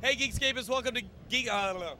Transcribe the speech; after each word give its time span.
Hey, 0.00 0.14
Geekscapists, 0.14 0.68
welcome 0.68 0.94
to 0.94 1.02
Geek. 1.28 1.52
Uh, 1.52 1.54
I 1.54 1.72
don't 1.72 1.80
know. 1.80 1.96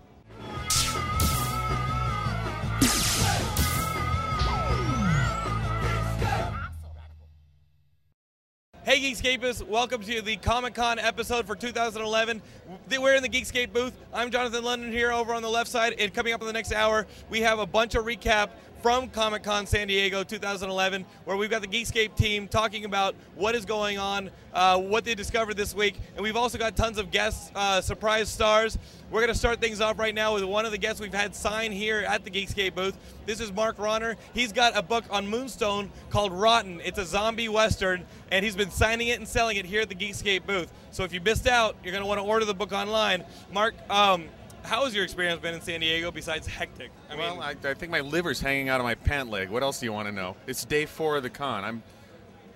Hey, 8.84 9.00
Geekscapists, 9.00 9.66
welcome 9.66 10.02
to 10.02 10.22
the 10.22 10.36
Comic 10.36 10.74
Con 10.74 11.00
episode 11.00 11.44
for 11.44 11.56
2011. 11.56 12.40
We're 12.88 13.16
in 13.16 13.22
the 13.24 13.28
Geekscape 13.28 13.72
booth. 13.72 13.92
I'm 14.14 14.30
Jonathan 14.30 14.62
London 14.62 14.92
here 14.92 15.10
over 15.10 15.34
on 15.34 15.42
the 15.42 15.50
left 15.50 15.68
side. 15.68 15.96
And 15.98 16.14
coming 16.14 16.32
up 16.32 16.40
in 16.40 16.46
the 16.46 16.52
next 16.52 16.72
hour, 16.72 17.04
we 17.28 17.40
have 17.40 17.58
a 17.58 17.66
bunch 17.66 17.96
of 17.96 18.04
recap 18.04 18.50
from 18.82 19.08
Comic 19.08 19.42
Con 19.42 19.66
San 19.66 19.88
Diego 19.88 20.22
2011, 20.22 21.04
where 21.24 21.36
we've 21.36 21.50
got 21.50 21.62
the 21.62 21.68
Geekscape 21.68 22.14
team 22.14 22.46
talking 22.46 22.84
about 22.84 23.14
what 23.34 23.54
is 23.54 23.64
going 23.64 23.98
on, 23.98 24.30
uh, 24.54 24.78
what 24.78 25.04
they 25.04 25.14
discovered 25.14 25.56
this 25.56 25.74
week, 25.74 25.98
and 26.14 26.22
we've 26.22 26.36
also 26.36 26.58
got 26.58 26.76
tons 26.76 26.98
of 26.98 27.10
guests, 27.10 27.50
uh, 27.54 27.80
surprise 27.80 28.28
stars. 28.28 28.78
We're 29.10 29.20
going 29.20 29.32
to 29.32 29.38
start 29.38 29.60
things 29.60 29.80
off 29.80 29.98
right 29.98 30.14
now 30.14 30.34
with 30.34 30.44
one 30.44 30.64
of 30.64 30.70
the 30.70 30.78
guests 30.78 31.00
we've 31.00 31.14
had 31.14 31.34
sign 31.34 31.72
here 31.72 32.00
at 32.00 32.24
the 32.24 32.30
Geekscape 32.30 32.74
booth. 32.74 32.96
This 33.26 33.40
is 33.40 33.52
Mark 33.52 33.78
Ronner. 33.78 34.16
He's 34.34 34.52
got 34.52 34.76
a 34.76 34.82
book 34.82 35.04
on 35.10 35.26
Moonstone 35.26 35.90
called 36.10 36.32
Rotten. 36.32 36.80
It's 36.84 36.98
a 36.98 37.06
zombie 37.06 37.48
western, 37.48 38.04
and 38.30 38.44
he's 38.44 38.56
been 38.56 38.70
signing 38.70 39.08
it 39.08 39.18
and 39.18 39.26
selling 39.26 39.56
it 39.56 39.64
here 39.64 39.80
at 39.80 39.88
the 39.88 39.94
Geekscape 39.94 40.46
booth. 40.46 40.70
So 40.90 41.04
if 41.04 41.12
you 41.12 41.20
missed 41.20 41.46
out, 41.46 41.76
you're 41.82 41.92
going 41.92 42.02
to 42.02 42.08
want 42.08 42.20
to 42.20 42.26
order 42.26 42.44
the 42.44 42.54
book 42.54 42.72
online. 42.72 43.24
Mark, 43.52 43.74
um, 43.90 44.26
how 44.68 44.84
has 44.84 44.94
your 44.94 45.02
experience 45.02 45.40
been 45.40 45.54
in 45.54 45.62
San 45.62 45.80
Diego 45.80 46.10
besides 46.10 46.46
hectic? 46.46 46.90
I 47.10 47.16
well, 47.16 47.34
mean, 47.36 47.42
I, 47.42 47.70
I, 47.70 47.74
think 47.74 47.90
my 47.90 48.00
liver's 48.00 48.38
hanging 48.38 48.68
out 48.68 48.80
of 48.80 48.84
my 48.84 48.94
pant 48.94 49.30
leg. 49.30 49.48
What 49.48 49.62
else 49.62 49.80
do 49.80 49.86
you 49.86 49.92
want 49.94 50.08
to 50.08 50.12
know? 50.12 50.36
It's 50.46 50.64
day 50.66 50.84
four 50.84 51.16
of 51.16 51.22
the 51.22 51.30
con. 51.30 51.64
I'm, 51.64 51.82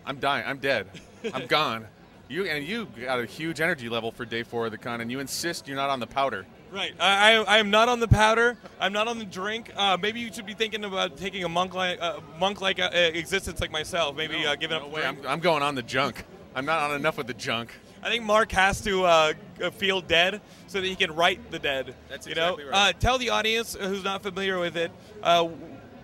I'm 0.04 0.18
dying. 0.18 0.44
I'm 0.46 0.58
dead. 0.58 0.86
I'm 1.32 1.46
gone. 1.48 1.86
You 2.28 2.44
and 2.44 2.64
you 2.64 2.86
got 3.00 3.18
a 3.18 3.26
huge 3.26 3.60
energy 3.60 3.88
level 3.88 4.10
for 4.10 4.24
day 4.24 4.42
four 4.42 4.66
of 4.66 4.72
the 4.72 4.78
con, 4.78 5.00
and 5.00 5.10
you 5.10 5.20
insist 5.20 5.66
you're 5.66 5.76
not 5.76 5.90
on 5.90 6.00
the 6.00 6.06
powder. 6.06 6.46
Right. 6.70 6.94
I, 6.98 7.34
I, 7.34 7.42
I 7.42 7.58
am 7.58 7.70
not 7.70 7.88
on 7.88 8.00
the 8.00 8.08
powder. 8.08 8.56
I'm 8.80 8.92
not 8.92 9.06
on 9.08 9.18
the 9.18 9.26
drink. 9.26 9.70
Uh, 9.76 9.98
maybe 10.00 10.20
you 10.20 10.32
should 10.32 10.46
be 10.46 10.54
thinking 10.54 10.84
about 10.84 11.18
taking 11.18 11.44
a 11.44 11.48
monk 11.48 11.74
like 11.74 12.00
uh, 12.00 12.20
monk 12.38 12.60
like 12.60 12.78
uh, 12.78 12.90
existence 12.92 13.60
like 13.60 13.70
myself. 13.70 14.16
Maybe 14.16 14.42
no, 14.42 14.52
uh, 14.52 14.56
giving 14.56 14.78
no 14.78 14.86
up. 14.86 14.92
Way. 14.92 15.04
I'm, 15.04 15.18
I'm 15.26 15.40
going 15.40 15.62
on 15.62 15.74
the 15.74 15.82
junk. 15.82 16.24
I'm 16.54 16.64
not 16.64 16.90
on 16.90 16.96
enough 16.96 17.18
with 17.18 17.26
the 17.26 17.34
junk. 17.34 17.74
I 18.02 18.08
think 18.08 18.24
Mark 18.24 18.50
has 18.52 18.80
to 18.82 19.04
uh, 19.04 19.32
feel 19.72 20.00
dead 20.00 20.40
so 20.66 20.80
that 20.80 20.86
he 20.86 20.96
can 20.96 21.14
write 21.14 21.50
the 21.50 21.58
dead. 21.58 21.94
That's 22.08 22.26
you 22.26 22.32
exactly 22.32 22.64
know? 22.64 22.70
right. 22.70 22.88
Uh, 22.90 22.92
tell 22.98 23.16
the 23.16 23.30
audience 23.30 23.76
who's 23.78 24.02
not 24.02 24.22
familiar 24.22 24.58
with 24.58 24.76
it. 24.76 24.90
Uh, 25.22 25.48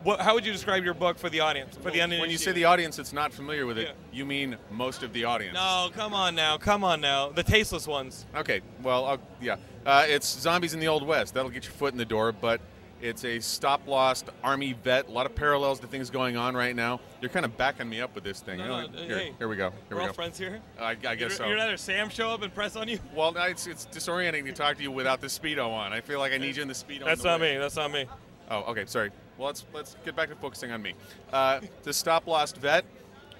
what, 0.04 0.20
how 0.20 0.34
would 0.34 0.46
you 0.46 0.52
describe 0.52 0.84
your 0.84 0.94
book 0.94 1.18
for 1.18 1.28
the 1.28 1.40
audience? 1.40 1.76
For 1.76 1.90
well, 1.90 2.08
the 2.08 2.20
when 2.20 2.30
you 2.30 2.38
say 2.38 2.52
the 2.52 2.64
audience 2.64 2.96
that's 2.96 3.12
not 3.12 3.32
familiar 3.32 3.66
with 3.66 3.78
it, 3.78 3.88
yeah. 3.88 3.92
you 4.16 4.24
mean 4.24 4.56
most 4.70 5.02
of 5.02 5.12
the 5.12 5.24
audience. 5.24 5.54
No, 5.54 5.90
come 5.92 6.14
on 6.14 6.36
now, 6.36 6.56
come 6.56 6.84
on 6.84 7.00
now, 7.00 7.30
the 7.30 7.42
tasteless 7.42 7.86
ones. 7.86 8.24
Okay, 8.36 8.60
well, 8.82 9.04
I'll, 9.04 9.20
yeah, 9.40 9.56
uh, 9.84 10.06
it's 10.06 10.26
zombies 10.26 10.72
in 10.72 10.78
the 10.78 10.86
old 10.86 11.04
west. 11.04 11.34
That'll 11.34 11.50
get 11.50 11.64
your 11.64 11.72
foot 11.72 11.92
in 11.92 11.98
the 11.98 12.04
door, 12.04 12.30
but 12.30 12.60
it's 13.00 13.24
a 13.24 13.38
stop 13.40 13.86
lost 13.86 14.30
army 14.42 14.74
vet. 14.84 15.08
A 15.08 15.10
lot 15.10 15.26
of 15.26 15.34
parallels 15.34 15.80
to 15.80 15.86
things 15.86 16.10
going 16.10 16.36
on 16.36 16.56
right 16.56 16.74
now. 16.74 17.00
You're 17.20 17.30
kind 17.30 17.44
of 17.44 17.56
backing 17.56 17.88
me 17.88 18.00
up 18.00 18.14
with 18.14 18.24
this 18.24 18.40
thing. 18.40 18.58
No, 18.58 18.86
no, 18.86 18.98
here, 18.98 19.18
hey, 19.18 19.34
here 19.38 19.48
we 19.48 19.56
go. 19.56 19.70
Here 19.70 19.96
we're 19.96 20.02
we 20.02 20.08
all 20.08 20.12
friends 20.12 20.38
here. 20.38 20.60
I, 20.78 20.90
I 20.90 20.94
guess 20.94 21.20
you're, 21.20 21.30
so. 21.30 21.46
You're 21.46 21.56
not 21.56 21.78
Sam 21.78 22.08
show 22.08 22.30
up 22.30 22.42
and 22.42 22.54
press 22.54 22.76
on 22.76 22.88
you. 22.88 22.98
Well, 23.14 23.34
it's, 23.36 23.66
it's 23.66 23.86
disorienting 23.86 24.44
to 24.46 24.52
talk 24.52 24.76
to 24.76 24.82
you 24.82 24.90
without 24.90 25.20
the 25.20 25.28
speedo 25.28 25.68
on. 25.70 25.92
I 25.92 26.00
feel 26.00 26.18
like 26.18 26.32
I 26.32 26.38
need 26.38 26.56
you 26.56 26.62
in 26.62 26.68
the 26.68 26.74
speedo. 26.74 27.04
That's 27.04 27.22
the 27.22 27.28
not 27.28 27.40
way. 27.40 27.54
me. 27.54 27.58
That's 27.58 27.76
not 27.76 27.92
me. 27.92 28.06
Oh, 28.50 28.62
okay. 28.70 28.84
Sorry. 28.86 29.10
Well, 29.36 29.46
let's 29.46 29.64
let's 29.72 29.96
get 30.04 30.16
back 30.16 30.28
to 30.30 30.34
focusing 30.34 30.72
on 30.72 30.82
me. 30.82 30.94
Uh, 31.32 31.60
the 31.84 31.92
stop 31.92 32.26
lost 32.26 32.56
vet, 32.56 32.84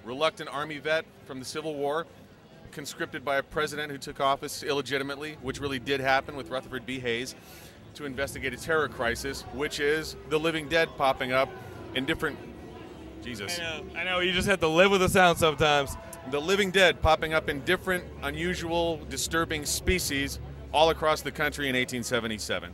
reluctant 0.05 0.49
army 0.53 0.79
vet 0.79 1.05
from 1.27 1.41
the 1.41 1.45
Civil 1.45 1.75
War, 1.75 2.07
conscripted 2.71 3.25
by 3.25 3.39
a 3.39 3.43
president 3.43 3.91
who 3.91 3.99
took 3.99 4.21
office 4.21 4.63
illegitimately, 4.63 5.37
which 5.43 5.61
really 5.61 5.81
did 5.81 6.01
happen 6.01 6.37
with 6.37 6.51
Rutherford 6.51 6.87
B. 6.87 7.01
Hayes 7.01 7.35
to 7.99 8.07
investigate 8.07 8.55
a 8.55 8.57
terror 8.57 8.89
crisis, 8.89 9.43
which 9.53 9.81
is 9.81 10.17
the 10.31 10.39
living 10.39 10.69
dead 10.69 10.89
popping 10.97 11.33
up 11.33 11.51
in 11.95 12.07
different. 12.07 12.39
Jesus. 13.23 13.59
I 13.59 13.63
know. 13.63 13.85
I 13.97 14.05
know. 14.05 14.21
You 14.21 14.33
just 14.33 14.49
have 14.49 14.61
to 14.61 14.69
live 14.69 14.91
with 14.91 15.01
the 15.01 15.09
sound 15.09 15.39
sometimes. 15.39 15.97
The 16.31 16.41
living 16.41 16.71
dead 16.71 17.03
popping 17.03 17.35
up 17.35 17.49
in 17.49 17.61
different, 17.65 18.05
unusual, 18.23 18.99
disturbing 19.11 19.67
species 19.67 20.39
all 20.73 20.91
across 20.91 21.23
the 21.23 21.33
country 21.33 21.69
in 21.69 21.75
1877. 21.75 22.73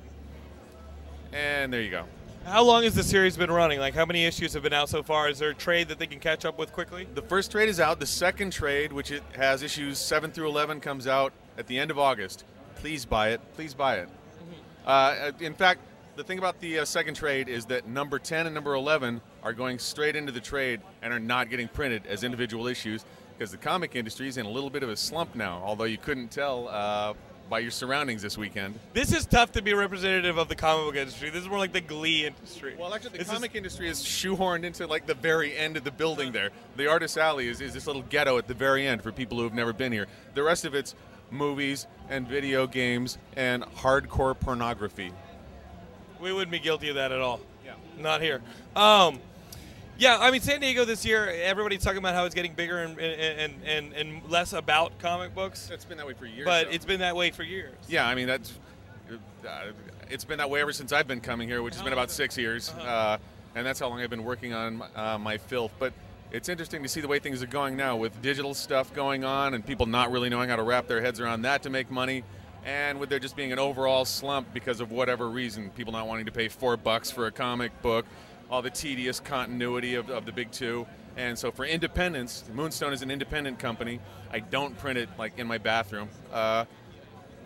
And 1.32 1.72
there 1.72 1.80
you 1.80 1.90
go. 1.90 2.04
How 2.44 2.62
long 2.62 2.82
has 2.82 2.94
the 2.94 3.02
series 3.02 3.38
been 3.38 3.50
running? 3.50 3.78
Like, 3.78 3.94
how 3.94 4.04
many 4.04 4.26
issues 4.26 4.52
have 4.52 4.62
been 4.62 4.74
out 4.74 4.90
so 4.90 5.02
far? 5.02 5.30
Is 5.30 5.38
there 5.38 5.50
a 5.50 5.54
trade 5.54 5.88
that 5.88 5.98
they 5.98 6.06
can 6.06 6.20
catch 6.20 6.44
up 6.44 6.58
with 6.58 6.72
quickly? 6.72 7.08
The 7.14 7.22
first 7.22 7.50
trade 7.50 7.70
is 7.70 7.80
out. 7.80 7.98
The 7.98 8.06
second 8.06 8.52
trade, 8.52 8.92
which 8.92 9.10
it 9.10 9.22
has 9.34 9.62
issues 9.62 9.98
7 9.98 10.30
through 10.30 10.48
11, 10.48 10.80
comes 10.80 11.06
out 11.06 11.32
at 11.56 11.66
the 11.66 11.78
end 11.78 11.90
of 11.90 11.98
August. 11.98 12.44
Please 12.76 13.06
buy 13.06 13.30
it. 13.30 13.40
Please 13.54 13.72
buy 13.72 13.96
it. 13.96 14.10
Uh, 14.84 15.32
in 15.40 15.54
fact, 15.54 15.80
the 16.16 16.24
thing 16.24 16.38
about 16.38 16.60
the 16.60 16.80
uh, 16.80 16.84
second 16.84 17.14
trade 17.14 17.48
is 17.48 17.66
that 17.66 17.86
number 17.88 18.18
10 18.18 18.46
and 18.46 18.54
number 18.54 18.74
11 18.74 19.20
are 19.42 19.52
going 19.52 19.78
straight 19.78 20.14
into 20.16 20.30
the 20.32 20.40
trade 20.40 20.80
and 21.02 21.12
are 21.12 21.18
not 21.18 21.50
getting 21.50 21.68
printed 21.68 22.06
as 22.06 22.22
individual 22.22 22.66
issues 22.66 23.04
because 23.36 23.50
the 23.50 23.56
comic 23.56 23.96
industry 23.96 24.28
is 24.28 24.36
in 24.36 24.46
a 24.46 24.50
little 24.50 24.70
bit 24.70 24.82
of 24.82 24.88
a 24.88 24.96
slump 24.96 25.34
now, 25.34 25.60
although 25.64 25.84
you 25.84 25.98
couldn't 25.98 26.30
tell 26.30 26.68
uh, 26.68 27.14
by 27.50 27.58
your 27.58 27.72
surroundings 27.72 28.22
this 28.22 28.38
weekend. 28.38 28.78
This 28.92 29.12
is 29.12 29.26
tough 29.26 29.52
to 29.52 29.62
be 29.62 29.74
representative 29.74 30.38
of 30.38 30.48
the 30.48 30.54
comic 30.54 30.86
book 30.86 30.96
industry. 30.96 31.30
This 31.30 31.42
is 31.42 31.48
more 31.48 31.58
like 31.58 31.72
the 31.72 31.80
Glee 31.80 32.26
industry. 32.26 32.76
Well, 32.78 32.94
actually, 32.94 33.10
the 33.10 33.18
This 33.18 33.26
is- 33.26 33.32
comic 33.34 33.54
industry 33.56 33.88
is 33.88 34.00
shoehorned 34.02 34.62
into 34.64 34.86
like 34.86 35.06
the 35.06 35.14
very 35.14 35.56
end 35.56 35.76
of 35.76 35.82
the 35.84 35.90
building 35.90 36.30
there. 36.30 36.50
The 36.76 36.86
Artist 36.88 37.18
Alley 37.18 37.48
is, 37.48 37.60
is 37.60 37.74
this 37.74 37.86
little 37.88 38.02
ghetto 38.02 38.38
at 38.38 38.46
the 38.46 38.54
very 38.54 38.86
end 38.86 39.02
for 39.02 39.10
people 39.10 39.36
who 39.38 39.44
have 39.44 39.54
never 39.54 39.72
been 39.72 39.90
here. 39.92 40.06
The 40.34 40.42
rest 40.44 40.64
of 40.64 40.74
it's 40.74 40.94
movies 41.34 41.86
and 42.08 42.26
video 42.26 42.66
games 42.66 43.18
and 43.36 43.62
hardcore 43.64 44.38
pornography. 44.38 45.12
We 46.20 46.32
wouldn't 46.32 46.50
be 46.50 46.58
guilty 46.58 46.88
of 46.88 46.94
that 46.94 47.12
at 47.12 47.20
all. 47.20 47.40
Yeah. 47.64 47.74
Not 47.98 48.22
here. 48.22 48.40
Um, 48.76 49.18
yeah, 49.98 50.18
I 50.20 50.30
mean, 50.30 50.40
San 50.40 50.60
Diego 50.60 50.84
this 50.84 51.04
year, 51.04 51.28
everybody's 51.28 51.82
talking 51.82 51.98
about 51.98 52.14
how 52.14 52.24
it's 52.24 52.34
getting 52.34 52.54
bigger 52.54 52.78
and, 52.78 52.98
and, 52.98 53.52
and, 53.64 53.92
and 53.92 54.22
less 54.28 54.52
about 54.52 54.98
comic 54.98 55.34
books, 55.34 55.70
It's 55.72 55.84
been 55.84 55.98
that 55.98 56.06
way 56.06 56.14
for 56.14 56.26
years. 56.26 56.44
but 56.46 56.64
though. 56.66 56.72
it's 56.72 56.84
been 56.84 57.00
that 57.00 57.14
way 57.14 57.30
for 57.30 57.42
years. 57.42 57.74
yeah, 57.88 58.06
I 58.06 58.14
mean 58.14 58.26
that's 58.26 58.54
uh, 59.46 59.66
it's 60.10 60.24
been 60.24 60.38
that 60.38 60.50
way 60.50 60.60
ever 60.60 60.72
since 60.72 60.92
I've 60.92 61.06
been 61.06 61.20
coming 61.20 61.48
here, 61.48 61.62
which 61.62 61.74
has 61.74 61.82
been 61.82 61.92
about 61.92 62.10
six 62.10 62.36
years, 62.36 62.70
uh, 62.70 63.18
and 63.54 63.64
that's 63.66 63.78
how 63.78 63.88
long 63.88 64.00
I've 64.00 64.10
been 64.10 64.24
working 64.24 64.52
on 64.52 64.82
uh, 64.96 65.18
my 65.18 65.38
filth. 65.38 65.72
But 65.78 65.92
it's 66.30 66.48
interesting 66.48 66.82
to 66.82 66.88
see 66.88 67.00
the 67.00 67.08
way 67.08 67.18
things 67.18 67.42
are 67.42 67.46
going 67.46 67.76
now 67.76 67.96
with 67.96 68.20
digital 68.20 68.54
stuff 68.54 68.92
going 68.92 69.24
on 69.24 69.54
and 69.54 69.64
people 69.64 69.86
not 69.86 70.10
really 70.10 70.28
knowing 70.28 70.48
how 70.48 70.56
to 70.56 70.62
wrap 70.62 70.88
their 70.88 71.00
heads 71.00 71.20
around 71.20 71.42
that 71.42 71.62
to 71.62 71.70
make 71.70 71.90
money. 71.90 72.24
And 72.64 72.98
with 72.98 73.10
there 73.10 73.18
just 73.18 73.36
being 73.36 73.52
an 73.52 73.58
overall 73.58 74.04
slump 74.04 74.52
because 74.54 74.80
of 74.80 74.90
whatever 74.90 75.28
reason, 75.28 75.70
people 75.70 75.92
not 75.92 76.06
wanting 76.08 76.26
to 76.26 76.32
pay 76.32 76.48
four 76.48 76.76
bucks 76.76 77.10
for 77.10 77.26
a 77.26 77.30
comic 77.30 77.80
book, 77.82 78.06
all 78.50 78.62
the 78.62 78.70
tedious 78.70 79.20
continuity 79.20 79.94
of, 79.94 80.10
of 80.10 80.24
the 80.24 80.32
big 80.32 80.50
two. 80.50 80.86
And 81.16 81.38
so 81.38 81.50
for 81.50 81.64
independence, 81.64 82.44
Moonstone 82.52 82.92
is 82.92 83.02
an 83.02 83.10
independent 83.10 83.58
company. 83.58 84.00
I 84.32 84.40
don't 84.40 84.76
print 84.78 84.98
it 84.98 85.08
like 85.18 85.38
in 85.38 85.46
my 85.46 85.58
bathroom. 85.58 86.08
Uh, 86.32 86.64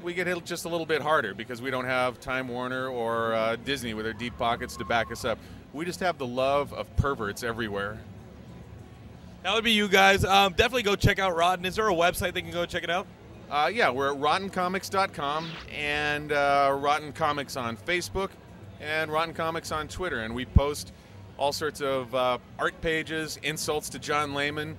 we 0.03 0.15
get 0.15 0.27
hit 0.27 0.45
just 0.45 0.65
a 0.65 0.69
little 0.69 0.87
bit 0.87 1.03
harder 1.03 1.34
because 1.34 1.60
we 1.60 1.71
don't 1.71 1.84
have 1.84 2.21
Time 2.21 2.48
Warner 2.48 2.89
or 2.89 3.34
uh, 3.34 3.57
Disney 3.57 3.95
with 3.95 4.04
their 4.04 4.15
deep 4.15 4.39
pockets 4.39 4.77
to 4.77 4.84
back 4.84 5.10
us 5.10 5.24
up. 5.24 5.39
We 5.72 5.84
just 5.84 6.01
have 6.01 6.19
the 6.19 6.27
love 6.27 6.72
of 6.72 6.95
perverts 6.97 7.42
everywhere. 7.42 7.98
That 9.42 9.54
would 9.54 9.64
be 9.64 9.72
you 9.72 9.88
guys. 9.88 10.24
Um, 10.24 10.52
definitely 10.52 10.82
go 10.82 10.96
check 10.96 11.18
out 11.18 11.36
Rotten. 11.36 11.64
Is 11.64 11.76
there 11.76 11.88
a 11.88 11.94
website 11.94 12.34
they 12.34 12.42
can 12.42 12.50
go 12.50 12.66
check 12.66 12.82
it 12.82 12.90
out? 12.90 13.06
Uh, 13.50 13.70
yeah, 13.72 13.88
we're 13.88 14.12
at 14.12 14.20
rottencomics.com 14.20 15.50
and 15.74 16.32
uh, 16.32 16.76
Rotten 16.78 17.12
Comics 17.12 17.56
on 17.56 17.76
Facebook 17.76 18.30
and 18.80 19.10
Rotten 19.10 19.32
Comics 19.32 19.72
on 19.72 19.88
Twitter. 19.88 20.20
And 20.20 20.34
we 20.34 20.44
post 20.44 20.92
all 21.38 21.52
sorts 21.52 21.80
of 21.80 22.14
uh, 22.14 22.38
art 22.58 22.78
pages, 22.80 23.38
insults 23.42 23.88
to 23.90 23.98
John 23.98 24.34
Layman, 24.34 24.76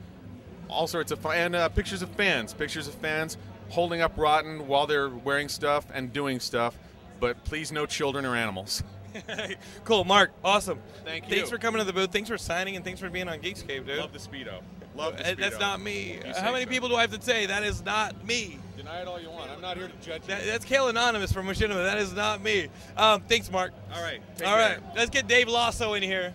all 0.68 0.88
sorts 0.88 1.12
of 1.12 1.26
and 1.26 1.56
uh, 1.56 1.70
pictures 1.70 2.02
of 2.02 2.10
fans, 2.12 2.54
pictures 2.54 2.88
of 2.88 2.94
fans 2.96 3.38
holding 3.70 4.02
up 4.02 4.12
Rotten 4.18 4.68
while 4.68 4.86
they're 4.86 5.10
wearing 5.10 5.48
stuff 5.48 5.86
and 5.94 6.12
doing 6.12 6.40
stuff. 6.40 6.78
But 7.20 7.44
please, 7.46 7.72
no 7.72 7.86
children 7.86 8.26
or 8.26 8.36
animals. 8.36 8.84
cool, 9.84 10.04
Mark. 10.04 10.32
Awesome. 10.44 10.80
Thank 11.06 11.30
you. 11.30 11.36
Thanks 11.36 11.50
for 11.50 11.58
coming 11.58 11.80
to 11.80 11.86
the 11.86 11.94
booth. 11.94 12.12
Thanks 12.12 12.30
for 12.30 12.38
signing, 12.38 12.76
and 12.76 12.84
thanks 12.86 13.00
for 13.00 13.10
being 13.10 13.28
on 13.28 13.40
Geekscape, 13.40 13.86
dude. 13.86 14.00
Love 14.00 14.14
the 14.14 14.20
speedo. 14.20 14.62
Love 14.96 15.18
the 15.18 15.32
Uh, 15.32 15.36
That's 15.38 15.60
not 15.60 15.80
me. 15.82 16.20
You 16.26 16.34
How 16.34 16.52
many 16.52 16.66
so. 16.66 16.70
people 16.72 16.90
do 16.90 16.96
I 16.96 17.02
have 17.02 17.18
to 17.18 17.22
say? 17.22 17.46
That 17.46 17.64
is 17.64 17.84
not 17.86 18.26
me. 18.26 18.60
Deny 18.76 19.02
it 19.02 19.08
all 19.08 19.20
you 19.20 19.30
want. 19.30 19.50
I'm 19.52 19.62
not 19.62 19.78
here 19.78 19.88
to 19.88 20.06
judge 20.06 20.24
That, 20.24 20.42
you. 20.46 20.52
that's 20.52 20.66
Kale 20.66 20.88
Anonymous 20.88 21.32
from 21.32 21.48
Machinima. 21.48 21.84
That 21.86 21.98
is 21.98 22.14
not 22.14 22.42
me. 22.42 22.70
Um, 22.98 23.22
thanks, 23.22 23.52
Mark. 23.52 23.72
All 23.94 24.02
right. 24.02 24.22
All 24.46 24.56
right, 24.56 24.80
let's 24.96 25.10
get 25.10 25.28
Dave 25.28 25.48
Lasso 25.48 25.94
in 25.94 26.04
here. 26.04 26.34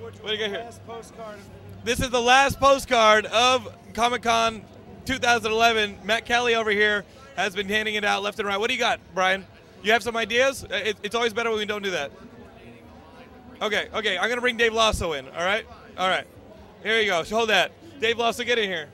What 0.00 0.14
do 0.26 0.32
you 0.32 0.38
got 0.38 0.50
here? 0.50 0.70
This 1.84 2.00
is 2.00 2.10
the 2.10 2.20
last 2.20 2.58
postcard 2.60 3.26
of 3.26 3.68
Comic 3.94 4.22
Con 4.22 4.62
2011. 5.04 5.98
Matt 6.04 6.24
Kelly 6.24 6.54
over 6.54 6.70
here 6.70 7.04
has 7.36 7.54
been 7.54 7.68
handing 7.68 7.94
it 7.96 8.04
out 8.04 8.22
left 8.22 8.38
and 8.38 8.48
right. 8.48 8.58
What 8.58 8.68
do 8.68 8.74
you 8.74 8.80
got, 8.80 9.00
Brian? 9.14 9.46
You 9.84 9.92
have 9.92 10.02
some 10.02 10.16
ideas? 10.16 10.64
Uh, 10.64 10.76
It, 10.76 10.96
it's 11.02 11.14
always 11.14 11.34
better 11.34 11.50
when 11.50 11.58
we 11.58 11.66
don't 11.66 11.82
do 11.82 11.90
that. 11.90 12.10
Okay, 13.60 13.88
okay. 13.94 14.18
I'm 14.18 14.28
gonna 14.30 14.40
bring 14.40 14.56
Dave 14.56 14.72
Lasso 14.72 15.12
in. 15.12 15.28
All 15.28 15.44
right, 15.44 15.66
all 15.98 16.08
right. 16.08 16.26
Here 16.82 17.00
you 17.00 17.06
go. 17.06 17.22
Hold 17.24 17.50
that. 17.50 17.70
Dave 18.00 18.18
Lasso, 18.18 18.44
get 18.44 18.58
in 18.58 18.68
here. 18.68 18.88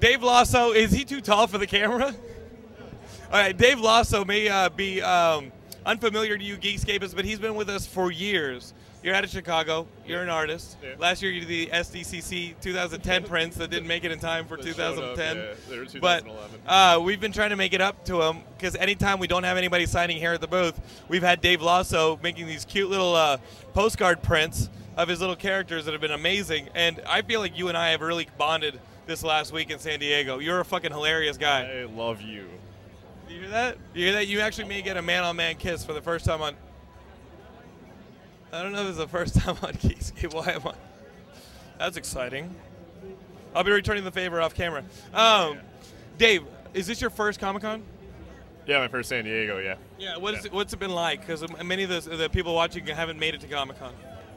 Dave 0.00 0.22
Lasso, 0.22 0.70
is 0.70 0.92
he 0.92 1.04
too 1.04 1.20
tall 1.20 1.46
for 1.46 1.58
the 1.58 1.66
camera? 1.66 2.06
All 2.06 3.38
right, 3.38 3.56
Dave 3.56 3.80
Lasso 3.80 4.24
may 4.24 4.48
uh, 4.48 4.68
be 4.68 5.02
um, 5.02 5.52
unfamiliar 5.84 6.38
to 6.38 6.44
you 6.44 6.56
Geekscapists, 6.56 7.14
but 7.14 7.24
he's 7.24 7.38
been 7.38 7.54
with 7.54 7.68
us 7.68 7.86
for 7.86 8.10
years. 8.10 8.74
You're 9.02 9.14
out 9.16 9.24
of 9.24 9.30
Chicago. 9.30 9.88
You're 10.06 10.22
an 10.22 10.28
artist. 10.28 10.76
Yeah. 10.82 10.90
Last 10.98 11.22
year 11.22 11.32
you 11.32 11.40
did 11.40 11.48
the 11.48 11.66
SDCC 11.72 12.54
2010 12.60 13.24
prints 13.28 13.56
that 13.56 13.68
didn't 13.70 13.88
make 13.88 14.04
it 14.04 14.12
in 14.12 14.20
time 14.20 14.46
for 14.46 14.56
That 14.56 14.64
showed 14.76 14.98
up, 14.98 15.16
2010. 15.16 15.36
yeah. 15.36 15.54
They 15.68 15.78
were 15.78 16.00
But 16.00 16.24
uh, 16.66 17.00
we've 17.02 17.20
been 17.20 17.32
trying 17.32 17.50
to 17.50 17.56
make 17.56 17.72
it 17.72 17.80
up 17.80 18.04
to 18.04 18.22
him 18.22 18.38
because 18.56 18.76
anytime 18.76 19.18
we 19.18 19.26
don't 19.26 19.42
have 19.42 19.56
anybody 19.56 19.86
signing 19.86 20.18
here 20.18 20.32
at 20.32 20.40
the 20.40 20.46
booth, 20.46 20.80
we've 21.08 21.22
had 21.22 21.40
Dave 21.40 21.60
Lasso 21.62 22.20
making 22.22 22.46
these 22.46 22.64
cute 22.64 22.90
little 22.90 23.14
uh, 23.16 23.38
postcard 23.74 24.22
prints 24.22 24.70
of 24.96 25.08
his 25.08 25.20
little 25.20 25.36
characters 25.36 25.84
that 25.86 25.92
have 25.92 26.00
been 26.00 26.12
amazing. 26.12 26.68
And 26.74 27.00
I 27.08 27.22
feel 27.22 27.40
like 27.40 27.58
you 27.58 27.68
and 27.68 27.76
I 27.76 27.90
have 27.90 28.02
really 28.02 28.28
bonded 28.38 28.78
this 29.06 29.24
last 29.24 29.52
week 29.52 29.70
in 29.70 29.80
San 29.80 29.98
Diego. 29.98 30.38
You're 30.38 30.60
a 30.60 30.64
fucking 30.64 30.92
hilarious 30.92 31.36
guy. 31.38 31.80
I 31.80 31.84
love 31.84 32.22
you. 32.22 32.46
You 33.28 33.40
hear 33.40 33.48
that? 33.48 33.78
You 33.94 34.04
hear 34.04 34.12
that? 34.12 34.28
You 34.28 34.40
actually 34.40 34.68
may 34.68 34.80
get 34.82 34.96
a 34.96 35.02
man-on-man 35.02 35.56
kiss 35.56 35.84
for 35.84 35.92
the 35.92 36.02
first 36.02 36.24
time 36.24 36.40
on. 36.40 36.54
I 38.52 38.62
don't 38.62 38.72
know 38.72 38.80
if 38.80 38.86
this 38.88 38.92
is 38.92 38.98
the 38.98 39.08
first 39.08 39.34
time 39.40 39.56
on 39.62 39.72
Geekscape. 39.74 40.34
Why 40.34 40.52
am 40.52 40.66
I? 40.66 40.74
That's 41.78 41.96
exciting. 41.96 42.54
I'll 43.54 43.64
be 43.64 43.72
returning 43.72 44.04
the 44.04 44.10
favor 44.12 44.40
off 44.40 44.54
camera. 44.54 44.84
Um, 45.12 45.58
Dave, 46.18 46.44
is 46.74 46.86
this 46.86 47.00
your 47.00 47.10
first 47.10 47.40
Comic 47.40 47.62
Con? 47.62 47.82
Yeah, 48.66 48.78
my 48.78 48.88
first 48.88 49.08
San 49.08 49.24
Diego. 49.24 49.58
Yeah. 49.58 49.74
Yeah. 49.98 50.16
What's 50.16 50.44
Yeah. 50.44 50.46
It, 50.46 50.52
what's 50.52 50.72
it 50.72 50.78
been 50.78 50.92
like? 50.92 51.20
Because 51.20 51.44
many 51.64 51.82
of 51.82 51.90
the, 51.90 52.16
the 52.16 52.28
people 52.28 52.54
watching 52.54 52.86
haven't 52.86 53.18
made 53.18 53.34
it 53.34 53.40
to 53.40 53.48
Comic 53.48 53.76
Con. 53.78 53.92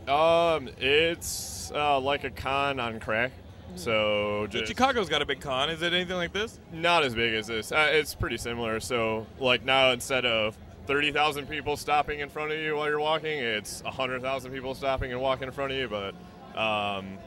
Um, 0.08 0.70
it's 0.80 1.72
uh, 1.74 2.00
like 2.00 2.24
a 2.24 2.30
con 2.30 2.80
on 2.80 3.00
crack. 3.00 3.32
So 3.76 4.44
But 4.44 4.52
just 4.52 4.68
Chicago's 4.68 5.10
got 5.10 5.22
a 5.22 5.26
big 5.26 5.42
con. 5.42 5.70
Is 5.70 5.82
it 5.82 5.94
anything 5.94 6.16
like 6.16 6.32
this? 6.32 6.60
not 6.72 7.04
as 7.04 7.14
big 7.16 7.34
as 7.34 7.48
this. 7.48 7.72
Uh, 7.72 7.90
it's 7.92 8.16
pretty 8.16 8.38
similar. 8.38 8.80
So 8.80 9.28
like 9.40 9.66
now 9.66 9.92
instead 9.92 10.26
of 10.26 10.58
thirty 10.86 11.12
thousand 11.12 11.48
people 11.48 11.78
stopping 11.78 12.20
in 12.20 12.30
front 12.30 12.52
of 12.52 12.60
you 12.60 12.76
while 12.76 12.88
you're 12.88 13.00
walking, 13.00 13.40
it's 13.40 13.82
hundred 13.82 14.22
thousand 14.22 14.52
people 14.52 14.76
stopping 14.76 15.12
and 15.12 15.22
walking 15.22 15.48
in 15.48 15.54
front 15.54 15.72
of 15.72 15.78
you. 15.78 15.88
But 15.88 16.16
um, 16.60 17.18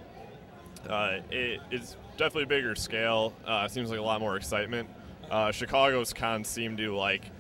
uh, 0.89 1.19
it, 1.31 1.61
it's 1.71 1.97
definitely 2.17 2.45
a 2.45 2.47
bigger 2.47 2.75
scale. 2.75 3.33
Uh, 3.47 3.69
seems 3.69 3.91
like 3.91 3.99
a 3.99 4.03
lot 4.03 4.21
more 4.21 4.37
excitement. 4.37 4.89
Uh, 5.31 5.53
Chicago's 5.53 6.13
cons 6.13 6.49
seem 6.49 6.77
to 6.77 6.95
like 6.95 7.31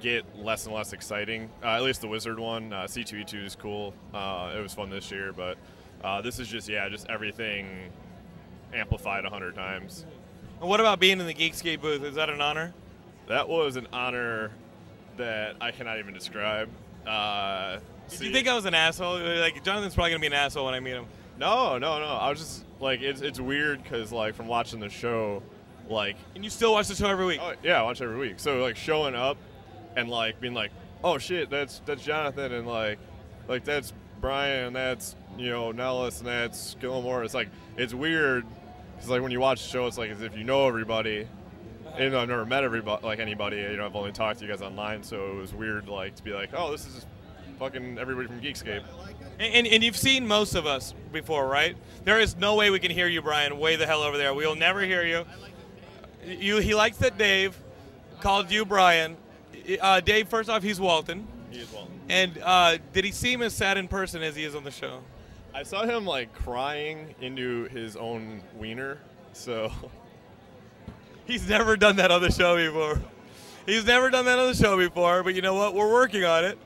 get 0.00 0.24
less 0.38 0.66
and 0.66 0.74
less 0.74 0.92
exciting. 0.92 1.50
Uh, 1.62 1.68
at 1.68 1.82
least 1.82 2.00
the 2.00 2.08
Wizard 2.08 2.38
one, 2.38 2.72
uh, 2.72 2.82
C2E2 2.82 3.44
is 3.44 3.56
cool. 3.56 3.94
Uh, 4.14 4.52
it 4.56 4.60
was 4.60 4.74
fun 4.74 4.90
this 4.90 5.10
year, 5.10 5.32
but 5.32 5.58
uh, 6.02 6.20
this 6.20 6.38
is 6.38 6.48
just 6.48 6.68
yeah, 6.68 6.88
just 6.88 7.08
everything 7.08 7.90
amplified 8.72 9.24
a 9.24 9.30
hundred 9.30 9.54
times. 9.54 10.04
And 10.60 10.68
what 10.68 10.80
about 10.80 11.00
being 11.00 11.20
in 11.20 11.26
the 11.26 11.34
Geekscape 11.34 11.80
booth? 11.80 12.02
Is 12.02 12.16
that 12.16 12.30
an 12.30 12.40
honor? 12.40 12.72
That 13.28 13.48
was 13.48 13.76
an 13.76 13.86
honor 13.92 14.50
that 15.18 15.56
I 15.60 15.70
cannot 15.70 15.98
even 15.98 16.14
describe. 16.14 16.68
Uh, 17.06 17.78
Did 18.08 18.18
see- 18.18 18.26
you 18.26 18.32
think 18.32 18.48
I 18.48 18.54
was 18.54 18.64
an 18.64 18.74
asshole? 18.74 19.18
Like 19.18 19.62
Jonathan's 19.64 19.94
probably 19.94 20.10
gonna 20.12 20.20
be 20.20 20.26
an 20.28 20.32
asshole 20.32 20.64
when 20.64 20.74
I 20.74 20.80
meet 20.80 20.92
him. 20.94 21.06
No, 21.38 21.78
no, 21.78 21.98
no. 22.00 22.06
I 22.06 22.30
was 22.30 22.38
just 22.40 22.64
like, 22.80 23.00
it's 23.00 23.20
it's 23.20 23.38
weird 23.40 23.82
because 23.82 24.10
like 24.12 24.34
from 24.34 24.46
watching 24.48 24.80
the 24.80 24.88
show, 24.88 25.42
like 25.88 26.16
And 26.34 26.42
you 26.44 26.50
still 26.50 26.72
watch 26.72 26.88
the 26.88 26.94
show 26.94 27.08
every 27.08 27.26
week. 27.26 27.40
oh 27.42 27.52
yeah, 27.62 27.80
I 27.80 27.82
watch 27.82 28.00
every 28.00 28.18
week. 28.18 28.38
So 28.40 28.58
like 28.58 28.76
showing 28.76 29.14
up 29.14 29.36
and 29.96 30.08
like 30.08 30.40
being 30.40 30.54
like, 30.54 30.70
oh 31.04 31.18
shit, 31.18 31.48
that's 31.50 31.80
that's 31.86 32.02
Jonathan, 32.02 32.52
and 32.52 32.66
like 32.66 32.98
like 33.46 33.64
that's 33.64 33.92
Brian, 34.20 34.66
and 34.68 34.76
that's 34.76 35.14
you 35.38 35.50
know 35.50 35.70
Nellis, 35.72 36.18
and 36.18 36.26
that's 36.28 36.74
Gilmore. 36.80 37.22
It's 37.24 37.34
like 37.34 37.48
it's 37.76 37.94
weird 37.94 38.44
because 38.96 39.08
like 39.10 39.22
when 39.22 39.30
you 39.30 39.40
watch 39.40 39.62
the 39.62 39.68
show, 39.68 39.86
it's 39.86 39.96
like 39.98 40.10
as 40.10 40.22
if 40.22 40.36
you 40.36 40.44
know 40.44 40.66
everybody. 40.66 41.26
And 41.98 42.16
I've 42.16 42.28
never 42.28 42.46
met 42.46 42.62
everybody, 42.62 43.04
like 43.04 43.18
anybody. 43.18 43.56
You 43.56 43.76
know, 43.76 43.86
I've 43.86 43.96
only 43.96 44.12
talked 44.12 44.38
to 44.38 44.46
you 44.46 44.50
guys 44.50 44.62
online, 44.62 45.02
so 45.02 45.32
it 45.32 45.34
was 45.34 45.52
weird, 45.52 45.88
like 45.88 46.14
to 46.14 46.22
be 46.22 46.32
like, 46.32 46.50
"Oh, 46.54 46.70
this 46.70 46.86
is 46.86 47.04
fucking 47.58 47.98
everybody 47.98 48.28
from 48.28 48.40
Geekscape." 48.40 48.84
And, 49.40 49.54
and, 49.54 49.66
and 49.66 49.82
you've 49.82 49.96
seen 49.96 50.26
most 50.26 50.54
of 50.54 50.64
us 50.64 50.94
before, 51.12 51.48
right? 51.48 51.76
There 52.04 52.20
is 52.20 52.36
no 52.36 52.54
way 52.54 52.70
we 52.70 52.78
can 52.78 52.92
hear 52.92 53.08
you, 53.08 53.20
Brian, 53.20 53.58
way 53.58 53.74
the 53.74 53.86
hell 53.86 54.02
over 54.02 54.16
there. 54.16 54.32
We 54.32 54.46
will 54.46 54.54
never 54.54 54.82
hear 54.82 55.04
you. 55.04 55.24
You, 56.24 56.58
he 56.58 56.74
likes 56.74 56.98
that 56.98 57.18
Dave 57.18 57.56
called 58.20 58.50
you 58.50 58.64
Brian. 58.64 59.16
Uh, 59.80 60.00
Dave, 60.00 60.28
first 60.28 60.48
off, 60.48 60.62
he's 60.62 60.80
Walton. 60.80 61.26
He 61.50 61.58
is 61.58 61.72
Walton. 61.72 62.00
And 62.08 62.38
uh, 62.42 62.78
did 62.92 63.04
he 63.04 63.10
seem 63.10 63.42
as 63.42 63.54
sad 63.54 63.76
in 63.76 63.88
person 63.88 64.22
as 64.22 64.36
he 64.36 64.44
is 64.44 64.54
on 64.54 64.64
the 64.64 64.70
show? 64.70 65.00
I 65.54 65.62
saw 65.64 65.84
him 65.84 66.06
like 66.06 66.32
crying 66.32 67.14
into 67.20 67.64
his 67.64 67.96
own 67.96 68.42
wiener. 68.56 68.98
So 69.32 69.72
He's 71.28 71.46
never 71.46 71.76
done 71.76 71.96
that 71.96 72.10
on 72.10 72.22
the 72.22 72.32
show 72.32 72.56
before. 72.56 73.02
He's 73.66 73.84
never 73.84 74.08
done 74.08 74.24
that 74.24 74.38
on 74.38 74.46
the 74.46 74.54
show 74.54 74.78
before, 74.78 75.22
but 75.22 75.34
you 75.34 75.42
know 75.42 75.52
what? 75.52 75.74
We're 75.74 75.92
working 75.92 76.24
on 76.24 76.42
it. 76.42 76.58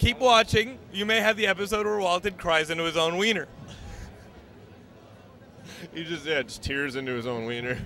Keep 0.00 0.18
watching. 0.18 0.78
You 0.92 1.06
may 1.06 1.20
have 1.20 1.36
the 1.36 1.46
episode 1.46 1.86
where 1.86 1.96
Walton 1.96 2.34
cries 2.34 2.70
into 2.70 2.82
his 2.82 2.96
own 2.96 3.18
wiener. 3.18 3.46
he 5.94 6.02
just 6.02 6.26
yeah, 6.26 6.42
just 6.42 6.60
tears 6.60 6.96
into 6.96 7.12
his 7.12 7.24
own 7.24 7.46
wiener. 7.46 7.78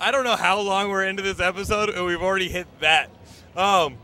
I 0.00 0.10
don't 0.10 0.24
know 0.24 0.36
how 0.36 0.58
long 0.60 0.88
we're 0.88 1.04
into 1.04 1.22
this 1.22 1.38
episode, 1.38 1.90
and 1.90 2.06
we've 2.06 2.22
already 2.22 2.48
hit 2.48 2.66
that. 2.80 3.10
Um, 3.54 3.98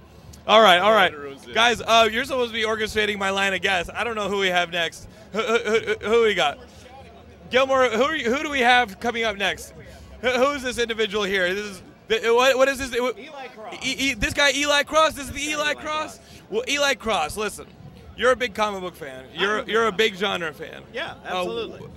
all 0.47 0.61
right, 0.61 0.79
all 0.79 0.93
right, 0.93 1.15
guys. 1.55 1.81
Uh, 1.81 2.07
you're 2.13 2.25
supposed 2.25 2.53
to 2.53 2.55
be 2.55 2.65
orchestrating 2.65 3.17
my 3.17 3.31
line 3.31 3.55
of 3.55 3.63
guests. 3.63 3.91
I 3.95 4.05
don't 4.05 4.15
know 4.15 4.29
who 4.29 4.41
we 4.41 4.49
have 4.49 4.71
next. 4.71 5.09
Who, 5.33 5.41
who, 5.41 5.59
who, 5.59 5.95
who 6.07 6.23
we 6.25 6.35
got? 6.35 6.59
Gilmore. 7.51 7.89
Who 7.89 8.13
you, 8.13 8.31
who 8.31 8.43
do 8.43 8.51
we 8.51 8.61
have 8.61 9.01
coming 9.01 9.25
up 9.25 9.39
next? 9.39 9.73
Who, 10.20 10.29
who's 10.31 10.62
this 10.62 10.79
individual 10.79 11.25
here? 11.25 11.53
This 11.55 11.67
is 11.67 11.82
what, 12.25 12.56
what 12.56 12.69
is 12.69 12.79
this? 12.79 12.94
Eli 12.94 13.49
Cross. 13.49 13.75
E, 13.85 13.93
E- 14.11 14.15
this 14.15 14.32
guy 14.35 14.53
Eli 14.53 14.82
Cross. 14.82 15.15
This 15.15 15.27
is 15.27 15.32
the 15.32 15.43
Eli, 15.51 15.75
Cross. 15.75 16.20
Well, 16.51 16.63
Eli 16.69 16.94
Cross. 16.94 17.37
Listen, 17.37 17.67
you're 18.17 18.32
a 18.32 18.37
big 18.37 18.55
comic 18.55 18.81
book 18.81 18.96
fan. 18.96 19.27
You're 19.34 19.63
you're 19.69 19.87
a 19.87 19.93
big 19.93 20.15
genre 20.15 20.53
fan. 20.53 20.82
Yeah, 20.93 21.13
Uh, 21.25 21.39
absolutely. 21.39 21.89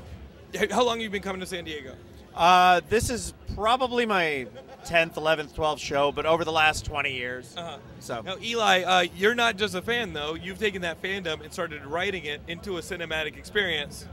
how 0.72 0.84
long 0.84 0.98
have 0.98 1.04
you 1.04 1.10
been 1.10 1.22
coming 1.22 1.40
to 1.40 1.46
San 1.48 1.64
Diego? 1.64 1.96
Uh, 2.36 2.82
this 2.90 3.10
is 3.10 3.34
probably 3.56 4.06
my 4.06 4.48
10th, 4.86 5.14
11th, 5.16 5.54
12th 5.54 5.80
show, 5.80 6.12
but 6.12 6.26
over 6.26 6.44
the 6.46 6.52
last 6.52 6.86
20 6.86 7.14
years. 7.14 7.54
Uh-huh. 7.58 7.78
So, 8.00 8.22
Now, 8.22 8.36
Eli, 8.42 8.82
uh, 8.84 9.06
you're 9.16 9.36
not 9.36 9.58
just 9.58 9.76
a 9.76 9.82
fan, 9.82 10.14
though. 10.14 10.34
You've 10.34 10.58
taken 10.58 10.82
that 10.84 11.02
fandom 11.02 11.42
and 11.44 11.52
started 11.54 11.86
writing 11.86 12.24
it 12.26 12.42
into 12.48 12.78
a 12.78 12.82
cinematic 12.82 13.38
experience, 13.38 14.06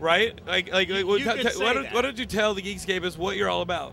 right? 0.00 0.38
Like, 0.46 0.72
like, 0.72 0.88
like 0.88 1.06
what, 1.06 1.20
you 1.20 1.26
could 1.26 1.52
t- 1.52 1.62
why, 1.62 1.72
don't, 1.72 1.92
why 1.92 2.02
don't 2.02 2.18
you 2.18 2.26
tell 2.26 2.54
the 2.54 2.62
Geekscapists 2.62 3.16
what 3.16 3.36
you're 3.36 3.48
all 3.48 3.62
about? 3.62 3.92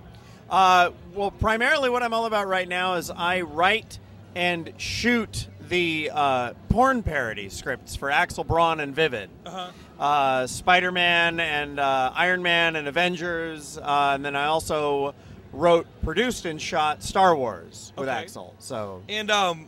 uh, 0.50 0.92
well, 1.14 1.32
primarily 1.32 1.90
what 1.90 2.04
I'm 2.04 2.14
all 2.14 2.26
about 2.26 2.48
right 2.48 2.68
now 2.68 2.96
is 2.96 3.10
I 3.10 3.42
write 3.42 4.00
and 4.36 4.74
shoot 4.78 5.48
the 5.70 6.12
uh, 6.14 6.54
porn 6.70 7.02
parody 7.04 7.50
scripts 7.50 7.96
for 7.96 8.12
Axel 8.12 8.44
Braun 8.44 8.80
and 8.80 8.94
Vivid. 8.96 9.30
Uh-huh. 9.46 9.72
Uh, 10.00 10.48
Spider-Man 10.48 11.40
and 11.40 11.80
uh, 11.80 12.12
Iron 12.16 12.42
Man 12.44 12.76
and 12.76 12.88
Avengers, 12.88 13.78
uh, 13.78 14.12
and 14.16 14.26
then 14.26 14.36
I 14.36 14.46
also 14.46 15.16
wrote, 15.54 15.88
produced, 16.04 16.46
and 16.46 16.62
shot 16.62 17.04
Star 17.04 17.36
Wars 17.36 17.94
with 17.98 18.10
Okay. 18.10 18.18
Axel. 18.18 18.56
So 18.60 19.04
And 19.08 19.32
um, 19.32 19.68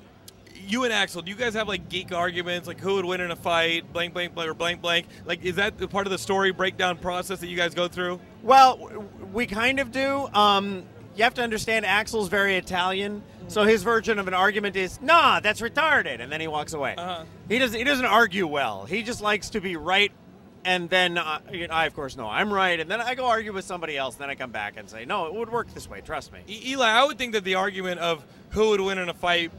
you 0.68 0.84
and 0.84 0.94
Axel, 0.94 1.22
do 1.22 1.30
you 1.32 1.38
guys 1.38 1.54
have 1.54 1.68
like 1.68 1.90
geek 1.90 2.12
arguments, 2.12 2.68
like 2.68 2.80
who 2.80 2.96
would 2.96 3.06
win 3.06 3.22
in 3.22 3.32
a 3.32 3.36
fight, 3.36 3.92
blank, 3.94 4.14
blank, 4.14 4.34
blank, 4.34 4.50
or 4.50 4.54
blank, 4.54 4.82
blank? 4.82 5.08
Like, 5.26 5.44
is 5.44 5.56
that 5.56 5.78
part 5.90 6.08
of 6.08 6.12
the 6.12 6.18
story 6.18 6.52
breakdown 6.52 6.98
process 6.98 7.40
that 7.40 7.48
you 7.48 7.58
guys 7.58 7.74
go 7.74 7.88
through? 7.88 8.20
Well, 8.44 9.06
we 9.34 9.46
kind 9.46 9.80
of 9.80 9.92
do. 9.92 10.28
Um, 10.34 10.84
you 11.16 11.24
have 11.24 11.34
to 11.36 11.44
understand, 11.44 11.86
Axel's 11.86 12.28
very 12.28 12.58
Italian, 12.58 13.24
so 13.48 13.64
his 13.64 13.84
version 13.84 14.20
of 14.20 14.28
an 14.28 14.34
argument 14.34 14.76
is, 14.76 15.00
"Nah, 15.02 15.40
that's 15.40 15.62
retarded," 15.62 16.20
and 16.20 16.32
then 16.32 16.42
he 16.42 16.48
walks 16.48 16.74
away. 16.74 16.96
Uh-huh. 16.98 17.24
He 17.48 17.60
doesn't. 17.60 17.78
He 17.78 17.84
doesn't 17.86 18.06
argue 18.06 18.48
well. 18.48 18.86
He 18.86 19.02
just 19.04 19.22
likes 19.22 19.52
to 19.52 19.62
be 19.62 19.78
right, 19.78 20.12
and 20.66 20.90
then 20.90 21.18
uh, 21.18 21.40
you 21.52 21.68
know, 21.68 21.74
I, 21.74 21.86
of 21.86 21.94
course, 21.94 22.18
know 22.18 22.28
I'm 22.28 22.52
right, 22.52 22.80
and 22.80 22.90
then 22.92 23.00
I 23.00 23.16
go 23.16 23.26
argue 23.28 23.54
with 23.54 23.64
somebody 23.66 23.96
else. 23.98 24.16
And 24.16 24.24
then 24.24 24.30
I 24.30 24.36
come 24.36 24.52
back 24.52 24.74
and 24.78 24.90
say, 24.90 25.06
"No, 25.06 25.28
it 25.28 25.34
would 25.34 25.50
work 25.50 25.74
this 25.74 25.90
way. 25.90 26.02
Trust 26.02 26.34
me." 26.34 26.40
E- 26.50 26.72
Eli, 26.72 26.90
I 26.90 27.06
would 27.06 27.18
think 27.18 27.34
that 27.34 27.44
the 27.46 27.56
argument 27.56 28.00
of 28.02 28.26
who 28.50 28.70
would 28.72 28.82
win 28.82 28.98
in 28.98 29.08
a 29.08 29.14
fight, 29.14 29.52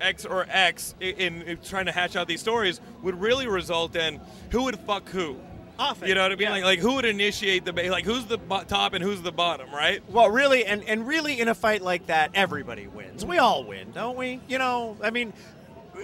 X 0.00 0.24
or 0.24 0.46
X 0.48 0.94
in, 1.00 1.42
in 1.42 1.58
trying 1.58 1.86
to 1.86 1.92
hatch 1.92 2.16
out 2.16 2.26
these 2.28 2.40
stories, 2.40 2.80
would 3.02 3.20
really 3.20 3.46
result 3.46 3.96
in 3.96 4.20
who 4.50 4.64
would 4.64 4.78
fuck 4.80 5.08
who. 5.10 5.36
Often, 5.78 6.08
You 6.08 6.14
know 6.14 6.22
what 6.22 6.32
I 6.32 6.34
mean? 6.34 6.42
yeah. 6.42 6.50
Like, 6.50 6.64
like 6.64 6.78
who 6.80 6.94
would 6.96 7.06
initiate 7.06 7.64
the 7.64 7.72
like 7.90 8.04
who's 8.04 8.26
the 8.26 8.36
bo- 8.36 8.64
top 8.64 8.92
and 8.92 9.02
who's 9.02 9.22
the 9.22 9.32
bottom, 9.32 9.70
right? 9.72 10.02
Well, 10.10 10.28
really, 10.30 10.66
and, 10.66 10.84
and 10.84 11.06
really, 11.08 11.40
in 11.40 11.48
a 11.48 11.54
fight 11.54 11.80
like 11.80 12.06
that, 12.08 12.32
everybody 12.34 12.86
wins. 12.86 13.24
We 13.24 13.38
all 13.38 13.64
win, 13.64 13.90
don't 13.92 14.16
we? 14.16 14.40
You 14.46 14.58
know, 14.58 14.98
I 15.02 15.08
mean, 15.10 15.32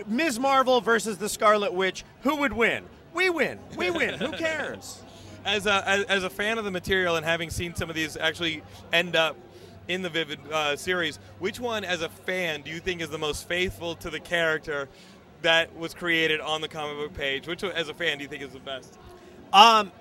Ms. 0.06 0.38
Marvel 0.38 0.80
versus 0.80 1.18
the 1.18 1.28
Scarlet 1.28 1.74
Witch, 1.74 2.04
who 2.22 2.36
would 2.36 2.54
win? 2.54 2.84
We 3.12 3.28
win. 3.28 3.58
We 3.76 3.90
win. 3.90 4.14
who 4.18 4.32
cares? 4.38 5.02
As 5.44 5.66
a 5.66 5.86
as, 5.88 6.04
as 6.06 6.24
a 6.24 6.30
fan 6.30 6.56
of 6.58 6.64
the 6.64 6.70
material 6.70 7.16
and 7.16 7.24
having 7.26 7.50
seen 7.50 7.74
some 7.74 7.88
of 7.90 7.94
these 7.96 8.16
actually 8.16 8.62
end 8.94 9.14
up 9.14 9.36
in 9.88 10.02
the 10.02 10.08
Vivid 10.10 10.40
uh, 10.52 10.76
series, 10.76 11.18
which 11.38 11.60
one, 11.60 11.84
as 11.84 12.02
a 12.02 12.08
fan, 12.08 12.62
do 12.62 12.70
you 12.70 12.80
think 12.80 13.00
is 13.00 13.10
the 13.10 13.18
most 13.18 13.48
faithful 13.48 13.94
to 13.96 14.10
the 14.10 14.20
character 14.20 14.88
that 15.42 15.76
was 15.76 15.94
created 15.94 16.40
on 16.40 16.60
the 16.60 16.68
comic 16.68 16.96
book 16.96 17.14
page? 17.14 17.46
Which 17.46 17.62
one, 17.62 17.72
as 17.72 17.88
a 17.88 17.94
fan, 17.94 18.18
do 18.18 18.24
you 18.24 18.28
think 18.28 18.42
is 18.42 18.50
the 18.50 18.58
best? 18.58 18.98
Um, 19.52 19.92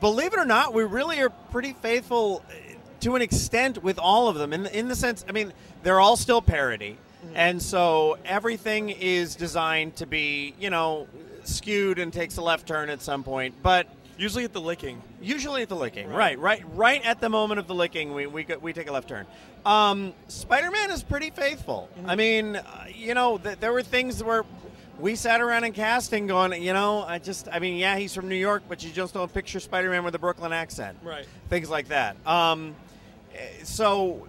believe 0.00 0.32
it 0.32 0.38
or 0.38 0.46
not, 0.46 0.72
we 0.72 0.84
really 0.84 1.20
are 1.20 1.30
pretty 1.30 1.74
faithful 1.74 2.42
uh, 2.48 2.52
to 3.00 3.16
an 3.16 3.22
extent 3.22 3.82
with 3.82 3.98
all 3.98 4.28
of 4.28 4.36
them. 4.36 4.52
In 4.52 4.62
the, 4.62 4.78
in 4.78 4.88
the 4.88 4.96
sense, 4.96 5.24
I 5.28 5.32
mean, 5.32 5.52
they're 5.82 6.00
all 6.00 6.16
still 6.16 6.40
parody, 6.40 6.96
and 7.34 7.60
so 7.62 8.18
everything 8.24 8.90
is 8.90 9.34
designed 9.34 9.96
to 9.96 10.06
be, 10.06 10.54
you 10.58 10.70
know, 10.70 11.06
skewed 11.44 11.98
and 11.98 12.12
takes 12.12 12.38
a 12.38 12.42
left 12.42 12.66
turn 12.66 12.88
at 12.88 13.02
some 13.02 13.22
point. 13.22 13.54
But 13.62 13.86
Usually 14.16 14.44
at 14.44 14.52
the 14.52 14.60
licking. 14.60 15.02
Usually 15.20 15.62
at 15.62 15.68
the 15.68 15.76
licking, 15.76 16.08
right, 16.08 16.38
right, 16.38 16.62
right 16.74 17.04
at 17.04 17.20
the 17.20 17.28
moment 17.28 17.58
of 17.58 17.66
the 17.66 17.74
licking, 17.74 18.14
we 18.14 18.26
we, 18.26 18.46
we 18.60 18.72
take 18.72 18.88
a 18.88 18.92
left 18.92 19.08
turn. 19.08 19.26
Um, 19.66 20.12
Spider-Man 20.28 20.90
is 20.90 21.02
pretty 21.02 21.30
faithful. 21.30 21.88
I 22.06 22.16
mean, 22.16 22.56
uh, 22.56 22.86
you 22.94 23.14
know, 23.14 23.38
th- 23.38 23.58
there 23.60 23.72
were 23.72 23.82
things 23.82 24.22
where 24.22 24.44
we 24.98 25.16
sat 25.16 25.40
around 25.40 25.64
in 25.64 25.72
casting 25.72 26.26
going, 26.26 26.62
you 26.62 26.72
know, 26.72 27.02
I 27.02 27.18
just, 27.18 27.48
I 27.50 27.58
mean, 27.58 27.76
yeah, 27.76 27.96
he's 27.96 28.14
from 28.14 28.28
New 28.28 28.36
York, 28.36 28.62
but 28.68 28.84
you 28.84 28.92
just 28.92 29.14
don't 29.14 29.32
picture 29.32 29.58
Spider-Man 29.60 30.04
with 30.04 30.14
a 30.14 30.18
Brooklyn 30.18 30.52
accent, 30.52 30.98
Right. 31.02 31.26
Things 31.48 31.68
like 31.70 31.88
that. 31.88 32.16
Um, 32.26 32.76
eh, 33.34 33.64
so, 33.64 34.28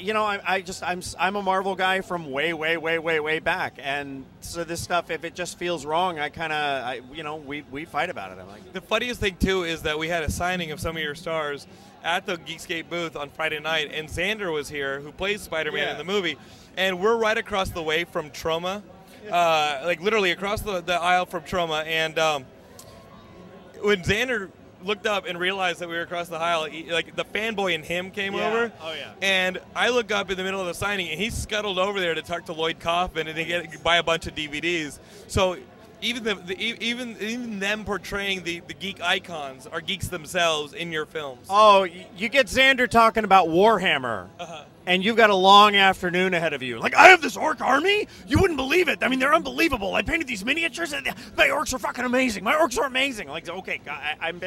you 0.00 0.12
know, 0.12 0.24
I, 0.24 0.40
I 0.46 0.60
just, 0.60 0.82
I'm, 0.82 0.98
s- 0.98 1.14
I'm 1.18 1.36
a 1.36 1.42
Marvel 1.42 1.74
guy 1.74 2.00
from 2.00 2.30
way, 2.30 2.52
way, 2.52 2.76
way, 2.76 2.98
way, 2.98 3.20
way 3.20 3.38
back, 3.38 3.74
and 3.80 4.24
so 4.40 4.64
this 4.64 4.80
stuff, 4.80 5.10
if 5.10 5.24
it 5.24 5.34
just 5.34 5.58
feels 5.58 5.84
wrong, 5.86 6.18
I 6.18 6.28
kind 6.28 6.52
of, 6.52 6.84
I, 6.84 7.00
you 7.12 7.22
know, 7.22 7.36
we 7.36 7.62
we 7.70 7.84
fight 7.84 8.10
about 8.10 8.32
it. 8.32 8.38
I'm 8.40 8.48
like. 8.48 8.72
The 8.72 8.80
funniest 8.80 9.20
thing 9.20 9.36
too 9.36 9.64
is 9.64 9.82
that 9.82 9.98
we 9.98 10.08
had 10.08 10.22
a 10.22 10.30
signing 10.30 10.70
of 10.72 10.80
some 10.80 10.96
of 10.96 11.02
your 11.02 11.14
stars 11.14 11.66
at 12.02 12.24
the 12.26 12.36
Geekscape 12.38 12.88
booth 12.88 13.14
on 13.16 13.30
Friday 13.30 13.60
night, 13.60 13.90
and 13.92 14.08
Xander 14.08 14.52
was 14.52 14.68
here, 14.68 15.00
who 15.00 15.12
plays 15.12 15.42
Spider-Man 15.42 15.82
Yeah. 15.82 15.92
in 15.92 15.98
the 15.98 16.04
movie, 16.04 16.36
and 16.76 16.98
we're 17.00 17.16
right 17.16 17.36
across 17.36 17.70
the 17.70 17.82
way 17.82 18.04
from 18.04 18.30
Troma, 18.30 18.82
uh, 19.30 19.82
like 19.84 20.00
literally 20.00 20.30
across 20.30 20.62
the, 20.62 20.80
the 20.80 20.94
aisle 20.94 21.26
from 21.26 21.42
Troma, 21.42 21.84
and 21.86 22.18
um, 22.18 22.46
when 23.82 24.02
Xander 24.02 24.50
looked 24.84 25.06
up 25.06 25.26
and 25.26 25.38
realized 25.38 25.80
that 25.80 25.88
we 25.88 25.94
were 25.94 26.02
across 26.02 26.28
the 26.28 26.36
aisle, 26.36 26.64
he, 26.64 26.90
like 26.92 27.14
the 27.16 27.24
fanboy 27.24 27.74
in 27.74 27.82
him 27.82 28.10
came 28.10 28.34
Yeah. 28.34 28.48
over. 28.48 28.72
Oh, 28.82 28.92
yeah. 28.92 29.12
And 29.22 29.58
I 29.74 29.88
look 29.90 30.10
up 30.10 30.30
in 30.30 30.36
the 30.36 30.44
middle 30.44 30.60
of 30.60 30.66
the 30.66 30.74
signing, 30.74 31.08
and 31.10 31.20
he 31.20 31.30
scuttled 31.30 31.78
over 31.78 32.00
there 32.00 32.14
to 32.14 32.22
talk 32.22 32.46
to 32.46 32.52
Lloyd 32.52 32.78
Kaufman 32.80 33.26
and 33.26 33.36
to 33.36 33.44
get 33.44 33.82
buy 33.82 33.96
a 33.96 34.02
bunch 34.02 34.26
of 34.26 34.34
DVDs. 34.34 34.98
So 35.28 35.56
even 36.02 36.24
the, 36.24 36.34
the 36.34 36.58
even 36.58 37.16
even 37.20 37.58
them 37.58 37.84
portraying 37.84 38.42
the, 38.42 38.60
the 38.66 38.72
geek 38.74 39.02
icons 39.02 39.66
are 39.66 39.80
geeks 39.82 40.08
themselves 40.08 40.72
in 40.72 40.90
your 40.92 41.04
films. 41.04 41.46
Oh, 41.50 41.84
you 41.84 42.28
get 42.30 42.46
Xander 42.46 42.88
talking 42.88 43.24
about 43.24 43.48
Warhammer, 43.48 44.28
Uh-huh. 44.38 44.64
and 44.86 45.04
you've 45.04 45.18
got 45.18 45.28
a 45.28 45.34
long 45.34 45.76
afternoon 45.76 46.32
ahead 46.32 46.54
of 46.54 46.62
you. 46.62 46.78
Like, 46.78 46.94
I 46.94 47.08
have 47.08 47.20
this 47.20 47.36
orc 47.36 47.60
army. 47.60 48.08
You 48.26 48.38
wouldn't 48.38 48.56
believe 48.56 48.88
it. 48.88 49.00
I 49.02 49.08
mean, 49.08 49.18
they're 49.18 49.34
unbelievable. 49.34 49.94
I 49.94 50.00
painted 50.00 50.26
these 50.26 50.42
miniatures, 50.42 50.94
and 50.94 51.06
my 51.36 51.48
orcs 51.48 51.74
are 51.74 51.78
fucking 51.78 52.06
amazing. 52.06 52.44
My 52.44 52.54
orcs 52.54 52.78
are 52.78 52.86
amazing. 52.86 53.28
Like, 53.28 53.46
okay, 53.50 53.78
I, 53.86 54.14
I'm 54.22 54.40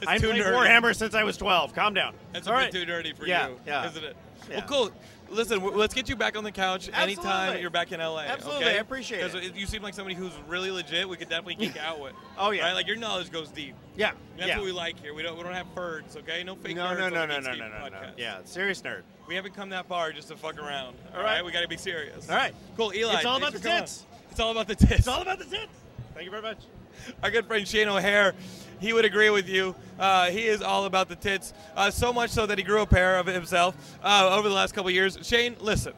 bit. 0.00 0.02
It's 0.02 0.10
I'm 0.12 0.20
too 0.20 0.28
playing 0.28 0.42
nerdy. 0.42 0.80
Warhammer 0.82 0.94
since 0.94 1.14
I 1.14 1.24
was 1.24 1.36
12. 1.36 1.74
Calm 1.74 1.94
down. 1.94 2.14
That's 2.32 2.46
All 2.46 2.54
a 2.54 2.56
right. 2.56 2.72
bit 2.72 2.86
too 2.86 2.90
nerdy 2.90 3.16
for 3.16 3.26
Yeah, 3.26 3.48
you, 3.48 3.60
yeah. 3.66 3.86
isn't 3.88 4.04
it? 4.04 4.16
Yeah. 4.48 4.58
Well, 4.58 4.66
cool. 4.68 4.92
Listen, 5.30 5.62
let's 5.76 5.92
get 5.92 6.08
you 6.08 6.16
back 6.16 6.38
on 6.38 6.44
the 6.44 6.50
couch 6.50 6.88
anytime 6.94 7.60
you're 7.60 7.68
back 7.68 7.92
in 7.92 8.00
LA. 8.00 8.20
Absolutely, 8.20 8.64
okay? 8.64 8.76
I 8.76 8.80
appreciate 8.80 9.22
it. 9.34 9.54
You 9.54 9.66
seem 9.66 9.82
like 9.82 9.92
somebody 9.92 10.14
who's 10.14 10.32
really 10.46 10.70
legit. 10.70 11.06
We 11.06 11.18
could 11.18 11.28
definitely 11.28 11.56
geek 11.56 11.76
out 11.82 12.00
with. 12.00 12.14
Oh, 12.38 12.50
yeah. 12.50 12.64
Right? 12.66 12.72
Like 12.72 12.86
your 12.86 12.96
knowledge 12.96 13.30
goes 13.30 13.50
deep. 13.50 13.74
Yeah. 13.94 14.12
That's 14.38 14.48
yeah. 14.48 14.56
what 14.56 14.64
we 14.64 14.72
like 14.72 14.98
here. 15.00 15.12
We 15.12 15.22
don't 15.22 15.36
we 15.36 15.42
don't 15.42 15.52
have 15.52 15.74
birds, 15.74 16.16
okay? 16.16 16.44
No 16.44 16.54
fake 16.54 16.76
no, 16.76 16.94
no, 16.94 17.04
on 17.06 17.12
no, 17.12 17.26
no, 17.26 17.26
no, 17.26 17.40
no, 17.40 17.48
Geekscape 17.50 17.58
no, 17.58 17.88
no. 17.88 18.10
Yeah, 18.16 18.38
serious 18.44 18.80
nerd. 18.80 19.02
We 19.26 19.34
haven't 19.34 19.54
come 19.54 19.68
that 19.70 19.86
far 19.86 20.12
just 20.12 20.28
to 20.28 20.36
fuck 20.36 20.58
around. 20.58 20.96
All 21.12 21.18
All 21.18 21.24
right, 21.24 21.36
right. 21.36 21.44
we 21.44 21.52
got 21.52 21.60
to 21.60 21.68
be 21.68 21.76
serious. 21.76 22.30
All 22.30 22.36
right. 22.36 22.54
Cool, 22.76 22.94
Eli. 22.94 23.16
It's 23.16 23.26
all 23.26 23.36
about 23.36 23.52
the 23.52 23.58
tits. 23.58 24.06
It's 24.30 24.40
all 24.40 24.52
about 24.52 24.68
the 24.68 24.76
tits. 24.76 25.00
It's 25.00 25.08
all 25.08 25.20
about 25.20 25.38
the 25.38 25.44
tits. 25.44 25.66
Thank 26.14 26.24
you 26.24 26.30
very 26.30 26.42
much. 26.42 26.58
Our 27.22 27.30
good 27.30 27.46
friend 27.46 27.66
Shane 27.68 27.88
O'Hare, 27.88 28.34
he 28.80 28.92
would 28.92 29.04
agree 29.04 29.30
with 29.30 29.48
you. 29.48 29.74
Uh, 29.98 30.26
he 30.30 30.46
is 30.46 30.62
all 30.62 30.84
about 30.84 31.08
the 31.08 31.16
tits, 31.16 31.52
uh, 31.76 31.90
so 31.90 32.12
much 32.12 32.30
so 32.30 32.46
that 32.46 32.58
he 32.58 32.64
grew 32.64 32.82
a 32.82 32.86
pair 32.86 33.18
of 33.18 33.26
himself 33.26 33.74
uh, 34.02 34.36
over 34.36 34.48
the 34.48 34.54
last 34.54 34.72
couple 34.74 34.90
years. 34.90 35.18
Shane, 35.22 35.56
listen, 35.60 35.92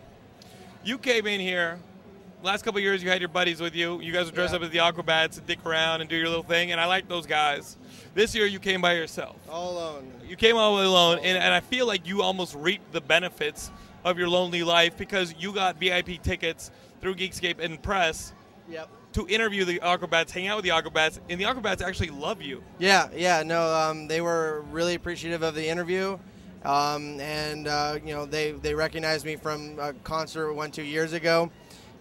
you 0.84 0.99
came 0.99 1.26
in 1.26 1.40
here. 1.40 1.78
Last 2.42 2.64
couple 2.64 2.80
years, 2.80 3.02
you 3.02 3.10
had 3.10 3.20
your 3.20 3.28
buddies 3.28 3.60
with 3.60 3.75
you. 3.75 4.00
You 4.00 4.12
guys 4.14 4.25
would 4.25 4.34
dress 4.34 4.50
Yeah. 4.52 4.56
up 4.56 4.62
as 4.62 4.70
the 4.70 4.78
Aquabats 4.78 5.37
and 5.37 5.46
dick 5.46 5.58
around 5.66 6.00
and 6.00 6.08
do 6.08 6.16
your 6.16 6.28
little 6.28 6.42
thing, 6.42 6.72
and 6.72 6.80
I 6.80 6.87
like 6.87 7.06
those 7.06 7.26
guys. 7.26 7.76
This 8.14 8.34
year, 8.34 8.46
you 8.46 8.58
came 8.58 8.80
by 8.80 8.94
yourself. 8.94 9.37
All 9.50 9.72
alone. 9.72 10.10
You 10.26 10.37
came 10.37 10.56
all 10.56 10.80
alone, 10.82 11.18
and, 11.22 11.37
and 11.37 11.52
I 11.52 11.60
feel 11.60 11.87
like 11.87 12.06
you 12.06 12.22
almost 12.22 12.54
reaped 12.54 12.92
the 12.92 13.00
benefits 13.02 13.70
of 14.04 14.18
your 14.18 14.28
lonely 14.30 14.62
life 14.62 14.96
because 14.96 15.34
you 15.38 15.52
got 15.52 15.76
VIP 15.78 16.22
tickets 16.22 16.70
through 17.02 17.16
Geekscape 17.16 17.58
and 17.58 17.80
Press 17.82 18.32
Yep. 18.70 18.88
To 19.12 19.26
interview 19.29 19.64
the 19.64 19.81
Aquabats, 19.81 20.31
hang 20.31 20.47
out 20.47 20.57
with 20.57 20.64
the 20.64 20.71
Aquabats, 20.71 21.19
and 21.29 21.40
the 21.40 21.45
Aquabats 21.45 21.83
actually 21.83 22.11
love 22.11 22.40
you. 22.40 22.62
Yeah, 22.79 23.09
yeah, 23.14 23.43
no, 23.43 23.62
um, 23.75 24.07
they 24.07 24.21
were 24.21 24.64
really 24.71 24.95
appreciative 24.95 25.43
of 25.43 25.55
the 25.55 25.67
interview, 25.67 26.19
um, 26.64 27.19
and 27.21 27.67
uh, 27.67 27.99
you 28.05 28.14
know 28.14 28.26
they 28.26 28.52
they 28.52 28.75
recognized 28.75 29.25
me 29.25 29.37
from 29.37 29.79
a 29.79 29.93
concert 30.05 30.49
we 30.49 30.55
went 30.55 30.75
to 30.75 30.83
years 30.83 31.12
ago, 31.12 31.50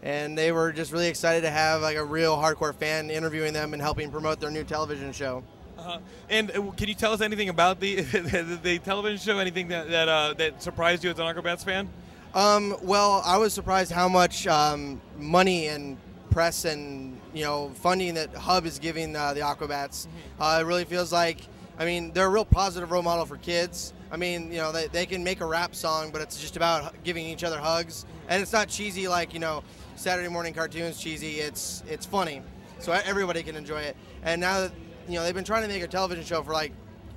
and 0.03 0.37
they 0.37 0.51
were 0.51 0.71
just 0.71 0.91
really 0.91 1.07
excited 1.07 1.41
to 1.41 1.49
have 1.49 1.81
like 1.81 1.97
a 1.97 2.03
real 2.03 2.37
hardcore 2.37 2.75
fan 2.75 3.09
interviewing 3.09 3.53
them 3.53 3.73
and 3.73 3.81
helping 3.81 4.11
promote 4.11 4.39
their 4.39 4.51
new 4.51 4.63
television 4.63 5.11
show. 5.11 5.43
Uh-huh. 5.77 5.99
And 6.29 6.51
uh, 6.51 6.71
can 6.71 6.89
you 6.89 6.93
tell 6.93 7.13
us 7.13 7.21
anything 7.21 7.49
about 7.49 7.79
the 7.79 7.95
the, 8.01 8.59
the 8.61 8.79
television 8.79 9.17
show? 9.17 9.39
Anything 9.39 9.69
that 9.69 9.89
that, 9.89 10.09
uh, 10.09 10.33
that 10.33 10.61
surprised 10.61 11.03
you 11.03 11.09
as 11.09 11.17
an 11.17 11.25
Aquabats 11.25 11.63
fan? 11.63 11.89
Um, 12.33 12.77
well, 12.83 13.23
I 13.25 13.37
was 13.37 13.53
surprised 13.53 13.91
how 13.91 14.07
much 14.07 14.45
um, 14.45 15.01
money 15.17 15.67
and 15.67 15.97
press 16.29 16.65
and 16.65 17.19
you 17.33 17.43
know 17.43 17.69
funding 17.75 18.13
that 18.15 18.33
Hub 18.35 18.65
is 18.65 18.79
giving 18.79 19.15
uh, 19.15 19.33
the 19.33 19.41
Aquabats. 19.41 20.07
Uh, 20.39 20.59
it 20.61 20.65
really 20.65 20.85
feels 20.85 21.11
like, 21.11 21.39
I 21.77 21.85
mean, 21.85 22.11
they're 22.13 22.27
a 22.27 22.29
real 22.29 22.45
positive 22.45 22.91
role 22.91 23.03
model 23.03 23.25
for 23.25 23.37
kids. 23.37 23.93
I 24.11 24.17
mean, 24.17 24.51
you 24.51 24.57
know, 24.57 24.71
they, 24.71 24.87
they 24.87 25.05
can 25.05 25.23
make 25.23 25.39
a 25.41 25.45
rap 25.45 25.75
song, 25.75 26.09
but 26.11 26.21
it's 26.21 26.39
just 26.41 26.55
about 26.57 27.03
giving 27.03 27.25
each 27.25 27.43
other 27.43 27.59
hugs, 27.59 28.05
and 28.27 28.41
it's 28.41 28.51
not 28.53 28.67
cheesy 28.67 29.07
like 29.07 29.33
you 29.33 29.39
know 29.39 29.63
Saturday 29.95 30.29
morning 30.29 30.53
cartoons 30.53 30.99
cheesy. 30.99 31.39
It's 31.39 31.83
it's 31.87 32.05
funny, 32.05 32.41
so 32.79 32.91
everybody 32.91 33.43
can 33.43 33.55
enjoy 33.55 33.81
it. 33.81 33.95
And 34.23 34.41
now 34.41 34.61
that 34.61 34.71
you 35.07 35.15
know 35.15 35.23
they've 35.23 35.35
been 35.35 35.43
trying 35.43 35.61
to 35.63 35.67
make 35.67 35.83
a 35.83 35.87
television 35.87 36.23
show 36.25 36.41
for 36.43 36.53
like 36.53 36.71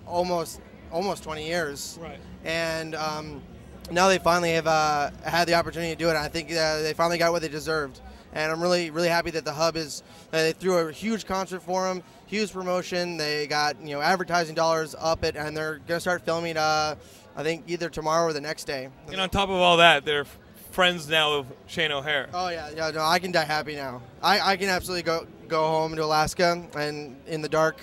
almost 0.07 0.61
almost 0.91 1.23
20 1.25 1.47
years 1.47 1.99
Right. 2.03 2.19
and 2.45 2.95
um, 2.95 3.41
now 3.91 4.09
they 4.09 4.19
finally 4.19 4.53
have 4.53 4.67
uh, 4.67 5.11
had 5.25 5.47
the 5.49 5.55
opportunity 5.55 5.93
to 5.93 5.97
do 5.97 6.11
it. 6.11 6.17
I 6.17 6.29
think 6.29 6.51
uh, 6.53 6.83
they 6.83 6.93
finally 6.93 7.17
got 7.17 7.33
what 7.33 7.41
they 7.41 7.49
deserved, 7.49 8.01
and 8.33 8.51
I'm 8.51 8.61
really, 8.61 8.91
really 8.91 9.09
happy 9.09 9.31
that 9.33 9.45
the 9.45 9.53
hub 9.53 9.77
is. 9.77 10.03
Uh, 10.33 10.39
they 10.39 10.53
threw 10.53 10.79
a 10.79 10.93
huge 10.93 11.27
concert 11.27 11.63
for 11.63 11.87
them, 11.87 12.03
huge 12.27 12.53
promotion. 12.53 13.17
They 13.17 13.47
got 13.47 13.81
you 13.81 13.95
know 13.95 14.01
advertising 14.01 14.55
dollars 14.55 14.95
up 14.99 15.25
it, 15.25 15.37
and 15.37 15.57
they're 15.57 15.81
gonna 15.87 16.01
start 16.01 16.25
filming. 16.25 16.57
Uh, 16.57 16.97
I 17.37 17.43
think 17.43 17.65
either 17.67 17.89
tomorrow 17.89 18.27
or 18.27 18.33
the 18.33 18.41
next 18.41 18.65
day. 18.65 18.89
And 19.09 19.21
on 19.21 19.31
top 19.31 19.49
of 19.49 19.57
all 19.57 19.79
that, 19.79 20.05
they're 20.05 20.27
friends 20.71 21.09
now 21.09 21.35
of 21.35 21.47
Shane 21.67 21.93
O'Hare. 21.93 22.29
Oh 22.33 22.49
yeah, 22.49 22.71
yeah. 22.75 22.91
No, 22.91 23.03
I 23.03 23.19
can 23.19 23.33
die 23.33 23.45
happy 23.45 23.77
now. 23.77 24.03
I, 24.23 24.53
I 24.53 24.57
can 24.57 24.69
absolutely 24.69 25.03
go 25.03 25.27
go 25.49 25.63
home 25.63 25.95
to 25.97 26.05
Alaska 26.05 26.65
and 26.77 27.17
in 27.27 27.43
the 27.43 27.49
dark, 27.49 27.79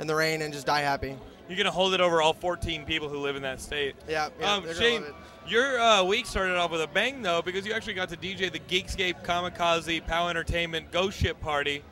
in 0.00 0.06
the 0.06 0.14
rain, 0.14 0.42
and 0.42 0.52
just 0.52 0.66
die 0.66 0.80
happy. 0.80 1.16
You're 1.48 1.58
gonna 1.58 1.70
hold 1.70 1.92
it 1.94 2.00
over 2.00 2.22
all 2.22 2.32
14 2.32 2.84
people 2.84 3.08
who 3.08 3.18
live 3.18 3.36
in 3.36 3.42
that 3.42 3.60
state. 3.60 3.94
Yeah, 4.08 4.30
yeah. 4.40 4.54
um, 4.54 4.74
Shane. 4.74 5.04
Your 5.48 5.78
uh, 5.80 6.02
week 6.04 6.26
started 6.26 6.56
off 6.56 6.70
with 6.70 6.82
a 6.82 6.86
bang 6.86 7.22
though 7.22 7.42
because 7.42 7.66
you 7.66 7.72
actually 7.72 7.94
got 7.94 8.08
to 8.10 8.16
DJ 8.16 8.50
the 8.52 8.58
Geekscape 8.60 9.24
Kamikaze 9.24 10.06
Pow 10.06 10.28
Entertainment 10.28 10.90
Ghost 10.90 11.18
Ship 11.18 11.38
Party 11.40 11.82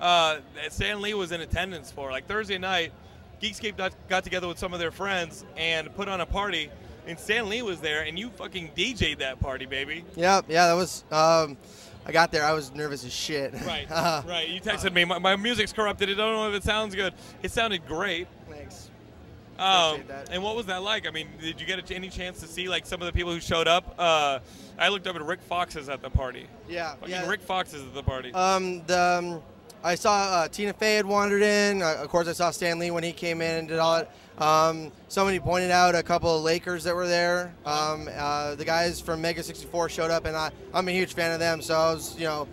uh, 0.00 0.38
that 0.54 0.72
Stan 0.72 1.00
Lee 1.00 1.14
was 1.14 1.32
in 1.32 1.40
attendance 1.40 1.90
for. 1.90 2.10
Like 2.10 2.26
Thursday 2.26 2.58
night, 2.58 2.92
Geekscape 3.42 3.76
got, 3.76 3.92
got 4.08 4.24
together 4.24 4.48
with 4.48 4.58
some 4.58 4.72
of 4.72 4.80
their 4.80 4.90
friends 4.90 5.44
and 5.56 5.94
put 5.94 6.08
on 6.08 6.20
a 6.20 6.26
party, 6.26 6.70
and 7.06 7.18
Stan 7.18 7.48
Lee 7.48 7.62
was 7.62 7.80
there, 7.80 8.02
and 8.02 8.18
you 8.18 8.30
fucking 8.30 8.70
DJ'd 8.76 9.18
that 9.20 9.40
party, 9.40 9.66
baby. 9.66 10.04
Yeah, 10.16 10.40
yeah. 10.48 10.68
That 10.68 10.74
was. 10.74 11.04
Um, 11.10 11.56
I 12.06 12.12
got 12.12 12.32
there. 12.32 12.44
I 12.44 12.52
was 12.52 12.70
nervous 12.74 13.02
as 13.04 13.14
shit. 13.14 13.54
Right, 13.64 13.86
Uh, 13.90 14.22
right. 14.28 14.46
You 14.48 14.60
texted 14.60 14.92
me. 14.92 15.06
My, 15.06 15.18
my 15.18 15.36
music's 15.36 15.72
corrupted. 15.72 16.10
I 16.10 16.14
don't 16.14 16.34
know 16.34 16.48
if 16.50 16.54
it 16.54 16.62
sounds 16.62 16.94
good. 16.94 17.14
It 17.42 17.50
sounded 17.50 17.86
great. 17.86 18.28
Um, 19.58 20.02
and 20.30 20.42
what 20.42 20.56
was 20.56 20.66
that 20.66 20.82
like? 20.82 21.06
I 21.06 21.10
mean, 21.10 21.28
did 21.40 21.60
you 21.60 21.66
get 21.66 21.90
any 21.90 22.08
chance 22.08 22.40
to 22.40 22.46
see 22.46 22.68
like 22.68 22.86
some 22.86 23.00
of 23.00 23.06
the 23.06 23.12
people 23.12 23.32
who 23.32 23.40
showed 23.40 23.68
up? 23.68 23.94
Uh, 23.98 24.40
I 24.78 24.88
looked 24.88 25.06
up 25.06 25.14
at 25.16 25.22
Rick 25.22 25.42
Fox's 25.42 25.88
at 25.88 26.02
the 26.02 26.10
party. 26.10 26.46
Yeah, 26.68 26.94
Fucking 26.96 27.10
yeah. 27.10 27.28
Rick 27.28 27.42
Fox 27.42 27.72
is 27.72 27.82
at 27.82 27.94
the 27.94 28.02
party. 28.02 28.32
Um, 28.32 28.84
the 28.86 28.98
um, 29.00 29.42
I 29.84 29.94
saw 29.94 30.14
uh, 30.14 30.48
Tina 30.48 30.72
Fey 30.72 30.96
had 30.96 31.06
wandered 31.06 31.42
in. 31.42 31.82
Uh, 31.82 31.96
of 32.00 32.08
course, 32.08 32.26
I 32.26 32.32
saw 32.32 32.50
Stan 32.50 32.78
Lee 32.78 32.90
when 32.90 33.04
he 33.04 33.12
came 33.12 33.40
in 33.42 33.58
and 33.58 33.68
did 33.68 33.78
all 33.78 33.96
it. 33.96 34.10
Um, 34.38 34.90
somebody 35.08 35.38
pointed 35.38 35.70
out 35.70 35.94
a 35.94 36.02
couple 36.02 36.36
of 36.36 36.42
Lakers 36.42 36.84
that 36.84 36.94
were 36.96 37.06
there. 37.06 37.54
Um, 37.64 38.08
uh, 38.12 38.56
the 38.56 38.64
guys 38.64 39.00
from 39.00 39.20
Mega 39.20 39.42
64 39.42 39.88
showed 39.90 40.10
up, 40.10 40.24
and 40.24 40.36
I, 40.36 40.50
I'm 40.72 40.88
a 40.88 40.90
huge 40.90 41.14
fan 41.14 41.30
of 41.30 41.38
them. 41.38 41.62
So 41.62 41.74
I 41.74 41.92
was, 41.92 42.18
you 42.18 42.24
know, 42.24 42.48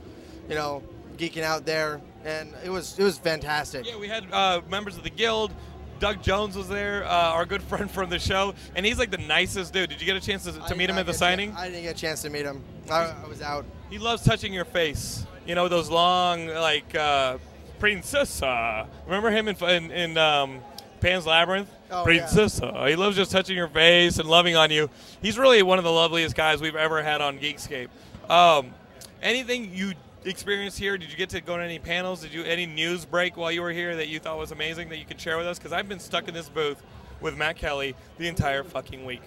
you 0.48 0.56
know, 0.56 0.84
geeking 1.18 1.42
out 1.42 1.66
there, 1.66 2.02
and 2.24 2.54
it 2.64 2.70
was 2.70 3.00
it 3.00 3.04
was 3.04 3.18
fantastic. 3.18 3.86
Yeah, 3.88 3.98
we 3.98 4.08
had 4.08 4.26
uh, 4.32 4.62
members 4.70 4.98
of 4.98 5.04
the 5.04 5.10
guild. 5.10 5.54
Doug 6.02 6.24
Jones 6.24 6.58
was 6.58 6.68
there, 6.68 7.06
uh, 7.06 7.08
our 7.08 7.46
good 7.46 7.62
friend 7.70 7.90
from 7.90 8.10
the 8.10 8.18
show, 8.18 8.56
and 8.76 8.86
he's 8.86 8.98
like 8.98 9.12
the 9.12 9.20
nicest 9.20 9.72
dude. 9.72 9.90
Did 9.90 10.02
you 10.02 10.08
get 10.08 10.18
a 10.18 10.20
chance 10.20 10.44
to, 10.46 10.52
to 10.52 10.76
meet 10.76 10.90
him 10.90 10.98
at 10.98 11.06
the 11.06 11.14
signing? 11.14 11.54
I 11.56 11.70
didn't 11.70 11.84
get 11.84 11.96
a 11.96 12.00
chance 12.00 12.24
to 12.24 12.30
meet 12.32 12.44
him. 12.44 12.64
I, 12.90 13.14
I 13.24 13.28
was 13.28 13.42
out. 13.42 13.66
He 13.90 14.00
loves 14.00 14.24
touching 14.24 14.52
your 14.52 14.66
face. 14.66 15.26
You 15.46 15.54
know 15.54 15.68
those 15.68 15.92
long, 15.92 16.48
like 16.48 16.96
uh, 16.96 17.38
princessa. 17.80 18.88
Remember 19.06 19.30
him 19.30 19.48
in 19.48 19.56
in, 19.64 19.92
in 19.92 20.18
um, 20.18 20.62
Pan's 21.02 21.28
Labyrinth? 21.28 21.70
Oh, 21.92 22.08
yeah. 22.10 22.26
princessa. 22.26 22.90
He 22.90 22.96
loves 22.96 23.16
just 23.16 23.32
touching 23.32 23.56
your 23.56 23.68
face 23.68 24.18
and 24.18 24.28
loving 24.28 24.56
on 24.56 24.72
you. 24.72 24.90
He's 25.22 25.38
really 25.38 25.62
one 25.62 25.78
of 25.78 25.84
the 25.84 25.92
loveliest 25.92 26.36
guys 26.36 26.62
we've 26.62 26.76
ever 26.76 27.04
had 27.04 27.22
on 27.22 27.38
Geekscape. 27.38 27.90
Um, 28.28 28.74
anything 29.22 29.72
you 29.72 29.94
experienced 30.26 30.78
here? 30.78 30.98
Did 30.98 31.12
you 31.12 31.18
get 31.18 31.30
to 31.30 31.42
go 31.42 31.58
to 31.58 31.64
any 31.64 31.80
panels? 31.80 32.22
Did 32.22 32.34
you 32.34 32.44
any 32.44 32.66
news 32.66 33.06
break 33.06 33.38
while 33.38 33.52
you 33.52 33.62
were 33.62 33.72
here 33.72 33.96
that 33.96 34.08
you 34.08 34.20
thought 34.20 34.38
was 34.38 34.52
amazing 34.52 34.90
that 34.90 34.98
you 34.98 35.06
could 35.06 35.20
share 35.20 35.38
with 35.38 35.48
us? 35.48 35.58
Because 35.58 35.74
I've 35.74 35.90
been 35.90 36.00
stuck 36.00 36.28
in 36.28 36.34
this 36.34 36.50
booth 36.50 36.82
with 37.20 37.38
Matt 37.38 37.58
Kelly 37.58 37.96
the 38.18 38.28
entire 38.28 38.64
fucking 38.64 39.06
week. 39.06 39.22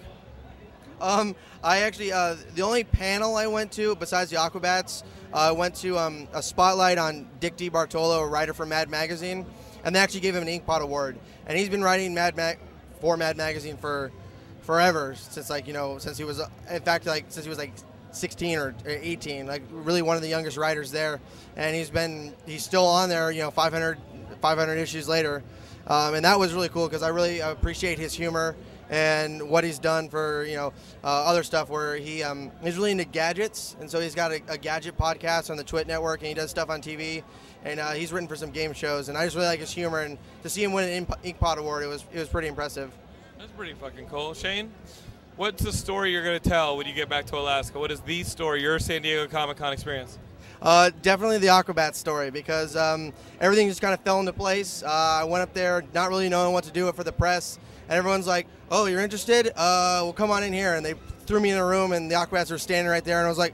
Um, 1.01 1.35
I 1.63 1.79
actually 1.79 2.11
uh, 2.11 2.35
the 2.55 2.61
only 2.61 2.83
panel 2.83 3.35
I 3.35 3.47
went 3.47 3.71
to 3.73 3.95
besides 3.95 4.31
the 4.31 4.37
Aquabats, 4.37 5.03
uh, 5.33 5.37
I 5.37 5.51
went 5.51 5.75
to 5.75 5.97
um, 5.97 6.27
a 6.33 6.41
spotlight 6.41 6.97
on 6.97 7.27
Dick 7.39 7.57
DeBartolo, 7.57 8.23
a 8.23 8.27
writer 8.27 8.53
for 8.53 8.65
Mad 8.65 8.89
Magazine, 8.89 9.45
and 9.83 9.95
they 9.95 9.99
actually 9.99 10.21
gave 10.21 10.35
him 10.35 10.47
an 10.47 10.49
Inkpot 10.49 10.79
Award. 10.79 11.19
And 11.47 11.57
he's 11.57 11.69
been 11.69 11.83
writing 11.83 12.13
Mad 12.13 12.35
Mag 12.35 12.59
for 13.01 13.17
Mad 13.17 13.35
Magazine 13.35 13.77
for 13.77 14.11
forever 14.61 15.13
since 15.15 15.49
like 15.49 15.67
you 15.67 15.73
know 15.73 15.99
since 15.99 16.17
he 16.17 16.23
was 16.23 16.39
uh, 16.39 16.49
in 16.71 16.81
fact 16.81 17.05
like 17.05 17.25
since 17.29 17.45
he 17.45 17.49
was 17.49 17.59
like 17.59 17.71
16 18.15 18.57
or 18.57 18.75
18 18.85 19.45
like 19.45 19.61
really 19.71 20.01
one 20.01 20.15
of 20.15 20.21
the 20.21 20.29
youngest 20.29 20.57
writers 20.57 20.91
there. 20.91 21.19
And 21.55 21.75
he's 21.75 21.89
been 21.89 22.33
he's 22.45 22.63
still 22.63 22.85
on 22.85 23.09
there 23.09 23.31
you 23.31 23.41
know 23.41 23.51
500 23.51 23.97
500 24.41 24.75
issues 24.75 25.07
later. 25.07 25.43
Um, 25.87 26.15
and 26.15 26.25
that 26.25 26.39
was 26.39 26.53
really 26.53 26.69
cool 26.69 26.87
because 26.87 27.03
I 27.03 27.09
really 27.09 27.39
appreciate 27.39 27.99
his 27.99 28.13
humor 28.13 28.55
and 28.89 29.49
what 29.49 29.63
he's 29.63 29.79
done 29.79 30.09
for 30.09 30.43
you 30.45 30.55
know 30.55 30.73
uh, 31.03 31.07
other 31.07 31.43
stuff 31.43 31.69
where 31.69 31.95
he 31.95 32.23
um, 32.23 32.51
he's 32.63 32.77
really 32.77 32.91
into 32.91 33.05
gadgets. 33.05 33.75
And 33.79 33.89
so 33.89 33.99
he's 33.99 34.15
got 34.15 34.31
a, 34.31 34.41
a 34.47 34.57
gadget 34.57 34.97
podcast 34.97 35.49
on 35.49 35.57
the 35.57 35.63
Twit 35.63 35.87
network 35.87 36.21
and 36.21 36.27
he 36.27 36.33
does 36.33 36.49
stuff 36.49 36.69
on 36.69 36.81
TV 36.81 37.23
and 37.63 37.79
uh, 37.79 37.91
he's 37.91 38.13
written 38.13 38.27
for 38.27 38.35
some 38.35 38.51
game 38.51 38.73
shows 38.73 39.09
and 39.09 39.17
I 39.17 39.25
just 39.25 39.35
really 39.35 39.47
like 39.47 39.59
his 39.59 39.71
humor 39.71 40.01
and 40.01 40.17
to 40.43 40.49
see 40.49 40.63
him 40.63 40.73
win 40.73 40.85
an 40.85 41.05
Ink- 41.23 41.37
Inkpot 41.37 41.57
award 41.57 41.83
it 41.83 41.87
was 41.87 42.03
it 42.13 42.19
was 42.19 42.29
pretty 42.29 42.47
impressive. 42.47 42.91
That's 43.37 43.51
pretty 43.51 43.73
fucking 43.73 44.07
cool. 44.07 44.33
Shane, 44.33 44.71
what's 45.37 45.63
the 45.63 45.73
story 45.73 46.11
you're 46.11 46.23
going 46.23 46.39
to 46.39 46.49
tell 46.49 46.77
when 46.77 46.87
you 46.87 46.93
get 46.93 47.09
back 47.09 47.25
to 47.25 47.37
Alaska? 47.37 47.77
What 47.79 47.91
is 47.91 47.99
the 48.01 48.23
story, 48.23 48.61
your 48.61 48.79
San 48.79 49.01
Diego 49.01 49.27
Comic 49.27 49.57
Con 49.57 49.73
experience? 49.73 50.17
Uh, 50.61 50.89
definitely 51.01 51.37
the 51.37 51.47
Aquabat 51.47 51.95
story 51.95 52.31
because 52.31 52.75
um, 52.75 53.11
everything 53.41 53.67
just 53.67 53.81
kind 53.81 53.93
of 53.93 53.99
fell 54.01 54.19
into 54.19 54.33
place. 54.33 54.83
Uh, 54.83 54.89
I 54.89 55.23
went 55.25 55.43
up 55.43 55.53
there 55.53 55.83
not 55.93 56.09
really 56.09 56.29
knowing 56.29 56.53
what 56.53 56.63
to 56.63 56.71
do 56.71 56.91
for 56.93 57.03
the 57.03 57.11
press, 57.11 57.59
and 57.89 57.97
everyone's 57.97 58.27
like, 58.27 58.47
"Oh, 58.71 58.85
you're 58.85 59.01
interested? 59.01 59.47
Uh, 59.49 60.01
well, 60.03 60.13
come 60.13 60.31
on 60.31 60.43
in 60.43 60.53
here." 60.53 60.75
And 60.75 60.85
they 60.85 60.95
threw 61.25 61.39
me 61.39 61.51
in 61.51 61.57
a 61.57 61.65
room, 61.65 61.91
and 61.91 62.09
the 62.09 62.15
Aquabats 62.15 62.49
were 62.49 62.57
standing 62.57 62.89
right 62.89 63.03
there, 63.03 63.17
and 63.17 63.25
I 63.25 63.29
was 63.29 63.37
like, 63.37 63.53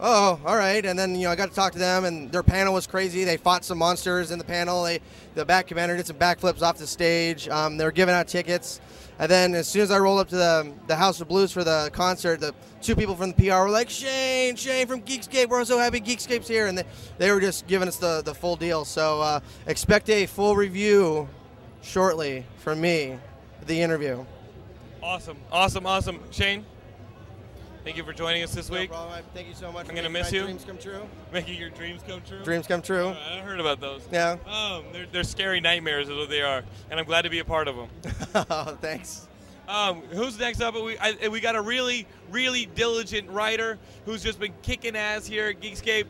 "Oh, 0.00 0.40
all 0.44 0.56
right." 0.56 0.84
And 0.84 0.98
then 0.98 1.14
you 1.14 1.22
know 1.22 1.30
I 1.30 1.36
got 1.36 1.50
to 1.50 1.54
talk 1.54 1.72
to 1.72 1.78
them, 1.78 2.04
and 2.04 2.30
their 2.32 2.42
panel 2.42 2.74
was 2.74 2.88
crazy. 2.88 3.22
They 3.22 3.36
fought 3.36 3.64
some 3.64 3.78
monsters 3.78 4.32
in 4.32 4.38
the 4.38 4.44
panel. 4.44 4.82
They, 4.82 4.98
the 5.34 5.44
Bat 5.44 5.68
Commander 5.68 5.96
did 5.96 6.06
some 6.06 6.16
backflips 6.16 6.62
off 6.62 6.78
the 6.78 6.86
stage. 6.86 7.48
Um, 7.48 7.76
they 7.76 7.84
were 7.84 7.92
giving 7.92 8.14
out 8.14 8.26
tickets. 8.26 8.80
And 9.18 9.30
then 9.30 9.54
as 9.54 9.66
soon 9.66 9.82
as 9.82 9.90
I 9.90 9.98
rolled 9.98 10.20
up 10.20 10.28
to 10.28 10.36
the, 10.36 10.72
the 10.86 10.94
House 10.94 11.20
of 11.20 11.26
Blues 11.26 11.50
for 11.50 11.64
the 11.64 11.90
concert, 11.92 12.38
the 12.38 12.54
two 12.80 12.94
people 12.94 13.16
from 13.16 13.32
the 13.32 13.48
PR 13.48 13.62
were 13.62 13.70
like, 13.70 13.90
Shane, 13.90 14.54
Shane 14.54 14.86
from 14.86 15.02
Geekscape, 15.02 15.48
we're 15.48 15.64
so 15.64 15.78
happy 15.78 16.00
Geekscape's 16.00 16.46
here. 16.46 16.68
And 16.68 16.78
they, 16.78 16.84
they 17.18 17.32
were 17.32 17.40
just 17.40 17.66
giving 17.66 17.88
us 17.88 17.96
the, 17.96 18.22
the 18.22 18.34
full 18.34 18.54
deal. 18.54 18.84
So 18.84 19.20
uh, 19.20 19.40
expect 19.66 20.08
a 20.08 20.26
full 20.26 20.54
review 20.54 21.28
shortly 21.82 22.46
from 22.58 22.80
me, 22.80 23.18
the 23.66 23.80
interview. 23.80 24.24
Awesome, 25.02 25.38
awesome, 25.50 25.86
awesome. 25.86 26.20
Shane, 26.30 26.64
thank 27.88 27.96
you 27.96 28.04
for 28.04 28.12
joining 28.12 28.42
us 28.42 28.54
this 28.54 28.68
week, 28.68 28.90
No 28.90 28.96
problem. 28.96 29.24
Thank 29.32 29.48
you 29.48 29.54
so 29.54 29.72
much. 29.72 29.88
I'm 29.88 29.94
gonna 29.94 30.10
miss 30.10 30.30
my 30.30 30.36
you. 30.36 30.44
Dreams 30.44 30.62
come 30.62 30.76
true. 30.76 31.08
making 31.32 31.58
your 31.58 31.70
dreams 31.70 32.02
come 32.06 32.20
true. 32.20 32.44
Dreams 32.44 32.66
come 32.66 32.82
true. 32.82 33.08
Uh, 33.08 33.16
I 33.32 33.38
heard 33.38 33.60
about 33.60 33.80
those. 33.80 34.06
Yeah. 34.12 34.36
Um, 34.46 34.84
they're, 34.92 35.06
they're 35.10 35.24
scary 35.24 35.58
nightmares, 35.62 36.10
is 36.10 36.14
what 36.14 36.28
they 36.28 36.42
are, 36.42 36.64
and 36.90 37.00
I'm 37.00 37.06
glad 37.06 37.22
to 37.22 37.30
be 37.30 37.38
a 37.38 37.46
part 37.46 37.66
of 37.66 37.76
them. 37.76 37.88
Oh, 38.50 38.76
Thanks. 38.82 39.26
Um, 39.66 40.02
who's 40.12 40.38
next 40.38 40.60
up? 40.60 40.74
We 40.74 40.98
I, 40.98 41.28
we 41.28 41.40
got 41.40 41.56
a 41.56 41.62
really 41.62 42.06
really 42.30 42.66
diligent 42.66 43.30
writer 43.30 43.78
who's 44.04 44.22
just 44.22 44.38
been 44.38 44.52
kicking 44.60 44.94
ass 44.94 45.26
here 45.26 45.48
at 45.48 45.60
Geekscape. 45.62 46.04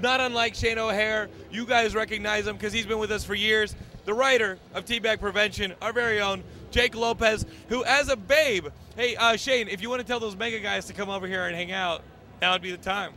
Not 0.00 0.20
unlike 0.20 0.54
Shane 0.54 0.78
O'Hare, 0.78 1.28
you 1.50 1.66
guys 1.66 1.96
recognize 1.96 2.46
him 2.46 2.54
because 2.54 2.72
he's 2.72 2.86
been 2.86 2.98
with 2.98 3.10
us 3.10 3.24
for 3.24 3.34
years. 3.34 3.74
The 4.04 4.14
writer 4.14 4.60
of 4.74 4.84
Teabag 4.84 5.18
Prevention, 5.18 5.74
our 5.82 5.92
very 5.92 6.20
own 6.20 6.44
Jake 6.76 6.94
Lopez, 6.94 7.46
who 7.70 7.82
as 7.86 8.10
a 8.10 8.16
babe, 8.16 8.66
hey 8.96 9.16
uh, 9.16 9.34
Shane, 9.36 9.66
if 9.66 9.80
you 9.80 9.88
want 9.88 10.02
to 10.02 10.06
tell 10.06 10.20
those 10.20 10.36
mega 10.36 10.60
guys 10.60 10.84
to 10.88 10.92
come 10.92 11.08
over 11.08 11.26
here 11.26 11.46
and 11.46 11.56
hang 11.56 11.72
out, 11.72 12.02
now 12.42 12.52
would 12.52 12.60
be 12.60 12.70
the 12.70 12.76
time. 12.76 13.14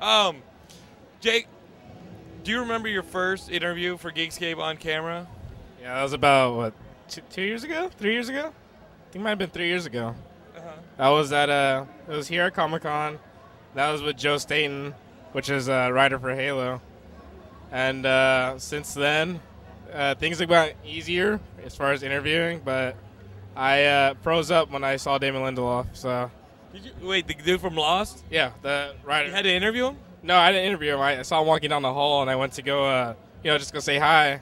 Um, 0.00 0.42
Jake, 1.20 1.46
do 2.42 2.50
you 2.50 2.58
remember 2.58 2.88
your 2.88 3.04
first 3.04 3.52
interview 3.52 3.98
for 3.98 4.10
Geekscape 4.10 4.58
on 4.58 4.78
camera? 4.78 5.28
Yeah, 5.80 5.94
that 5.94 6.02
was 6.02 6.12
about 6.12 6.56
what 6.56 6.74
two, 7.08 7.20
two 7.30 7.42
years 7.42 7.62
ago, 7.62 7.88
three 7.98 8.14
years 8.14 8.28
ago. 8.28 8.46
I 8.46 9.12
think 9.12 9.14
it 9.14 9.20
might 9.20 9.30
have 9.30 9.38
been 9.38 9.50
three 9.50 9.68
years 9.68 9.86
ago. 9.86 10.16
Uh-huh. 10.56 10.68
That 10.96 11.08
was 11.10 11.32
at 11.32 11.48
uh, 11.48 11.84
it 12.08 12.12
was 12.12 12.26
here 12.26 12.46
at 12.46 12.54
Comic 12.54 12.82
Con. 12.82 13.20
That 13.76 13.92
was 13.92 14.02
with 14.02 14.16
Joe 14.16 14.38
Staten, 14.38 14.92
which 15.30 15.50
is 15.50 15.68
a 15.68 15.92
writer 15.92 16.18
for 16.18 16.34
Halo. 16.34 16.82
And 17.70 18.04
uh, 18.04 18.58
since 18.58 18.92
then, 18.92 19.40
uh, 19.92 20.14
things 20.16 20.38
have 20.38 20.48
gotten 20.48 20.74
easier 20.84 21.40
as 21.64 21.74
far 21.76 21.92
as 21.92 22.02
interviewing. 22.02 22.60
But 22.64 22.96
I 23.56 23.84
uh, 23.84 24.14
froze 24.22 24.50
up 24.50 24.70
when 24.70 24.84
I 24.84 24.96
saw 24.96 25.18
Damon 25.18 25.42
Lindelof. 25.42 25.86
So 25.94 26.30
Did 26.72 26.84
you 26.84 26.92
wait? 27.08 27.26
The 27.26 27.34
dude 27.34 27.60
from 27.60 27.74
Lost? 27.76 28.24
yeah, 28.30 28.52
the 28.62 28.94
writer. 29.04 29.28
You 29.28 29.34
had 29.34 29.42
to 29.42 29.52
interview 29.52 29.86
him? 29.88 29.96
No, 30.22 30.36
I 30.36 30.52
didn't 30.52 30.66
interview 30.66 30.94
him. 30.94 31.00
I 31.00 31.20
I 31.20 31.22
saw 31.22 31.40
him 31.40 31.46
walking 31.46 31.70
down 31.70 31.82
the 31.82 31.92
hall, 31.92 32.22
and 32.22 32.30
I 32.30 32.36
went 32.36 32.52
to 32.54 32.62
go, 32.62 32.84
uh, 32.86 33.14
you 33.42 33.50
know, 33.50 33.58
just 33.58 33.72
go 33.72 33.78
say 33.80 33.98
hi. 33.98 34.40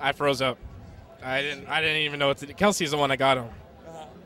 I 0.00 0.12
froze 0.12 0.42
up. 0.42 0.58
I 1.22 1.40
didn't. 1.42 1.66
I 1.68 1.80
didn't 1.80 2.02
even 2.02 2.18
know 2.18 2.28
what 2.28 2.38
to 2.38 2.46
do. 2.46 2.52
Kelsey's 2.54 2.90
the 2.90 2.96
one 2.96 3.10
that 3.10 3.16
got 3.16 3.38
him, 3.38 3.48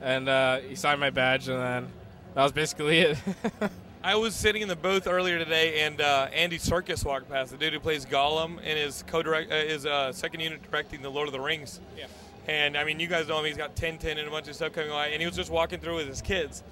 and 0.01 0.29
uh, 0.29 0.59
he 0.61 0.75
signed 0.75 0.99
my 1.01 1.11
badge, 1.11 1.49
and 1.49 1.59
then 1.61 1.89
that 2.35 2.43
was 2.43 2.53
basically 2.53 3.01
it. 3.01 3.19
I 4.07 4.15
was 4.15 4.37
sitting 4.37 4.63
in 4.63 4.69
the 4.69 4.77
booth 4.77 5.09
earlier 5.09 5.37
today, 5.37 5.81
and 5.81 6.01
uh, 6.01 6.29
Andy 6.33 6.59
Serkis 6.59 7.05
walked 7.05 7.29
past, 7.29 7.51
the 7.51 7.57
dude 7.57 7.73
who 7.73 7.81
plays 7.81 8.07
Gollum 8.07 8.59
and 8.59 8.79
is 8.79 9.03
co-direct, 9.09 9.51
uh, 9.51 9.57
is 9.57 9.85
uh, 9.85 10.13
second 10.13 10.39
unit 10.39 10.63
directing 10.63 11.03
the 11.03 11.11
Lord 11.11 11.27
of 11.27 11.33
the 11.33 11.41
Rings. 11.41 11.81
Yeah. 11.99 12.07
And 12.47 12.77
I 12.77 12.85
mean, 12.85 13.01
you 13.01 13.09
guys 13.09 13.27
know 13.27 13.41
him. 13.41 13.47
He's 13.47 13.57
got 13.57 13.75
Tintin 13.75 14.17
and 14.17 14.29
a 14.29 14.31
bunch 14.31 14.47
of 14.47 14.55
stuff 14.55 14.75
coming 14.75 14.93
out, 14.93 15.09
and 15.09 15.21
he 15.21 15.27
was 15.27 15.35
just 15.35 15.51
walking 15.51 15.81
through 15.81 15.97
with 15.97 16.07
his 16.07 16.23
kids. 16.23 16.63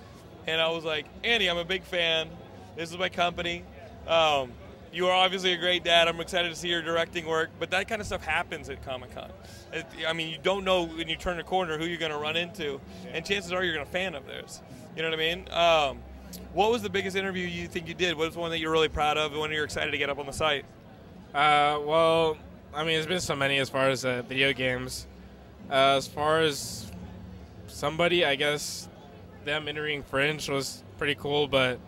And 0.47 0.61
I 0.61 0.71
was 0.71 0.85
like, 0.85 1.07
Andy, 1.25 1.51
I'm 1.51 1.57
a 1.57 1.65
big 1.65 1.83
fan. 1.83 2.29
This 2.77 2.93
is 2.93 2.99
my 2.99 3.09
company. 3.09 3.65
Um, 4.07 4.53
you 4.93 5.09
are 5.09 5.13
obviously 5.13 5.55
a 5.55 5.59
great 5.59 5.83
dad. 5.83 6.07
I'm 6.07 6.21
excited 6.21 6.51
to 6.51 6.55
see 6.55 6.69
your 6.69 6.83
directing 6.83 7.27
work, 7.27 7.51
but 7.59 7.69
that 7.73 7.89
kind 7.89 8.01
of 8.01 8.07
stuff 8.07 8.25
happens 8.25 8.69
at 8.69 8.85
Comic 8.85 9.13
Con. 9.13 9.29
I 10.07 10.13
mean, 10.13 10.29
you 10.29 10.39
don't 10.41 10.63
know 10.63 10.85
when 10.85 11.09
you 11.09 11.17
turn 11.17 11.41
a 11.41 11.43
corner 11.43 11.79
who 11.79 11.87
you're 11.87 11.99
going 11.99 12.13
to 12.13 12.19
run 12.19 12.37
into, 12.37 12.81
and 13.13 13.27
chances 13.27 13.51
are 13.51 13.65
you're 13.65 13.75
going 13.75 13.87
to 13.87 13.91
fan 13.91 14.15
of 14.15 14.25
theirs. 14.25 14.63
You 14.95 15.03
know 15.03 15.11
what 15.11 15.19
I 15.19 15.35
mean? 15.35 15.49
Um, 15.51 16.14
what 16.53 16.71
was 16.71 16.83
the 16.83 16.91
biggest 16.91 17.17
interview 17.17 17.47
you 17.47 17.69
think 17.69 17.89
you 17.89 17.95
did? 17.95 18.17
What 18.17 18.27
was 18.27 18.37
one 18.37 18.51
that 18.51 18.59
you're 18.59 18.73
really 18.73 18.89
proud 18.89 19.17
of, 19.19 19.33
and 19.33 19.41
one 19.41 19.51
you're 19.51 19.65
excited 19.65 19.91
to 19.91 19.99
get 19.99 20.11
up 20.11 20.19
on 20.19 20.27
the 20.27 20.33
site? 20.33 20.65
uh, 21.35 21.81
well, 21.85 22.37
I 22.73 22.85
mean, 22.85 22.95
there's 22.95 23.07
been 23.07 23.21
so 23.21 23.35
many 23.35 23.59
as 23.59 23.69
far 23.69 23.91
as 23.91 24.05
uh, 24.05 24.23
video 24.23 24.53
games. 24.53 25.07
Uh, 25.69 25.97
as 25.97 26.07
far 26.07 26.41
as 26.41 26.91
somebody, 27.67 28.25
I 28.25 28.37
guess 28.37 28.89
them 29.45 29.67
entering 29.67 30.03
Fringe 30.05 30.49
was 30.49 30.83
pretty 30.97 31.17
cool, 31.17 31.49
but 31.49 31.79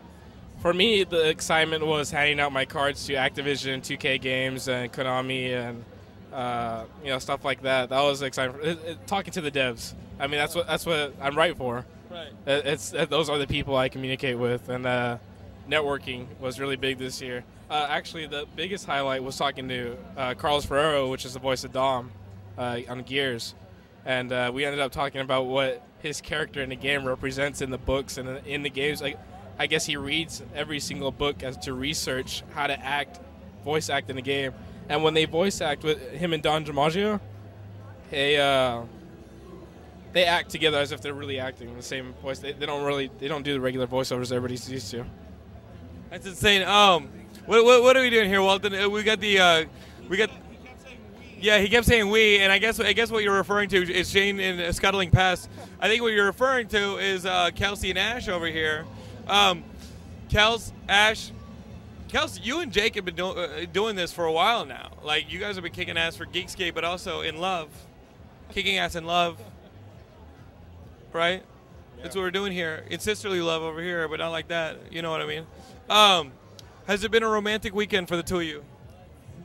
for 0.59 0.75
me, 0.75 1.05
the 1.05 1.29
excitement 1.29 1.87
was 1.87 2.11
handing 2.11 2.41
out 2.41 2.53
my 2.53 2.65
cards 2.65 3.07
to 3.07 3.15
Activision, 3.15 3.81
2K 3.81 4.21
Games, 4.21 4.69
and 4.69 4.93
Konami, 4.93 5.51
and 5.51 5.85
uh, 6.33 6.85
you 7.05 7.11
know 7.11 7.19
stuff 7.19 7.45
like 7.45 7.63
that. 7.63 7.91
That 7.91 8.03
was 8.03 8.23
exciting. 8.23 8.57
It, 8.63 8.79
it, 8.85 9.07
talking 9.07 9.33
to 9.35 9.41
the 9.41 9.51
devs. 9.51 9.95
I 10.19 10.27
mean, 10.27 10.39
that's 10.39 10.55
what 10.55 10.67
that's 10.67 10.87
what 10.87 11.15
I'm 11.21 11.37
right 11.37 11.57
for. 11.57 11.85
Right. 12.17 12.33
It- 12.47 12.67
It's 12.67 12.93
it, 12.93 13.11
those 13.11 13.29
are 13.29 13.39
the 13.39 13.47
people 13.47 13.77
I 13.77 13.89
communicate 13.89 14.39
with, 14.39 14.69
and 14.71 14.87
uh, 14.87 15.19
networking 15.69 16.27
was 16.41 16.59
really 16.59 16.77
big 16.77 16.99
this 16.99 17.21
year. 17.21 17.45
Uh, 17.71 17.87
actually, 17.91 18.27
the 18.27 18.47
biggest 18.57 18.87
highlight 18.87 19.23
was 19.23 19.37
talking 19.37 19.69
to 19.69 19.97
uh, 20.17 20.35
Carlos 20.35 20.65
Ferrero, 20.65 21.11
which 21.11 21.25
is 21.25 21.35
the 21.35 21.41
voice 21.41 21.65
of 21.65 21.73
Dom 21.73 22.11
uh, 22.57 22.79
on 22.89 23.03
Gears, 23.03 23.55
and 24.05 24.33
uh, 24.33 24.51
we 24.55 24.65
ended 24.65 24.81
up 24.81 24.93
talking 24.93 25.21
about 25.21 25.47
what 25.47 25.83
his 26.01 26.21
character 26.21 26.63
in 26.63 26.71
the 26.71 26.77
game 26.77 27.05
represents 27.05 27.61
in 27.61 27.71
the 27.71 27.79
books 27.79 28.17
and 28.19 28.29
in 28.47 28.63
the 28.63 28.71
games. 28.71 29.03
Like, 29.03 29.19
I 29.59 29.67
guess 29.67 29.85
he 29.85 29.97
reads 29.97 30.43
every 30.55 30.81
single 30.81 31.11
book 31.11 31.43
as 31.43 31.57
to 31.59 31.73
research 31.75 32.45
how 32.55 32.67
to 32.67 32.79
act, 32.83 33.21
voice 33.65 33.91
act 33.91 34.09
in 34.11 34.17
the 34.17 34.23
game, 34.23 34.53
And 34.89 35.03
when 35.03 35.15
they 35.15 35.25
voice 35.25 35.61
act 35.61 35.83
with 35.83 35.99
him 36.13 36.33
and 36.33 36.43
Don 36.43 36.65
DiMaggio, 36.65 37.19
they 38.11 38.39
uh, 38.39 38.83
they 40.17 40.25
act 40.25 40.49
together 40.49 40.79
as 40.79 40.93
if 40.93 41.03
they're 41.03 41.13
really 41.13 41.39
acting 41.39 41.77
the 41.77 41.83
same 41.83 42.15
voice. 42.23 42.39
They, 42.39 42.53
they 42.53 42.65
don't 42.65 42.85
really 42.85 43.11
they 43.19 43.29
don't 43.29 43.43
do 43.43 43.53
the 43.53 43.61
regular 43.61 43.87
voiceovers 43.87 44.33
everybody's 44.33 44.69
used 44.71 44.91
to. 44.93 45.05
That's 46.09 46.27
insane. 46.27 46.63
Um, 46.63 47.11
what, 47.45 47.65
what, 47.65 47.83
what 47.83 47.97
are 47.99 48.01
we 48.01 48.09
doing 48.09 48.29
here, 48.29 48.41
Walton? 48.41 48.75
Uh, 48.75 48.89
We 48.89 49.03
got 49.03 49.21
the 49.21 49.39
uh, 49.39 49.65
we 50.09 50.17
got. 50.17 50.31
Yeah, 51.39 51.59
he 51.59 51.69
kept 51.69 51.87
saying 51.87 52.09
we, 52.09 52.39
and 52.39 52.51
I 52.51 52.57
guess 52.57 52.81
I 52.81 52.95
guess 52.95 53.11
what 53.11 53.23
you're 53.23 53.37
referring 53.37 53.69
to 53.69 53.93
is 53.93 54.09
Shane 54.11 54.41
in 54.41 54.73
Scuttling 54.73 55.11
Past. 55.11 55.51
I 55.79 55.87
think 55.89 56.01
what 56.01 56.15
you're 56.15 56.25
referring 56.25 56.69
to 56.69 56.97
is 56.97 57.27
uh, 57.27 57.51
Kelsey 57.55 57.91
and 57.91 57.99
Ash 57.99 58.27
over 58.29 58.47
here. 58.47 58.87
Um, 59.29 59.65
Kels, 60.31 60.73
Ash, 60.89 61.31
Kels, 62.09 62.41
you 62.43 62.61
and 62.61 62.73
Jake 62.73 62.95
have 62.95 63.05
been 63.05 63.17
do- 63.17 63.27
uh, 63.27 63.67
doing 63.71 63.97
this 63.97 64.13
for 64.15 64.25
a 64.25 64.33
while 64.33 64.65
now. 64.65 64.93
Like 65.05 65.31
you 65.31 65.39
guys 65.39 65.57
have 65.57 65.63
been 65.63 65.73
kicking 65.75 65.99
ass 65.99 66.17
for 66.17 66.25
Geekscape, 66.25 66.75
but 66.75 66.85
also 66.85 67.21
in 67.21 67.37
love, 67.39 67.69
kicking 68.53 68.79
ass 68.79 68.97
in 68.97 69.05
love, 69.05 69.39
right? 71.17 71.43
That's 72.03 72.15
what 72.15 72.23
we're 72.23 72.31
doing 72.31 72.53
here. 72.53 72.85
It's 72.91 73.03
sisterly 73.03 73.41
love 73.41 73.63
over 73.63 73.81
here, 73.81 74.07
but 74.07 74.21
not 74.21 74.29
like 74.29 74.49
that. 74.49 74.93
You 74.93 75.03
know 75.03 75.11
what 75.11 75.23
I 75.23 75.27
mean? 75.27 75.47
Um, 75.89 76.33
has 76.87 77.03
it 77.03 77.11
been 77.11 77.23
a 77.23 77.29
romantic 77.29 77.75
weekend 77.75 78.07
for 78.07 78.17
the 78.17 78.23
two 78.23 78.37
of 78.39 78.45
you? 78.45 78.65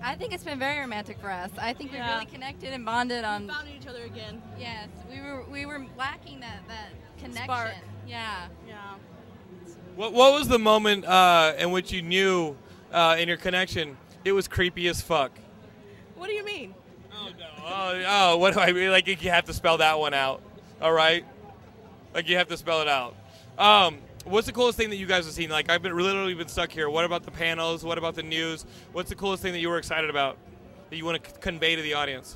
I 0.04 0.16
think 0.16 0.34
it's 0.34 0.44
been 0.44 0.60
very 0.60 0.80
romantic 0.80 1.20
for 1.20 1.32
us. 1.32 1.50
I 1.60 1.74
think 1.74 1.94
Yeah. 1.94 2.08
we 2.08 2.14
really 2.14 2.26
connected 2.26 2.74
and 2.74 2.84
bonded 2.86 3.24
on. 3.24 3.48
found 3.48 3.68
each 3.70 3.88
other 3.88 4.04
again. 4.04 4.42
Yes, 4.60 4.90
we 5.10 5.22
were 5.22 5.44
we 5.50 5.66
were 5.66 5.86
lacking 5.98 6.40
that 6.42 6.60
that 6.68 6.90
connection. 7.20 7.44
Spark. 7.46 7.72
Yeah. 8.08 8.48
Yeah. 8.68 8.76
What, 9.96 10.14
what 10.14 10.34
was 10.34 10.48
the 10.48 10.58
moment 10.60 11.06
uh, 11.06 11.54
in 11.58 11.72
which 11.72 11.92
you 11.92 12.02
knew 12.02 12.56
uh, 12.92 13.16
in 13.20 13.28
your 13.28 13.38
connection 13.38 13.96
it 14.26 14.32
was 14.32 14.48
creepy 14.48 14.88
as 14.88 15.02
fuck? 15.02 15.32
What 16.16 16.28
do 16.28 16.34
you 16.34 16.44
mean? 16.46 16.74
Oh 17.14 17.30
no! 17.38 17.46
Oh, 17.64 18.04
oh, 18.08 18.38
what 18.38 18.54
do 18.56 18.60
I 18.60 18.72
mean? 18.72 18.90
Like 18.90 19.08
you 19.08 19.30
have 19.30 19.46
to 19.46 19.54
spell 19.54 19.78
that 19.78 20.00
one 20.00 20.14
out. 20.14 20.42
All 20.82 20.94
right, 20.94 21.24
like 22.14 22.28
you 22.28 22.38
have 22.38 22.48
to 22.50 22.58
spell 22.58 22.82
it 22.82 22.88
out. 22.88 23.16
Um, 23.58 23.98
what's 24.26 24.48
the 24.48 24.54
coolest 24.54 24.78
thing 24.78 24.90
that 24.90 24.98
you 24.98 25.08
guys 25.08 25.26
have 25.26 25.34
seen? 25.34 25.50
Like 25.50 25.70
I've 25.70 25.82
been 25.82 25.96
literally 25.96 26.34
been 26.34 26.48
stuck 26.48 26.72
here. 26.72 26.90
What 26.90 27.06
about 27.06 27.24
the 27.24 27.32
panels? 27.32 27.84
What 27.84 27.98
about 27.98 28.16
the 28.16 28.24
news? 28.24 28.66
What's 28.92 29.10
the 29.10 29.16
coolest 29.16 29.44
thing 29.44 29.54
that 29.54 29.60
you 29.60 29.70
were 29.70 29.78
excited 29.78 30.10
about 30.10 30.38
that 30.90 30.98
you 30.98 31.06
want 31.06 31.24
to 31.24 31.30
c- 31.30 31.36
convey 31.40 31.76
to 31.76 31.82
the 31.82 31.94
audience? 31.94 32.36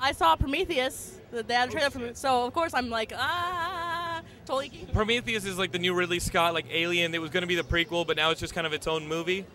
I 0.00 0.12
saw 0.12 0.36
Prometheus. 0.36 1.18
The 1.30 1.42
they 1.42 1.54
had 1.54 1.68
a 1.68 1.72
trailer 1.72 1.90
from 1.90 2.14
so 2.14 2.44
of 2.44 2.52
course 2.52 2.74
I'm 2.74 2.90
like 2.90 3.12
ah 3.16 4.20
totally. 4.44 4.70
Prometheus 4.92 5.44
is 5.44 5.58
like 5.58 5.72
the 5.72 5.78
new 5.78 5.94
Ridley 5.94 6.20
Scott, 6.20 6.54
like 6.54 6.66
Alien. 6.70 7.14
It 7.14 7.20
was 7.20 7.30
going 7.30 7.42
to 7.42 7.46
be 7.46 7.54
the 7.54 7.62
prequel, 7.62 8.06
but 8.06 8.16
now 8.16 8.30
it's 8.30 8.40
just 8.40 8.54
kind 8.54 8.66
of 8.66 8.72
its 8.72 8.86
own 8.86 9.08
movie. 9.08 9.46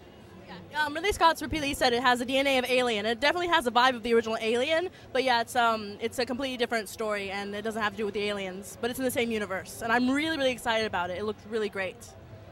Um, 0.76 0.94
Ridley 0.94 1.12
Scott's 1.12 1.42
repeatedly 1.42 1.74
said 1.74 1.94
it 1.94 2.04
has 2.04 2.22
a 2.22 2.26
DNA 2.26 2.60
of 2.60 2.66
Alien. 2.70 3.06
It 3.06 3.20
definitely 3.20 3.48
has 3.48 3.66
a 3.66 3.72
vibe 3.72 3.96
of 3.96 4.04
the 4.04 4.14
original 4.14 4.38
Alien, 4.40 4.90
but 5.12 5.24
yeah, 5.24 5.42
it's 5.42 5.56
um 5.56 5.98
it's 6.00 6.20
a 6.20 6.26
completely 6.26 6.58
different 6.58 6.90
story 6.90 7.32
and 7.32 7.56
it 7.56 7.64
doesn't 7.64 7.82
have 7.82 7.94
to 7.94 7.98
do 7.98 8.06
with 8.06 8.14
the 8.14 8.24
aliens, 8.24 8.78
but 8.80 8.90
it's 8.90 9.00
in 9.00 9.06
the 9.06 9.12
same 9.12 9.32
universe. 9.32 9.82
And 9.82 9.92
I'm 9.92 10.10
really 10.10 10.38
really 10.38 10.52
excited 10.52 10.86
about 10.86 11.10
it. 11.10 11.18
It 11.18 11.26
looked 11.26 11.42
really 11.50 11.70
great. 11.70 11.98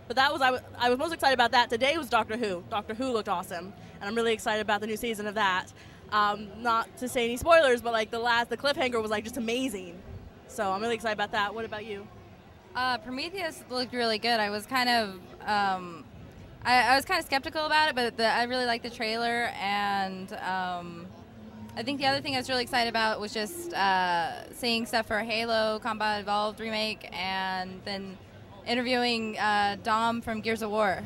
But 0.07 0.15
that 0.15 0.33
was 0.33 0.41
I 0.41 0.89
was 0.89 0.97
most 0.97 1.13
excited 1.13 1.35
about 1.35 1.51
that 1.51 1.69
today 1.69 1.97
was 1.97 2.09
Doctor 2.09 2.37
Who. 2.37 2.63
Doctor 2.69 2.95
Who 2.95 3.11
looked 3.11 3.29
awesome, 3.29 3.73
and 4.01 4.09
I'm 4.09 4.15
really 4.15 4.33
excited 4.33 4.61
about 4.61 4.81
the 4.81 4.87
new 4.87 4.97
season 4.97 5.27
of 5.27 5.35
that. 5.35 5.67
Um, 6.11 6.47
not 6.61 6.97
to 6.97 7.09
say 7.09 7.25
any 7.25 7.37
spoilers, 7.37 7.81
but 7.81 7.93
like 7.93 8.09
the 8.09 8.19
last 8.19 8.49
the 8.49 8.57
cliffhanger 8.57 9.01
was 9.01 9.11
like 9.11 9.25
just 9.25 9.37
amazing. 9.37 10.01
So 10.47 10.71
I'm 10.71 10.81
really 10.81 10.95
excited 10.95 11.13
about 11.13 11.33
that. 11.33 11.53
What 11.53 11.65
about 11.65 11.85
you? 11.85 12.07
Uh, 12.75 12.97
Prometheus 12.99 13.63
looked 13.69 13.93
really 13.93 14.17
good. 14.17 14.39
I 14.39 14.49
was 14.49 14.65
kind 14.65 14.87
of, 14.87 15.19
um, 15.47 16.05
I, 16.65 16.93
I 16.93 16.95
was 16.95 17.05
kind 17.05 17.19
of 17.19 17.25
skeptical 17.25 17.65
about 17.65 17.89
it, 17.89 17.95
but 17.95 18.17
the, 18.17 18.27
I 18.27 18.43
really 18.43 18.65
liked 18.65 18.83
the 18.83 18.89
trailer, 18.89 19.51
and 19.61 20.31
um, 20.33 21.07
I 21.75 21.83
think 21.83 21.99
the 21.99 22.07
other 22.07 22.21
thing 22.21 22.35
I 22.35 22.39
was 22.39 22.49
really 22.49 22.63
excited 22.63 22.89
about 22.89 23.19
was 23.19 23.33
just 23.33 23.73
uh, 23.73 24.51
seeing 24.53 24.85
stuff 24.85 25.07
for 25.07 25.19
Halo 25.19 25.79
Combat 25.79 26.21
Evolved 26.21 26.59
remake, 26.59 27.09
and 27.13 27.81
then 27.85 28.17
interviewing 28.65 29.37
uh, 29.39 29.77
Dom 29.83 30.21
from 30.21 30.41
Gears 30.41 30.61
of 30.61 30.69
War, 30.71 31.01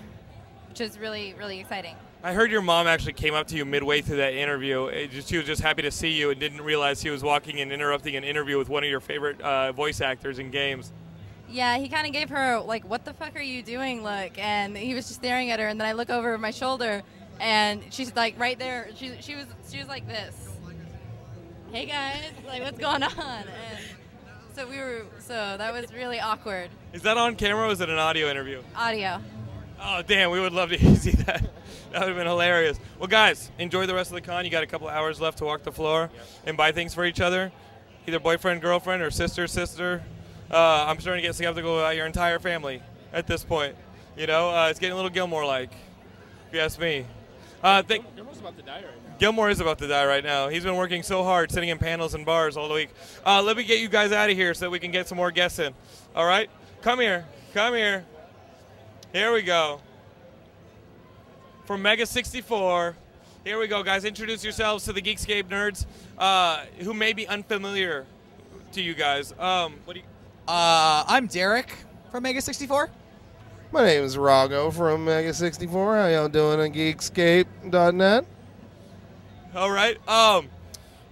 which 0.69 0.81
is 0.81 0.97
really 0.97 1.35
really 1.37 1.59
exciting. 1.59 1.95
I 2.23 2.33
heard 2.33 2.51
your 2.51 2.61
mom 2.61 2.85
actually 2.85 3.13
came 3.13 3.33
up 3.33 3.47
to 3.47 3.55
you 3.55 3.65
midway 3.65 4.01
through 4.01 4.17
that 4.17 4.33
interview. 4.33 5.07
Just, 5.07 5.29
she 5.29 5.37
was 5.37 5.45
just 5.47 5.61
happy 5.61 5.81
to 5.81 5.89
see 5.89 6.09
you 6.09 6.29
and 6.29 6.39
didn't 6.39 6.61
realize 6.61 7.01
she 7.01 7.09
was 7.09 7.23
walking 7.23 7.61
and 7.61 7.71
interrupting 7.71 8.15
an 8.15 8.23
interview 8.23 8.59
with 8.59 8.69
one 8.69 8.83
of 8.83 8.89
your 8.91 8.99
favorite 8.99 9.41
uh, 9.41 9.71
voice 9.71 10.01
actors 10.01 10.37
in 10.37 10.51
games. 10.51 10.93
Yeah, 11.51 11.77
he 11.77 11.89
kind 11.89 12.07
of 12.07 12.13
gave 12.13 12.29
her 12.29 12.59
like, 12.59 12.87
"What 12.89 13.05
the 13.05 13.13
fuck 13.13 13.35
are 13.35 13.41
you 13.41 13.61
doing?" 13.61 14.03
look, 14.03 14.37
and 14.37 14.77
he 14.77 14.93
was 14.93 15.07
just 15.07 15.19
staring 15.19 15.51
at 15.51 15.59
her, 15.59 15.67
and 15.67 15.79
then 15.79 15.87
I 15.87 15.93
look 15.93 16.09
over 16.09 16.37
my 16.37 16.51
shoulder, 16.51 17.03
and 17.39 17.83
she's 17.91 18.15
like 18.15 18.39
right 18.39 18.57
there. 18.57 18.89
She 18.95 19.13
she 19.19 19.35
was 19.35 19.45
she 19.69 19.79
was 19.79 19.87
like 19.87 20.07
this. 20.07 20.49
Hey 21.71 21.85
guys, 21.85 22.31
like 22.47 22.61
what's 22.61 22.79
going 22.79 23.03
on? 23.03 23.17
And 23.17 23.79
so 24.53 24.67
we 24.67 24.77
were 24.77 25.05
so 25.19 25.33
that 25.57 25.73
was 25.73 25.93
really 25.93 26.19
awkward. 26.19 26.69
Is 26.93 27.01
that 27.03 27.17
on 27.17 27.35
camera 27.35 27.67
or 27.67 27.71
is 27.71 27.81
it 27.81 27.89
an 27.89 27.97
audio 27.97 28.29
interview? 28.29 28.61
Audio. 28.75 29.21
Oh, 29.83 30.03
damn, 30.05 30.29
we 30.29 30.39
would 30.39 30.53
love 30.53 30.69
to 30.69 30.95
see 30.95 31.11
that. 31.11 31.41
That 31.91 31.99
would 32.01 32.09
have 32.09 32.17
been 32.17 32.27
hilarious. 32.27 32.79
Well, 32.99 33.07
guys, 33.07 33.49
enjoy 33.57 33.87
the 33.87 33.95
rest 33.95 34.11
of 34.11 34.15
the 34.15 34.21
con. 34.21 34.45
You 34.45 34.51
got 34.51 34.63
a 34.63 34.67
couple 34.67 34.87
hours 34.87 35.19
left 35.19 35.39
to 35.39 35.45
walk 35.45 35.63
the 35.63 35.71
floor 35.71 36.11
and 36.45 36.55
buy 36.55 36.71
things 36.71 36.93
for 36.93 37.03
each 37.03 37.19
other, 37.19 37.51
either 38.07 38.19
boyfriend, 38.19 38.61
girlfriend, 38.61 39.01
or 39.01 39.09
sister, 39.09 39.47
sister. 39.47 40.03
Uh, 40.51 40.85
I'm 40.85 40.99
starting 40.99 41.21
to 41.21 41.29
get 41.29 41.35
skeptical 41.35 41.79
about 41.79 41.95
your 41.95 42.05
entire 42.05 42.37
family 42.37 42.81
at 43.13 43.25
this 43.25 43.41
point. 43.41 43.73
You 44.17 44.27
know, 44.27 44.49
uh, 44.49 44.67
it's 44.69 44.79
getting 44.79 44.91
a 44.91 44.95
little 44.95 45.09
Gilmore 45.09 45.45
like, 45.45 45.71
if 46.47 46.53
you 46.53 46.59
ask 46.59 46.77
me. 46.77 47.05
Uh, 47.63 47.81
think, 47.83 48.03
Gilmore's 48.17 48.39
about 48.39 48.57
to 48.57 48.63
die 48.63 48.81
right 48.81 49.07
now. 49.07 49.15
Gilmore 49.17 49.49
is 49.49 49.61
about 49.61 49.77
to 49.77 49.87
die 49.87 50.05
right 50.05 50.23
now. 50.23 50.49
He's 50.49 50.65
been 50.65 50.75
working 50.75 51.03
so 51.03 51.23
hard, 51.23 51.51
sitting 51.51 51.69
in 51.69 51.77
panels 51.77 52.15
and 52.15 52.25
bars 52.25 52.57
all 52.57 52.67
the 52.67 52.73
week. 52.73 52.89
Uh, 53.25 53.41
let 53.41 53.55
me 53.55 53.63
get 53.63 53.79
you 53.79 53.87
guys 53.87 54.11
out 54.11 54.29
of 54.29 54.35
here 54.35 54.53
so 54.53 54.65
that 54.65 54.71
we 54.71 54.79
can 54.79 54.91
get 54.91 55.07
some 55.07 55.15
more 55.15 55.31
guests 55.31 55.57
in. 55.57 55.73
All 56.15 56.25
right? 56.25 56.49
Come 56.81 56.99
here. 56.99 57.25
Come 57.53 57.73
here. 57.73 58.03
Here 59.13 59.31
we 59.31 59.43
go. 59.43 59.79
From 61.63 61.81
Mega 61.81 62.05
64. 62.05 62.97
Here 63.45 63.57
we 63.57 63.67
go, 63.67 63.83
guys. 63.83 64.03
Introduce 64.03 64.43
yourselves 64.43 64.83
to 64.83 64.91
the 64.91 65.01
Geekscape 65.01 65.45
nerds 65.45 65.85
uh, 66.17 66.65
who 66.79 66.93
may 66.93 67.13
be 67.13 67.25
unfamiliar 67.25 68.05
to 68.73 68.81
you 68.81 68.93
guys. 68.93 69.33
Um, 69.39 69.75
what 69.85 69.93
do 69.93 70.01
you, 70.01 70.05
Uh, 70.47 71.03
I'm 71.07 71.27
Derek 71.27 71.71
from 72.11 72.23
Mega 72.23 72.41
64. 72.41 72.89
My 73.71 73.85
name 73.85 74.03
is 74.03 74.17
Rocco 74.17 74.71
from 74.71 75.05
Mega 75.05 75.33
64. 75.33 75.95
How 75.95 76.07
y'all 76.07 76.27
doing 76.29 76.59
on 76.59 76.73
Geekscape.net? 76.73 78.25
all 79.55 79.71
right. 79.71 80.09
Um, 80.09 80.49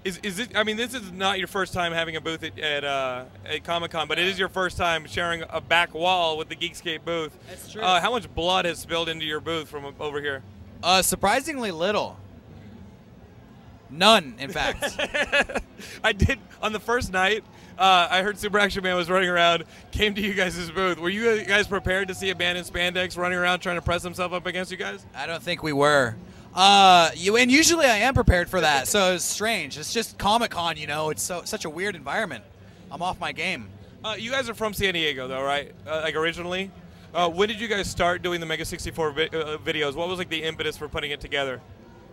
is, 0.04 0.18
is 0.24 0.40
it? 0.40 0.56
I 0.56 0.64
mean, 0.64 0.78
this 0.78 0.94
is 0.94 1.12
not 1.12 1.40
your 1.40 1.48
first 1.48 1.74
time 1.74 1.92
having 1.94 2.16
a 2.16 2.22
booth 2.22 2.44
at 2.44 2.58
at, 2.58 2.84
uh, 2.84 3.26
at 3.46 3.64
Comic 3.64 3.92
Con, 3.92 4.08
but 4.08 4.18
it 4.18 4.28
is 4.28 4.40
your 4.40 4.50
first 4.50 4.78
time 4.78 5.06
sharing 5.06 5.44
a 5.50 5.62
back 5.62 5.94
wall 5.94 6.38
with 6.38 6.50
the 6.50 6.56
Geekscape 6.56 7.06
booth. 7.06 7.38
That's 7.50 7.72
true. 7.72 7.82
Uh, 7.82 8.02
how 8.02 8.12
much 8.12 8.34
blood 8.34 8.66
has 8.66 8.80
spilled 8.80 9.10
into 9.10 9.26
your 9.26 9.42
booth 9.42 9.68
from 9.68 9.94
over 10.00 10.22
here? 10.22 10.42
Uh, 10.82 11.02
surprisingly 11.02 11.72
little. 11.72 12.18
None, 13.90 14.36
in 14.40 14.52
fact. 14.52 14.98
I 16.04 16.14
did 16.14 16.40
on 16.62 16.74
the 16.74 16.80
first 16.80 17.12
night. 17.12 17.44
Uh, 17.80 18.10
I 18.12 18.24
heard 18.24 18.38
Super 18.38 18.60
Action 18.60 18.84
Man 18.84 18.98
was 18.98 19.10
running 19.10 19.30
around. 19.30 19.64
Came 19.92 20.14
to 20.14 20.22
you 20.22 20.34
guys' 20.34 20.70
booth. 20.70 21.00
Were 21.00 21.10
you 21.10 21.44
guys 21.46 21.66
prepared 21.66 22.10
to 22.10 22.14
see 22.14 22.30
a 22.30 22.36
band 22.36 22.58
in 22.58 22.66
spandex 22.66 23.18
running 23.18 23.38
around 23.38 23.60
trying 23.62 23.78
to 23.78 23.82
press 23.82 24.04
himself 24.04 24.34
up 24.34 24.46
against 24.46 24.70
you 24.70 24.76
guys? 24.76 25.06
I 25.16 25.26
don't 25.26 25.42
think 25.42 25.64
we 25.64 25.72
were. 25.72 26.16
Uh, 26.54 27.10
you 27.16 27.38
and 27.38 27.50
usually 27.50 27.86
I 27.86 27.98
am 28.00 28.14
prepared 28.14 28.50
for 28.50 28.60
that, 28.60 28.88
so 28.90 29.14
it's 29.14 29.24
strange. 29.24 29.78
It's 29.78 29.94
just 29.94 30.18
Comic 30.18 30.52
Con, 30.52 30.76
you 30.76 30.88
know. 30.88 31.10
It's 31.10 31.24
so 31.24 31.44
such 31.46 31.64
a 31.64 31.70
weird 31.70 31.96
environment. 31.96 32.44
I'm 32.92 33.02
off 33.02 33.18
my 33.20 33.32
game. 33.32 33.70
Uh, 34.04 34.16
you 34.20 34.30
guys 34.30 34.50
are 34.50 34.54
from 34.54 34.74
San 34.74 34.94
Diego, 34.94 35.28
though, 35.30 35.44
right? 35.44 35.72
Uh, 35.88 36.02
like 36.04 36.16
originally. 36.16 36.72
Uh, 37.14 37.30
when 37.30 37.48
did 37.48 37.60
you 37.62 37.68
guys 37.68 37.90
start 37.90 38.22
doing 38.22 38.40
the 38.40 38.46
Mega 38.46 38.66
64 38.66 39.12
vi- 39.12 39.24
uh, 39.28 39.58
videos? 39.58 39.96
What 39.96 40.08
was 40.10 40.20
like 40.20 40.30
the 40.30 40.44
impetus 40.44 40.76
for 40.78 40.88
putting 40.88 41.12
it 41.12 41.20
together? 41.22 41.62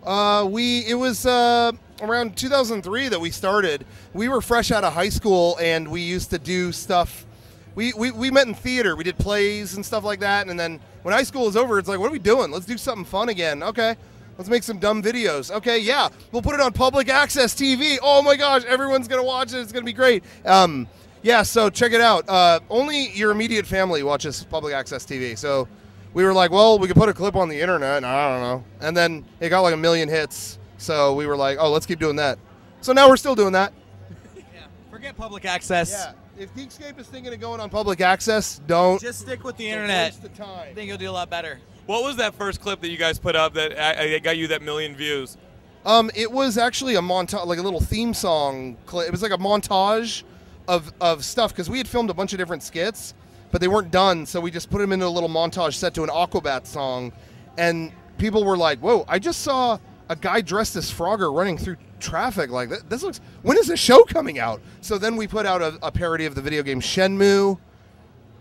Uh, 0.07 0.47
we 0.49 0.87
it 0.87 0.95
was 0.95 1.27
uh, 1.27 1.73
around 2.01 2.37
2003 2.37 3.09
that 3.09 3.21
we 3.21 3.31
started. 3.31 3.85
We 4.15 4.29
were 4.29 4.41
fresh 4.41 4.71
out 4.71 4.85
of 4.85 4.93
high 4.93 5.09
school, 5.09 5.59
and 5.61 5.89
we 5.89 6.01
used 6.01 6.31
to 6.31 6.39
do 6.39 6.71
stuff. 6.71 7.27
We, 7.75 7.93
we, 7.93 8.11
we 8.11 8.31
met 8.31 8.47
in 8.47 8.55
theater. 8.55 8.97
We 8.97 9.05
did 9.05 9.19
plays 9.19 9.75
and 9.75 9.85
stuff 9.85 10.03
like 10.03 10.21
that. 10.21 10.49
And 10.49 10.59
then 10.59 10.81
when 11.03 11.13
high 11.13 11.25
school 11.25 11.47
is 11.47 11.57
over, 11.57 11.79
it's 11.79 11.89
like, 11.89 11.99
what 11.99 12.09
are 12.09 12.13
we 12.13 12.19
doing? 12.19 12.51
Let's 12.51 12.65
do 12.65 12.79
something 12.79 13.05
fun 13.05 13.29
again. 13.29 13.63
Okay, 13.63 13.97
let's 14.39 14.49
make 14.49 14.63
some 14.63 14.79
dumb 14.79 15.03
videos. 15.03 15.51
Okay, 15.51 15.79
yeah, 15.79 16.09
we'll 16.31 16.41
put 16.41 16.55
it 16.55 16.61
on 16.61 16.73
public 16.73 17.09
access 17.09 17.55
TV. 17.55 17.99
Oh 18.01 18.23
my 18.23 18.37
gosh, 18.37 18.65
everyone's 18.65 19.09
gonna 19.09 19.25
watch 19.25 19.53
it. 19.53 19.59
It's 19.59 19.73
gonna 19.73 19.85
be 19.85 19.93
great. 19.93 20.23
Um, 20.45 20.87
yeah, 21.23 21.43
so 21.43 21.69
check 21.69 21.93
it 21.93 22.01
out. 22.01 22.29
Uh, 22.29 22.61
only 22.71 23.11
your 23.11 23.33
immediate 23.33 23.67
family 23.67 24.05
watches 24.05 24.45
public 24.45 24.73
access 24.73 25.05
TV. 25.05 25.37
So 25.37 25.67
we 26.17 26.25
were 26.25 26.33
like, 26.33 26.51
well, 26.51 26.79
we 26.79 26.89
could 26.89 26.97
put 26.97 27.11
a 27.11 27.13
clip 27.13 27.37
on 27.37 27.51
the 27.51 27.61
internet. 27.61 27.99
And 27.99 28.07
I 28.07 28.33
don't 28.33 28.41
know. 28.41 28.65
And 28.81 28.97
then 28.97 29.23
it 29.39 29.51
got 29.51 29.61
like 29.61 29.75
a 29.75 29.77
million 29.77 30.09
hits. 30.09 30.59
So 30.79 31.15
we 31.15 31.27
were 31.27 31.37
like, 31.37 31.59
oh, 31.61 31.71
let's 31.71 31.85
keep 31.85 31.99
doing 31.99 32.17
that. 32.17 32.39
So 32.81 32.95
now 32.95 33.07
we're 33.07 33.19
still 33.19 33.35
doing 33.35 33.53
that. 33.53 33.75
Forget 34.91 35.15
public 35.15 35.45
access. 35.45 35.91
Yeah. 35.91 36.43
If 36.43 36.55
Geekscape 36.55 36.99
is 36.99 37.07
thinking 37.07 37.35
of 37.35 37.41
going 37.41 37.61
on 37.61 37.69
public 37.69 38.01
access, 38.01 38.63
don't. 38.67 38.99
Just 38.99 39.21
stick 39.21 39.45
with 39.45 39.59
the 39.59 39.69
internet. 39.69 40.13
waste 40.13 40.23
the 40.23 40.31
time. 40.31 40.69
I 40.71 40.73
think 40.73 40.89
you'll 40.89 40.97
do 40.97 41.11
a 41.11 41.13
lot 41.13 41.29
better. 41.29 41.61
What 41.85 42.03
was 42.03 42.17
that 42.17 42.35
first 42.35 42.63
clip 42.63 42.81
that 42.81 42.89
you 42.89 42.97
guys 42.97 43.19
put 43.19 43.37
up 43.37 43.53
that 43.53 43.73
uh, 43.73 44.03
uh, 44.03 44.19
got 44.21 44.39
you 44.39 44.49
that 44.49 44.63
million 44.63 44.97
views? 44.97 45.37
Um, 45.85 46.11
it 46.15 46.33
was 46.33 46.57
actually 46.57 46.95
a 46.95 47.03
montage, 47.03 47.45
like 47.45 47.59
a 47.59 47.63
little 47.63 47.81
theme 47.81 48.15
song. 48.15 48.79
Cl- 48.87 49.03
it 49.03 49.11
was 49.11 49.21
like 49.21 49.33
a 49.33 49.39
montage 49.39 50.23
of 50.67 50.95
of 50.99 51.27
stuff 51.27 51.53
because 51.53 51.69
we 51.69 51.77
had 51.77 51.87
filmed 51.87 52.09
a 52.09 52.15
bunch 52.15 52.33
of 52.33 52.39
different 52.39 52.63
skits, 52.63 53.13
but 53.51 53.61
they 53.61 53.69
weren't 53.69 53.91
done. 53.91 54.27
So 54.27 54.41
we 54.41 54.51
just 54.51 54.71
put 54.71 54.79
them 54.79 54.93
into 54.93 55.07
a 55.07 55.09
little 55.09 55.29
montage 55.29 55.75
set 55.75 55.95
to 55.95 56.03
an 56.05 56.11
Aquabat 56.11 56.67
song, 56.67 57.13
and 57.57 57.93
people 58.19 58.45
were 58.45 58.57
like, 58.57 58.79
"Whoa! 58.81 59.05
I 59.09 59.19
just 59.19 59.43
saw 59.43 59.79
a 60.09 60.17
guy 60.17 60.41
dressed 60.41 60.77
as 60.77 60.91
Frogger 60.91 61.35
running 61.35 61.59
through 61.59 61.77
traffic. 62.01 62.51
Like 62.51 62.71
this 62.89 63.03
looks. 63.03 63.21
When 63.43 63.57
is 63.59 63.67
the 63.67 63.77
show 63.77 64.05
coming 64.05 64.39
out?" 64.39 64.61
So 64.81 64.99
then 64.99 65.17
we 65.17 65.27
put 65.27 65.47
out 65.47 65.63
a, 65.63 65.79
a 65.83 65.91
parody 65.91 66.27
of 66.27 66.35
the 66.35 66.43
video 66.43 66.63
game 66.63 66.81
Shenmue, 66.81 67.59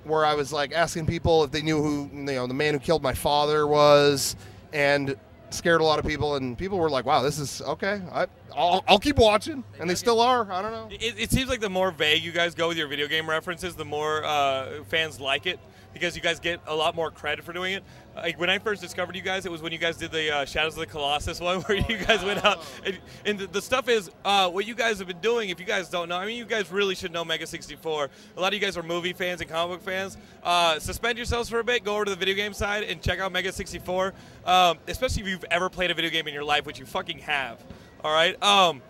where 0.04 0.26
I 0.26 0.36
was 0.36 0.54
like 0.54 0.74
asking 0.74 1.06
people 1.06 1.44
if 1.44 1.52
they 1.52 1.62
knew 1.62 1.82
who 1.82 2.10
you 2.14 2.24
know 2.24 2.48
the 2.48 2.54
man 2.54 2.74
who 2.74 2.80
killed 2.80 3.04
my 3.04 3.14
father 3.14 3.68
was, 3.68 4.36
and 4.74 5.16
scared 5.56 5.82
a 5.82 5.84
lot 5.84 6.00
of 6.00 6.06
people. 6.06 6.36
And 6.36 6.58
people 6.58 6.78
were 6.78 6.90
like, 6.90 7.06
"Wow, 7.06 7.22
this 7.22 7.40
is 7.40 7.62
okay. 7.62 8.02
I, 8.12 8.28
I'll, 8.56 8.84
I'll 8.88 9.00
keep 9.00 9.18
watching," 9.18 9.64
and 9.80 9.90
they 9.90 9.96
still 9.96 10.20
are. 10.20 10.52
I 10.52 10.62
don't 10.62 10.72
know. 10.72 10.88
It, 10.92 11.16
it 11.18 11.32
seems 11.32 11.50
like 11.50 11.62
the 11.62 11.70
more 11.70 11.92
vague 11.92 12.24
you 12.24 12.32
guys 12.32 12.56
go 12.56 12.68
with 12.68 12.78
your 12.78 12.88
video 12.88 13.08
game 13.08 13.30
references, 13.30 13.76
the 13.76 13.86
more 13.86 14.24
uh, 14.24 14.84
fans 14.86 15.20
like 15.20 15.46
it 15.46 15.60
because 15.96 16.16
you 16.16 16.22
guys 16.22 16.40
get 16.42 16.60
a 16.68 16.76
lot 16.76 16.94
more 16.94 17.10
credit 17.10 17.44
for 17.46 17.54
doing 17.54 17.74
it. 17.74 17.84
Like 18.16 18.40
when 18.40 18.50
I 18.50 18.60
first 18.60 18.82
discovered 18.82 19.16
you 19.16 19.22
guys, 19.22 19.46
it 19.46 19.52
was 19.52 19.62
when 19.62 19.74
you 19.74 19.78
guys 19.78 19.98
did 19.98 20.12
the 20.12 20.34
uh, 20.34 20.46
Shadows 20.46 20.74
of 20.74 20.80
the 20.80 20.86
Colossus 20.86 21.40
one, 21.42 21.62
where 21.64 21.78
you 21.78 21.98
guys 21.98 22.24
went 22.24 22.44
out. 22.46 22.66
And, 22.86 23.00
and 23.26 23.40
the, 23.40 23.48
the 23.48 23.62
stuff 23.62 23.90
is 23.90 24.10
uh, 24.24 24.50
what 24.50 24.66
you 24.66 24.74
guys 24.74 25.00
have 25.00 25.08
been 25.08 25.20
doing. 25.20 25.50
If 25.50 25.60
you 25.60 25.66
guys 25.66 25.90
don't 25.90 26.08
know, 26.08 26.18
I 26.18 26.26
mean, 26.26 26.38
you 26.38 26.46
guys 26.46 26.72
really 26.72 26.96
should 26.96 27.12
know 27.12 27.26
Mega 27.26 27.46
64. 27.46 28.10
A 28.38 28.42
lot 28.42 28.48
of 28.48 28.54
you 28.54 28.60
guys 28.60 28.78
are 28.78 28.84
movie 28.84 29.14
fans 29.14 29.42
and 29.42 29.50
comic 29.50 29.78
book 29.78 29.86
fans. 29.86 30.18
Uh, 30.44 30.80
suspend 30.80 31.18
yourselves 31.18 31.50
for 31.50 31.60
a 31.60 31.64
bit, 31.64 31.84
go 31.84 31.96
over 31.96 32.06
to 32.06 32.12
the 32.12 32.18
video 32.18 32.36
game 32.36 32.54
side, 32.54 32.84
and 32.84 33.02
check 33.02 33.20
out 33.20 33.32
Mega 33.32 33.52
64. 33.52 34.14
Um, 34.46 34.78
especially 34.88 35.24
if 35.24 35.28
you've 35.28 35.46
ever 35.52 35.70
played 35.70 35.92
a 35.92 35.94
video 35.94 36.10
game 36.10 36.28
in 36.28 36.34
your 36.34 36.44
life, 36.44 36.66
which 36.66 36.80
you 36.80 36.86
fucking 36.86 37.20
have. 37.20 37.62
All 38.04 38.14
right. 38.14 38.42
Um, 38.42 38.82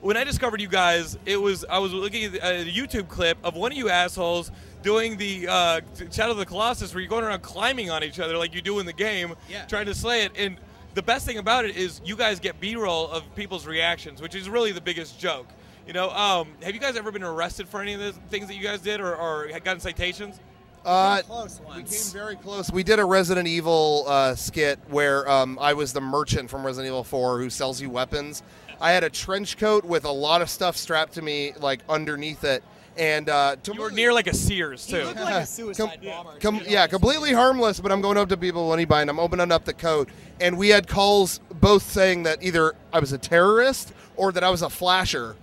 when 0.00 0.16
I 0.16 0.24
discovered 0.24 0.60
you 0.60 0.68
guys, 0.68 1.18
it 1.26 1.36
was 1.36 1.64
I 1.64 1.78
was 1.78 1.92
looking 1.92 2.24
at 2.24 2.34
a 2.34 2.64
YouTube 2.64 3.08
clip 3.08 3.36
of 3.44 3.54
one 3.54 3.72
of 3.72 3.76
you 3.76 3.90
assholes 3.90 4.50
doing 4.82 5.16
the 5.16 5.46
uh, 5.48 5.80
Shadow 6.10 6.32
of 6.32 6.38
the 6.38 6.46
Colossus, 6.46 6.94
where 6.94 7.00
you're 7.00 7.10
going 7.10 7.24
around 7.24 7.42
climbing 7.42 7.90
on 7.90 8.02
each 8.04 8.18
other 8.20 8.36
like 8.36 8.54
you 8.54 8.62
do 8.62 8.78
in 8.78 8.86
the 8.86 8.92
game, 8.92 9.34
Yeah. 9.48 9.64
trying 9.66 9.86
to 9.86 9.94
slay 9.94 10.22
it. 10.24 10.32
And 10.36 10.56
the 10.94 11.02
best 11.02 11.26
thing 11.26 11.38
about 11.38 11.64
it 11.64 11.76
is 11.76 12.00
you 12.04 12.16
guys 12.16 12.40
get 12.40 12.60
B-roll 12.60 13.08
of 13.10 13.22
people's 13.34 13.66
reactions, 13.66 14.20
which 14.22 14.34
is 14.34 14.48
really 14.48 14.72
the 14.72 14.80
biggest 14.80 15.18
joke. 15.20 15.46
You 15.86 15.92
know, 15.92 16.10
um, 16.10 16.48
have 16.62 16.74
you 16.74 16.80
guys 16.80 16.96
ever 16.96 17.10
been 17.10 17.22
arrested 17.22 17.68
for 17.68 17.80
any 17.80 17.94
of 17.94 18.00
the 18.00 18.12
things 18.30 18.46
that 18.48 18.54
you 18.54 18.62
guys 18.62 18.80
did, 18.80 19.00
or, 19.00 19.14
or 19.16 19.48
had 19.48 19.64
gotten 19.64 19.80
citations? 19.80 20.38
Uh, 20.84 21.20
close 21.22 21.60
we 21.76 21.82
came 21.82 22.00
very 22.12 22.36
close. 22.36 22.70
We 22.72 22.82
did 22.82 22.98
a 22.98 23.04
Resident 23.04 23.46
Evil 23.46 24.04
uh, 24.06 24.34
skit 24.34 24.78
where 24.88 25.28
um, 25.30 25.58
I 25.60 25.74
was 25.74 25.92
the 25.92 26.00
merchant 26.00 26.48
from 26.48 26.64
Resident 26.64 26.86
Evil 26.88 27.04
4 27.04 27.38
who 27.38 27.50
sells 27.50 27.82
you 27.82 27.90
weapons. 27.90 28.42
I 28.80 28.92
had 28.92 29.04
a 29.04 29.10
trench 29.10 29.58
coat 29.58 29.84
with 29.84 30.06
a 30.06 30.10
lot 30.10 30.40
of 30.40 30.48
stuff 30.48 30.78
strapped 30.78 31.12
to 31.14 31.22
me, 31.22 31.52
like 31.60 31.80
underneath 31.86 32.44
it, 32.44 32.64
and 32.96 33.28
uh, 33.28 33.56
to 33.62 33.72
You 33.74 33.80
were 33.80 33.90
near 33.90 34.12
like 34.12 34.26
a 34.26 34.34
Sears 34.34 34.86
too. 34.86 35.04
looked 35.04 35.20
like 35.20 35.42
a 35.42 35.46
suicide 35.46 36.00
bomber. 36.02 36.38
Com- 36.40 36.60
yeah, 36.66 36.86
completely 36.86 37.32
harmless, 37.32 37.80
but 37.80 37.90
I'm 37.92 38.00
going 38.00 38.16
up 38.18 38.28
to 38.30 38.36
people 38.36 38.68
when 38.68 38.78
he 38.78 38.84
buy, 38.84 39.00
and 39.00 39.10
I'm 39.10 39.18
opening 39.20 39.50
up 39.52 39.64
the 39.64 39.72
coat, 39.74 40.08
and 40.40 40.58
we 40.58 40.68
had 40.68 40.86
calls 40.88 41.40
both 41.60 41.82
saying 41.82 42.24
that 42.24 42.42
either 42.42 42.74
I 42.92 42.98
was 43.00 43.12
a 43.12 43.18
terrorist 43.18 43.92
or 44.16 44.32
that 44.32 44.44
I 44.44 44.50
was 44.50 44.62
a 44.62 44.70
flasher, 44.70 45.36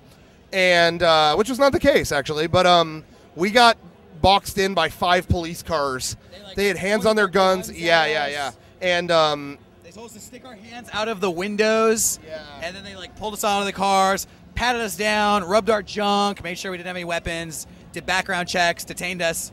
and 0.54 1.02
uh, 1.04 1.36
which 1.36 1.50
was 1.50 1.60
not 1.60 1.72
the 1.72 1.80
case 1.80 2.12
actually. 2.12 2.48
But 2.48 2.66
um, 2.66 3.04
we 3.36 3.50
got 3.52 3.78
boxed 4.22 4.58
in 4.58 4.74
by 4.74 4.90
five 4.90 5.28
police 5.28 5.64
cars. 5.64 6.16
They, 6.32 6.44
like, 6.44 6.56
They 6.56 6.68
had 6.68 6.78
hands 6.78 7.06
on 7.06 7.16
their 7.16 7.28
guns. 7.28 7.68
guns 7.68 7.80
Yeah, 7.80 8.06
yeah, 8.06 8.28
yeah. 8.28 8.52
And 8.82 9.10
um, 9.12 9.58
They 9.84 9.92
told 9.92 10.08
us 10.08 10.14
to 10.14 10.20
stick 10.20 10.46
our 10.46 10.56
hands 10.56 10.90
out 10.94 11.08
of 11.08 11.22
the 11.22 11.30
windows. 11.32 12.20
Yeah. 12.28 12.44
And 12.62 12.76
then 12.76 12.84
they 12.84 12.96
like 12.96 13.16
pulled 13.18 13.34
us 13.34 13.44
out 13.44 13.60
of 13.60 13.66
the 13.66 13.74
cars, 13.74 14.26
patted 14.58 14.82
us 14.82 14.98
down, 14.98 15.43
rubbed 15.43 15.70
our 15.70 15.84
junk, 15.84 16.43
made 16.43 16.58
sure 16.58 16.72
we 16.72 16.78
didn't 16.78 16.88
have 16.88 16.96
any 16.96 17.06
weapons, 17.06 17.67
did 17.93 18.08
background 18.08 18.50
checks, 18.50 18.84
detained 18.84 19.22
us. 19.22 19.52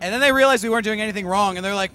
And 0.00 0.10
then 0.12 0.22
they 0.22 0.32
realized 0.32 0.64
we 0.64 0.70
weren't 0.70 0.84
doing 0.84 1.02
anything 1.02 1.26
wrong, 1.26 1.56
and 1.56 1.64
they're 1.64 1.74
like, 1.74 1.90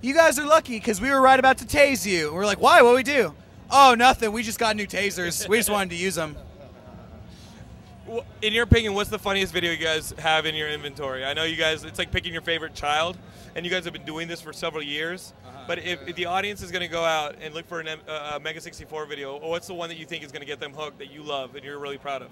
"You 0.00 0.14
guys 0.14 0.38
are 0.38 0.46
lucky 0.46 0.78
because 0.78 1.00
we 1.00 1.10
were 1.10 1.20
right 1.20 1.38
about 1.38 1.58
to 1.58 1.64
tase 1.64 2.06
you." 2.06 2.28
And 2.28 2.36
we're 2.36 2.46
like, 2.46 2.60
"Why? 2.60 2.80
What 2.82 2.94
we 2.94 3.02
do?" 3.02 3.34
Oh, 3.72 3.96
nothing. 3.98 4.30
We 4.30 4.44
just 4.44 4.60
got 4.60 4.76
new 4.76 4.86
tasers. 4.86 5.48
We 5.48 5.56
just 5.56 5.68
wanted 5.68 5.90
to 5.90 5.96
use 5.96 6.14
them. 6.14 6.36
In 8.40 8.54
your 8.54 8.64
opinion, 8.64 8.94
what's 8.94 9.10
the 9.10 9.18
funniest 9.18 9.52
video 9.52 9.70
you 9.70 9.76
guys 9.76 10.14
have 10.18 10.46
in 10.46 10.54
your 10.54 10.70
inventory? 10.70 11.24
I 11.24 11.34
know 11.34 11.44
you 11.44 11.56
guys, 11.56 11.84
it's 11.84 11.98
like 11.98 12.10
picking 12.10 12.32
your 12.32 12.40
favorite 12.40 12.74
child, 12.74 13.18
and 13.54 13.66
you 13.66 13.70
guys 13.70 13.84
have 13.84 13.92
been 13.92 14.04
doing 14.06 14.28
this 14.28 14.40
for 14.40 14.52
several 14.52 14.82
years. 14.82 15.34
But 15.66 15.80
if, 15.80 16.08
if 16.08 16.16
the 16.16 16.24
audience 16.24 16.62
is 16.62 16.70
going 16.70 16.80
to 16.80 16.88
go 16.88 17.04
out 17.04 17.36
and 17.42 17.52
look 17.52 17.68
for 17.68 17.82
uh, 17.82 18.36
a 18.36 18.40
Mega 18.40 18.62
64 18.62 19.04
video, 19.04 19.38
what's 19.38 19.66
the 19.66 19.74
one 19.74 19.90
that 19.90 19.98
you 19.98 20.06
think 20.06 20.24
is 20.24 20.32
going 20.32 20.40
to 20.40 20.46
get 20.46 20.58
them 20.58 20.72
hooked 20.72 20.98
that 20.98 21.12
you 21.12 21.22
love 21.22 21.54
and 21.54 21.64
you're 21.64 21.78
really 21.78 21.98
proud 21.98 22.22
of? 22.22 22.28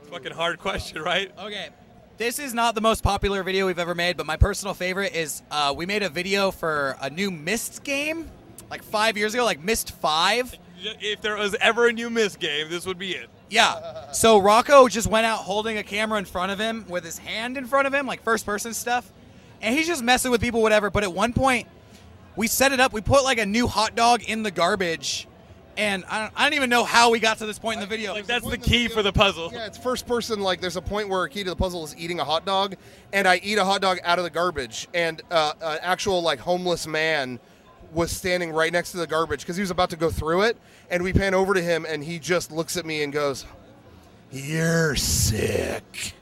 It's 0.00 0.08
fucking 0.08 0.32
hard 0.32 0.58
question, 0.58 1.02
right? 1.02 1.30
Okay. 1.38 1.68
This 2.16 2.38
is 2.38 2.54
not 2.54 2.74
the 2.74 2.80
most 2.80 3.02
popular 3.02 3.42
video 3.42 3.66
we've 3.66 3.78
ever 3.78 3.94
made, 3.94 4.16
but 4.16 4.24
my 4.24 4.36
personal 4.36 4.72
favorite 4.72 5.14
is 5.14 5.42
uh, 5.50 5.74
we 5.76 5.84
made 5.84 6.02
a 6.02 6.08
video 6.08 6.50
for 6.50 6.96
a 7.02 7.10
new 7.10 7.30
Myst 7.30 7.84
game 7.84 8.30
like 8.70 8.82
five 8.82 9.18
years 9.18 9.34
ago, 9.34 9.44
like 9.44 9.62
Myst 9.62 9.90
5. 9.90 10.56
If 10.78 11.20
there 11.20 11.36
was 11.36 11.54
ever 11.60 11.88
a 11.88 11.92
new 11.92 12.08
Myst 12.08 12.38
game, 12.38 12.70
this 12.70 12.86
would 12.86 12.98
be 12.98 13.12
it. 13.12 13.28
Yeah. 13.52 14.12
So 14.12 14.38
Rocco 14.38 14.88
just 14.88 15.06
went 15.06 15.26
out 15.26 15.40
holding 15.40 15.76
a 15.76 15.82
camera 15.82 16.18
in 16.18 16.24
front 16.24 16.52
of 16.52 16.58
him 16.58 16.86
with 16.88 17.04
his 17.04 17.18
hand 17.18 17.58
in 17.58 17.66
front 17.66 17.86
of 17.86 17.92
him, 17.92 18.06
like 18.06 18.22
first 18.22 18.46
person 18.46 18.72
stuff. 18.72 19.12
And 19.60 19.74
he's 19.74 19.86
just 19.86 20.02
messing 20.02 20.30
with 20.30 20.40
people, 20.40 20.62
whatever. 20.62 20.90
But 20.90 21.02
at 21.04 21.12
one 21.12 21.34
point, 21.34 21.68
we 22.34 22.46
set 22.46 22.72
it 22.72 22.80
up. 22.80 22.92
We 22.92 23.02
put 23.02 23.24
like 23.24 23.38
a 23.38 23.46
new 23.46 23.66
hot 23.66 23.94
dog 23.94 24.22
in 24.22 24.42
the 24.42 24.50
garbage. 24.50 25.28
And 25.76 26.04
I 26.10 26.20
don't, 26.20 26.32
I 26.34 26.44
don't 26.44 26.54
even 26.54 26.70
know 26.70 26.84
how 26.84 27.10
we 27.10 27.20
got 27.20 27.38
to 27.38 27.46
this 27.46 27.58
point 27.58 27.76
in 27.76 27.80
the 27.80 27.86
video. 27.86 28.14
Like 28.14 28.26
that's 28.26 28.48
the 28.48 28.58
key 28.58 28.88
for 28.88 29.02
the 29.02 29.12
puzzle. 29.12 29.50
yeah, 29.52 29.66
it's 29.66 29.78
first 29.78 30.06
person. 30.06 30.40
Like 30.40 30.60
there's 30.60 30.76
a 30.76 30.82
point 30.82 31.08
where 31.08 31.24
a 31.24 31.30
key 31.30 31.44
to 31.44 31.50
the 31.50 31.56
puzzle 31.56 31.84
is 31.84 31.94
eating 31.96 32.20
a 32.20 32.24
hot 32.24 32.44
dog, 32.44 32.76
and 33.12 33.26
I 33.26 33.36
eat 33.42 33.56
a 33.56 33.64
hot 33.64 33.80
dog 33.80 33.98
out 34.04 34.18
of 34.18 34.24
the 34.24 34.30
garbage, 34.30 34.86
and 34.92 35.22
uh, 35.30 35.54
an 35.62 35.78
actual 35.80 36.20
like 36.20 36.40
homeless 36.40 36.86
man 36.86 37.40
was 37.92 38.10
standing 38.10 38.52
right 38.52 38.72
next 38.72 38.92
to 38.92 38.96
the 38.96 39.06
garbage 39.06 39.40
because 39.40 39.56
he 39.56 39.62
was 39.62 39.70
about 39.70 39.90
to 39.90 39.96
go 39.96 40.10
through 40.10 40.42
it, 40.42 40.56
and 40.90 41.02
we 41.02 41.12
pan 41.12 41.34
over 41.34 41.54
to 41.54 41.62
him, 41.62 41.86
and 41.88 42.02
he 42.04 42.18
just 42.18 42.50
looks 42.50 42.76
at 42.76 42.86
me 42.86 43.02
and 43.02 43.12
goes, 43.12 43.44
"You're 44.30 44.96
sick," 44.96 46.14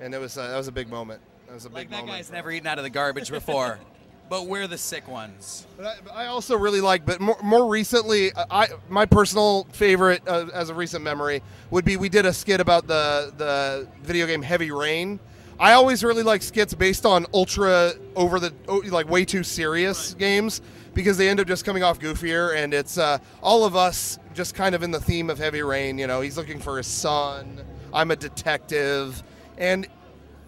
and 0.00 0.14
it 0.14 0.18
was 0.18 0.36
uh, 0.36 0.48
that 0.48 0.56
was 0.56 0.68
a 0.68 0.72
big 0.72 0.88
moment. 0.88 1.20
That 1.46 1.54
was 1.54 1.64
a 1.64 1.68
like 1.68 1.84
big 1.84 1.90
that 1.90 1.96
moment. 2.00 2.18
guy's 2.18 2.30
never 2.30 2.50
eaten 2.50 2.66
out 2.66 2.78
of 2.78 2.84
the 2.84 2.90
garbage 2.90 3.30
before. 3.30 3.78
but 4.28 4.46
we're 4.46 4.66
the 4.66 4.78
sick 4.78 5.08
ones. 5.08 5.66
But 5.76 5.86
I, 5.86 5.94
but 6.02 6.14
I 6.14 6.26
also 6.26 6.56
really 6.56 6.80
like, 6.80 7.06
but 7.06 7.20
more, 7.20 7.38
more 7.42 7.68
recently, 7.68 8.32
I 8.50 8.68
my 8.88 9.06
personal 9.06 9.64
favorite 9.72 10.22
uh, 10.26 10.46
as 10.52 10.70
a 10.70 10.74
recent 10.74 11.04
memory 11.04 11.42
would 11.70 11.84
be 11.84 11.96
we 11.96 12.08
did 12.08 12.26
a 12.26 12.32
skit 12.32 12.60
about 12.60 12.86
the 12.86 13.32
the 13.36 13.88
video 14.02 14.26
game 14.26 14.42
Heavy 14.42 14.70
Rain. 14.70 15.20
I 15.58 15.72
always 15.72 16.04
really 16.04 16.22
like 16.22 16.42
skits 16.42 16.74
based 16.74 17.06
on 17.06 17.24
ultra 17.32 17.94
over 18.14 18.38
the 18.38 18.52
like 18.90 19.08
way 19.08 19.24
too 19.24 19.42
serious 19.42 20.12
games 20.14 20.60
because 20.96 21.18
they 21.18 21.28
end 21.28 21.38
up 21.38 21.46
just 21.46 21.64
coming 21.64 21.84
off 21.84 22.00
goofier, 22.00 22.56
and 22.56 22.74
it's 22.74 22.98
uh, 22.98 23.18
all 23.42 23.64
of 23.64 23.76
us 23.76 24.18
just 24.34 24.54
kind 24.54 24.74
of 24.74 24.82
in 24.82 24.90
the 24.90 24.98
theme 24.98 25.30
of 25.30 25.38
Heavy 25.38 25.62
Rain. 25.62 25.98
You 25.98 26.08
know, 26.08 26.22
he's 26.22 26.36
looking 26.36 26.58
for 26.58 26.78
his 26.78 26.86
son. 26.86 27.62
I'm 27.92 28.10
a 28.10 28.16
detective, 28.16 29.22
and 29.58 29.86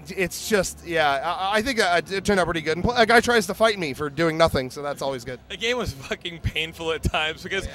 it's 0.08 0.48
just 0.48 0.84
yeah. 0.84 1.36
I, 1.38 1.58
I 1.58 1.62
think 1.62 1.78
it 1.78 2.24
turned 2.24 2.40
out 2.40 2.46
pretty 2.46 2.62
good. 2.62 2.78
And 2.78 2.90
a 2.96 3.06
guy 3.06 3.20
tries 3.20 3.46
to 3.46 3.54
fight 3.54 3.78
me 3.78 3.92
for 3.92 4.08
doing 4.08 4.38
nothing, 4.38 4.70
so 4.70 4.82
that's 4.82 5.02
always 5.02 5.24
good. 5.24 5.38
The 5.50 5.58
game 5.58 5.76
was 5.76 5.92
fucking 5.92 6.40
painful 6.40 6.92
at 6.92 7.02
times 7.02 7.42
because 7.42 7.68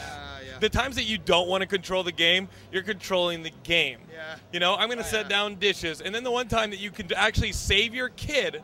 the 0.60 0.70
times 0.70 0.96
that 0.96 1.04
you 1.04 1.20
don't 1.20 1.48
want 1.48 1.62
to 1.62 1.68
control 1.68 2.04
the 2.04 2.12
game, 2.12 2.50
you're 2.72 2.84
controlling 2.84 3.44
the 3.44 3.52
game. 3.62 4.00
Yeah. 4.12 4.36
You 4.52 4.60
know, 4.60 4.76
I'm 4.76 4.88
going 4.88 4.98
to 4.98 5.04
set 5.04 5.30
down 5.30 5.56
dishes, 5.56 6.02
and 6.02 6.14
then 6.14 6.24
the 6.24 6.32
one 6.32 6.48
time 6.48 6.72
that 6.72 6.80
you 6.80 6.90
can 6.90 7.14
actually 7.14 7.52
save 7.52 7.94
your 7.94 8.10
kid 8.10 8.64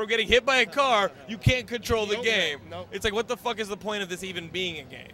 from 0.00 0.08
getting 0.08 0.26
hit 0.26 0.46
by 0.46 0.56
a 0.56 0.66
car, 0.66 1.12
you 1.28 1.36
can't 1.36 1.66
control 1.66 2.06
the 2.06 2.16
game. 2.16 2.58
Nope. 2.70 2.88
It's 2.90 3.04
like, 3.04 3.12
what 3.12 3.28
the 3.28 3.36
fuck 3.36 3.60
is 3.60 3.68
the 3.68 3.76
point 3.76 4.02
of 4.02 4.08
this 4.08 4.24
even 4.24 4.48
being 4.48 4.78
a 4.78 4.84
game? 4.84 5.12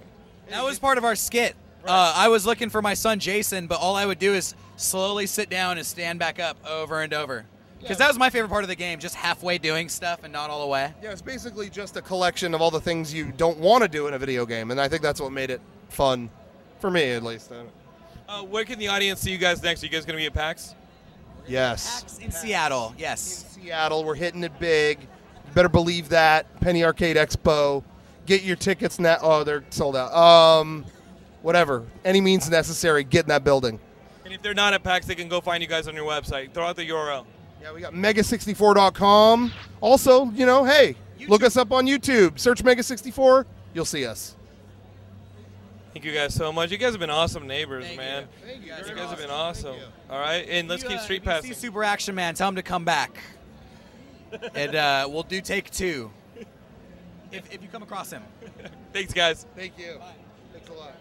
That 0.49 0.63
was 0.63 0.79
part 0.79 0.97
of 0.97 1.05
our 1.05 1.17
skit. 1.17 1.57
Uh, 1.85 2.15
I 2.17 2.29
was 2.29 2.47
looking 2.47 2.71
for 2.71 2.81
my 2.81 2.95
son 2.95 3.19
Jason, 3.19 3.67
but 3.67 3.81
all 3.81 3.97
I 3.97 4.07
would 4.07 4.21
do 4.21 4.33
is 4.33 4.55
slowly 4.77 5.27
sit 5.27 5.51
down 5.51 5.77
and 5.77 5.85
stand 5.85 6.21
back 6.21 6.39
up 6.39 6.57
over 6.65 7.01
and 7.01 7.13
over. 7.13 7.47
Because 7.81 7.99
that 7.99 8.09
was 8.09 8.19
my 8.19 8.31
favorite 8.31 8.49
part 8.49 8.65
of 8.65 8.69
the 8.69 8.77
game, 8.77 8.99
just 9.01 9.15
halfway 9.15 9.59
doing 9.59 9.89
stuff 9.89 10.25
and 10.25 10.33
not 10.33 10.51
all 10.51 10.61
the 10.61 10.69
way. 10.69 10.93
Yeah, 11.03 11.11
it's 11.11 11.23
basically 11.23 11.69
just 11.69 11.97
a 11.97 12.03
collection 12.03 12.55
of 12.55 12.63
all 12.63 12.71
the 12.71 12.81
things 12.81 13.13
you 13.13 13.33
don't 13.33 13.59
want 13.59 13.83
to 13.83 13.89
do 13.89 14.07
in 14.07 14.15
a 14.15 14.19
video 14.19 14.47
game, 14.47 14.71
and 14.71 14.81
I 14.81 14.89
think 14.89 15.03
that's 15.03 15.21
what 15.21 15.33
made 15.33 15.51
it 15.51 15.61
fun, 15.89 16.31
for 16.81 16.91
me 16.91 17.11
at 17.11 17.23
least. 17.23 17.53
Uh, 18.29 18.43
where 18.43 18.65
can 18.65 18.79
the 18.79 18.89
audience 18.89 19.21
see 19.21 19.31
you 19.31 19.39
guys 19.39 19.63
next? 19.63 19.83
Are 19.83 19.87
you 19.87 19.93
guys 19.93 20.05
going 20.05 20.17
to 20.17 20.23
be 20.23 20.27
at 20.27 20.35
PAX? 20.35 20.75
Yes. 21.49 22.19
In 22.21 22.31
Seattle, 22.31 22.95
yes. 22.99 23.45
Seattle, 23.51 24.05
we're 24.05 24.15
hitting 24.15 24.45
it 24.45 24.59
big. 24.59 25.01
You 25.01 25.53
better 25.55 25.69
believe 25.69 26.09
that. 26.11 26.61
Penny 26.61 26.85
Arcade 26.85 27.17
Expo. 27.17 27.85
Get 28.27 28.43
your 28.43 28.57
tickets 28.57 28.99
now. 28.99 29.19
Oh, 29.21 29.45
they're 29.45 29.65
sold 29.71 29.97
out. 29.97 30.13
Um, 30.13 30.85
whatever. 31.43 31.85
Any 32.05 32.21
means 32.21 32.51
necessary. 32.51 33.05
Get 33.05 33.25
in 33.25 33.29
that 33.29 33.45
building. 33.45 33.79
And 34.25 34.35
if 34.35 34.43
they're 34.43 34.55
not 34.55 34.75
at 34.75 34.83
PAX, 34.83 35.07
they 35.07 35.15
can 35.15 35.29
go 35.29 35.41
find 35.41 35.63
you 35.63 35.69
guys 35.69 35.87
on 35.87 35.95
your 35.95 36.07
website. 36.07 36.53
Throw 36.53 36.67
out 36.67 36.77
the 36.77 36.89
URL. 36.89 37.25
Yeah, 37.63 37.73
we 37.73 37.81
got 37.81 37.93
mega64.com. 37.93 39.53
Also, 39.81 40.31
you 40.33 40.47
know, 40.47 40.65
hey, 40.65 40.97
Look 41.29 41.43
us 41.43 41.57
up 41.57 41.73
on 41.73 41.87
YouTube. 41.87 42.39
Search 42.39 42.63
Mega64. 42.63 43.45
You'll 43.75 43.85
see 43.85 44.07
us. 44.07 44.36
Thank 45.97 46.05
you 46.05 46.13
guys 46.13 46.35
so 46.35 46.53
much. 46.53 46.71
You 46.71 46.77
guys 46.77 46.91
have 46.91 47.01
been 47.01 47.09
awesome 47.09 47.47
neighbors, 47.47 47.87
man. 47.97 48.27
Thank 48.47 48.63
you 48.63 48.69
guys. 48.69 48.87
You 48.87 48.95
guys 48.95 49.09
have 49.09 49.19
been 49.19 49.31
awesome. 49.31 49.77
All 50.11 50.21
right, 50.21 50.47
and 50.47 50.69
let's 50.69 50.83
You, 50.83 50.91
keep 50.91 50.99
uh, 50.99 51.01
street 51.01 51.17
if 51.17 51.23
you 51.23 51.31
passing. 51.31 51.55
See 51.55 51.59
Super 51.59 51.83
Action 51.83 52.15
Man. 52.15 52.35
Tell 52.35 52.51
him 52.51 52.57
to 52.57 52.63
come 52.63 52.85
back. 52.85 53.17
and 54.55 54.77
uh, 54.77 55.09
we'll 55.11 55.23
do 55.23 55.41
take 55.41 55.71
two. 55.71 56.11
If, 57.33 57.51
if 57.51 57.63
you 57.63 57.69
come 57.73 57.83
across 57.83 58.11
him. 58.11 58.23
Thanks, 58.93 59.15
guys. 59.15 59.47
Thank 59.57 59.79
you. 59.79 59.99
Thanks 60.53 60.69
a 60.69 60.75
lot. 60.75 60.97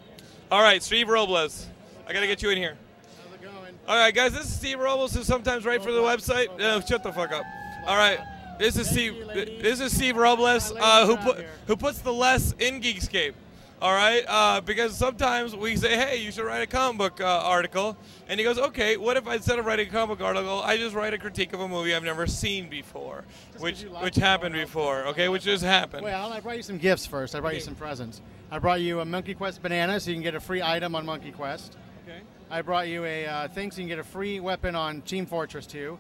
All 0.49 0.62
right, 0.62 0.81
Steve 0.81 1.10
Robles. 1.10 1.67
I 2.08 2.13
got 2.13 2.21
to 2.21 2.27
get 2.27 2.41
you 2.41 2.51
in 2.51 2.58
here. 2.58 2.77
How's 3.21 3.34
it 3.34 3.41
going? 3.41 3.73
All 3.89 3.97
right, 3.97 4.15
guys, 4.15 4.31
this 4.31 4.45
is 4.45 4.55
Steve 4.55 4.79
Robles, 4.79 5.13
who 5.13 5.23
sometimes 5.23 5.65
write 5.65 5.84
for 5.84 5.91
the 5.91 5.99
website. 5.99 6.47
Oh, 6.58 6.79
shut 6.79 7.03
the 7.03 7.12
fuck 7.12 7.34
up. 7.34 7.43
All 7.86 7.97
right, 7.97 8.19
this 8.60 8.77
is 8.77 8.89
Steve. 8.89 9.27
This 9.34 9.81
is 9.81 9.93
Steve 9.93 10.15
Robles, 10.15 10.71
uh, 10.79 11.05
who 11.05 11.17
put 11.17 11.45
who 11.67 11.75
puts 11.75 11.99
the 11.99 12.13
less 12.13 12.53
in 12.60 12.79
Geekscape. 12.79 13.34
All 13.81 13.93
right, 13.93 14.23
uh, 14.27 14.61
because 14.61 14.95
sometimes 14.97 15.53
we 15.53 15.75
say, 15.75 15.97
"Hey, 15.97 16.23
you 16.23 16.31
should 16.31 16.45
write 16.45 16.61
a 16.61 16.67
comic 16.67 16.97
book 16.97 17.21
uh, 17.21 17.25
article," 17.25 17.97
and 18.29 18.39
he 18.39 18.43
goes, 18.45 18.57
"Okay, 18.57 18.95
what 18.95 19.17
if 19.17 19.27
instead 19.27 19.59
of 19.59 19.65
writing 19.65 19.89
a 19.89 19.91
comic 19.91 20.17
book 20.17 20.25
article, 20.25 20.61
I 20.61 20.77
just 20.77 20.95
write 20.95 21.13
a 21.13 21.17
critique 21.17 21.51
of 21.51 21.59
a 21.59 21.67
movie 21.67 21.93
I've 21.93 22.03
never 22.03 22.25
seen 22.25 22.69
before, 22.69 23.25
which 23.59 23.83
which 24.01 24.15
happened 24.15 24.55
before, 24.55 25.07
okay, 25.07 25.27
which 25.27 25.43
just 25.43 25.63
happened." 25.63 26.03
Well, 26.03 26.31
I 26.31 26.39
brought 26.39 26.55
you 26.55 26.63
some 26.63 26.77
gifts 26.77 27.05
first. 27.05 27.35
I 27.35 27.41
brought 27.41 27.53
you 27.53 27.59
some 27.59 27.75
presents. 27.75 28.21
I 28.49 28.59
brought 28.59 28.79
you 28.79 29.01
a 29.01 29.05
Monkey 29.05 29.33
Quest 29.33 29.61
banana, 29.61 29.99
so 29.99 30.09
you 30.09 30.15
can 30.15 30.23
get 30.23 30.35
a 30.35 30.39
free 30.39 30.61
item 30.61 30.95
on 30.95 31.05
Monkey 31.05 31.31
Quest. 31.31 31.75
Okay. 32.07 32.21
I 32.49 32.61
brought 32.61 32.88
you 32.88 33.03
a 33.03 33.25
uh, 33.25 33.47
thing, 33.49 33.71
so 33.71 33.79
you 33.79 33.83
can 33.83 33.89
get 33.89 33.99
a 33.99 34.03
free 34.03 34.39
weapon 34.39 34.75
on 34.75 35.01
Team 35.01 35.25
Fortress 35.25 35.67
2. 35.67 35.97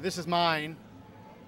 This 0.00 0.18
is 0.18 0.28
mine. 0.28 0.76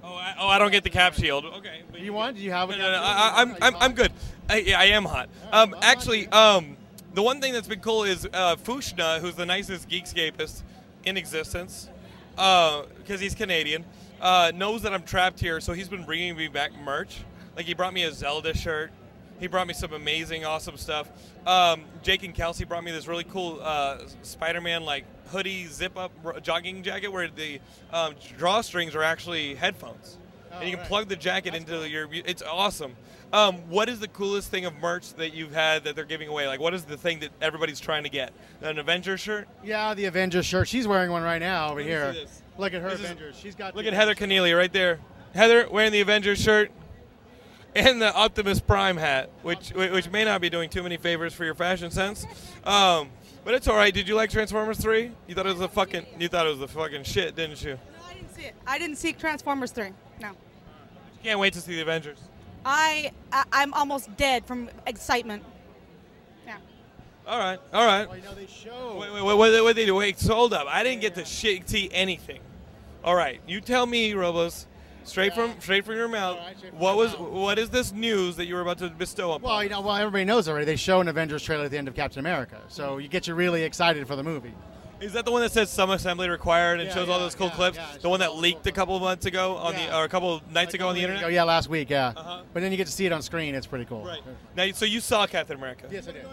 Oh, 0.02 0.14
I, 0.14 0.34
oh, 0.38 0.48
I 0.48 0.58
don't 0.58 0.70
get 0.70 0.82
the 0.84 0.90
cap 0.90 1.14
shield. 1.14 1.44
Okay. 1.44 1.82
but 1.90 2.00
You 2.00 2.12
want? 2.12 2.36
Do 2.36 2.42
you 2.42 2.50
have 2.52 2.68
No, 2.68 2.74
a 2.74 2.78
no, 2.78 2.84
no, 2.84 2.92
shield? 2.92 3.04
I, 3.04 3.32
I'm, 3.36 3.56
I'm, 3.62 3.76
I'm 3.82 3.92
good. 3.92 4.12
I, 4.48 4.58
yeah, 4.58 4.80
I 4.80 4.84
am 4.86 5.04
hot. 5.04 5.28
Um, 5.52 5.76
actually, 5.82 6.26
um, 6.28 6.76
the 7.14 7.22
one 7.22 7.40
thing 7.40 7.52
that's 7.52 7.68
been 7.68 7.80
cool 7.80 8.04
is 8.04 8.26
uh, 8.32 8.56
Fushna, 8.56 9.20
who's 9.20 9.34
the 9.34 9.46
nicest 9.46 9.88
geekscapist 9.88 10.62
in 11.04 11.16
existence, 11.16 11.88
because 12.34 13.20
he's 13.20 13.34
Canadian, 13.34 13.84
uh, 14.20 14.52
knows 14.54 14.82
that 14.82 14.92
I'm 14.94 15.02
trapped 15.02 15.40
here, 15.40 15.60
so 15.60 15.72
he's 15.72 15.88
been 15.88 16.04
bringing 16.04 16.36
me 16.36 16.48
back 16.48 16.72
merch. 16.84 17.18
Like 17.56 17.66
he 17.66 17.74
brought 17.74 17.92
me 17.92 18.04
a 18.04 18.12
Zelda 18.12 18.56
shirt. 18.56 18.90
He 19.40 19.46
brought 19.46 19.66
me 19.66 19.72
some 19.74 19.92
amazing, 19.94 20.44
awesome 20.44 20.76
stuff. 20.76 21.08
Um, 21.46 21.84
Jake 22.02 22.22
and 22.22 22.34
Kelsey 22.34 22.64
brought 22.64 22.84
me 22.84 22.92
this 22.92 23.08
really 23.08 23.24
cool 23.24 23.58
uh, 23.62 23.98
Spider-Man 24.22 24.84
like 24.84 25.04
hoodie 25.28 25.66
zip-up 25.66 26.12
r- 26.24 26.38
jogging 26.40 26.82
jacket 26.82 27.08
where 27.08 27.28
the 27.28 27.58
um, 27.92 28.14
drawstrings 28.38 28.94
are 28.94 29.02
actually 29.02 29.54
headphones, 29.54 30.18
and 30.52 30.64
you 30.64 30.72
can 30.72 30.80
right. 30.80 30.88
plug 30.88 31.08
the 31.08 31.16
jacket 31.16 31.54
into 31.54 31.88
your. 31.88 32.06
It's 32.12 32.42
awesome. 32.42 32.94
Um, 33.32 33.56
what 33.70 33.88
is 33.88 34.00
the 34.00 34.08
coolest 34.08 34.50
thing 34.50 34.64
of 34.66 34.74
merch 34.74 35.14
that 35.14 35.32
you've 35.32 35.54
had 35.54 35.84
that 35.84 35.94
they're 35.96 36.04
giving 36.04 36.28
away? 36.28 36.46
Like, 36.48 36.60
what 36.60 36.74
is 36.74 36.82
the 36.84 36.96
thing 36.96 37.20
that 37.20 37.30
everybody's 37.40 37.78
trying 37.80 38.02
to 38.02 38.08
get? 38.10 38.32
An 38.60 38.78
Avengers 38.78 39.20
shirt? 39.20 39.48
Yeah, 39.64 39.94
the 39.94 40.06
Avengers 40.06 40.44
shirt. 40.44 40.66
She's 40.68 40.86
wearing 40.86 41.12
one 41.12 41.22
right 41.22 41.38
now 41.38 41.70
over 41.70 41.80
here. 41.80 42.14
Look 42.58 42.74
at 42.74 42.82
her 42.82 42.90
This 42.90 42.98
is- 42.98 43.04
Avengers. 43.06 43.38
She's 43.40 43.54
got. 43.54 43.74
Look 43.74 43.86
at 43.86 43.94
Heather 43.94 44.14
Keneally 44.14 44.54
right 44.54 44.72
there. 44.72 44.98
Heather 45.32 45.68
wearing 45.70 45.92
the 45.92 46.00
Avengers 46.00 46.42
shirt 46.42 46.72
and 47.74 48.00
the 48.00 48.14
Optimus 48.14 48.60
Prime 48.60 48.96
hat, 48.96 49.30
which 49.42 49.70
which 49.70 50.10
may 50.10 50.24
not 50.24 50.40
be 50.40 50.50
doing 50.50 50.70
too 50.70 50.82
many 50.82 50.96
favors 50.96 51.34
for 51.34 51.44
your 51.44 51.54
fashion 51.54 51.90
sense. 51.90 52.26
Um, 52.64 53.10
but 53.44 53.54
it's 53.54 53.68
all 53.68 53.76
right. 53.76 53.92
Did 53.92 54.08
you 54.08 54.14
like 54.14 54.30
Transformers 54.30 54.78
3? 54.78 55.10
You 55.26 55.34
thought 55.34 55.46
it 55.46 55.52
was 55.52 55.60
a 55.60 55.68
fucking 55.68 56.06
you 56.18 56.28
thought 56.28 56.46
it 56.46 56.50
was 56.50 56.58
the 56.58 56.68
fucking 56.68 57.04
shit, 57.04 57.36
didn't 57.36 57.62
you? 57.62 57.74
No, 57.74 58.06
I 58.08 58.14
didn't 58.14 58.34
see 58.34 58.42
it. 58.42 58.54
I 58.66 58.78
didn't 58.78 58.96
see 58.96 59.12
Transformers 59.12 59.70
3. 59.72 59.90
No. 60.20 60.32
Can't 61.22 61.38
wait 61.38 61.52
to 61.54 61.60
see 61.60 61.74
the 61.74 61.82
Avengers. 61.82 62.18
I, 62.64 63.12
I 63.32 63.44
I'm 63.52 63.72
almost 63.74 64.14
dead 64.16 64.44
from 64.44 64.68
excitement. 64.86 65.42
Yeah. 66.46 66.56
All 67.26 67.38
right, 67.38 67.58
all 67.72 67.86
right. 67.86 68.08
Well, 68.08 68.18
you 68.18 68.24
know, 68.24 68.34
they 68.34 68.46
show. 68.46 68.98
Wait, 68.98 69.12
wait, 69.12 69.22
wait, 69.22 69.36
what 69.36 69.64
what 69.64 69.76
they 69.76 69.86
do? 69.86 69.94
Wait, 69.94 70.20
hold 70.22 70.52
up. 70.52 70.66
I 70.68 70.82
didn't 70.82 71.00
get 71.00 71.14
to 71.14 71.24
shit 71.24 71.68
see 71.68 71.88
anything. 71.92 72.40
All 73.02 73.14
right, 73.14 73.40
you 73.46 73.60
tell 73.60 73.86
me, 73.86 74.12
Robles, 74.12 74.66
straight 75.04 75.34
from 75.34 75.54
straight 75.60 75.84
from 75.84 75.96
your 75.96 76.08
mouth. 76.08 76.36
All 76.38 76.44
right, 76.46 76.56
straight 76.58 76.70
from 76.70 76.78
what 76.80 76.96
was 76.96 77.16
what 77.16 77.58
is 77.58 77.70
this 77.70 77.92
news 77.92 78.36
that 78.36 78.46
you 78.46 78.54
were 78.54 78.60
about 78.60 78.78
to 78.78 78.88
bestow 78.90 79.32
upon? 79.32 79.42
Well, 79.50 79.62
you 79.64 79.70
know, 79.70 79.80
well, 79.80 79.96
everybody 79.96 80.24
knows 80.24 80.48
already. 80.48 80.64
They 80.64 80.76
show 80.76 81.00
an 81.00 81.08
Avengers 81.08 81.42
trailer 81.42 81.64
at 81.64 81.70
the 81.70 81.78
end 81.78 81.88
of 81.88 81.94
Captain 81.94 82.20
America, 82.20 82.60
so 82.68 82.98
you 82.98 83.08
get 83.08 83.26
you 83.26 83.34
really 83.34 83.62
excited 83.62 84.06
for 84.06 84.16
the 84.16 84.22
movie. 84.22 84.52
Is 85.00 85.14
that 85.14 85.24
the 85.24 85.30
one 85.32 85.40
that 85.40 85.50
says 85.50 85.70
some 85.70 85.88
assembly 85.90 86.28
required 86.28 86.78
and 86.78 86.88
Yeah, 86.88 86.94
shows 86.94 87.08
all 87.08 87.18
those 87.18 87.34
cool 87.34 87.46
yeah, 87.46 87.54
clips? 87.54 87.76
yeah, 87.78 87.86
the 88.02 88.08
one 88.10 88.20
that 88.20 88.36
leaked 88.36 88.66
a 88.66 88.72
couple 88.72 88.94
of 88.94 89.00
months 89.00 89.24
ago 89.24 89.56
on 89.56 89.74
the, 89.74 89.96
or 89.96 90.04
a 90.04 90.08
couple 90.10 90.34
of 90.34 90.52
nights 90.52 90.74
ago 90.74 90.88
on 90.88 90.94
the 90.94 91.00
internet. 91.00 91.24
Oh 91.24 91.28
yeah, 91.28 91.42
last 91.44 91.70
week, 91.70 91.88
yeah. 91.88 92.12
Uh-huh. 92.14 92.42
But 92.52 92.60
then 92.60 92.70
you 92.70 92.76
get 92.76 92.86
to 92.86 92.92
see 92.92 93.06
it 93.06 93.12
on 93.12 93.22
screen. 93.22 93.54
It's 93.54 93.66
pretty 93.66 93.86
cool. 93.86 94.04
Right. 94.04 94.20
Now, 94.54 94.70
so 94.72 94.84
you 94.84 95.00
saw 95.00 95.26
Captain 95.26 95.56
America. 95.56 95.86
Yes, 95.90 96.06
I 96.06 96.12
did. 96.12 96.26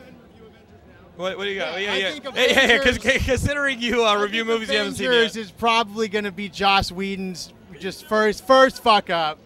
What, 1.15 1.37
what 1.37 1.45
do 1.45 1.49
you 1.49 1.59
got? 1.59 1.81
Yeah, 1.81 1.95
Yeah, 1.95 2.19
yeah. 2.23 2.31
Hey, 2.31 2.53
hey, 2.53 2.67
hey, 2.67 2.79
'cause- 2.79 2.97
considering 3.25 3.81
you 3.81 4.05
uh, 4.05 4.21
review 4.21 4.45
movies 4.45 4.69
you 4.69 4.77
haven't 4.77 4.95
seen 4.95 5.07
Avengers 5.07 5.35
yet. 5.35 5.45
is 5.45 5.51
probably 5.51 6.07
going 6.09 6.25
to 6.25 6.31
be 6.31 6.47
Joss 6.49 6.91
Whedon's 6.91 7.53
just 7.79 8.05
first 8.05 8.45
first 8.45 8.81
fuck 8.83 9.09
up 9.09 9.39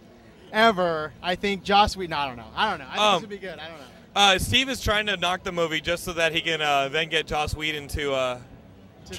ever. 0.52 1.13
I 1.22 1.36
think 1.36 1.63
Joss 1.63 1.96
Whedon. 1.96 2.13
I 2.13 2.28
don't 2.28 2.38
know. 2.38 2.46
I 2.56 2.70
don't 2.70 2.80
know. 2.80 2.86
I 2.86 2.89
think 2.96 3.02
Um, 3.02 3.13
this 3.15 3.22
would 3.22 3.30
be 3.30 3.38
good. 3.38 3.60
I 3.60 3.67
don't 3.67 3.78
know. 3.78 3.86
Uh, 4.13 4.38
Steve 4.39 4.67
is 4.70 4.82
trying 4.82 5.06
to 5.06 5.15
knock 5.17 5.44
the 5.44 5.52
movie 5.54 5.80
just 5.80 6.04
so 6.04 6.12
that 6.13 6.34
he 6.34 6.41
can 6.41 6.62
uh, 6.62 6.89
then 6.89 7.08
get 7.10 7.28
Joss 7.28 7.56
Whedon 7.56 7.88
to, 7.89 8.13
uh, 8.13 8.39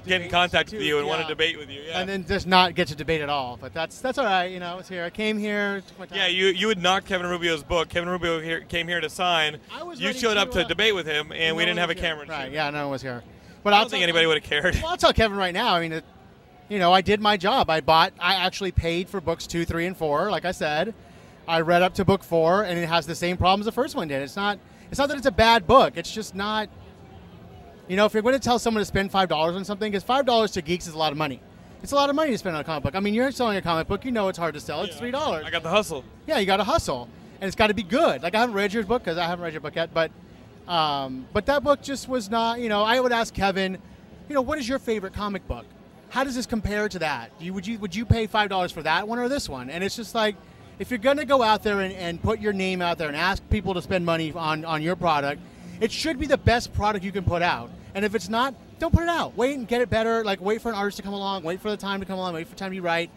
get 0.07 0.21
in 0.21 0.31
contact 0.31 0.71
with 0.73 0.83
you 0.83 0.99
and 0.99 1.07
want 1.07 1.23
to 1.23 1.27
debate 1.29 1.59
with 1.59 1.71
you. 1.71 1.81
Yeah. 1.81 2.01
And 2.01 2.09
then 2.09 2.27
just 2.27 2.47
not 2.47 2.75
get 2.75 2.89
to 2.89 2.95
debate 2.95 3.21
at 3.23 3.29
all. 3.29 3.59
But 3.61 3.73
that's 3.75 4.01
that's 4.01 4.19
all 4.19 4.25
right. 4.25 4.51
You 4.51 4.61
know, 4.61 4.73
I 4.73 4.75
was 4.75 4.89
here. 4.89 5.05
I 5.05 5.11
came 5.11 5.39
here. 5.39 5.83
took 5.87 5.99
my 5.99 6.07
time. 6.07 6.19
yeah, 6.19 6.27
you 6.27 6.47
you 6.47 6.67
would 6.67 6.83
knock 6.83 7.05
Kevin 7.07 7.27
Rubio's 7.27 7.63
book. 7.63 7.89
Kevin 7.89 8.09
Rubio 8.09 8.41
here, 8.41 8.61
came 8.61 8.87
here 8.89 9.01
to 9.01 9.09
sign. 9.11 9.59
I 9.71 9.83
was 9.83 10.01
You 10.01 10.13
showed 10.13 10.37
up 10.37 10.49
to, 10.53 10.59
to 10.61 10.65
uh, 10.65 10.69
debate 10.69 10.95
with 10.95 11.07
him, 11.07 11.33
and 11.33 11.51
No 11.51 11.55
we 11.57 11.65
didn't 11.65 11.79
have 11.79 11.91
a 11.91 11.95
camera. 11.95 12.27
Right. 12.27 12.47
shoot. 12.47 12.55
Yeah, 12.55 12.71
no 12.71 12.83
one 12.85 12.93
was 12.93 13.03
here. 13.03 13.23
But 13.63 13.73
I 13.73 13.77
I'll 13.77 13.83
don't 13.85 13.91
think 13.91 14.03
anybody 14.03 14.27
would 14.27 14.39
have 14.43 14.49
cared. 14.49 14.75
Well, 14.77 14.89
I'll 14.89 14.97
tell 14.97 15.13
Kevin 15.13 15.37
right 15.39 15.55
now. 15.55 15.75
I 15.75 15.81
mean, 15.81 15.93
it, 15.93 16.05
you 16.73 16.79
know, 16.79 16.91
I 16.91 17.03
did 17.03 17.21
my 17.21 17.37
job. 17.37 17.69
I 17.69 17.83
bought. 17.83 18.15
I 18.19 18.37
actually 18.37 18.73
paid 18.73 19.07
for 19.07 19.21
books 19.21 19.47
two, 19.47 19.67
three, 19.67 19.85
and 19.85 19.95
four. 19.95 20.31
Like 20.31 20.47
I 20.47 20.53
said, 20.53 20.95
I 21.47 21.61
read 21.61 21.83
up 21.83 21.93
to 21.97 22.05
book 22.07 22.25
four, 22.25 22.63
and 22.63 22.79
it 22.79 22.89
has 22.89 23.07
the 23.07 23.15
same 23.15 23.37
problems 23.37 23.67
the 23.67 23.73
first 23.73 23.95
one 23.95 24.09
did. 24.09 24.23
It's 24.23 24.37
not. 24.37 24.59
It's 24.91 24.99
not 24.99 25.11
that 25.11 25.19
it's 25.19 25.27
a 25.27 25.31
bad 25.31 25.67
book. 25.67 25.99
It's 25.99 26.11
just 26.11 26.35
not. 26.35 26.71
You 27.89 27.97
know, 27.97 28.07
if 28.07 28.15
you're 28.15 28.23
going 28.23 28.35
to 28.35 28.41
tell 28.41 28.59
someone 28.59 28.81
to 28.81 28.87
spend 28.87 29.13
five 29.13 29.29
dollars 29.29 29.55
on 29.55 29.67
something, 29.67 29.93
because 29.93 30.03
five 30.03 30.25
dollars 30.25 30.53
to 30.53 30.63
geeks 30.63 30.87
is 30.87 30.95
a 30.95 30.99
lot 30.99 31.13
of 31.13 31.19
money. 31.19 31.43
It's 31.83 31.93
a 31.93 31.95
lot 31.95 32.09
of 32.09 32.17
money 32.17 32.31
to 32.31 32.39
spend 32.39 32.57
on 32.57 32.63
a 32.63 32.65
comic 32.65 32.85
book. 32.85 32.95
I 32.95 33.01
mean, 33.01 33.13
you're 33.13 33.31
selling 33.33 33.59
a 33.59 33.63
comic 33.63 33.87
book. 33.87 34.07
You 34.07 34.11
know 34.11 34.29
it's 34.29 34.39
hard 34.39 34.55
to 34.55 34.61
sell. 34.61 34.81
It's 34.81 34.97
three 34.97 35.11
dollars. 35.11 35.45
I 35.45 35.51
got 35.51 35.63
the 35.63 35.69
hustle. 35.69 36.05
Yeah, 36.27 36.39
you 36.39 36.47
got 36.47 36.57
to 36.57 36.65
hustle, 36.65 37.07
and 37.43 37.49
it's 37.49 37.57
got 37.57 37.67
to 37.67 37.75
be 37.75 37.83
good. 37.83 38.23
Like 38.23 38.35
I 38.35 38.41
haven't 38.41 38.55
read 38.55 38.73
your 38.73 38.83
book 38.85 39.03
because 39.05 39.19
I 39.19 39.27
haven't 39.27 39.45
read 39.45 39.53
your 39.53 39.61
book 39.61 39.77
yet, 39.77 39.93
but 39.93 40.11
um, 40.69 41.27
but 41.35 41.45
that 41.47 41.63
book 41.63 41.83
just 41.83 42.09
was 42.09 42.31
not. 42.31 42.61
You 42.61 42.71
know, 42.71 42.83
I 42.83 42.99
would 42.99 43.13
ask 43.13 43.35
Kevin, 43.35 43.77
you 44.31 44.35
know, 44.35 44.41
what 44.41 44.59
is 44.59 44.67
your 44.67 44.79
favorite 44.79 45.13
comic 45.13 45.47
book? 45.47 45.67
How 46.13 46.25
does 46.25 46.35
this 46.35 46.45
compare 46.45 46.91
to 46.91 46.99
that? 46.99 47.31
You, 47.41 47.55
would 47.55 47.67
you 47.67 47.79
would 47.79 47.97
you 47.97 48.05
pay 48.05 48.27
five 48.27 48.51
dollars 48.51 48.71
for 48.71 48.83
that 48.83 49.09
one 49.09 49.19
or 49.19 49.31
this 49.31 49.49
one? 49.49 49.71
And 49.71 49.83
it's 49.83 49.97
just 49.97 50.15
like, 50.15 50.37
if 50.79 50.91
you're 50.91 50.99
gonna 50.99 51.25
go 51.25 51.43
out 51.43 51.63
there 51.63 51.81
and, 51.81 51.95
and 51.95 52.23
put 52.23 52.39
your 52.39 52.53
name 52.53 52.83
out 52.83 52.99
there 52.99 53.09
and 53.09 53.17
ask 53.17 53.43
people 53.49 53.73
to 53.73 53.81
spend 53.81 54.05
money 54.05 54.31
on 54.31 54.63
on 54.67 54.83
your 54.83 54.95
product, 54.95 55.41
it 55.81 55.91
should 55.91 56.19
be 56.19 56.27
the 56.27 56.37
best 56.37 56.75
product 56.75 57.03
you 57.03 57.13
can 57.13 57.25
put 57.25 57.41
out. 57.41 57.71
And 57.95 58.05
if 58.05 58.15
it's 58.15 58.29
not, 58.29 58.55
don't 58.79 58.93
put 58.93 59.05
it 59.05 59.09
out. 59.09 59.35
Wait 59.39 59.57
and 59.57 59.67
get 59.67 59.81
it 59.81 59.89
better. 59.89 60.23
Like 60.23 60.43
wait 60.43 60.61
for 60.61 60.69
an 60.69 60.75
artist 60.75 60.99
to 60.99 61.03
come 61.03 61.15
along. 61.15 61.45
Wait 61.45 61.63
for 61.63 61.71
the 61.71 61.79
time 61.79 61.99
to 62.01 62.05
come 62.05 62.19
along. 62.19 62.35
Wait 62.35 62.47
for 62.47 62.57
time 62.57 62.73
to 62.73 62.81
write. 62.83 63.11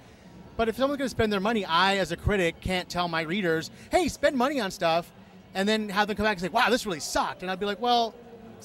But 0.55 0.69
if 0.69 0.77
someone's 0.77 0.99
going 0.99 1.08
to 1.08 1.10
spend 1.10 1.34
their 1.34 1.41
money, 1.41 1.65
I, 1.65 1.97
as 1.97 2.13
a 2.13 2.15
critic, 2.15 2.62
can't 2.62 2.88
tell 2.88 3.10
my 3.10 3.23
readers, 3.23 3.71
"Hey, 3.91 4.08
spend 4.08 4.38
money 4.38 4.62
on 4.62 4.71
stuff," 4.71 5.12
and 5.53 5.67
then 5.67 5.89
have 5.89 6.08
them 6.08 6.15
come 6.15 6.23
back 6.23 6.38
and 6.38 6.41
say, 6.41 6.47
"Wow, 6.47 6.69
this 6.69 6.86
really 6.86 7.01
sucked," 7.01 7.41
and 7.41 7.51
I'd 7.51 7.60
be 7.60 7.65
like, 7.65 7.81
"Well, 7.81 8.15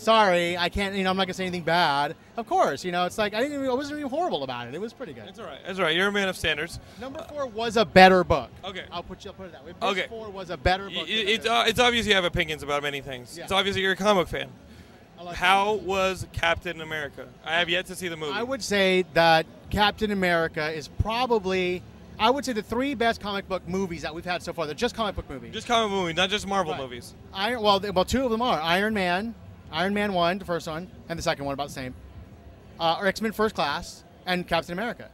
sorry, 0.01 0.57
I 0.57 0.69
can't. 0.69 0.95
You 0.95 1.05
know, 1.05 1.11
I'm 1.11 1.17
not 1.17 1.25
going 1.25 1.29
to 1.29 1.35
say 1.35 1.45
anything 1.45 1.63
bad. 1.63 2.17
Of 2.37 2.49
course, 2.49 2.85
you 2.85 2.93
know, 2.93 3.05
it's 3.05 3.19
like 3.19 3.35
I 3.35 3.41
didn't. 3.41 3.55
Even, 3.55 3.69
I 3.71 3.75
wasn't 3.75 3.99
even 3.99 4.11
horrible 4.11 4.43
about 4.43 4.69
it. 4.69 4.75
It 4.75 4.81
was 4.81 4.93
pretty 4.93 5.13
good. 5.13 5.27
That's 5.27 5.39
all 5.39 5.47
right. 5.47 5.59
That's 5.67 5.79
all 5.79 5.85
right. 5.85 5.95
You're 5.95 6.09
a 6.09 6.13
man 6.13 6.29
of 6.29 6.37
standards. 6.37 6.79
Number 7.01 7.25
four 7.29 7.47
was 7.47 7.77
a 7.77 7.85
better 7.85 8.25
book. 8.25 8.51
Okay. 8.65 8.85
I'll 8.91 9.03
put 9.03 9.25
you. 9.25 9.31
I'll 9.31 9.37
put 9.37 9.47
it 9.47 9.53
that 9.53 9.65
way. 9.65 9.73
Okay. 9.83 10.07
Four 10.09 10.31
was 10.31 10.51
a 10.51 10.57
better 10.57 10.85
book. 10.85 11.07
than 11.07 11.09
It's, 11.09 11.47
uh, 11.47 11.65
it's 11.67 11.79
obvious 11.79 12.07
you 12.07 12.15
have 12.15 12.25
opinions 12.25 12.63
about 12.63 12.83
many 12.83 13.01
things. 13.01 13.37
Yeah. 13.37 13.45
It's 13.45 13.53
obvious 13.53 13.75
that 13.77 13.83
you're 13.83 13.93
a 13.93 13.97
comic 13.97 14.29
fan. 14.29 14.49
Like 15.23 15.37
How 15.37 15.75
was 15.75 16.27
Captain 16.33 16.81
America? 16.81 17.29
I 17.45 17.59
have 17.59 17.69
yet 17.69 17.85
to 17.87 17.95
see 17.95 18.09
the 18.09 18.17
movie. 18.17 18.33
I 18.33 18.43
would 18.43 18.63
say 18.63 19.05
that 19.13 19.45
Captain 19.69 20.11
America 20.13 20.71
is 20.71 20.89
probably. 20.89 21.83
I 22.19 22.29
would 22.31 22.45
say 22.45 22.53
the 22.55 22.63
three 22.63 22.95
best 22.95 23.21
comic 23.21 23.49
book 23.49 23.67
movies 23.69 24.03
that 24.03 24.15
we've 24.15 24.25
had 24.25 24.43
so 24.43 24.53
far. 24.53 24.65
They're 24.67 24.75
just 24.75 24.95
comic 24.95 25.17
book 25.17 25.29
movies. 25.29 25.53
Just 25.53 25.67
comic 25.67 25.91
movies, 25.91 26.17
not 26.17 26.29
just 26.31 26.47
Marvel 26.47 26.73
Right. 26.73 26.81
movies. 26.83 27.15
Iron. 27.35 27.63
Well, 27.63 27.81
well, 27.95 28.05
two 28.05 28.25
of 28.25 28.31
them 28.31 28.41
are 28.43 28.61
Iron 28.61 28.95
Man, 28.95 29.35
Iron 29.73 29.95
Man 29.95 30.13
one, 30.13 30.39
the 30.39 30.45
first 30.45 30.67
one, 30.67 30.89
and 31.09 31.19
the 31.19 31.23
second 31.23 31.45
one 31.45 31.55
about 31.55 31.69
the 31.69 31.75
same. 31.75 31.95
Uh, 32.79 32.97
or 33.01 33.07
X 33.07 33.21
Men 33.21 33.33
First 33.33 33.55
Class 33.55 34.05
and 34.27 34.47
Captain 34.47 34.73
America. 34.73 35.11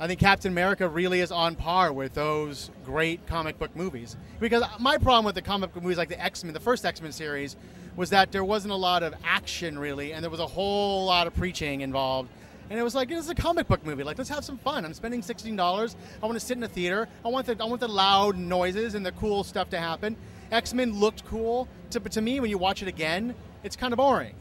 I 0.00 0.06
think 0.06 0.20
Captain 0.20 0.52
America 0.52 0.88
really 0.88 1.20
is 1.20 1.32
on 1.32 1.56
par 1.56 1.92
with 1.92 2.14
those 2.14 2.70
great 2.84 3.26
comic 3.26 3.58
book 3.58 3.74
movies. 3.74 4.16
Because 4.38 4.62
my 4.78 4.96
problem 4.96 5.24
with 5.24 5.34
the 5.34 5.42
comic 5.42 5.74
book 5.74 5.82
movies 5.82 5.98
like 5.98 6.08
the 6.08 6.22
X 6.22 6.44
Men, 6.44 6.54
the 6.54 6.60
first 6.60 6.86
X 6.86 7.02
Men 7.02 7.10
series, 7.10 7.56
was 7.96 8.10
that 8.10 8.30
there 8.30 8.44
wasn't 8.44 8.72
a 8.72 8.76
lot 8.76 9.02
of 9.02 9.14
action 9.24 9.78
really, 9.78 10.12
and 10.12 10.22
there 10.22 10.30
was 10.30 10.40
a 10.40 10.46
whole 10.46 11.04
lot 11.06 11.26
of 11.26 11.34
preaching 11.34 11.80
involved. 11.80 12.30
And 12.70 12.78
it 12.78 12.82
was 12.82 12.94
like, 12.94 13.10
is 13.10 13.28
a 13.30 13.34
comic 13.34 13.66
book 13.66 13.84
movie. 13.84 14.04
Like, 14.04 14.18
let's 14.18 14.30
have 14.30 14.44
some 14.44 14.58
fun. 14.58 14.84
I'm 14.84 14.92
spending 14.92 15.22
$16. 15.22 15.96
I 16.22 16.26
want 16.26 16.38
to 16.38 16.44
sit 16.44 16.58
in 16.58 16.62
a 16.62 16.68
theater. 16.68 17.08
I 17.24 17.28
want 17.28 17.46
the 17.46 17.56
I 17.60 17.64
want 17.64 17.80
the 17.80 17.88
loud 17.88 18.36
noises 18.36 18.94
and 18.94 19.04
the 19.04 19.12
cool 19.12 19.42
stuff 19.42 19.70
to 19.70 19.80
happen. 19.80 20.16
X 20.52 20.72
Men 20.74 20.98
looked 20.98 21.24
cool. 21.26 21.66
To, 21.90 22.00
to 22.00 22.20
me, 22.20 22.40
when 22.40 22.50
you 22.50 22.58
watch 22.58 22.82
it 22.82 22.88
again, 22.88 23.34
it's 23.62 23.76
kind 23.76 23.92
of 23.92 23.96
boring. 23.96 24.34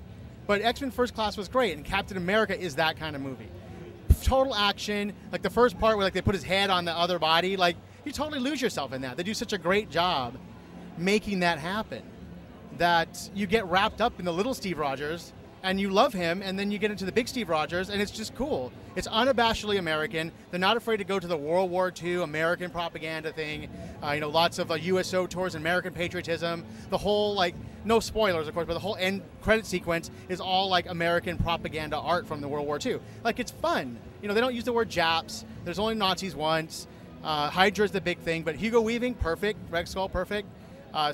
But 0.45 0.61
X 0.61 0.81
Men 0.81 0.91
First 0.91 1.13
Class 1.13 1.37
was 1.37 1.47
great, 1.47 1.75
and 1.75 1.85
Captain 1.85 2.17
America 2.17 2.57
is 2.59 2.75
that 2.75 2.97
kind 2.97 3.15
of 3.15 3.21
movie. 3.21 3.49
Total 4.23 4.55
action, 4.55 5.13
like 5.31 5.41
the 5.41 5.49
first 5.49 5.77
part 5.77 5.97
where 5.97 6.05
like 6.05 6.13
they 6.13 6.21
put 6.21 6.33
his 6.35 6.43
head 6.43 6.69
on 6.69 6.85
the 6.85 6.93
other 6.93 7.19
body, 7.19 7.57
like 7.57 7.75
you 8.05 8.11
totally 8.11 8.39
lose 8.39 8.61
yourself 8.61 8.93
in 8.93 9.01
that. 9.01 9.17
They 9.17 9.23
do 9.23 9.33
such 9.33 9.53
a 9.53 9.57
great 9.57 9.89
job 9.89 10.37
making 10.97 11.41
that 11.41 11.59
happen 11.59 12.01
that 12.77 13.29
you 13.35 13.47
get 13.47 13.65
wrapped 13.67 14.01
up 14.01 14.19
in 14.19 14.25
the 14.25 14.33
little 14.33 14.53
Steve 14.53 14.77
Rogers 14.77 15.33
and 15.67 15.81
you 15.81 15.89
love 15.89 16.13
him, 16.13 16.41
and 16.41 16.57
then 16.57 16.71
you 16.71 16.77
get 16.77 16.91
into 16.91 17.03
the 17.03 17.11
big 17.11 17.27
Steve 17.27 17.49
Rogers, 17.49 17.89
and 17.89 18.01
it's 18.01 18.11
just 18.11 18.33
cool. 18.35 18.71
It's 18.95 19.07
unabashedly 19.09 19.77
American. 19.77 20.31
They're 20.49 20.61
not 20.61 20.77
afraid 20.77 20.97
to 20.97 21.03
go 21.03 21.19
to 21.19 21.27
the 21.27 21.35
World 21.35 21.69
War 21.69 21.91
II 22.01 22.23
American 22.23 22.71
propaganda 22.71 23.33
thing. 23.33 23.67
Uh, 24.01 24.11
you 24.11 24.21
know, 24.21 24.29
lots 24.29 24.59
of 24.59 24.71
uh, 24.71 24.75
USO 24.75 25.27
tours, 25.27 25.55
American 25.55 25.93
patriotism. 25.93 26.63
The 26.89 26.97
whole 26.97 27.35
like, 27.35 27.53
no 27.83 27.99
spoilers, 27.99 28.47
of 28.47 28.53
course, 28.53 28.65
but 28.65 28.75
the 28.75 28.79
whole 28.79 28.95
end 28.95 29.23
credit 29.41 29.65
sequence 29.65 30.09
is 30.29 30.39
all 30.39 30.69
like 30.69 30.87
American 30.87 31.37
propaganda 31.37 31.97
art 31.97 32.25
from 32.25 32.39
the 32.39 32.47
World 32.47 32.65
War 32.65 32.79
II. 32.83 32.99
Like, 33.25 33.41
it's 33.41 33.51
fun. 33.51 33.99
You 34.21 34.29
know, 34.29 34.33
they 34.33 34.41
don't 34.41 34.55
use 34.55 34.63
the 34.63 34.73
word 34.73 34.89
Japs. 34.89 35.43
There's 35.65 35.79
only 35.79 35.95
Nazis 35.95 36.33
once. 36.33 36.87
Uh, 37.25 37.49
Hydra's 37.49 37.91
the 37.91 37.99
big 37.99 38.19
thing, 38.19 38.43
but 38.43 38.55
Hugo 38.55 38.79
Weaving, 38.79 39.15
perfect. 39.15 39.59
Red 39.69 39.89
Skull, 39.89 40.07
perfect. 40.07 40.47
Uh, 40.93 41.13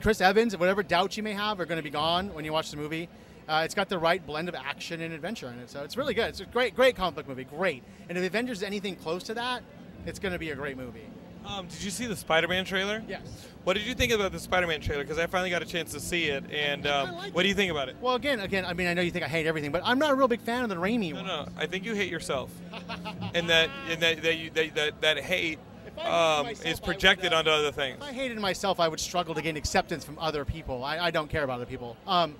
Chris 0.00 0.20
Evans, 0.20 0.56
whatever 0.56 0.82
doubts 0.82 1.16
you 1.16 1.22
may 1.22 1.34
have, 1.34 1.60
are 1.60 1.66
going 1.66 1.78
to 1.78 1.84
be 1.84 1.90
gone 1.90 2.34
when 2.34 2.44
you 2.44 2.52
watch 2.52 2.72
the 2.72 2.76
movie. 2.76 3.08
Uh, 3.52 3.64
it's 3.64 3.74
got 3.74 3.90
the 3.90 3.98
right 3.98 4.24
blend 4.26 4.48
of 4.48 4.54
action 4.54 5.02
and 5.02 5.12
adventure 5.12 5.48
in 5.48 5.58
it, 5.58 5.68
so 5.68 5.82
it's 5.82 5.98
really 5.98 6.14
good. 6.14 6.28
It's 6.30 6.40
a 6.40 6.46
great, 6.46 6.74
great 6.74 6.96
comic 6.96 7.16
book 7.16 7.28
movie, 7.28 7.44
great. 7.44 7.82
And 8.08 8.16
if 8.16 8.24
Avengers 8.24 8.58
is 8.58 8.62
anything 8.62 8.96
close 8.96 9.22
to 9.24 9.34
that, 9.34 9.62
it's 10.06 10.18
going 10.18 10.32
to 10.32 10.38
be 10.38 10.52
a 10.52 10.54
great 10.54 10.78
movie. 10.78 11.04
Um, 11.44 11.66
did 11.66 11.82
you 11.82 11.90
see 11.90 12.06
the 12.06 12.16
Spider-Man 12.16 12.64
trailer? 12.64 13.02
Yes. 13.06 13.20
What 13.64 13.74
did 13.74 13.84
you 13.84 13.94
think 13.94 14.10
about 14.10 14.32
the 14.32 14.38
Spider-Man 14.38 14.80
trailer? 14.80 15.02
Because 15.02 15.18
I 15.18 15.26
finally 15.26 15.50
got 15.50 15.60
a 15.60 15.66
chance 15.66 15.92
to 15.92 16.00
see 16.00 16.28
it, 16.28 16.44
and 16.50 16.86
um, 16.86 17.10
what 17.32 17.42
do 17.42 17.48
you 17.48 17.54
think 17.54 17.70
about 17.70 17.90
it? 17.90 17.96
Well, 18.00 18.14
again, 18.14 18.40
again, 18.40 18.64
I 18.64 18.72
mean, 18.72 18.86
I 18.86 18.94
know 18.94 19.02
you 19.02 19.10
think 19.10 19.24
I 19.24 19.28
hate 19.28 19.46
everything, 19.46 19.70
but 19.70 19.82
I'm 19.84 19.98
not 19.98 20.12
a 20.12 20.14
real 20.14 20.28
big 20.28 20.40
fan 20.40 20.62
of 20.62 20.70
the 20.70 20.76
Raimi 20.76 21.12
one. 21.12 21.26
No, 21.26 21.44
no, 21.44 21.48
I 21.58 21.66
think 21.66 21.84
you 21.84 21.94
hate 21.94 22.10
yourself, 22.10 22.50
and 23.34 23.50
that 23.50 23.68
and 23.90 24.00
that 24.00 24.22
that, 24.22 24.38
you, 24.38 24.48
that, 24.50 24.74
that, 24.76 25.00
that 25.02 25.18
hate 25.18 25.58
um, 25.98 26.46
is 26.46 26.80
projected 26.80 27.34
onto 27.34 27.50
other 27.50 27.70
things. 27.70 27.98
If 27.98 28.02
I 28.02 28.12
hated 28.12 28.38
myself, 28.38 28.80
I 28.80 28.88
would 28.88 29.00
struggle 29.00 29.34
to 29.34 29.42
gain 29.42 29.58
acceptance 29.58 30.04
from 30.04 30.18
other 30.18 30.46
people. 30.46 30.84
I, 30.84 30.98
I 30.98 31.10
don't 31.10 31.28
care 31.28 31.44
about 31.44 31.56
other 31.56 31.66
people. 31.66 31.98
Um, 32.06 32.36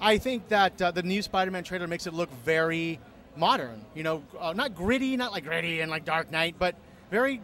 I 0.00 0.18
think 0.18 0.48
that 0.48 0.80
uh, 0.80 0.90
the 0.90 1.02
new 1.02 1.20
Spider-Man 1.22 1.64
trailer 1.64 1.86
makes 1.86 2.06
it 2.06 2.14
look 2.14 2.30
very 2.44 2.98
modern. 3.36 3.84
You 3.94 4.02
know, 4.02 4.22
uh, 4.38 4.52
not 4.52 4.74
gritty, 4.74 5.16
not 5.16 5.32
like 5.32 5.44
gritty 5.44 5.80
and 5.80 5.90
like 5.90 6.04
Dark 6.04 6.30
Knight, 6.30 6.56
but 6.58 6.74
very 7.10 7.40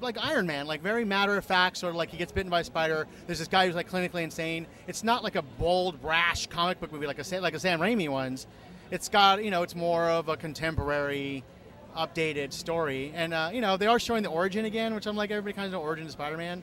like 0.00 0.18
Iron 0.18 0.46
Man, 0.46 0.66
like 0.66 0.82
very 0.82 1.04
matter 1.04 1.36
of 1.36 1.44
fact, 1.44 1.76
sort 1.76 1.90
of 1.90 1.96
like 1.96 2.10
he 2.10 2.16
gets 2.16 2.32
bitten 2.32 2.50
by 2.50 2.60
a 2.60 2.64
spider. 2.64 3.06
There's 3.26 3.38
this 3.38 3.48
guy 3.48 3.66
who's 3.66 3.74
like 3.74 3.90
clinically 3.90 4.22
insane. 4.22 4.66
It's 4.86 5.04
not 5.04 5.22
like 5.22 5.36
a 5.36 5.42
bold, 5.42 6.00
brash 6.00 6.46
comic 6.46 6.80
book 6.80 6.92
movie 6.92 7.06
like 7.06 7.18
a 7.18 7.40
like 7.40 7.54
a 7.54 7.60
Sam 7.60 7.80
Raimi 7.80 8.08
ones. 8.08 8.46
It's 8.90 9.08
got 9.08 9.44
you 9.44 9.50
know, 9.50 9.62
it's 9.62 9.76
more 9.76 10.08
of 10.08 10.28
a 10.28 10.36
contemporary, 10.36 11.44
updated 11.96 12.52
story, 12.52 13.12
and 13.14 13.32
uh, 13.32 13.50
you 13.52 13.60
know 13.60 13.76
they 13.76 13.86
are 13.86 14.00
showing 14.00 14.22
the 14.22 14.30
origin 14.30 14.64
again, 14.64 14.94
which 14.94 15.06
I'm 15.06 15.16
like 15.16 15.30
everybody 15.30 15.54
kind 15.54 15.66
of 15.66 15.72
know 15.72 15.82
origin 15.82 16.06
of 16.06 16.12
Spider-Man. 16.12 16.62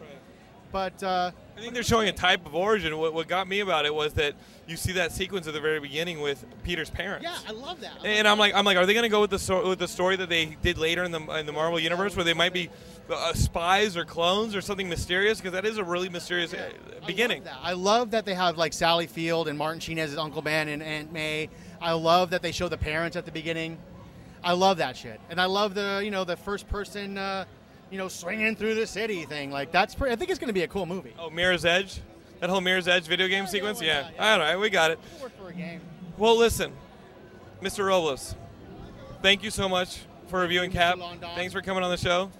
But 0.72 1.01
uh, 1.01 1.32
I 1.57 1.61
think 1.61 1.74
they're 1.74 1.84
showing 1.84 2.09
a 2.09 2.13
type 2.13 2.45
of 2.45 2.53
origin. 2.53 2.97
What, 2.97 3.13
what 3.13 3.28
got 3.28 3.47
me 3.47 3.61
about 3.61 3.86
it 3.86 3.93
was 3.93 4.13
that 4.13 4.36
you 4.68 4.76
see 4.76 4.91
that 4.93 5.11
sequence 5.11 5.47
at 5.47 5.53
the 5.53 5.61
very 5.61 5.80
beginning 5.80 6.20
with 6.20 6.45
Peter's 6.63 6.89
parents. 6.89 7.24
yeah, 7.24 7.38
I 7.47 7.51
love 7.51 7.80
that. 7.82 8.03
And 8.03 8.28
I'm 8.28 8.38
like, 8.38 8.53
I'm 8.53 8.65
like, 8.65 8.78
are 8.78 8.86
they 8.86 8.93
going 8.93 9.03
to 9.03 9.09
go 9.09 9.22
with 9.22 9.30
the 9.30 9.39
so- 9.39 9.70
with 9.70 9.80
the 9.80 9.88
story 9.88 10.18
that 10.18 10.30
they 10.30 10.57
did 10.61 10.78
later 10.78 11.03
in 11.03 11.11
the 11.11 11.22
in 11.38 11.45
the 11.45 11.53
Marvel 11.53 11.80
universe, 11.80 12.15
where 12.15 12.26
they 12.26 12.34
might 12.34 12.53
be 12.53 12.70
uh, 13.09 13.34
spies 13.34 13.95
or 13.95 14.03
clones 14.03 14.55
or 14.55 14.61
something 14.61 14.89
mysterious? 14.89 15.39
Because 15.39 15.53
that 15.53 15.65
is 15.65 15.78
a 15.78 15.84
really 15.84 16.09
mysterious 16.09 16.53
uh, 16.53 16.70
beginning. 17.05 17.43
I 17.63 17.74
love 17.74 18.11
that 18.11 18.26
they 18.26 18.34
have 18.34 18.57
like 18.57 18.74
Sally 18.74 19.07
Field 19.07 19.47
and 19.47 19.57
Martin 19.57 19.80
Sheen 19.80 19.99
as 19.99 20.09
his 20.09 20.20
Uncle 20.20 20.41
Ben 20.41 20.68
and 20.68 20.84
Aunt 20.84 21.13
May. 21.13 21.49
I 21.82 21.93
love 21.93 22.32
that 22.32 22.41
they 22.41 22.51
show 22.51 22.68
the 22.68 22.78
parents 22.78 23.15
at 23.15 23.26
the 23.26 23.32
beginning. 23.32 23.78
I 24.43 24.51
love 24.53 24.78
that 24.78 24.95
shit, 24.97 25.20
and 25.30 25.39
I 25.41 25.45
love 25.45 25.74
the 25.74 26.01
you 26.03 26.11
know 26.11 26.24
the 26.26 26.36
first 26.38 26.68
person 26.68 27.18
uh, 27.18 27.45
you 27.89 27.97
know 27.97 28.07
swinging 28.07 28.55
through 28.55 28.75
the 28.75 28.88
city 28.88 29.25
thing. 29.25 29.51
Like 29.51 29.71
that's 29.71 29.95
pretty, 29.95 30.13
I 30.13 30.15
think 30.15 30.29
it's 30.29 30.39
going 30.39 30.49
to 30.49 30.53
be 30.53 30.63
a 30.63 30.67
cool 30.67 30.85
movie. 30.85 31.13
Oh, 31.19 31.29
Mirror's 31.29 31.65
Edge, 31.65 31.99
that 32.39 32.49
whole 32.49 32.61
Mirror's 32.61 32.88
Edge 32.88 33.05
video 33.07 33.27
game 33.27 33.47
sequence. 33.47 33.81
Yeah, 33.81 34.09
all 34.19 34.39
right, 34.39 34.55
we 34.55 34.69
got 34.69 34.91
it. 34.91 34.99
For 35.39 35.49
a 35.49 35.53
game. 35.53 35.81
Well, 36.17 36.38
listen, 36.38 36.73
Mr. 37.61 37.85
Robles, 37.85 38.35
thank 39.21 39.43
you 39.43 39.51
so 39.51 39.69
much 39.69 39.99
for 40.27 40.39
reviewing 40.39 40.71
Cap. 40.71 40.97
Thanks 41.35 41.53
for 41.53 41.61
coming 41.61 41.83
on 41.83 41.91
the 41.91 41.97
show. 41.97 42.31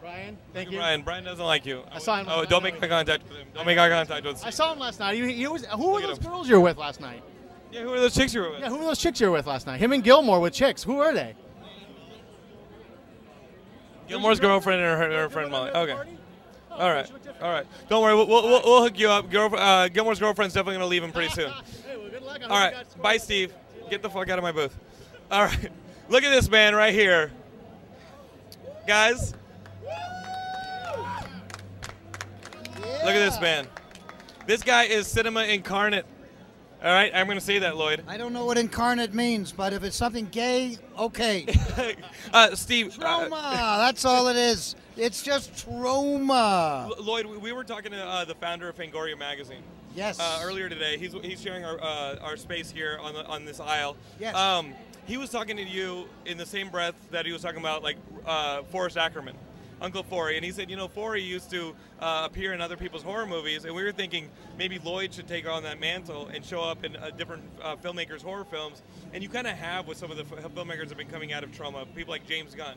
Brian, 0.00 0.38
thank 0.52 0.70
you. 0.70 0.78
Brian, 0.78 1.02
Brian 1.02 1.24
doesn't 1.24 1.44
like 1.44 1.66
you. 1.66 1.82
I 1.90 1.98
saw 1.98 2.18
him 2.20 2.26
Oh, 2.28 2.44
don't 2.44 2.62
make 2.62 2.80
eye 2.80 2.86
contact 2.86 3.24
with 3.28 3.38
him. 3.38 3.48
Don't 3.54 3.66
make 3.66 3.76
eye 3.76 3.88
contact 3.88 4.24
with. 4.24 4.40
him. 4.40 4.46
I 4.46 4.50
saw 4.50 4.72
him 4.72 4.78
last 4.78 5.00
night. 5.00 5.14
He, 5.16 5.32
he 5.32 5.48
was, 5.48 5.64
who 5.66 5.92
were 5.94 6.00
those 6.00 6.20
girls 6.20 6.48
you 6.48 6.54
were 6.54 6.60
with 6.60 6.76
last 6.76 7.00
night? 7.00 7.24
Yeah, 7.72 7.82
who 7.82 7.90
were 7.90 7.98
those 7.98 8.14
chicks 8.14 8.32
you 8.32 8.42
were 8.42 8.50
with? 8.52 8.60
Yeah, 8.60 8.68
who 8.68 8.78
were 8.78 8.84
those 8.84 9.00
chicks 9.00 9.20
you 9.20 9.26
were 9.26 9.32
with 9.32 9.46
last 9.48 9.66
night? 9.66 9.80
Him 9.80 9.92
and 9.92 10.04
Gilmore 10.04 10.38
with 10.38 10.52
chicks. 10.54 10.84
Who 10.84 10.94
were 10.96 11.12
they? 11.12 11.34
Gilmore's 14.08 14.40
girlfriend 14.40 14.80
and 14.80 15.00
her, 15.00 15.22
her 15.22 15.28
friend 15.28 15.50
Molly. 15.50 15.70
Okay. 15.70 15.96
All 16.70 16.90
right. 16.90 17.10
All 17.40 17.50
right. 17.50 17.66
Don't 17.88 18.02
worry. 18.02 18.14
We'll, 18.14 18.26
we'll, 18.26 18.62
we'll, 18.64 18.82
hook 18.82 18.98
you 18.98 19.08
up. 19.08 19.30
Girl, 19.30 19.54
uh, 19.54 19.88
Gilmore's 19.88 20.18
girlfriend's 20.18 20.54
definitely 20.54 20.74
going 20.74 20.84
to 20.84 20.90
leave 20.90 21.02
him 21.02 21.12
pretty 21.12 21.32
soon. 21.32 21.50
All 22.42 22.48
right. 22.48 22.74
Bye, 23.02 23.16
Steve. 23.16 23.52
Get 23.90 24.02
the 24.02 24.10
fuck 24.10 24.28
out 24.28 24.38
of 24.38 24.42
my 24.42 24.52
booth. 24.52 24.76
All 25.30 25.44
right. 25.44 25.70
Look 26.08 26.22
at 26.22 26.30
this 26.30 26.48
man 26.48 26.74
right 26.74 26.94
here. 26.94 27.32
Guys. 28.86 29.34
Look 33.04 33.14
at 33.14 33.30
this 33.30 33.40
man. 33.40 33.66
This 34.46 34.62
guy 34.62 34.84
is 34.84 35.06
cinema 35.06 35.44
incarnate. 35.44 36.06
All 36.82 36.92
right. 36.92 37.10
I'm 37.14 37.26
going 37.26 37.38
to 37.38 37.44
say 37.44 37.58
that, 37.60 37.76
Lloyd. 37.76 38.04
I 38.06 38.16
don't 38.16 38.32
know 38.32 38.44
what 38.44 38.58
incarnate 38.58 39.14
means, 39.14 39.50
but 39.52 39.72
if 39.72 39.82
it's 39.82 39.96
something 39.96 40.26
gay, 40.30 40.78
okay. 40.98 41.46
Uh, 42.32 42.54
Steve. 42.56 42.98
uh, 43.00 43.28
Troma. 43.28 43.52
That's 43.78 44.04
all 44.04 44.26
it 44.28 44.36
is. 44.36 44.74
It's 44.96 45.22
just 45.22 45.52
Troma. 45.54 46.84
L- 46.86 46.94
Lloyd, 47.04 47.26
we- 47.26 47.36
we 47.38 47.52
were 47.52 47.64
talking 47.64 47.92
to 47.92 48.02
uh, 48.04 48.24
the 48.24 48.34
founder 48.34 48.68
of 48.68 48.76
Fangoria 48.76 49.16
magazine. 49.18 49.62
Yes. 49.94 50.18
Uh, 50.20 50.40
earlier 50.44 50.68
today, 50.68 50.98
he's 50.98 51.12
he's 51.22 51.40
sharing 51.40 51.64
our 51.64 51.80
uh, 51.80 52.16
our 52.20 52.36
space 52.36 52.70
here 52.70 52.98
on 53.00 53.14
the, 53.14 53.24
on 53.26 53.44
this 53.46 53.60
aisle. 53.60 53.96
Yes. 54.20 54.34
Um, 54.34 54.74
he 55.06 55.16
was 55.16 55.30
talking 55.30 55.56
to 55.56 55.62
you 55.62 56.06
in 56.26 56.36
the 56.36 56.44
same 56.44 56.68
breath 56.68 56.94
that 57.12 57.24
he 57.24 57.32
was 57.32 57.40
talking 57.40 57.60
about 57.60 57.82
like 57.82 57.96
uh, 58.26 58.62
Forrest 58.64 58.96
Ackerman, 58.98 59.36
Uncle 59.80 60.02
Forry, 60.02 60.36
and 60.36 60.44
he 60.44 60.52
said, 60.52 60.70
you 60.70 60.76
know, 60.76 60.88
Forry 60.88 61.22
used 61.22 61.50
to 61.50 61.74
uh, 62.00 62.22
appear 62.24 62.52
in 62.52 62.60
other 62.60 62.76
people's 62.76 63.02
horror 63.02 63.26
movies, 63.26 63.64
and 63.64 63.74
we 63.74 63.82
were 63.82 63.92
thinking 63.92 64.30
maybe 64.58 64.78
Lloyd 64.78 65.12
should 65.12 65.28
take 65.28 65.46
on 65.48 65.62
that 65.64 65.78
mantle 65.78 66.28
and 66.28 66.44
show 66.44 66.62
up 66.62 66.84
in 66.84 66.96
uh, 66.96 67.10
different 67.10 67.42
uh, 67.62 67.76
filmmakers' 67.76 68.22
horror 68.22 68.44
films, 68.44 68.82
and 69.12 69.22
you 69.22 69.28
kind 69.28 69.46
of 69.46 69.54
have 69.54 69.86
with 69.86 69.98
some 69.98 70.10
of 70.10 70.16
the 70.16 70.24
f- 70.24 70.52
filmmakers 70.54 70.80
that 70.80 70.90
have 70.90 70.98
been 70.98 71.08
coming 71.08 71.32
out 71.32 71.44
of 71.44 71.50
Troma, 71.50 71.86
people 71.94 72.12
like 72.12 72.26
James 72.26 72.54
Gunn. 72.54 72.76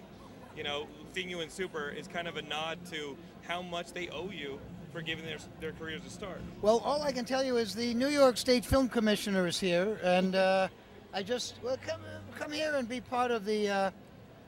You 0.57 0.63
know, 0.63 0.87
seeing 1.13 1.29
you 1.29 1.39
in 1.39 1.49
Super 1.49 1.89
is 1.89 2.07
kind 2.07 2.27
of 2.27 2.35
a 2.35 2.41
nod 2.41 2.79
to 2.91 3.15
how 3.47 3.61
much 3.61 3.93
they 3.93 4.09
owe 4.09 4.29
you 4.29 4.59
for 4.91 5.01
giving 5.01 5.25
their 5.25 5.37
their 5.61 5.71
careers 5.71 6.01
a 6.05 6.09
start. 6.09 6.41
Well, 6.61 6.79
all 6.79 7.01
I 7.01 7.13
can 7.13 7.23
tell 7.23 7.43
you 7.43 7.57
is 7.57 7.73
the 7.75 7.93
New 7.93 8.09
York 8.09 8.35
State 8.35 8.65
Film 8.65 8.89
Commissioner 8.89 9.47
is 9.47 9.59
here, 9.59 9.97
and 10.03 10.35
uh, 10.35 10.67
I 11.13 11.23
just 11.23 11.55
well 11.63 11.77
come 11.85 12.01
come 12.37 12.51
here 12.51 12.73
and 12.75 12.89
be 12.89 12.99
part 12.99 13.31
of 13.31 13.45
the. 13.45 13.69
Uh, 13.69 13.91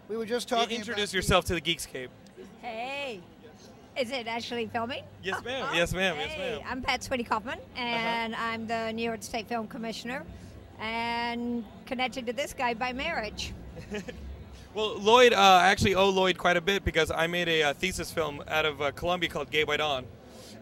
we 0.09 0.17
were 0.17 0.25
just 0.25 0.49
talking. 0.49 0.79
Introduce 0.79 1.13
yourself 1.13 1.45
to 1.45 1.53
the 1.53 1.61
Geekscape. 1.61 2.09
Hey, 2.61 3.19
is 3.97 4.11
it 4.11 4.27
actually 4.27 4.67
filming? 4.67 5.03
Yes, 5.23 5.43
ma'am. 5.43 5.69
Yes, 5.73 5.93
ma'am. 5.93 6.15
Yes, 6.17 6.37
ma'am. 6.37 6.61
I'm 6.67 6.81
Pat 6.81 7.01
Swinney 7.01 7.25
Kaufman, 7.25 7.59
and 7.75 8.35
I'm 8.35 8.67
the 8.67 8.91
New 8.93 9.03
York 9.03 9.23
State 9.23 9.47
Film 9.47 9.67
Commissioner, 9.67 10.23
and 10.79 11.63
connected 11.85 12.25
to 12.27 12.33
this 12.33 12.53
guy 12.53 12.73
by 12.73 12.93
marriage. 12.93 13.53
Well, 14.73 14.97
Lloyd, 14.99 15.33
uh, 15.33 15.37
I 15.37 15.67
actually 15.67 15.95
owe 15.95 16.07
Lloyd 16.07 16.37
quite 16.37 16.55
a 16.55 16.61
bit 16.61 16.85
because 16.85 17.11
I 17.11 17.27
made 17.27 17.49
a, 17.49 17.61
uh 17.63 17.73
thesis 17.73 18.09
film 18.09 18.41
out 18.47 18.65
of 18.65 18.81
uh, 18.81 18.91
Columbia 18.91 19.29
called 19.29 19.51
Gay 19.51 19.65
by 19.65 19.75
Dawn, 19.75 20.05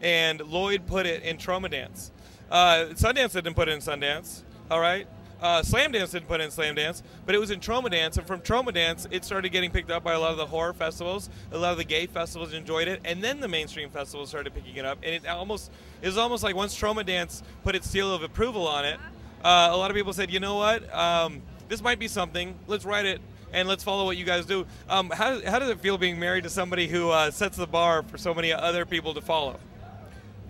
and 0.02 0.42
Lloyd 0.42 0.88
put 0.88 1.06
it 1.06 1.22
in 1.22 1.38
TromaDance. 1.38 2.10
Uh, 2.50 2.88
Sundance 2.94 3.34
didn't 3.34 3.54
put 3.54 3.70
it 3.70 3.74
in 3.74 3.82
Sundance. 3.82 4.42
All 4.72 4.80
right. 4.80 5.08
Uh, 5.42 5.62
Slamdance 5.62 6.12
didn't 6.12 6.28
put 6.28 6.42
in 6.42 6.50
Slamdance, 6.50 7.02
but 7.26 7.34
it 7.34 7.38
was 7.38 7.50
in 7.50 7.60
TromaDance, 7.60 8.18
and 8.18 8.28
from 8.28 8.42
TromaDance, 8.42 9.08
it 9.10 9.24
started 9.24 9.50
getting 9.50 9.72
picked 9.72 9.90
up 9.90 10.04
by 10.04 10.14
a 10.14 10.20
lot 10.20 10.32
of 10.32 10.38
the 10.38 10.46
horror 10.46 10.74
festivals. 10.74 11.30
A 11.52 11.58
lot 11.58 11.72
of 11.72 11.78
the 11.78 11.86
gay 11.86 12.08
festivals 12.08 12.54
enjoyed 12.54 12.90
it, 12.90 13.00
and 13.06 13.24
then 13.24 13.40
the 13.40 13.48
mainstream 13.48 13.90
festivals 13.90 14.30
started 14.30 14.54
picking 14.54 14.76
it 14.76 14.86
up. 14.86 14.98
And 15.02 15.16
it 15.16 15.28
almost 15.28 15.72
it 16.02 16.08
was 16.08 16.18
almost 16.18 16.44
like 16.44 16.56
once 16.56 16.78
TromaDance 16.78 17.42
put 17.64 17.76
its 17.76 17.90
seal 17.90 18.14
of 18.14 18.22
approval 18.22 18.68
on 18.68 18.84
it, 18.84 19.00
uh, 19.44 19.70
a 19.72 19.78
lot 19.78 19.90
of 19.90 19.96
people 19.96 20.12
said, 20.12 20.30
you 20.30 20.42
know 20.42 20.56
what, 20.56 20.94
um, 20.94 21.42
this 21.70 21.82
might 21.82 22.00
be 22.00 22.08
something. 22.08 22.56
Let's 22.68 22.84
write 22.84 23.06
it 23.06 23.22
and 23.54 23.68
let's 23.68 23.84
follow 23.84 24.06
what 24.06 24.18
you 24.18 24.26
guys 24.26 24.46
do. 24.46 24.66
Um, 24.90 25.10
how, 25.10 25.42
how 25.42 25.60
does 25.60 25.70
it 25.70 25.80
feel 25.80 25.98
being 25.98 26.20
married 26.20 26.44
to 26.44 26.50
somebody 26.50 26.88
who 26.88 27.10
uh, 27.10 27.32
sets 27.32 27.58
the 27.58 27.68
bar 27.68 28.04
for 28.04 28.18
so 28.18 28.34
many 28.34 28.52
other 28.52 28.86
people 28.86 29.14
to 29.14 29.22
follow? 29.22 29.60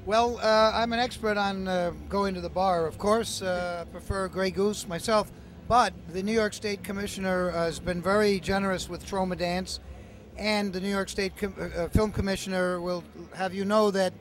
Well, 0.05 0.39
uh, 0.41 0.71
I'm 0.73 0.91
an 0.93 0.99
expert 0.99 1.37
on 1.37 1.67
uh, 1.67 1.91
going 2.07 2.33
to 2.33 2.41
the 2.41 2.49
bar, 2.49 2.87
of 2.87 2.97
course. 2.97 3.41
Uh, 3.41 3.85
prefer 3.91 4.27
Grey 4.27 4.49
Goose 4.49 4.87
myself, 4.87 5.31
But 5.67 5.93
the 6.09 6.23
New 6.23 6.33
York 6.33 6.53
State 6.53 6.83
Commissioner 6.83 7.51
has 7.51 7.79
been 7.79 8.01
very 8.01 8.39
generous 8.39 8.89
with 8.89 9.05
TromaDance, 9.05 9.79
and 10.37 10.73
the 10.73 10.79
New 10.79 10.89
York 10.89 11.09
State 11.09 11.37
Com- 11.37 11.53
uh, 11.59 11.63
uh, 11.83 11.89
Film 11.89 12.11
Commissioner 12.11 12.81
will 12.81 13.03
have 13.35 13.53
you 13.53 13.65
know 13.65 13.91
that 13.91 14.13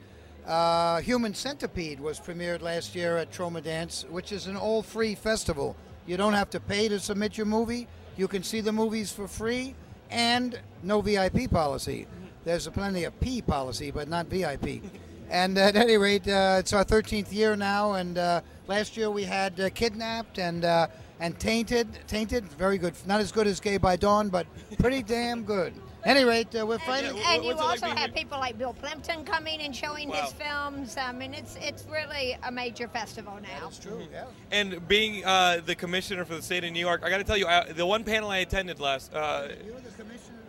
uh, 0.46 1.00
Human 1.00 1.32
Centipede 1.32 2.00
was 2.00 2.20
premiered 2.20 2.60
last 2.60 2.94
year 2.94 3.16
at 3.16 3.30
TromaDance, 3.32 4.06
which 4.10 4.30
is 4.30 4.46
an 4.46 4.56
all-free 4.56 5.14
festival. 5.14 5.74
You 6.06 6.18
don't 6.18 6.34
have 6.34 6.50
to 6.50 6.60
pay 6.60 6.88
to 6.88 7.00
submit 7.00 7.38
your 7.38 7.46
movie. 7.46 7.86
You 8.18 8.28
can 8.28 8.42
see 8.42 8.60
the 8.60 8.72
movies 8.72 9.10
for 9.10 9.26
free, 9.26 9.74
and 10.10 10.58
no 10.82 11.00
VIP 11.00 11.50
policy. 11.50 12.06
There's 12.44 12.66
a 12.66 12.70
plenty 12.70 13.04
of 13.04 13.18
P 13.20 13.40
policy, 13.40 13.90
but 13.90 14.08
not 14.08 14.26
VIP. 14.26 14.82
And 15.30 15.58
at 15.58 15.76
any 15.76 15.96
rate, 15.98 16.26
uh, 16.26 16.56
it's 16.58 16.72
our 16.72 16.84
13th 16.84 17.32
year 17.32 17.56
now. 17.56 17.94
And 17.94 18.16
uh, 18.16 18.40
last 18.66 18.96
year 18.96 19.10
we 19.10 19.24
had 19.24 19.58
uh, 19.60 19.70
Kidnapped 19.70 20.38
and 20.38 20.64
uh, 20.64 20.88
and 21.20 21.38
Tainted. 21.38 21.88
Tainted, 22.06 22.44
very 22.52 22.78
good. 22.78 22.94
Not 23.06 23.20
as 23.20 23.32
good 23.32 23.46
as 23.46 23.60
Gay 23.60 23.76
by 23.76 23.96
Dawn, 23.96 24.28
but 24.28 24.46
pretty 24.78 25.02
damn 25.02 25.42
good. 25.42 25.74
At 26.04 26.16
Any 26.16 26.24
rate, 26.24 26.54
uh, 26.54 26.64
we're 26.64 26.78
fighting. 26.78 27.18
And 27.26 27.44
you 27.44 27.54
also 27.54 27.86
have 27.86 28.14
people 28.14 28.38
like 28.38 28.56
Bill 28.56 28.72
Plympton 28.72 29.24
coming 29.24 29.60
and 29.60 29.74
showing 29.74 30.10
his 30.10 30.32
films. 30.32 30.96
I 30.96 31.10
mean, 31.10 31.34
it's 31.34 31.56
it's 31.60 31.84
really 31.90 32.38
a 32.44 32.52
major 32.52 32.86
festival 32.86 33.34
now. 33.42 33.64
That's 33.64 33.78
true. 33.80 34.06
Yeah. 34.10 34.26
And 34.52 34.86
being 34.86 35.24
uh, 35.24 35.60
the 35.66 35.74
commissioner 35.74 36.24
for 36.24 36.36
the 36.36 36.42
state 36.42 36.62
of 36.62 36.72
New 36.72 36.80
York, 36.80 37.02
I 37.04 37.10
got 37.10 37.18
to 37.18 37.24
tell 37.24 37.36
you, 37.36 37.46
I, 37.46 37.72
the 37.72 37.84
one 37.84 38.04
panel 38.04 38.30
I 38.30 38.38
attended 38.38 38.78
last. 38.78 39.12
Uh, 39.12 39.48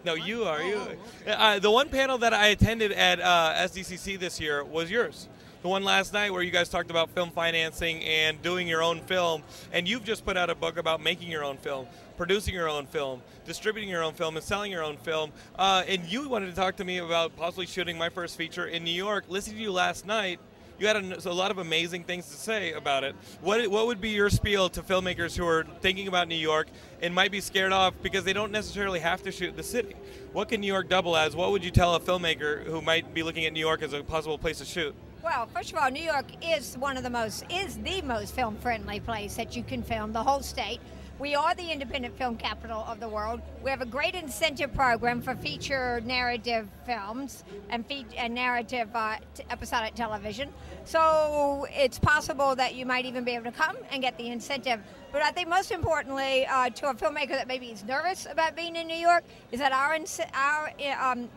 no, 0.06 0.14
you 0.14 0.44
are 0.44 0.62
you. 0.62 0.82
Uh, 1.28 1.60
the 1.60 1.72
one 1.72 1.90
panel 1.90 2.18
that 2.20 2.34
I 2.34 2.48
attended 2.48 2.92
at 2.92 3.20
uh, 3.20 3.54
SDCC 3.58 4.20
this 4.20 4.40
year 4.40 4.64
was 4.64 4.90
yours. 4.90 5.28
The 5.62 5.68
one 5.68 5.84
last 5.84 6.14
night 6.14 6.32
where 6.32 6.42
you 6.42 6.52
guys 6.52 6.70
talked 6.70 6.90
about 6.90 7.10
film 7.10 7.32
financing 7.32 8.02
and 8.04 8.42
doing 8.42 8.66
your 8.66 8.82
own 8.82 9.02
film, 9.02 9.44
and 9.74 9.90
you've 9.90 10.06
just 10.06 10.24
put 10.24 10.38
out 10.38 10.50
a 10.50 10.56
book 10.56 10.78
about 10.78 11.02
making 11.02 11.30
your 11.30 11.44
own 11.44 11.58
film, 11.58 11.86
producing 12.16 12.54
your 12.54 12.70
own 12.70 12.86
film, 12.86 13.22
distributing 13.46 13.90
your 13.90 14.02
own 14.02 14.14
film, 14.14 14.38
and 14.38 14.46
selling 14.46 14.72
your 14.72 14.84
own 14.84 14.96
film. 14.96 15.34
Uh, 15.58 15.84
and 15.86 16.06
you 16.06 16.30
wanted 16.30 16.46
to 16.46 16.56
talk 16.56 16.78
to 16.78 16.86
me 16.86 17.00
about 17.00 17.36
possibly 17.36 17.66
shooting 17.66 17.98
my 17.98 18.08
first 18.08 18.38
feature 18.38 18.68
in 18.68 18.86
New 18.86 18.92
York. 18.92 19.26
Listening 19.28 19.58
to 19.58 19.64
you 19.64 19.72
last 19.74 20.06
night, 20.08 20.40
you 20.80 20.88
had 20.88 20.96
a, 20.96 21.30
a, 21.30 21.34
lot 21.34 21.52
of 21.52 21.58
amazing 21.58 22.04
things 22.04 22.26
to 22.28 22.36
say 22.36 22.72
about 22.74 23.04
it. 23.04 23.16
What 23.42 23.68
what 23.70 23.88
would 23.88 24.00
be 24.00 24.10
your 24.10 24.30
spiel 24.30 24.70
to 24.70 24.82
filmmakers 24.82 25.38
who 25.38 25.46
are 25.46 25.66
thinking 25.82 26.08
about 26.08 26.28
New 26.28 26.36
York 26.36 26.68
and 27.02 27.14
might 27.14 27.32
be 27.32 27.42
scared 27.42 27.72
off 27.72 27.94
because 28.02 28.24
they 28.24 28.34
don't 28.34 28.52
necessarily 28.52 29.00
have 29.00 29.22
to 29.24 29.32
shoot 29.32 29.56
the 29.56 29.64
city? 29.64 29.96
What 30.34 30.50
can 30.50 30.62
New 30.62 30.68
York 30.68 30.90
double 30.90 31.18
as? 31.18 31.36
What 31.36 31.52
would 31.52 31.64
you 31.64 31.72
tell 31.72 31.96
a 31.96 32.00
filmmaker 32.00 32.64
who 32.64 32.82
might 32.82 33.14
be 33.14 33.24
looking 33.24 33.46
at 33.46 33.54
New 33.54 33.60
York 33.60 33.82
as 33.82 33.94
a 33.94 34.04
possible 34.04 34.38
place 34.38 34.60
to 34.60 34.66
shoot? 34.66 34.96
Well, 35.24 35.48
first 35.48 35.74
of 35.74 35.78
all, 35.78 35.92
New 35.92 36.04
York 36.04 36.26
is 36.42 36.78
one 36.78 36.96
of 36.96 37.04
the 37.04 37.10
most 37.10 37.44
is 37.50 37.78
the 37.80 38.02
most 38.02 38.34
film 38.34 38.56
friendly 38.58 39.00
place 39.02 39.36
that 39.36 39.56
you 39.56 39.64
can 39.64 39.84
film 39.84 40.14
the 40.14 40.24
whole 40.24 40.42
state. 40.42 40.80
We 41.20 41.36
are 41.36 41.54
the 41.54 41.70
independent 41.70 42.18
film 42.18 42.38
capital 42.38 42.86
of 42.88 43.02
the 43.02 43.10
world. 43.10 43.42
We 43.62 43.70
have 43.72 43.82
a 43.82 43.86
great 43.86 44.16
incentive 44.16 44.74
program 44.74 45.22
for 45.22 45.36
feature 45.36 46.00
narrative 46.06 46.70
films 46.86 47.44
and, 47.70 47.86
fe- 47.86 48.06
and 48.16 48.34
narrative 48.34 48.88
uh, 48.96 49.18
t- 49.36 49.44
episodic 49.50 49.96
television. 49.96 50.48
So 50.86 51.68
it's 51.72 52.00
possible 52.00 52.56
that 52.56 52.74
you 52.74 52.86
might 52.86 53.04
even 53.04 53.26
be 53.26 53.32
able 53.32 53.52
to 53.52 53.52
come 53.52 53.76
and 53.92 54.02
get 54.02 54.18
the 54.18 54.28
incentive. 54.30 54.80
But 55.12 55.22
I 55.22 55.32
think 55.32 55.50
most 55.50 55.72
importantly, 55.72 56.46
uh, 56.46 56.70
to 56.70 56.90
a 56.90 56.94
filmmaker 56.94 57.32
that 57.32 57.50
maybe 57.50 57.66
is 57.66 57.84
nervous 57.84 58.26
about 58.26 58.56
being 58.56 58.78
in 58.78 58.88
New 58.88 58.96
York, 58.96 59.26
is 59.52 59.60
that 59.60 59.74
our 59.74 60.00
our 60.34 60.72
um, 61.02 61.28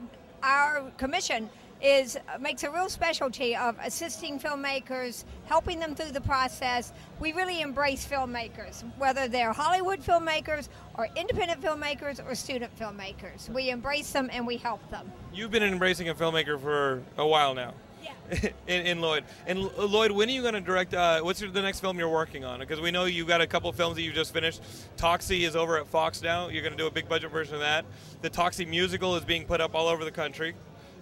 our 0.44 0.92
commission 0.96 1.50
is 1.82 2.16
makes 2.40 2.62
a 2.62 2.70
real 2.70 2.88
specialty 2.88 3.56
of 3.56 3.76
assisting 3.82 4.38
filmmakers, 4.38 5.24
helping 5.46 5.80
them 5.80 5.94
through 5.94 6.12
the 6.12 6.20
process. 6.20 6.92
We 7.20 7.32
really 7.32 7.60
embrace 7.60 8.06
filmmakers, 8.06 8.84
whether 8.98 9.28
they're 9.28 9.52
Hollywood 9.52 10.00
filmmakers 10.00 10.68
or 10.94 11.08
independent 11.16 11.60
filmmakers 11.60 12.24
or 12.24 12.34
student 12.34 12.76
filmmakers. 12.78 13.48
We 13.48 13.70
embrace 13.70 14.12
them 14.12 14.30
and 14.32 14.46
we 14.46 14.56
help 14.56 14.88
them. 14.90 15.10
You've 15.34 15.50
been 15.50 15.62
embracing 15.62 16.08
a 16.08 16.14
filmmaker 16.14 16.60
for 16.60 17.02
a 17.18 17.26
while 17.26 17.54
now. 17.54 17.74
Yeah. 18.02 18.50
in, 18.66 18.86
in 18.86 19.00
Lloyd. 19.00 19.24
And 19.46 19.58
uh, 19.78 19.84
Lloyd, 19.84 20.10
when 20.10 20.28
are 20.28 20.32
you 20.32 20.42
going 20.42 20.54
to 20.54 20.60
direct? 20.60 20.94
Uh, 20.94 21.20
what's 21.20 21.40
your, 21.40 21.50
the 21.50 21.62
next 21.62 21.80
film 21.80 21.98
you're 21.98 22.08
working 22.08 22.44
on? 22.44 22.58
Because 22.58 22.80
we 22.80 22.90
know 22.90 23.04
you've 23.04 23.28
got 23.28 23.40
a 23.40 23.46
couple 23.46 23.72
films 23.72 23.96
that 23.96 24.02
you 24.02 24.12
just 24.12 24.32
finished. 24.32 24.60
Toxie 24.96 25.46
is 25.46 25.54
over 25.54 25.78
at 25.78 25.86
Fox 25.86 26.22
now. 26.22 26.48
You're 26.48 26.62
going 26.62 26.72
to 26.72 26.78
do 26.78 26.86
a 26.86 26.90
big 26.90 27.08
budget 27.08 27.30
version 27.30 27.54
of 27.54 27.60
that. 27.60 27.84
The 28.20 28.30
Toxie 28.30 28.66
musical 28.66 29.16
is 29.16 29.24
being 29.24 29.44
put 29.44 29.60
up 29.60 29.74
all 29.74 29.86
over 29.86 30.04
the 30.04 30.10
country. 30.10 30.54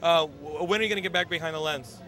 Uh, 0.02 0.26
when 0.26 0.80
are 0.80 0.82
you 0.82 0.88
going 0.88 0.96
to 0.96 1.02
get 1.02 1.12
back 1.12 1.28
behind 1.28 1.54
the 1.54 1.60
lens? 1.60 2.00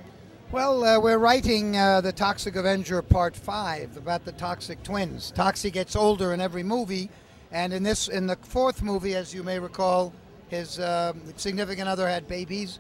Well, 0.51 0.83
uh, 0.83 0.99
we're 0.99 1.19
writing 1.19 1.77
uh, 1.77 2.01
the 2.01 2.13
Toxic 2.13 2.57
Avenger 2.57 3.03
Part 3.03 3.37
Five 3.37 3.97
about 3.99 4.25
the 4.25 4.33
Toxic 4.33 4.83
Twins. 4.83 5.33
Toxie 5.35 5.71
gets 5.71 5.95
older 5.95 6.33
in 6.33 6.41
every 6.41 6.63
movie, 6.63 7.11
and 7.51 7.73
in 7.73 7.83
this, 7.83 8.09
in 8.09 8.27
the 8.27 8.37
fourth 8.37 8.83
movie, 8.83 9.15
as 9.15 9.35
you 9.35 9.43
may 9.43 9.59
recall, 9.59 10.13
his 10.49 10.79
um 10.81 11.23
significant 11.37 11.89
other 11.89 12.07
had 12.09 12.27
babies. 12.29 12.79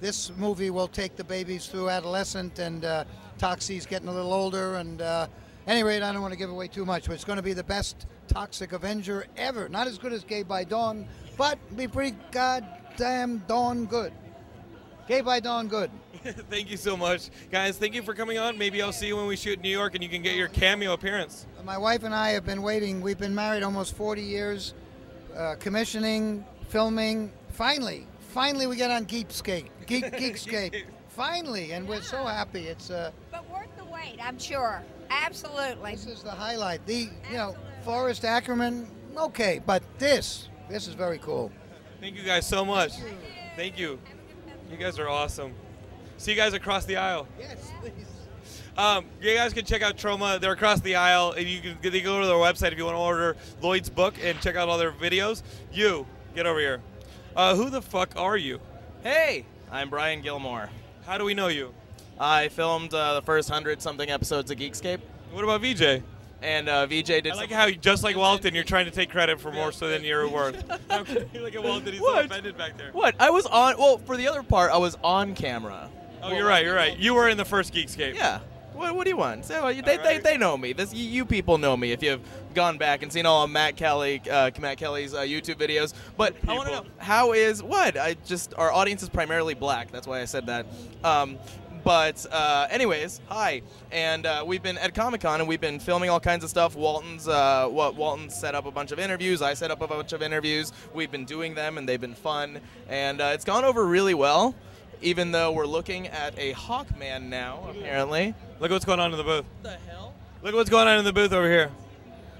This 0.00 0.30
movie 0.36 0.70
will 0.70 0.88
take 0.88 1.16
the 1.16 1.24
babies 1.24 1.66
through 1.66 1.88
adolescent, 1.90 2.58
and 2.58 2.84
uh, 2.84 3.04
Toxie's 3.38 3.86
getting 3.86 4.08
a 4.08 4.12
little 4.12 4.32
older. 4.32 4.76
And 4.76 5.00
uh, 5.00 5.28
any 5.66 5.82
rate, 5.82 6.02
I 6.02 6.12
don't 6.12 6.20
want 6.20 6.32
to 6.32 6.38
give 6.38 6.50
away 6.50 6.68
too 6.68 6.84
much, 6.84 7.06
but 7.06 7.14
it's 7.14 7.24
going 7.24 7.38
to 7.38 7.42
be 7.42 7.54
the 7.54 7.64
best 7.64 8.06
Toxic 8.28 8.72
Avenger 8.72 9.26
ever. 9.36 9.68
Not 9.68 9.86
as 9.86 9.98
good 9.98 10.12
as 10.12 10.24
Gay 10.24 10.42
by 10.42 10.64
Dawn, 10.64 11.06
but 11.38 11.58
be 11.76 11.86
pretty 11.86 12.16
goddamn 12.30 13.42
dawn 13.46 13.86
good. 13.86 14.12
Gay 15.06 15.20
by 15.20 15.38
Dawn, 15.40 15.68
good. 15.68 15.90
thank 16.48 16.70
you 16.70 16.78
so 16.78 16.96
much, 16.96 17.28
guys. 17.50 17.76
Thank 17.76 17.94
you 17.94 18.02
for 18.02 18.14
coming 18.14 18.38
on. 18.38 18.56
Maybe 18.56 18.80
I'll 18.80 18.92
see 18.92 19.06
you 19.06 19.16
when 19.16 19.26
we 19.26 19.36
shoot 19.36 19.56
in 19.58 19.62
New 19.62 19.68
York, 19.68 19.94
and 19.94 20.02
you 20.02 20.08
can 20.08 20.22
get 20.22 20.36
your 20.36 20.48
cameo 20.48 20.94
appearance. 20.94 21.46
My 21.62 21.76
wife 21.76 22.04
and 22.04 22.14
I 22.14 22.30
have 22.30 22.46
been 22.46 22.62
waiting. 22.62 23.02
We've 23.02 23.18
been 23.18 23.34
married 23.34 23.62
almost 23.62 23.94
40 23.96 24.22
years, 24.22 24.72
uh, 25.36 25.56
commissioning, 25.60 26.44
filming. 26.68 27.30
Finally, 27.50 28.06
finally, 28.30 28.66
we 28.66 28.76
get 28.76 28.90
on 28.90 29.04
Geekscape. 29.04 29.68
Geek, 29.86 30.04
Geekscape. 30.12 30.84
finally, 31.08 31.72
and 31.72 31.86
we're 31.86 32.00
so 32.00 32.24
happy. 32.24 32.66
It's 32.68 32.90
uh, 32.90 33.10
But 33.30 33.48
worth 33.50 33.68
the 33.76 33.84
wait, 33.84 34.18
I'm 34.22 34.38
sure. 34.38 34.82
Absolutely. 35.10 35.92
This 35.92 36.06
is 36.06 36.22
the 36.22 36.30
highlight. 36.30 36.84
The 36.86 37.10
you 37.30 37.36
know 37.36 37.54
Forrest 37.84 38.24
Ackerman. 38.24 38.86
Okay, 39.16 39.60
but 39.66 39.82
this 39.98 40.48
this 40.70 40.88
is 40.88 40.94
very 40.94 41.18
cool. 41.18 41.52
Thank 42.00 42.16
you 42.16 42.22
guys 42.22 42.46
so 42.46 42.64
much. 42.64 42.92
Thank 43.56 43.78
you. 43.78 43.90
You 43.92 43.98
guys 44.78 44.98
are 44.98 45.08
awesome. 45.08 45.54
See 46.18 46.32
you 46.32 46.36
guys 46.36 46.52
across 46.52 46.84
the 46.84 46.96
aisle. 46.96 47.26
Yes, 47.38 47.70
please. 47.80 47.92
Um, 48.76 49.04
you 49.20 49.34
guys 49.34 49.52
can 49.52 49.64
check 49.64 49.82
out 49.82 49.96
Troma. 49.96 50.40
They're 50.40 50.52
across 50.52 50.80
the 50.80 50.96
aisle, 50.96 51.32
and 51.32 51.46
you 51.46 51.60
can 51.60 51.78
they 51.80 52.00
go 52.00 52.20
to 52.20 52.26
their 52.26 52.36
website 52.36 52.72
if 52.72 52.78
you 52.78 52.84
want 52.84 52.96
to 52.96 53.00
order 53.00 53.36
Lloyd's 53.62 53.88
book 53.88 54.14
and 54.22 54.40
check 54.40 54.56
out 54.56 54.68
all 54.68 54.78
their 54.78 54.92
videos. 54.92 55.42
You 55.72 56.06
get 56.34 56.46
over 56.46 56.58
here. 56.58 56.80
Uh, 57.36 57.54
who 57.54 57.70
the 57.70 57.82
fuck 57.82 58.10
are 58.16 58.36
you? 58.36 58.60
Hey, 59.02 59.44
I'm 59.70 59.90
Brian 59.90 60.22
Gilmore. 60.22 60.70
How 61.06 61.18
do 61.18 61.24
we 61.24 61.34
know 61.34 61.48
you? 61.48 61.72
I 62.18 62.48
filmed 62.48 62.94
uh, 62.94 63.14
the 63.14 63.22
first 63.22 63.48
hundred 63.48 63.80
something 63.82 64.10
episodes 64.10 64.50
of 64.50 64.58
Geekscape. 64.58 65.00
What 65.32 65.44
about 65.44 65.60
VJ? 65.60 66.02
And 66.44 66.68
uh, 66.68 66.86
VJ 66.86 67.06
did. 67.06 67.28
I 67.28 67.34
like 67.36 67.50
how, 67.50 67.70
just 67.70 68.04
like 68.04 68.16
Walton, 68.16 68.54
you're 68.54 68.64
trying 68.64 68.84
to 68.84 68.90
take 68.90 69.08
credit 69.10 69.40
for 69.40 69.50
more 69.50 69.72
so 69.72 69.88
than 69.88 70.04
you're 70.04 70.28
worth. 70.30 70.62
you 71.32 71.40
look 71.40 71.54
at 71.54 71.62
Walton; 71.64 71.92
he's 71.92 71.98
so 72.00 72.04
What? 72.04 72.26
offended 72.26 72.58
back 72.58 72.76
there. 72.76 72.90
What? 72.92 73.14
I 73.18 73.30
was 73.30 73.46
on. 73.46 73.76
Well, 73.78 73.98
for 73.98 74.16
the 74.18 74.28
other 74.28 74.42
part, 74.42 74.70
I 74.70 74.76
was 74.76 74.96
on 75.02 75.34
camera. 75.34 75.88
Oh, 76.22 76.32
you're 76.32 76.46
right. 76.46 76.64
You're 76.64 76.74
right. 76.76 76.96
You 76.98 77.14
were 77.14 77.28
in 77.30 77.36
the 77.38 77.44
first 77.44 77.72
Geekscape. 77.72 78.14
Yeah. 78.14 78.40
What, 78.74 78.94
what 78.96 79.04
do 79.04 79.10
you 79.10 79.16
want? 79.16 79.44
So 79.44 79.66
uh, 79.66 79.68
you- 79.68 79.82
they, 79.82 79.96
they, 79.98 80.18
they 80.18 80.36
know 80.36 80.56
me. 80.56 80.72
This 80.72 80.92
you, 80.92 81.04
you 81.08 81.24
people 81.24 81.58
know 81.58 81.76
me 81.76 81.92
if 81.92 82.02
you've 82.02 82.20
gone 82.54 82.76
back 82.76 83.02
and 83.02 83.12
seen 83.12 83.24
all 83.24 83.44
of 83.44 83.50
Matt 83.50 83.76
Kelly, 83.76 84.20
uh, 84.30 84.50
Matt 84.60 84.78
Kelly's 84.78 85.14
uh, 85.14 85.20
YouTube 85.20 85.56
videos. 85.56 85.94
But 86.16 86.34
I 86.48 86.54
want 86.54 86.68
to 86.68 86.74
know 86.76 86.84
how 86.98 87.32
is 87.34 87.62
what? 87.62 87.96
I 87.96 88.16
just 88.26 88.52
our 88.58 88.72
audience 88.72 89.02
is 89.02 89.08
primarily 89.08 89.54
black. 89.54 89.92
That's 89.92 90.06
why 90.08 90.20
I 90.20 90.24
said 90.24 90.46
that. 90.46 90.66
Um, 91.04 91.38
but 91.84 92.26
uh, 92.32 92.66
anyways, 92.70 93.20
hi, 93.28 93.62
and 93.92 94.26
uh, 94.26 94.42
we've 94.46 94.62
been 94.62 94.78
at 94.78 94.94
Comic 94.94 95.20
Con 95.20 95.40
and 95.40 95.48
we've 95.48 95.60
been 95.60 95.78
filming 95.78 96.10
all 96.10 96.18
kinds 96.18 96.42
of 96.42 96.50
stuff. 96.50 96.74
Walton's 96.74 97.28
uh, 97.28 97.68
what 97.68 97.94
Walton 97.94 98.30
set 98.30 98.54
up 98.54 98.66
a 98.66 98.70
bunch 98.70 98.90
of 98.90 98.98
interviews. 98.98 99.42
I 99.42 99.54
set 99.54 99.70
up 99.70 99.82
a 99.82 99.86
bunch 99.86 100.12
of 100.12 100.22
interviews. 100.22 100.72
We've 100.94 101.10
been 101.10 101.26
doing 101.26 101.54
them 101.54 101.78
and 101.78 101.88
they've 101.88 102.00
been 102.00 102.14
fun, 102.14 102.60
and 102.88 103.20
uh, 103.20 103.32
it's 103.34 103.44
gone 103.44 103.64
over 103.64 103.84
really 103.84 104.14
well. 104.14 104.54
Even 105.02 105.32
though 105.32 105.52
we're 105.52 105.66
looking 105.66 106.06
at 106.06 106.38
a 106.38 106.54
Hawkman 106.54 107.24
now, 107.24 107.68
apparently. 107.68 108.34
Look 108.58 108.70
what's 108.70 108.86
going 108.86 109.00
on 109.00 109.10
in 109.10 109.18
the 109.18 109.24
booth. 109.24 109.44
What 109.44 109.62
the 109.62 109.90
hell? 109.90 110.14
Look 110.42 110.54
what's 110.54 110.70
going 110.70 110.88
on 110.88 110.98
in 110.98 111.04
the 111.04 111.12
booth 111.12 111.32
over 111.32 111.46
here. 111.46 111.70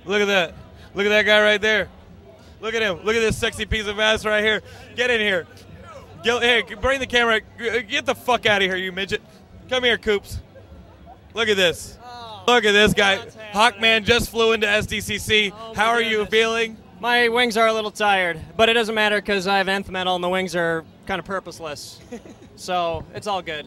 Look 0.06 0.22
at 0.22 0.26
that. 0.26 0.54
Look 0.94 1.04
at 1.04 1.10
that 1.10 1.26
guy 1.26 1.42
right 1.42 1.60
there. 1.60 1.88
Look 2.60 2.72
at 2.72 2.80
him. 2.80 3.04
Look 3.04 3.16
at 3.16 3.20
this 3.20 3.36
sexy 3.36 3.66
piece 3.66 3.86
of 3.86 3.98
ass 3.98 4.24
right 4.24 4.42
here. 4.42 4.62
Get 4.96 5.10
in 5.10 5.20
here. 5.20 5.46
Get, 6.24 6.42
hey, 6.42 6.74
bring 6.80 7.00
the 7.00 7.06
camera. 7.06 7.40
Get 7.82 8.06
the 8.06 8.14
fuck 8.14 8.46
out 8.46 8.62
of 8.62 8.66
here, 8.68 8.76
you 8.76 8.92
midget. 8.92 9.20
Come 9.68 9.84
here, 9.84 9.98
Coops. 9.98 10.40
Look 11.34 11.48
at 11.48 11.56
this. 11.56 11.98
Look 12.46 12.64
at 12.64 12.72
this 12.72 12.94
guy. 12.94 13.18
Hawkman 13.52 14.04
just 14.04 14.30
flew 14.30 14.52
into 14.52 14.66
SDCC. 14.66 15.74
How 15.74 15.90
are 15.90 16.02
you 16.02 16.26
feeling? 16.26 16.76
My 17.00 17.28
wings 17.28 17.56
are 17.56 17.66
a 17.66 17.72
little 17.72 17.90
tired, 17.90 18.40
but 18.56 18.68
it 18.68 18.74
doesn't 18.74 18.94
matter 18.94 19.16
because 19.20 19.46
I 19.46 19.58
have 19.58 19.68
nth 19.68 19.90
metal 19.90 20.14
and 20.14 20.24
the 20.24 20.28
wings 20.28 20.54
are 20.56 20.84
kind 21.06 21.18
of 21.18 21.24
purposeless. 21.26 22.00
so 22.56 23.04
it's 23.14 23.26
all 23.26 23.42
good. 23.42 23.66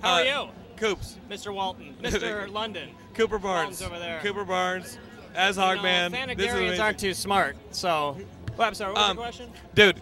How 0.00 0.14
are 0.14 0.20
Uh, 0.20 0.24
you? 0.44 0.48
Coops. 0.76 1.16
Mr. 1.28 1.52
Walton. 1.52 1.94
Mr. 2.02 2.50
London. 2.50 2.90
Cooper 3.14 3.38
Barnes. 3.38 3.80
Walton's 3.80 3.82
over 3.82 3.98
there. 3.98 4.20
Cooper 4.20 4.44
Barnes. 4.44 4.98
as 5.34 5.56
You 5.56 5.62
know, 5.62 5.68
Hogman. 5.68 6.10
this 6.36 6.46
is 6.46 6.52
Thanagarians 6.52 6.58
amazing. 6.66 6.80
aren't 6.80 6.98
too 6.98 7.14
smart, 7.14 7.56
so. 7.70 8.16
Well, 8.56 8.68
I'm 8.68 8.74
sorry. 8.74 8.92
What 8.92 9.00
was 9.00 9.10
Um, 9.10 9.16
the 9.16 9.22
question? 9.22 9.50
Dude, 9.74 10.00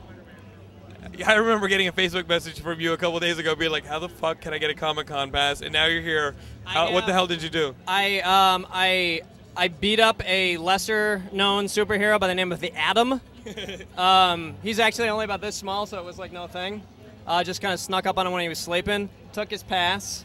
I 1.26 1.34
remember 1.34 1.68
getting 1.68 1.88
a 1.88 1.92
Facebook 1.92 2.28
message 2.28 2.60
from 2.60 2.80
you 2.80 2.92
a 2.92 2.96
couple 2.96 3.18
days 3.20 3.38
ago, 3.38 3.54
being 3.54 3.70
like, 3.70 3.86
"How 3.86 3.98
the 3.98 4.08
fuck 4.08 4.40
can 4.40 4.52
I 4.52 4.58
get 4.58 4.70
a 4.70 4.74
Comic 4.74 5.06
Con 5.06 5.30
pass?" 5.30 5.60
And 5.60 5.72
now 5.72 5.86
you're 5.86 6.02
here. 6.02 6.34
How, 6.64 6.92
what 6.92 7.06
the 7.06 7.12
hell 7.12 7.26
did 7.26 7.42
you 7.42 7.50
do? 7.50 7.74
I 7.86 8.20
um 8.20 8.66
I 8.72 9.22
I 9.56 9.68
beat 9.68 10.00
up 10.00 10.22
a 10.26 10.56
lesser 10.56 11.22
known 11.32 11.66
superhero 11.66 12.18
by 12.18 12.26
the 12.26 12.34
name 12.34 12.52
of 12.52 12.60
the 12.60 12.72
Atom. 12.72 13.20
um, 13.98 14.56
he's 14.62 14.78
actually 14.80 15.08
only 15.08 15.24
about 15.24 15.40
this 15.40 15.54
small, 15.54 15.86
so 15.86 15.98
it 15.98 16.04
was 16.04 16.18
like 16.18 16.32
no 16.32 16.46
thing. 16.46 16.82
Uh, 17.26 17.44
just 17.44 17.60
kind 17.60 17.72
of 17.72 17.80
snuck 17.80 18.06
up 18.06 18.18
on 18.18 18.26
him 18.26 18.32
when 18.32 18.42
he 18.42 18.48
was 18.48 18.58
sleeping, 18.58 19.08
took 19.32 19.50
his 19.50 19.62
pass, 19.62 20.24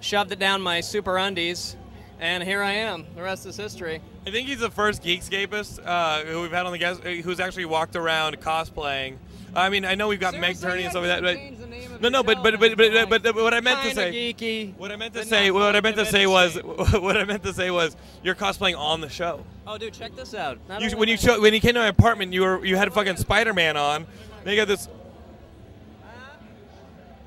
shoved 0.00 0.30
it 0.30 0.38
down 0.38 0.60
my 0.60 0.80
super 0.80 1.16
undies, 1.16 1.76
and 2.20 2.42
here 2.42 2.62
I 2.62 2.72
am. 2.72 3.06
The 3.14 3.22
rest 3.22 3.46
is 3.46 3.56
history. 3.56 4.00
I 4.26 4.30
think 4.30 4.48
he's 4.48 4.60
the 4.60 4.70
first 4.70 5.02
Geekscapist 5.02 5.80
uh, 5.84 6.24
who 6.24 6.42
we've 6.42 6.52
had 6.52 6.66
on 6.66 6.72
the 6.72 6.78
guest 6.78 7.00
uh, 7.04 7.10
who's 7.10 7.40
actually 7.40 7.64
walked 7.64 7.96
around 7.96 8.40
cosplaying. 8.40 9.16
I 9.56 9.70
mean, 9.70 9.84
I 9.86 9.94
know 9.94 10.08
we've 10.08 10.20
got 10.20 10.38
Meg 10.38 10.60
Turney 10.60 10.82
and 10.82 10.90
stuff 10.90 11.04
like 11.04 11.20
that, 11.20 11.22
but 11.22 12.00
no, 12.00 12.10
no, 12.10 12.22
but 12.22 12.42
but 12.42 12.60
but 12.60 12.76
but, 12.76 13.08
but, 13.08 13.22
but 13.22 13.34
what 13.34 13.54
I 13.54 13.60
meant 13.60 13.80
to 13.80 13.88
Kinda 13.88 14.02
say, 14.02 14.34
geeky. 14.34 14.76
what 14.76 14.92
I 14.92 14.96
meant 14.96 15.14
to 15.14 15.24
say, 15.24 15.50
what 15.50 15.74
I 15.74 15.80
meant 15.80 15.96
to 15.96 16.04
say 16.04 16.26
was, 16.26 16.56
what 16.92 17.16
I 17.16 17.24
meant 17.24 17.42
to 17.44 17.54
say 17.54 17.70
was, 17.70 17.96
you're 18.22 18.34
cosplaying 18.34 18.78
on 18.78 19.00
the 19.00 19.08
show. 19.08 19.44
Oh, 19.66 19.78
dude, 19.78 19.94
check 19.94 20.14
this 20.14 20.34
out. 20.34 20.58
You, 20.78 20.96
when 20.96 21.08
you 21.08 21.16
show, 21.16 21.40
when 21.40 21.54
you 21.54 21.60
came 21.60 21.74
to 21.74 21.80
my 21.80 21.86
apartment, 21.86 22.32
you 22.34 22.42
were 22.42 22.64
you 22.64 22.76
had 22.76 22.92
fucking 22.92 23.16
Spider 23.16 23.54
Man 23.54 23.76
on. 23.76 24.06
They 24.44 24.52
you 24.52 24.56
got 24.58 24.68
this. 24.68 24.88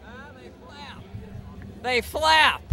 Ah, 0.05 0.29
they 0.37 0.51
flap. 0.65 1.03
They 1.81 2.01
flap. 2.01 2.68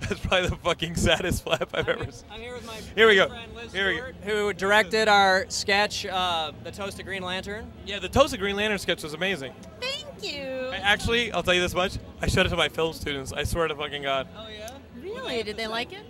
That's 0.08 0.20
probably 0.20 0.48
the 0.48 0.56
fucking 0.56 0.94
saddest 0.96 1.42
flap 1.44 1.68
I've 1.74 1.88
ever 1.88 2.10
seen. 2.10 2.24
I'm 2.30 2.40
here 2.40 2.54
with 2.54 2.66
my 2.66 2.76
Here 2.94 3.08
we 3.08 3.14
go. 3.16 3.28
friend 3.28 3.54
Liz 3.54 3.72
Here 3.72 3.88
we 3.88 3.96
go. 3.98 4.12
Who 4.22 4.52
directed 4.52 5.08
our 5.08 5.46
sketch, 5.48 6.06
uh, 6.06 6.52
The 6.64 6.70
Toasted 6.70 7.04
Green 7.06 7.22
Lantern. 7.22 7.70
Yeah, 7.86 7.98
the 7.98 8.08
Toasted 8.08 8.40
Green 8.40 8.56
Lantern 8.56 8.78
sketch 8.78 9.02
was 9.02 9.14
amazing. 9.14 9.52
Thank 9.80 10.06
you. 10.22 10.68
I- 10.72 10.76
Actually, 10.82 11.32
I'll 11.32 11.42
tell 11.42 11.54
you 11.54 11.60
this 11.60 11.74
much: 11.74 11.98
I 12.22 12.26
showed 12.28 12.46
it 12.46 12.50
to 12.50 12.56
my 12.56 12.68
film 12.68 12.92
students. 12.92 13.32
I 13.32 13.44
swear 13.44 13.66
to 13.68 13.74
fucking 13.74 14.02
God, 14.02 14.28
Oh 14.36 14.46
yeah. 14.48 14.70
Really? 15.02 15.42
Did 15.42 15.56
they 15.56 15.66
like 15.66 15.92
it? 15.92 16.02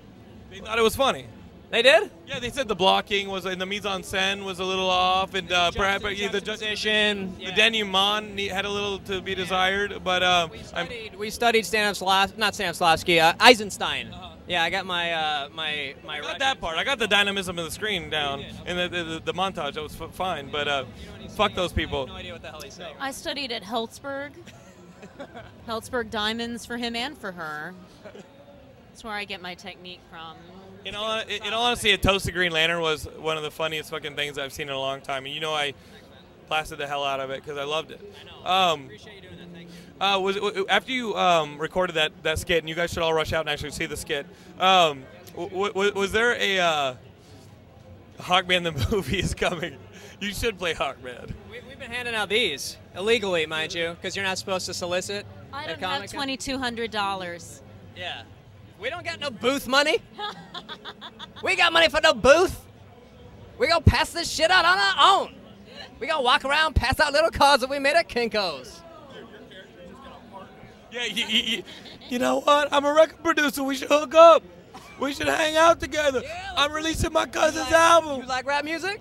they 0.51 0.59
thought 0.61 0.79
it 0.79 0.83
was 0.83 0.97
funny. 0.97 1.27
They 1.71 1.83
did? 1.83 2.11
Yeah, 2.27 2.41
they 2.41 2.49
said 2.49 2.67
the 2.67 2.75
blocking 2.75 3.29
was 3.29 3.45
and 3.45 3.61
the 3.61 3.67
mise 3.67 3.85
en 3.85 4.01
scène 4.03 4.45
was 4.45 4.59
a 4.59 4.65
little 4.65 4.89
off, 4.89 5.35
and 5.35 5.53
uh, 5.53 5.71
perhaps 5.71 6.05
yeah, 6.19 6.29
the 6.29 6.41
juxtaposition, 6.41 7.37
the 7.39 7.53
denouement 7.53 8.39
had 8.51 8.65
a 8.65 8.71
little 8.71 8.99
to 9.01 9.21
be 9.21 9.35
desired. 9.35 10.03
But 10.03 10.23
uh, 10.23 10.49
I'm, 10.73 10.89
we 11.19 11.29
studied 11.29 11.65
Stanislavski, 11.65 12.39
not 12.39 12.55
Stanislavski, 12.55 13.21
uh, 13.21 13.35
Eisenstein. 13.39 14.09
Uh-huh. 14.13 14.37
Yeah, 14.47 14.63
I 14.63 14.71
got 14.71 14.87
my 14.87 15.13
uh, 15.13 15.49
my 15.53 15.95
my. 16.07 16.19
I 16.19 16.21
got 16.23 16.39
that 16.39 16.59
part. 16.59 16.79
I 16.79 16.85
got 16.85 16.99
the 16.99 17.07
dynamism 17.07 17.59
of 17.59 17.67
the 17.67 17.71
screen 17.71 18.09
down 18.09 18.43
and 18.65 18.79
the, 18.79 18.89
the, 18.89 19.05
the, 19.05 19.21
the 19.27 19.35
montage. 19.35 19.75
That 19.75 19.83
was 19.83 20.01
f- 20.01 20.15
fine. 20.15 20.51
But 20.51 20.69
uh, 20.69 20.85
fuck 21.37 21.55
those 21.55 21.75
people. 21.75 22.07
No 22.07 22.15
idea 22.15 22.33
what 22.33 22.41
the 22.41 22.49
hell 22.49 22.63
he's 22.63 22.73
saying. 22.73 22.95
I 22.99 23.11
studied 23.11 23.53
at 23.53 23.63
Helzberg. 23.63 24.31
Helzberg 25.67 26.11
Diamonds 26.11 26.65
for 26.65 26.79
him 26.79 26.97
and 26.97 27.17
for 27.19 27.33
her. 27.33 27.75
That's 28.89 29.05
where 29.05 29.13
I 29.13 29.27
get 29.27 29.43
my 29.43 29.55
technique 29.55 30.01
from. 30.11 30.37
In 30.85 30.95
all, 30.95 31.19
in 31.21 31.43
in 31.45 31.53
all 31.53 31.65
honesty, 31.65 31.91
a 31.91 31.97
toast 31.97 32.05
toasted 32.25 32.35
Green 32.35 32.53
Lantern 32.53 32.81
was 32.81 33.05
one 33.19 33.37
of 33.37 33.43
the 33.43 33.51
funniest 33.51 33.91
fucking 33.91 34.15
things 34.15 34.39
I've 34.39 34.53
seen 34.53 34.69
in 34.69 34.75
a 34.75 34.79
long 34.79 35.01
time, 35.01 35.27
and 35.27 35.35
you 35.35 35.41
know 35.41 35.53
I 35.53 35.75
blasted 36.49 36.79
the 36.79 36.87
hell 36.87 37.05
out 37.05 37.21
of 37.21 37.31
it 37.31 37.43
because 37.43 37.59
I 37.59 37.65
loved 37.65 37.91
it. 37.91 38.01
I 38.45 38.71
um, 38.73 38.85
appreciate 38.85 39.17
you 39.17 39.21
doing 39.23 39.37
that. 39.39 39.49
Thank 39.53 39.69
you. 39.69 40.05
uh, 40.07 40.19
was 40.19 40.37
w- 40.37 40.65
after 40.69 40.93
you 40.93 41.15
um, 41.17 41.59
recorded 41.59 41.95
that, 41.97 42.13
that 42.23 42.39
skit, 42.39 42.59
and 42.61 42.69
you 42.69 42.75
guys 42.75 42.91
should 42.91 43.03
all 43.03 43.13
rush 43.13 43.33
out 43.33 43.41
and 43.41 43.51
actually 43.51 43.73
see 43.73 43.87
the 43.87 43.97
skit. 43.97 44.25
Um, 44.59 45.05
w- 45.37 45.69
w- 45.69 45.93
was 45.93 46.13
there 46.13 46.35
a 46.41 46.59
uh, 46.59 46.95
Hawkman 48.21 48.65
the 48.65 48.91
movie 48.97 49.19
is 49.19 49.35
coming? 49.35 49.77
You 50.21 50.33
should 50.33 50.59
play 50.59 50.75
Hawkman. 50.75 51.33
We, 51.51 51.61
we've 51.69 51.79
been 51.79 51.91
handing 51.91 52.15
out 52.15 52.29
these 52.29 52.77
illegally, 52.97 53.45
mind 53.47 53.75
you, 53.75 53.91
because 53.91 54.17
you're 54.17 54.25
not 54.25 54.39
supposed 54.39 54.67
to 54.67 54.75
solicit. 54.75 55.27
I 55.53 55.67
don't 55.67 55.71
have 55.71 55.81
Comic-Con. 55.81 56.17
twenty-two 56.17 56.57
hundred 56.59 56.91
dollars. 56.91 57.63
Yeah. 57.97 58.23
We 58.81 58.91
don't 58.91 59.05
got 59.05 59.21
no 59.21 59.31
booth 59.31 59.67
money. 59.67 59.99
we 61.43 61.57
got 61.57 61.73
money 61.73 61.89
for 61.89 62.01
no 62.01 62.15
booth. 62.15 62.65
We 63.59 63.67
gonna 63.67 63.81
pass 63.81 64.11
this 64.13 64.31
shit 64.31 64.51
out 64.51 64.65
on 64.65 64.79
our 64.79 64.95
own. 65.23 65.35
We 65.99 66.07
gonna 66.07 66.23
walk 66.23 66.45
around, 66.45 66.75
pass 66.75 67.01
out 67.01 67.13
little 67.13 67.31
cards 67.31 67.61
that 67.63 67.71
we 67.71 67.79
made 67.79 67.97
at 67.97 68.09
Kinko's. 68.09 68.81
Yeah, 70.91 71.05
you, 71.05 71.27
you, 71.27 71.63
you- 72.09 72.19
know 72.19 72.41
what? 72.41 72.69
I'm 72.73 72.85
a 72.85 72.93
record 72.95 73.23
producer. 73.23 73.63
We 73.63 73.75
should 73.77 73.89
hook 73.89 74.15
up. 74.15 74.43
We 74.99 75.13
should 75.13 75.29
hang 75.29 75.57
out 75.57 75.81
together. 75.81 76.23
I'm 76.57 76.73
releasing 76.73 77.13
my 77.13 77.27
cousin's 77.27 77.71
album. 77.71 78.23
You 78.23 78.27
like 78.27 78.47
rap 78.47 78.65
music? 78.65 79.01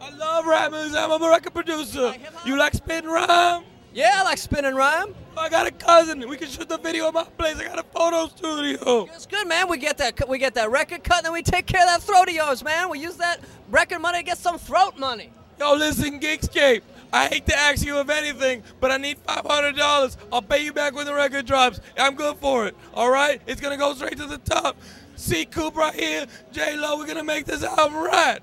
I 0.00 0.10
love 0.10 0.46
rap 0.46 0.70
music. 0.70 0.98
I'm 0.98 1.10
a 1.10 1.28
record 1.28 1.54
producer. 1.54 2.14
You 2.44 2.56
like 2.58 2.74
spin 2.74 3.04
rhyme? 3.06 3.64
Yeah, 3.92 4.12
I 4.16 4.22
like 4.24 4.38
spinning 4.38 4.74
rhyme. 4.74 5.14
I 5.38 5.48
got 5.48 5.66
a 5.66 5.70
cousin. 5.70 6.28
We 6.28 6.36
can 6.36 6.48
shoot 6.48 6.68
the 6.68 6.78
video 6.78 7.08
at 7.08 7.14
my 7.14 7.24
place. 7.24 7.56
I 7.56 7.64
got 7.64 7.78
a 7.78 7.82
photo 7.84 8.26
studio. 8.28 9.04
It's 9.14 9.26
good, 9.26 9.46
man. 9.46 9.68
We 9.68 9.78
get 9.78 9.98
that 9.98 10.28
we 10.28 10.38
get 10.38 10.54
that 10.54 10.70
record 10.70 11.04
cut, 11.04 11.18
and 11.18 11.26
then 11.26 11.32
we 11.32 11.42
take 11.42 11.66
care 11.66 11.82
of 11.82 11.88
that 11.88 12.02
throat 12.02 12.28
of 12.28 12.34
yours, 12.34 12.62
man. 12.62 12.88
We 12.90 12.98
use 12.98 13.16
that 13.16 13.40
record 13.70 14.00
money 14.00 14.18
to 14.18 14.24
get 14.24 14.38
some 14.38 14.58
throat 14.58 14.98
money. 14.98 15.30
Yo, 15.58 15.74
listen, 15.74 16.20
Geekscape. 16.20 16.82
I 17.12 17.26
hate 17.28 17.46
to 17.46 17.56
ask 17.56 17.84
you 17.84 17.96
of 17.96 18.10
anything, 18.10 18.62
but 18.80 18.90
I 18.90 18.96
need 18.98 19.18
five 19.18 19.46
hundred 19.46 19.76
dollars. 19.76 20.16
I'll 20.32 20.42
pay 20.42 20.64
you 20.64 20.72
back 20.72 20.94
when 20.94 21.06
the 21.06 21.14
record 21.14 21.46
drops. 21.46 21.80
I'm 21.96 22.14
good 22.14 22.36
for 22.36 22.66
it. 22.66 22.76
All 22.92 23.10
right? 23.10 23.40
It's 23.46 23.60
gonna 23.60 23.78
go 23.78 23.94
straight 23.94 24.18
to 24.18 24.26
the 24.26 24.38
top. 24.38 24.76
See 25.16 25.46
Coop 25.46 25.74
right 25.74 25.94
here, 25.94 26.26
J 26.52 26.76
Lo. 26.76 26.98
We're 26.98 27.06
gonna 27.06 27.24
make 27.24 27.46
this 27.46 27.62
album 27.62 27.96
right. 27.96 28.40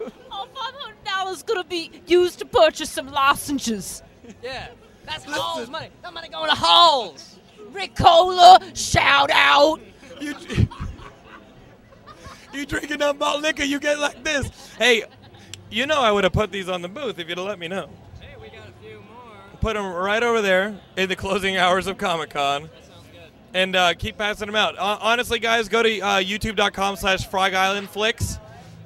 Oh, 0.00 0.48
five 0.54 0.74
hundred 0.74 1.04
dollars 1.04 1.36
is 1.38 1.42
gonna 1.42 1.64
be 1.64 1.90
used 2.06 2.38
to 2.40 2.46
purchase 2.46 2.90
some 2.90 3.12
lozenges. 3.12 4.02
Yeah, 4.42 4.68
that's 5.06 5.24
Halls 5.24 5.70
money. 5.70 5.88
That 6.02 6.14
money 6.14 6.28
going 6.28 6.50
to 6.50 6.56
Halls. 6.56 7.38
Ricola, 7.72 8.76
shout 8.76 9.30
out. 9.32 9.80
You, 10.20 10.34
you 12.52 12.66
drinking 12.66 13.02
up 13.02 13.18
malt 13.18 13.42
liquor, 13.42 13.64
you 13.64 13.80
get 13.80 13.98
like 13.98 14.22
this. 14.22 14.48
Hey, 14.78 15.04
you 15.70 15.86
know 15.86 16.00
I 16.00 16.12
would 16.12 16.24
have 16.24 16.32
put 16.32 16.52
these 16.52 16.68
on 16.68 16.82
the 16.82 16.88
booth 16.88 17.18
if 17.18 17.28
you'd 17.28 17.38
have 17.38 17.46
let 17.46 17.58
me 17.58 17.68
know. 17.68 17.90
Hey, 18.20 18.36
we 18.40 18.48
got 18.48 18.68
a 18.68 18.72
few 18.82 18.98
more. 18.98 19.32
Put 19.60 19.74
them 19.74 19.92
right 19.92 20.22
over 20.22 20.40
there 20.40 20.78
in 20.96 21.08
the 21.08 21.16
closing 21.16 21.56
hours 21.56 21.86
of 21.86 21.98
Comic 21.98 22.30
Con. 22.30 22.70
And 23.54 23.76
uh, 23.76 23.94
keep 23.94 24.18
passing 24.18 24.46
them 24.46 24.56
out. 24.56 24.76
Hon- 24.76 24.98
honestly, 25.00 25.38
guys, 25.38 25.68
go 25.68 25.82
to 25.82 26.00
uh, 26.00 26.20
youtube.com 26.20 26.96
slash 26.96 27.26
Frog 27.28 27.54
Island 27.54 27.88
Flicks 27.88 28.38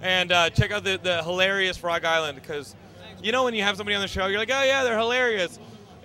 and 0.02 0.30
uh, 0.30 0.50
check 0.50 0.70
out 0.70 0.84
the, 0.84 0.98
the 1.02 1.22
hilarious 1.22 1.76
Frog 1.76 2.04
Island 2.04 2.40
because 2.40 2.76
you 3.22 3.32
know 3.32 3.44
when 3.44 3.54
you 3.54 3.62
have 3.62 3.76
somebody 3.76 3.96
on 3.96 4.02
the 4.02 4.08
show, 4.08 4.26
you're 4.26 4.38
like, 4.38 4.50
oh, 4.52 4.62
yeah, 4.62 4.84
they're 4.84 4.98
hilarious. 4.98 5.58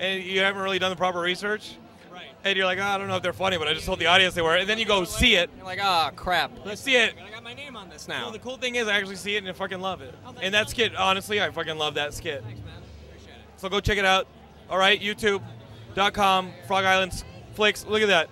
And 0.03 0.21
you 0.21 0.41
haven't 0.41 0.61
really 0.61 0.79
done 0.79 0.89
the 0.89 0.97
proper 0.97 1.21
research. 1.21 1.77
Right. 2.11 2.25
And 2.43 2.57
you're 2.57 2.65
like, 2.65 2.77
oh, 2.77 2.83
I 2.83 2.97
don't 2.97 3.07
know 3.07 3.15
if 3.15 3.23
they're 3.23 3.31
funny, 3.31 3.57
but 3.57 3.69
I 3.69 3.73
just 3.73 3.85
told 3.85 3.99
the 3.99 4.07
audience 4.07 4.33
they 4.33 4.41
were. 4.41 4.57
And 4.57 4.67
then 4.67 4.77
you 4.77 4.83
go 4.83 5.05
see 5.05 5.35
it. 5.35 5.49
You're 5.55 5.65
like, 5.65 5.79
oh 5.81 6.09
crap. 6.13 6.51
You 6.65 6.75
see 6.75 6.97
it. 6.97 7.15
I 7.25 7.31
got 7.31 7.41
my 7.41 7.53
name 7.53 7.77
on 7.77 7.89
this 7.89 8.09
now. 8.09 8.23
Well, 8.23 8.33
the 8.33 8.39
cool 8.39 8.57
thing 8.57 8.75
is 8.75 8.89
I 8.89 8.95
actually 8.95 9.15
see 9.15 9.35
it 9.35 9.37
and 9.37 9.47
I 9.47 9.53
fucking 9.53 9.79
love 9.79 10.01
it. 10.01 10.13
Oh, 10.25 10.35
and 10.41 10.53
that 10.53 10.69
skit, 10.69 10.93
honestly, 10.97 11.41
I 11.41 11.49
fucking 11.51 11.77
love 11.77 11.93
that 11.93 12.13
skit. 12.13 12.43
Thanks, 12.43 12.59
man. 12.59 12.73
Appreciate 13.07 13.29
it. 13.29 13.45
So 13.55 13.69
go 13.69 13.79
check 13.79 13.97
it 13.97 14.03
out. 14.03 14.27
All 14.69 14.77
right, 14.77 14.99
YouTube.com, 14.99 16.51
Frog 16.67 16.83
Islands 16.83 17.23
Flicks. 17.53 17.85
Look 17.85 18.01
at 18.01 18.09
that. 18.09 18.29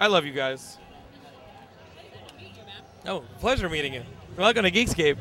I 0.00 0.06
love 0.06 0.24
you 0.24 0.32
guys. 0.32 0.78
Oh, 3.04 3.24
pleasure 3.40 3.68
meeting 3.68 3.92
you. 3.92 4.04
Welcome 4.38 4.62
to 4.64 4.70
Geekscape. 4.70 5.18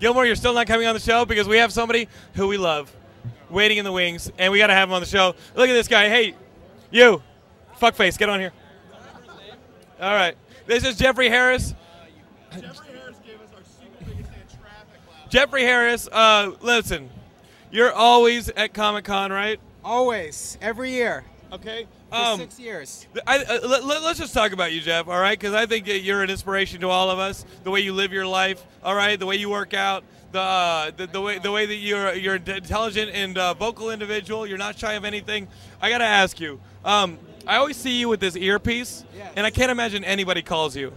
Gilmore, 0.00 0.26
you're 0.26 0.36
still 0.36 0.54
not 0.54 0.66
coming 0.66 0.86
on 0.86 0.94
the 0.94 1.00
show 1.00 1.24
because 1.24 1.48
we 1.48 1.58
have 1.58 1.72
somebody 1.72 2.08
who 2.34 2.46
we 2.46 2.56
love 2.56 2.94
waiting 3.50 3.78
in 3.78 3.84
the 3.84 3.92
wings, 3.92 4.30
and 4.38 4.52
we 4.52 4.58
got 4.58 4.68
to 4.68 4.74
have 4.74 4.88
him 4.88 4.94
on 4.94 5.00
the 5.00 5.06
show. 5.06 5.34
Look 5.54 5.68
at 5.68 5.72
this 5.72 5.88
guy. 5.88 6.08
Hey, 6.08 6.34
you, 6.90 7.22
fuckface, 7.80 8.16
get 8.18 8.28
on 8.28 8.40
here. 8.40 8.52
All 10.00 10.14
right. 10.14 10.36
This 10.66 10.84
is 10.84 10.96
Jeffrey 10.96 11.28
Harris. 11.28 11.74
Jeffrey 15.28 15.62
Harris, 15.62 16.08
uh, 16.08 16.52
listen, 16.62 17.10
you're 17.70 17.92
always 17.92 18.48
at 18.50 18.72
Comic 18.72 19.04
Con, 19.04 19.30
right? 19.30 19.60
Always, 19.84 20.56
every 20.62 20.90
year. 20.92 21.24
Okay. 21.52 21.86
For 22.10 22.16
Um, 22.16 22.38
six 22.40 22.58
years. 22.58 23.06
I, 23.26 23.38
uh, 23.44 23.58
let, 23.68 24.02
us 24.02 24.18
just 24.18 24.32
talk 24.32 24.52
about 24.52 24.72
you, 24.72 24.80
Jeff. 24.80 25.08
All 25.08 25.20
right, 25.20 25.38
because 25.38 25.52
I 25.54 25.66
think 25.66 25.84
that 25.86 26.00
you're 26.00 26.22
an 26.22 26.30
inspiration 26.30 26.80
to 26.80 26.88
all 26.88 27.10
of 27.10 27.18
us. 27.18 27.44
The 27.64 27.70
way 27.70 27.80
you 27.80 27.92
live 27.92 28.12
your 28.12 28.26
life, 28.26 28.64
all 28.82 28.94
right, 28.94 29.18
the 29.18 29.26
way 29.26 29.36
you 29.36 29.50
work 29.50 29.74
out, 29.74 30.04
the 30.32 30.40
uh, 30.40 30.90
the, 30.96 31.06
the 31.06 31.20
way 31.20 31.38
the 31.38 31.52
way 31.52 31.66
that 31.66 31.74
you're 31.74 32.14
you're 32.14 32.36
an 32.36 32.48
intelligent 32.50 33.10
and 33.12 33.36
uh, 33.36 33.52
vocal 33.54 33.90
individual. 33.90 34.46
You're 34.46 34.58
not 34.58 34.78
shy 34.78 34.94
of 34.94 35.04
anything. 35.04 35.48
I 35.82 35.90
gotta 35.90 36.04
ask 36.04 36.40
you. 36.40 36.60
Um, 36.84 37.18
I 37.46 37.56
always 37.56 37.76
see 37.76 37.98
you 37.98 38.08
with 38.08 38.20
this 38.20 38.36
earpiece, 38.36 39.04
Yes. 39.16 39.32
and 39.36 39.46
I 39.46 39.50
can't 39.50 39.70
imagine 39.70 40.04
anybody 40.04 40.42
calls 40.42 40.76
you. 40.76 40.92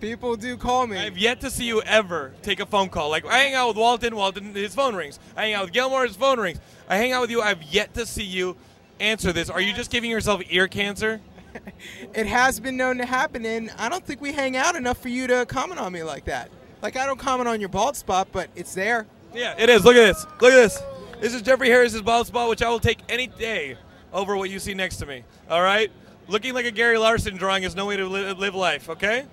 People 0.00 0.36
do 0.36 0.56
call 0.56 0.86
me. 0.86 0.98
I've 0.98 1.16
yet 1.16 1.40
to 1.40 1.50
see 1.50 1.64
you 1.64 1.80
ever 1.82 2.32
take 2.42 2.60
a 2.60 2.66
phone 2.66 2.88
call. 2.88 3.08
Like 3.08 3.24
I 3.24 3.38
hang 3.38 3.54
out 3.54 3.68
with 3.68 3.76
Walton, 3.78 4.14
Walton, 4.14 4.54
his 4.54 4.74
phone 4.74 4.94
rings. 4.94 5.18
I 5.36 5.42
hang 5.46 5.54
out 5.54 5.64
with 5.64 5.72
Gilmore, 5.72 6.04
his 6.06 6.16
phone 6.16 6.38
rings. 6.38 6.58
I 6.88 6.96
hang 6.98 7.12
out 7.12 7.22
with 7.22 7.30
you. 7.30 7.40
I've 7.40 7.62
yet 7.62 7.94
to 7.94 8.04
see 8.04 8.24
you 8.24 8.56
answer 9.00 9.32
this. 9.32 9.50
Are 9.50 9.60
you 9.60 9.72
just 9.72 9.90
giving 9.90 10.10
yourself 10.10 10.42
ear 10.50 10.68
cancer? 10.68 11.20
it 12.14 12.26
has 12.26 12.60
been 12.60 12.76
known 12.76 12.98
to 12.98 13.06
happen, 13.06 13.44
and 13.46 13.70
I 13.78 13.88
don't 13.88 14.04
think 14.04 14.20
we 14.20 14.32
hang 14.32 14.56
out 14.56 14.76
enough 14.76 14.98
for 14.98 15.08
you 15.08 15.26
to 15.26 15.46
comment 15.46 15.80
on 15.80 15.92
me 15.92 16.02
like 16.02 16.24
that. 16.24 16.50
Like 16.82 16.96
I 16.96 17.06
don't 17.06 17.18
comment 17.18 17.48
on 17.48 17.60
your 17.60 17.68
bald 17.68 17.96
spot, 17.96 18.28
but 18.32 18.50
it's 18.54 18.74
there. 18.74 19.06
Yeah, 19.32 19.54
it 19.58 19.68
is. 19.68 19.84
Look 19.84 19.96
at 19.96 20.04
this. 20.06 20.26
Look 20.40 20.52
at 20.52 20.56
this. 20.56 20.82
This 21.20 21.34
is 21.34 21.42
Jeffrey 21.42 21.68
Harris's 21.68 22.02
bald 22.02 22.26
spot, 22.26 22.48
which 22.48 22.62
I 22.62 22.68
will 22.68 22.80
take 22.80 22.98
any 23.08 23.26
day 23.26 23.76
over 24.12 24.36
what 24.36 24.50
you 24.50 24.58
see 24.58 24.74
next 24.74 24.96
to 24.98 25.06
me. 25.06 25.24
All 25.48 25.62
right? 25.62 25.90
Looking 26.28 26.54
like 26.54 26.66
a 26.66 26.70
Gary 26.70 26.98
Larson 26.98 27.36
drawing 27.36 27.62
is 27.62 27.74
no 27.74 27.86
way 27.86 27.96
to 27.96 28.06
li- 28.06 28.32
live 28.32 28.54
life, 28.54 28.88
okay? 28.88 29.26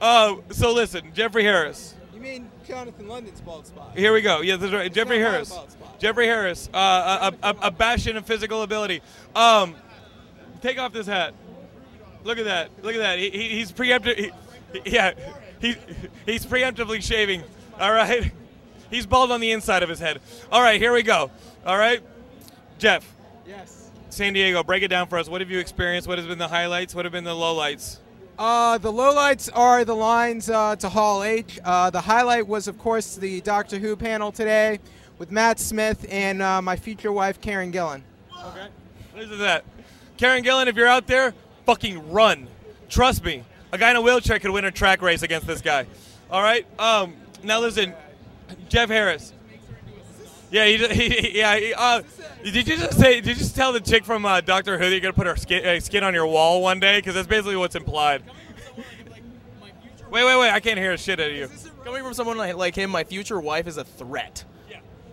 Uh, 0.00 0.36
so 0.50 0.72
listen, 0.72 1.12
Jeffrey 1.14 1.42
Harris. 1.42 1.94
You 2.16 2.22
mean 2.22 2.50
Jonathan 2.66 3.08
London's 3.08 3.42
bald 3.42 3.66
spot? 3.66 3.92
Here 3.94 4.10
we 4.12 4.22
go. 4.22 4.40
Yeah, 4.40 4.56
that's 4.56 4.72
right. 4.72 4.90
Jeffrey 4.92 5.18
Harris. 5.18 5.56
Jeffrey 5.98 6.26
Harris, 6.26 6.70
uh, 6.72 7.30
a, 7.42 7.48
a, 7.50 7.56
a 7.64 7.70
bastion 7.70 8.16
of 8.16 8.24
physical 8.24 8.62
ability. 8.62 9.02
Um, 9.34 9.74
take 10.62 10.78
off 10.78 10.94
this 10.94 11.06
hat. 11.06 11.34
Look 12.24 12.38
at 12.38 12.46
that. 12.46 12.70
Look 12.82 12.94
at 12.94 13.00
that. 13.00 13.18
He, 13.18 13.28
he, 13.28 13.48
he's 13.50 13.70
preemptive. 13.70 14.16
He- 14.16 14.32
yeah, 14.86 15.12
he, 15.60 15.74
he's 16.24 16.44
preemptively 16.46 17.02
shaving. 17.02 17.42
All 17.78 17.92
right. 17.92 18.32
He's 18.90 19.04
bald 19.06 19.30
on 19.30 19.40
the 19.40 19.52
inside 19.52 19.82
of 19.82 19.88
his 19.88 19.98
head. 19.98 20.20
All 20.50 20.62
right, 20.62 20.80
here 20.80 20.92
we 20.92 21.02
go. 21.02 21.30
All 21.66 21.76
right, 21.78 22.02
Jeff. 22.78 23.14
Yes. 23.46 23.90
San 24.10 24.32
Diego, 24.32 24.62
break 24.62 24.82
it 24.82 24.88
down 24.88 25.06
for 25.08 25.18
us. 25.18 25.28
What 25.28 25.40
have 25.42 25.50
you 25.50 25.58
experienced? 25.58 26.08
What 26.08 26.18
has 26.18 26.26
been 26.26 26.38
the 26.38 26.48
highlights? 26.48 26.94
What 26.94 27.04
have 27.04 27.12
been 27.12 27.24
the 27.24 27.30
lowlights? 27.34 27.98
Uh, 28.38 28.76
the 28.76 28.92
lowlights 28.92 29.48
are 29.54 29.84
the 29.84 29.96
lines 29.96 30.50
uh, 30.50 30.76
to 30.76 30.88
Hall 30.90 31.22
H. 31.22 31.58
Uh, 31.64 31.88
the 31.88 32.00
highlight 32.02 32.46
was, 32.46 32.68
of 32.68 32.78
course, 32.78 33.16
the 33.16 33.40
Doctor 33.40 33.78
Who 33.78 33.96
panel 33.96 34.30
today 34.30 34.78
with 35.18 35.30
Matt 35.30 35.58
Smith 35.58 36.04
and 36.10 36.42
uh, 36.42 36.60
my 36.60 36.76
future 36.76 37.10
wife, 37.10 37.40
Karen 37.40 37.72
Gillan. 37.72 38.02
Okay. 38.48 38.66
Listen 39.14 39.30
to 39.30 39.36
that. 39.36 39.64
Karen 40.18 40.44
Gillan, 40.44 40.66
if 40.66 40.76
you're 40.76 40.86
out 40.86 41.06
there, 41.06 41.32
fucking 41.64 42.12
run. 42.12 42.46
Trust 42.90 43.24
me. 43.24 43.42
A 43.72 43.78
guy 43.78 43.90
in 43.90 43.96
a 43.96 44.02
wheelchair 44.02 44.38
could 44.38 44.50
win 44.50 44.66
a 44.66 44.70
track 44.70 45.00
race 45.00 45.22
against 45.22 45.46
this 45.46 45.62
guy. 45.62 45.86
All 46.30 46.42
right. 46.42 46.66
Um. 46.78 47.14
Now 47.42 47.60
listen, 47.60 47.94
Jeff 48.68 48.88
Harris. 48.88 49.32
Yeah. 50.50 50.66
He. 50.66 50.76
he 50.88 51.38
yeah. 51.38 51.56
He, 51.56 51.74
uh, 51.74 52.02
did 52.42 52.68
you 52.68 52.76
just 52.76 52.98
say? 52.98 53.16
Did 53.16 53.26
you 53.26 53.34
just 53.34 53.56
tell 53.56 53.72
the 53.72 53.80
chick 53.80 54.04
from 54.04 54.24
uh, 54.24 54.40
Doctor 54.40 54.78
Who 54.78 54.84
that 54.84 54.90
you're 54.90 55.00
gonna 55.00 55.12
put 55.12 55.26
her 55.26 55.36
skin, 55.36 55.66
uh, 55.66 55.80
skin 55.80 56.04
on 56.04 56.14
your 56.14 56.26
wall 56.26 56.62
one 56.62 56.80
day? 56.80 56.98
Because 56.98 57.14
that's 57.14 57.26
basically 57.26 57.56
what's 57.56 57.74
implied. 57.74 58.22
Wait, 60.10 60.24
wait, 60.24 60.38
wait! 60.38 60.50
I 60.50 60.60
can't 60.60 60.78
hear 60.78 60.92
a 60.92 60.98
shit 60.98 61.18
out 61.18 61.30
of 61.30 61.36
you. 61.36 61.50
Coming 61.84 62.02
from 62.02 62.14
someone 62.14 62.36
like, 62.36 62.56
like 62.56 62.74
him, 62.74 62.90
my 62.90 63.04
future 63.04 63.40
wife 63.40 63.66
is 63.66 63.76
a 63.76 63.84
threat. 63.84 64.44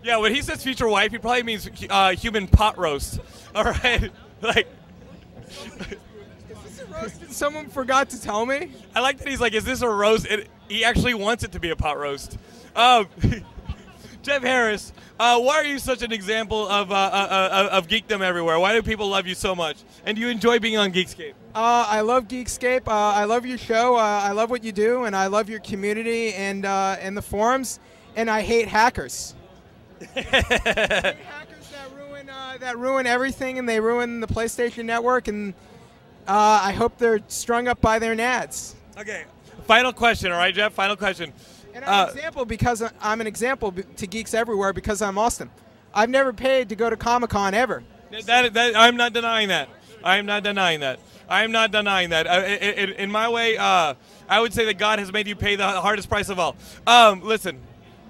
Yeah, 0.04 0.18
when 0.18 0.36
he 0.36 0.42
says 0.42 0.62
future 0.62 0.88
wife, 0.88 1.12
he 1.12 1.18
probably 1.18 1.44
means 1.44 1.70
uh, 1.90 2.12
human 2.12 2.48
pot 2.48 2.78
roast. 2.78 3.20
All 3.56 3.64
right, 3.64 4.12
like. 4.42 4.68
Someone 7.30 7.70
forgot 7.70 8.10
to 8.10 8.22
tell 8.22 8.46
me. 8.46 8.72
I 8.94 9.00
like 9.00 9.18
that 9.18 9.28
he's 9.28 9.42
like, 9.42 9.54
"Is 9.54 9.64
this 9.64 9.82
a 9.82 9.90
roast?" 9.90 10.28
It, 10.28 10.48
he 10.70 10.86
actually 10.86 11.16
wants 11.16 11.44
it 11.44 11.54
to 11.54 11.60
be 11.60 11.72
a 11.72 11.76
pot 11.76 11.98
roast. 11.98 12.38
Um, 12.76 13.08
Jeff 14.22 14.44
Harris, 14.44 14.94
uh, 15.20 15.40
why 15.40 15.56
are 15.56 15.66
you 15.66 15.80
such 15.80 16.02
an 16.02 16.12
example 16.12 16.68
of 16.68 16.92
uh, 16.92 16.96
uh, 16.96 16.98
uh, 16.98 17.78
of 17.78 17.88
geekdom 17.88 18.22
everywhere? 18.22 18.60
Why 18.60 18.74
do 18.74 18.82
people 18.82 19.08
love 19.08 19.28
you 19.28 19.36
so 19.36 19.56
much? 19.56 19.78
And 20.06 20.16
do 20.16 20.22
you 20.22 20.30
enjoy 20.30 20.60
being 20.60 20.78
on 20.78 20.92
Geekscape? 20.92 21.34
Uh, 21.54 21.86
I 21.88 22.02
love 22.02 22.28
Geekscape. 22.28 22.88
Uh, 22.88 22.92
I 22.92 23.26
love 23.26 23.46
your 23.46 23.60
show. 23.60 23.96
Uh, 23.96 24.00
I 24.00 24.32
love 24.32 24.50
what 24.50 24.64
you 24.64 24.72
do, 24.72 25.04
and 25.04 25.16
I 25.16 25.28
love 25.28 25.50
your 25.50 25.60
community 25.60 26.34
and 26.34 26.66
uh, 26.66 26.98
and 27.00 27.16
the 27.16 27.22
forums. 27.22 27.80
And 28.16 28.30
I 28.30 28.42
hate 28.42 28.68
hackers. 28.68 29.36
I 30.02 30.06
hate 30.22 30.24
hackers 30.26 31.70
that 31.72 31.90
ruin 31.96 32.30
uh, 32.30 32.58
that 32.60 32.78
ruin 32.78 33.06
everything, 33.06 33.60
and 33.60 33.70
they 33.70 33.80
ruin 33.80 34.20
the 34.20 34.28
PlayStation 34.28 34.86
Network. 34.86 35.28
And 35.28 35.54
uh, 36.28 36.62
I 36.64 36.72
hope 36.72 36.98
they're 36.98 37.22
strung 37.28 37.68
up 37.68 37.80
by 37.82 38.00
their 38.00 38.16
nads. 38.16 38.74
Okay. 38.98 39.26
Final 39.66 39.94
question, 39.94 40.32
all 40.32 40.38
right, 40.38 40.54
Jeff. 40.54 40.74
Final 40.74 40.98
question. 40.98 41.32
And 41.74 41.84
I'm 41.86 41.92
Uh, 41.94 42.04
an 42.04 42.10
example 42.18 42.46
because 42.46 42.84
I'm 43.02 43.22
an 43.22 43.28
example 43.28 43.72
to 43.72 44.08
geeks 44.08 44.34
everywhere 44.34 44.74
because 44.74 45.02
I'm 45.02 45.18
Austin. 45.18 45.50
I've 45.94 46.10
never 46.10 46.34
paid 46.34 46.70
to 46.70 46.76
go 46.76 46.90
to 46.90 46.98
Comic 46.98 47.30
Con 47.32 47.54
ever. 47.54 47.84
That, 48.26 48.54
that, 48.54 48.76
I'm 48.76 48.96
not 48.96 49.14
denying 49.14 49.48
that. 49.50 49.70
I 50.04 50.18
am 50.18 50.26
not 50.26 50.44
denying 50.44 50.82
that. 50.82 51.00
I 51.30 51.44
am 51.44 51.52
not 51.52 51.72
denying 51.72 52.10
that. 52.10 52.28
Uh, 52.28 52.32
i- 52.32 52.36
i- 52.36 52.96
in 52.98 53.10
my 53.12 53.30
way, 53.30 53.58
uh, 53.58 53.94
I 54.30 54.40
would 54.40 54.54
say 54.54 54.66
that 54.66 54.78
God 54.78 55.00
has 55.00 55.12
made 55.12 55.28
you 55.28 55.36
pay 55.36 55.56
the 55.56 55.66
hardest 55.68 56.10
price 56.10 56.30
of 56.30 56.38
all. 56.40 56.56
Um, 56.86 57.22
listen, 57.24 57.60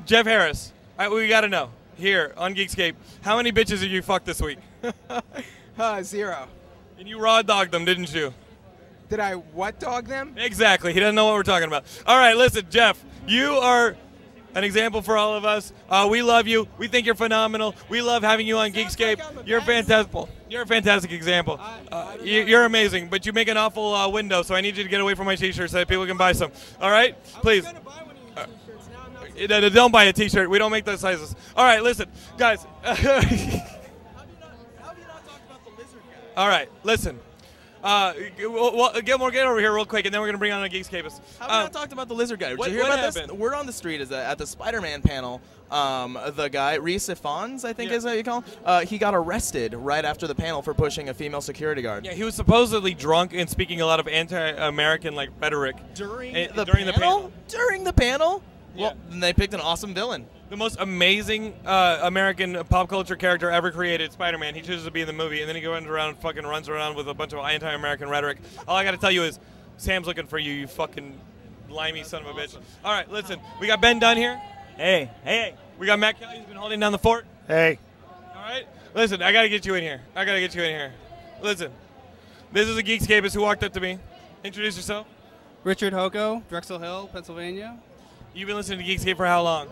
Jeff 0.05 0.25
Harris, 0.25 0.73
I, 0.97 1.07
we 1.09 1.27
got 1.27 1.41
to 1.41 1.47
know 1.49 1.69
here 1.95 2.33
on 2.35 2.55
Geekscape, 2.55 2.95
how 3.21 3.37
many 3.37 3.51
bitches 3.51 3.81
have 3.81 3.91
you 3.91 4.01
fucked 4.01 4.25
this 4.25 4.41
week? 4.41 4.57
Uh, 5.79 6.03
zero. 6.03 6.47
And 6.99 7.07
you 7.07 7.19
raw 7.19 7.41
dogged 7.41 7.71
them, 7.71 7.83
didn't 7.83 8.13
you? 8.13 8.31
Did 9.09 9.19
I 9.19 9.33
what 9.33 9.79
dog 9.79 10.07
them? 10.07 10.35
Exactly. 10.37 10.93
He 10.93 10.99
doesn't 10.99 11.15
know 11.15 11.25
what 11.25 11.35
we're 11.35 11.43
talking 11.43 11.67
about. 11.67 11.85
All 12.07 12.17
right, 12.17 12.35
listen, 12.35 12.65
Jeff, 12.69 13.03
you 13.27 13.51
are 13.51 13.95
an 14.55 14.63
example 14.63 15.01
for 15.01 15.17
all 15.17 15.33
of 15.35 15.45
us. 15.45 15.73
Uh, 15.89 16.07
we 16.09 16.21
love 16.21 16.47
you. 16.47 16.67
We 16.77 16.87
think 16.87 17.05
you're 17.05 17.15
phenomenal. 17.15 17.75
We 17.89 18.01
love 18.01 18.21
having 18.23 18.45
you 18.47 18.57
on 18.57 18.71
Geekscape. 18.71 19.47
You're 19.47 19.61
fantastic. 19.61 20.13
You're 20.49 20.61
a 20.61 20.67
fantastic 20.67 21.11
example. 21.11 21.59
Uh, 21.91 22.17
you- 22.21 22.43
you're 22.43 22.65
amazing, 22.65 23.09
but 23.09 23.25
you 23.25 23.33
make 23.33 23.47
an 23.47 23.57
awful 23.57 23.93
uh, 23.93 24.07
window, 24.09 24.43
so 24.43 24.53
I 24.53 24.61
need 24.61 24.77
you 24.77 24.83
to 24.83 24.89
get 24.89 25.01
away 25.01 25.15
from 25.15 25.25
my 25.25 25.35
T-shirt 25.35 25.69
so 25.71 25.77
that 25.77 25.87
people 25.87 26.05
can 26.05 26.17
buy 26.17 26.31
some. 26.33 26.51
All 26.79 26.91
right, 26.91 27.15
please. 27.41 27.65
Uh, 27.65 28.45
uh, 29.49 29.69
Don't 29.69 29.91
buy 29.91 30.03
a 30.05 30.13
T-shirt. 30.13 30.47
We 30.49 30.59
don't 30.59 30.71
make 30.71 30.85
those 30.85 30.99
sizes. 30.99 31.35
All 31.55 31.65
right, 31.65 31.81
listen, 31.81 32.07
guys. 32.37 32.65
All 36.35 36.47
right, 36.47 36.69
listen. 36.83 37.19
Uh, 37.83 38.13
well, 38.39 38.75
well, 38.75 39.01
Gilmore, 39.01 39.29
get 39.29 39.45
over 39.45 39.59
here 39.59 39.73
real 39.73 39.85
quick, 39.85 40.05
and 40.05 40.13
then 40.13 40.21
we're 40.21 40.27
gonna 40.27 40.37
bring 40.37 40.53
on 40.53 40.63
a 40.63 40.69
Geekscapist. 40.69 41.19
How 41.37 41.49
have 41.49 41.59
we 41.59 41.63
not 41.65 41.73
talked 41.73 41.91
about 41.91 42.07
the 42.07 42.13
lizard 42.13 42.39
guy? 42.39 42.49
Did 42.49 42.57
what- 42.57 42.71
you 42.71 42.77
hear 42.77 42.85
about 42.85 43.13
this? 43.13 43.27
Word 43.27 43.53
on 43.53 43.65
the 43.65 43.73
street 43.73 43.99
is 43.99 44.09
that 44.09 44.25
at 44.29 44.37
the 44.37 44.47
Spider-Man 44.47 45.01
panel, 45.01 45.41
um, 45.69 46.17
the 46.35 46.47
guy 46.47 46.75
Rhys 46.75 47.09
Ifans, 47.09 47.65
I 47.65 47.73
think 47.73 47.91
is 47.91 48.05
what 48.05 48.15
you 48.15 48.23
call 48.23 48.41
him, 48.41 48.51
uh, 48.63 48.81
he 48.85 48.97
got 48.97 49.13
arrested 49.13 49.73
right 49.73 50.05
after 50.05 50.27
the 50.27 50.35
panel 50.35 50.61
for 50.61 50.73
pushing 50.73 51.09
a 51.09 51.13
female 51.13 51.41
security 51.41 51.81
guard. 51.81 52.05
Yeah, 52.05 52.13
he 52.13 52.23
was 52.23 52.35
supposedly 52.35 52.93
drunk 52.93 53.33
and 53.33 53.49
speaking 53.49 53.81
a 53.81 53.85
lot 53.85 53.99
of 53.99 54.07
anti-American 54.07 55.13
like 55.13 55.29
rhetoric 55.41 55.75
during 55.93 56.35
eh, 56.35 56.47
the 56.55 56.63
during 56.63 56.85
the 56.85 56.93
panel? 56.93 57.17
panel. 57.17 57.31
During 57.49 57.83
the 57.83 57.93
panel? 57.93 58.41
Well, 58.75 58.95
then 59.09 59.19
they 59.19 59.33
picked 59.33 59.53
an 59.53 59.59
awesome 59.59 59.93
villain. 59.93 60.25
The 60.53 60.57
most 60.57 60.77
amazing 60.79 61.55
uh, 61.65 62.01
American 62.03 62.63
pop 62.65 62.87
culture 62.87 63.15
character 63.15 63.49
ever 63.49 63.71
created, 63.71 64.11
Spider-Man. 64.11 64.53
He 64.53 64.61
chooses 64.61 64.85
to 64.85 64.91
be 64.91 65.01
in 65.01 65.07
the 65.07 65.11
movie, 65.11 65.39
and 65.39 65.49
then 65.49 65.55
he 65.55 65.63
goes 65.63 65.83
around 65.83 66.09
and 66.09 66.17
fucking 66.19 66.43
runs 66.43 66.69
around 66.69 66.95
with 66.95 67.09
a 67.09 67.13
bunch 67.15 67.33
of 67.33 67.39
anti-American 67.39 68.07
rhetoric. 68.07 68.37
All 68.67 68.77
I 68.77 68.83
got 68.83 68.91
to 68.91 68.97
tell 68.97 69.09
you 69.09 69.23
is, 69.23 69.39
Sam's 69.77 70.05
looking 70.05 70.27
for 70.27 70.37
you, 70.37 70.53
you 70.53 70.67
fucking 70.67 71.19
limey 71.71 72.03
son 72.03 72.21
of 72.21 72.27
a 72.27 72.39
bitch. 72.39 72.55
All 72.85 72.93
right, 72.93 73.11
listen, 73.11 73.39
we 73.59 73.65
got 73.65 73.81
Ben 73.81 73.97
Dunn 73.97 74.15
here. 74.15 74.39
Hey, 74.77 75.09
hey. 75.23 75.55
We 75.79 75.87
got 75.87 75.97
Matt 75.97 76.19
Kelly, 76.19 76.37
who's 76.37 76.45
been 76.45 76.57
holding 76.57 76.79
down 76.79 76.91
the 76.91 76.99
fort. 76.99 77.25
Hey. 77.47 77.79
All 78.35 78.43
right, 78.43 78.67
listen, 78.93 79.23
I 79.23 79.31
got 79.31 79.41
to 79.41 79.49
get 79.49 79.65
you 79.65 79.73
in 79.73 79.81
here. 79.81 80.01
I 80.15 80.23
got 80.23 80.33
to 80.33 80.39
get 80.39 80.53
you 80.53 80.61
in 80.61 80.69
here. 80.69 80.93
Listen, 81.41 81.71
this 82.51 82.67
is 82.67 82.77
a 82.77 82.83
Geekscapist 82.83 83.33
who 83.33 83.41
walked 83.41 83.63
up 83.63 83.73
to 83.73 83.79
me. 83.79 83.97
Introduce 84.43 84.75
yourself. 84.77 85.07
Richard 85.63 85.93
Hoko, 85.93 86.47
Drexel 86.47 86.77
Hill, 86.77 87.09
Pennsylvania. 87.11 87.75
You've 88.35 88.45
been 88.45 88.55
listening 88.55 88.85
to 88.85 88.85
Geekscape 88.85 89.17
for 89.17 89.25
how 89.25 89.41
long? 89.41 89.67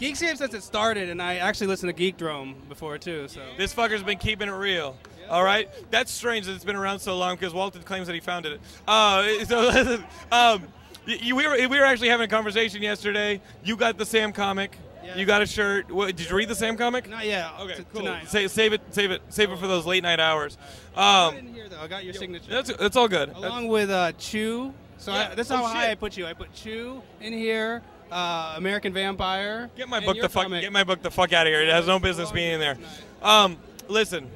Geekscape 0.00 0.36
since 0.36 0.52
it 0.54 0.62
started, 0.62 1.08
and 1.08 1.22
I 1.22 1.36
actually 1.36 1.68
listened 1.68 1.88
to 1.88 1.94
Geek 1.94 2.16
Drome 2.18 2.54
before 2.68 2.98
too. 2.98 3.28
So 3.28 3.40
This 3.56 3.74
fucker's 3.74 4.02
been 4.02 4.18
keeping 4.18 4.48
it 4.48 4.52
real. 4.52 4.96
All 5.28 5.42
right, 5.42 5.68
that's 5.90 6.12
strange 6.12 6.46
that 6.46 6.54
it's 6.54 6.64
been 6.64 6.76
around 6.76 7.00
so 7.00 7.16
long 7.16 7.34
because 7.36 7.52
Walton 7.52 7.82
claims 7.82 8.06
that 8.06 8.14
he 8.14 8.20
founded 8.20 8.52
it. 8.52 8.60
Uh, 8.86 9.44
so, 9.44 9.98
um, 10.32 10.62
you, 11.06 11.34
we 11.34 11.46
were 11.48 11.56
we 11.68 11.78
were 11.78 11.84
actually 11.84 12.10
having 12.10 12.24
a 12.26 12.28
conversation 12.28 12.82
yesterday. 12.82 13.40
You 13.64 13.76
got 13.76 13.96
the 13.98 14.06
Sam 14.06 14.32
comic. 14.32 14.76
You 15.14 15.24
got 15.24 15.40
a 15.40 15.46
shirt. 15.46 15.88
What, 15.90 16.16
did 16.16 16.28
you 16.28 16.36
read 16.36 16.48
the 16.48 16.54
Sam 16.56 16.76
comic? 16.76 17.08
Not 17.08 17.26
yet. 17.26 17.48
Okay, 17.60 17.84
cool. 17.92 18.02
tonight. 18.02 18.28
Sa- 18.28 18.48
save 18.48 18.72
it, 18.72 18.80
save 18.90 19.12
it, 19.12 19.22
save 19.28 19.52
it 19.52 19.58
for 19.60 19.68
those 19.68 19.86
late 19.86 20.02
night 20.02 20.18
hours. 20.18 20.58
Um, 20.96 21.54
Here 21.54 21.68
though, 21.68 21.78
I 21.80 21.86
got 21.86 22.04
your 22.04 22.12
signature. 22.12 22.50
that's 22.50 22.76
that's 22.76 22.96
all 22.96 23.06
good. 23.06 23.28
Along 23.30 23.68
with 23.68 23.88
uh, 23.88 24.10
Chew. 24.18 24.74
So 24.98 25.12
Yeah. 25.12 25.28
I, 25.30 25.34
that's 25.36 25.48
Oh, 25.52 25.58
how 25.58 25.62
high. 25.66 25.92
I 25.92 25.94
put 25.94 26.16
you. 26.16 26.26
I 26.26 26.32
put 26.32 26.52
Chew 26.54 27.02
in 27.20 27.32
here. 27.32 27.82
Uh, 28.10 28.54
American 28.56 28.92
Vampire. 28.92 29.68
Get 29.76 29.88
my 29.88 30.00
book 30.00 30.20
the 30.20 30.28
fuck 30.28 30.48
get 30.48 30.72
my 30.72 30.84
book 30.84 31.02
the 31.02 31.10
fuck 31.10 31.32
out 31.32 31.46
of 31.46 31.52
here. 31.52 31.62
It 31.62 31.68
has 31.70 31.86
no 31.86 31.98
business 31.98 32.30
being 32.30 32.52
in 32.52 32.60
there. 32.60 32.76
Um, 33.22 33.56
listen, 33.88 34.30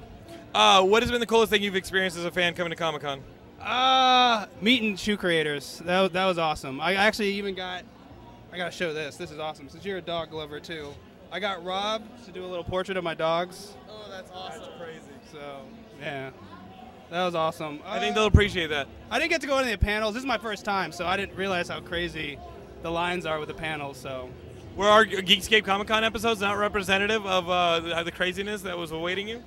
uh, 0.54 0.82
what 0.84 1.02
has 1.02 1.10
been 1.12 1.20
the 1.20 1.26
coolest 1.26 1.50
thing 1.50 1.62
you've 1.62 1.76
experienced 1.76 2.18
as 2.18 2.24
a 2.24 2.30
fan 2.32 2.54
coming 2.54 2.70
to 2.70 2.76
Comic 2.76 3.02
Con? 3.02 3.20
Uh, 3.60 4.46
meeting 4.60 4.96
Chew 4.96 5.16
creators. 5.16 5.80
That 5.84 6.00
was, 6.00 6.10
that 6.12 6.26
was 6.26 6.38
awesome. 6.38 6.80
I 6.80 6.94
actually 6.94 7.32
even 7.34 7.54
got. 7.54 7.84
I 8.52 8.56
gotta 8.56 8.72
show 8.72 8.92
this. 8.92 9.16
This 9.16 9.30
is 9.30 9.38
awesome. 9.38 9.68
Since 9.68 9.84
you're 9.84 9.98
a 9.98 10.02
dog 10.02 10.32
lover 10.32 10.58
too, 10.58 10.92
I 11.30 11.38
got 11.38 11.64
Rob 11.64 12.02
to 12.24 12.32
do 12.32 12.44
a 12.44 12.48
little 12.48 12.64
portrait 12.64 12.96
of 12.96 13.04
my 13.04 13.14
dogs. 13.14 13.74
Oh, 13.88 14.06
that's 14.10 14.30
awesome. 14.32 14.62
That's 14.62 14.72
crazy. 14.78 15.00
So 15.30 15.60
yeah, 16.00 16.30
that 17.10 17.24
was 17.24 17.36
awesome. 17.36 17.78
I 17.86 18.00
think 18.00 18.12
Uh, 18.12 18.14
they'll 18.16 18.26
appreciate 18.26 18.68
that. 18.70 18.88
I 19.10 19.20
didn't 19.20 19.30
get 19.30 19.40
to 19.42 19.46
go 19.46 19.58
to 19.58 19.62
any 19.62 19.72
of 19.74 19.78
the 19.78 19.86
panels. 19.86 20.14
This 20.14 20.22
is 20.22 20.26
my 20.26 20.38
first 20.38 20.64
time, 20.64 20.90
so 20.90 21.06
I 21.06 21.16
didn't 21.16 21.36
realize 21.36 21.68
how 21.68 21.78
crazy 21.80 22.36
the 22.82 22.90
lines 22.90 23.26
are 23.26 23.38
with 23.38 23.48
the 23.48 23.54
panels. 23.54 23.96
So 23.98 24.28
Were 24.76 24.88
our 24.88 25.04
Geekscape 25.04 25.64
Comic 25.64 25.88
Con 25.88 26.04
episodes 26.04 26.40
not 26.40 26.58
representative 26.58 27.26
of 27.26 27.48
uh, 27.48 27.80
the, 27.80 28.02
the 28.04 28.12
craziness 28.12 28.62
that 28.62 28.76
was 28.78 28.92
awaiting 28.92 29.28
you? 29.28 29.42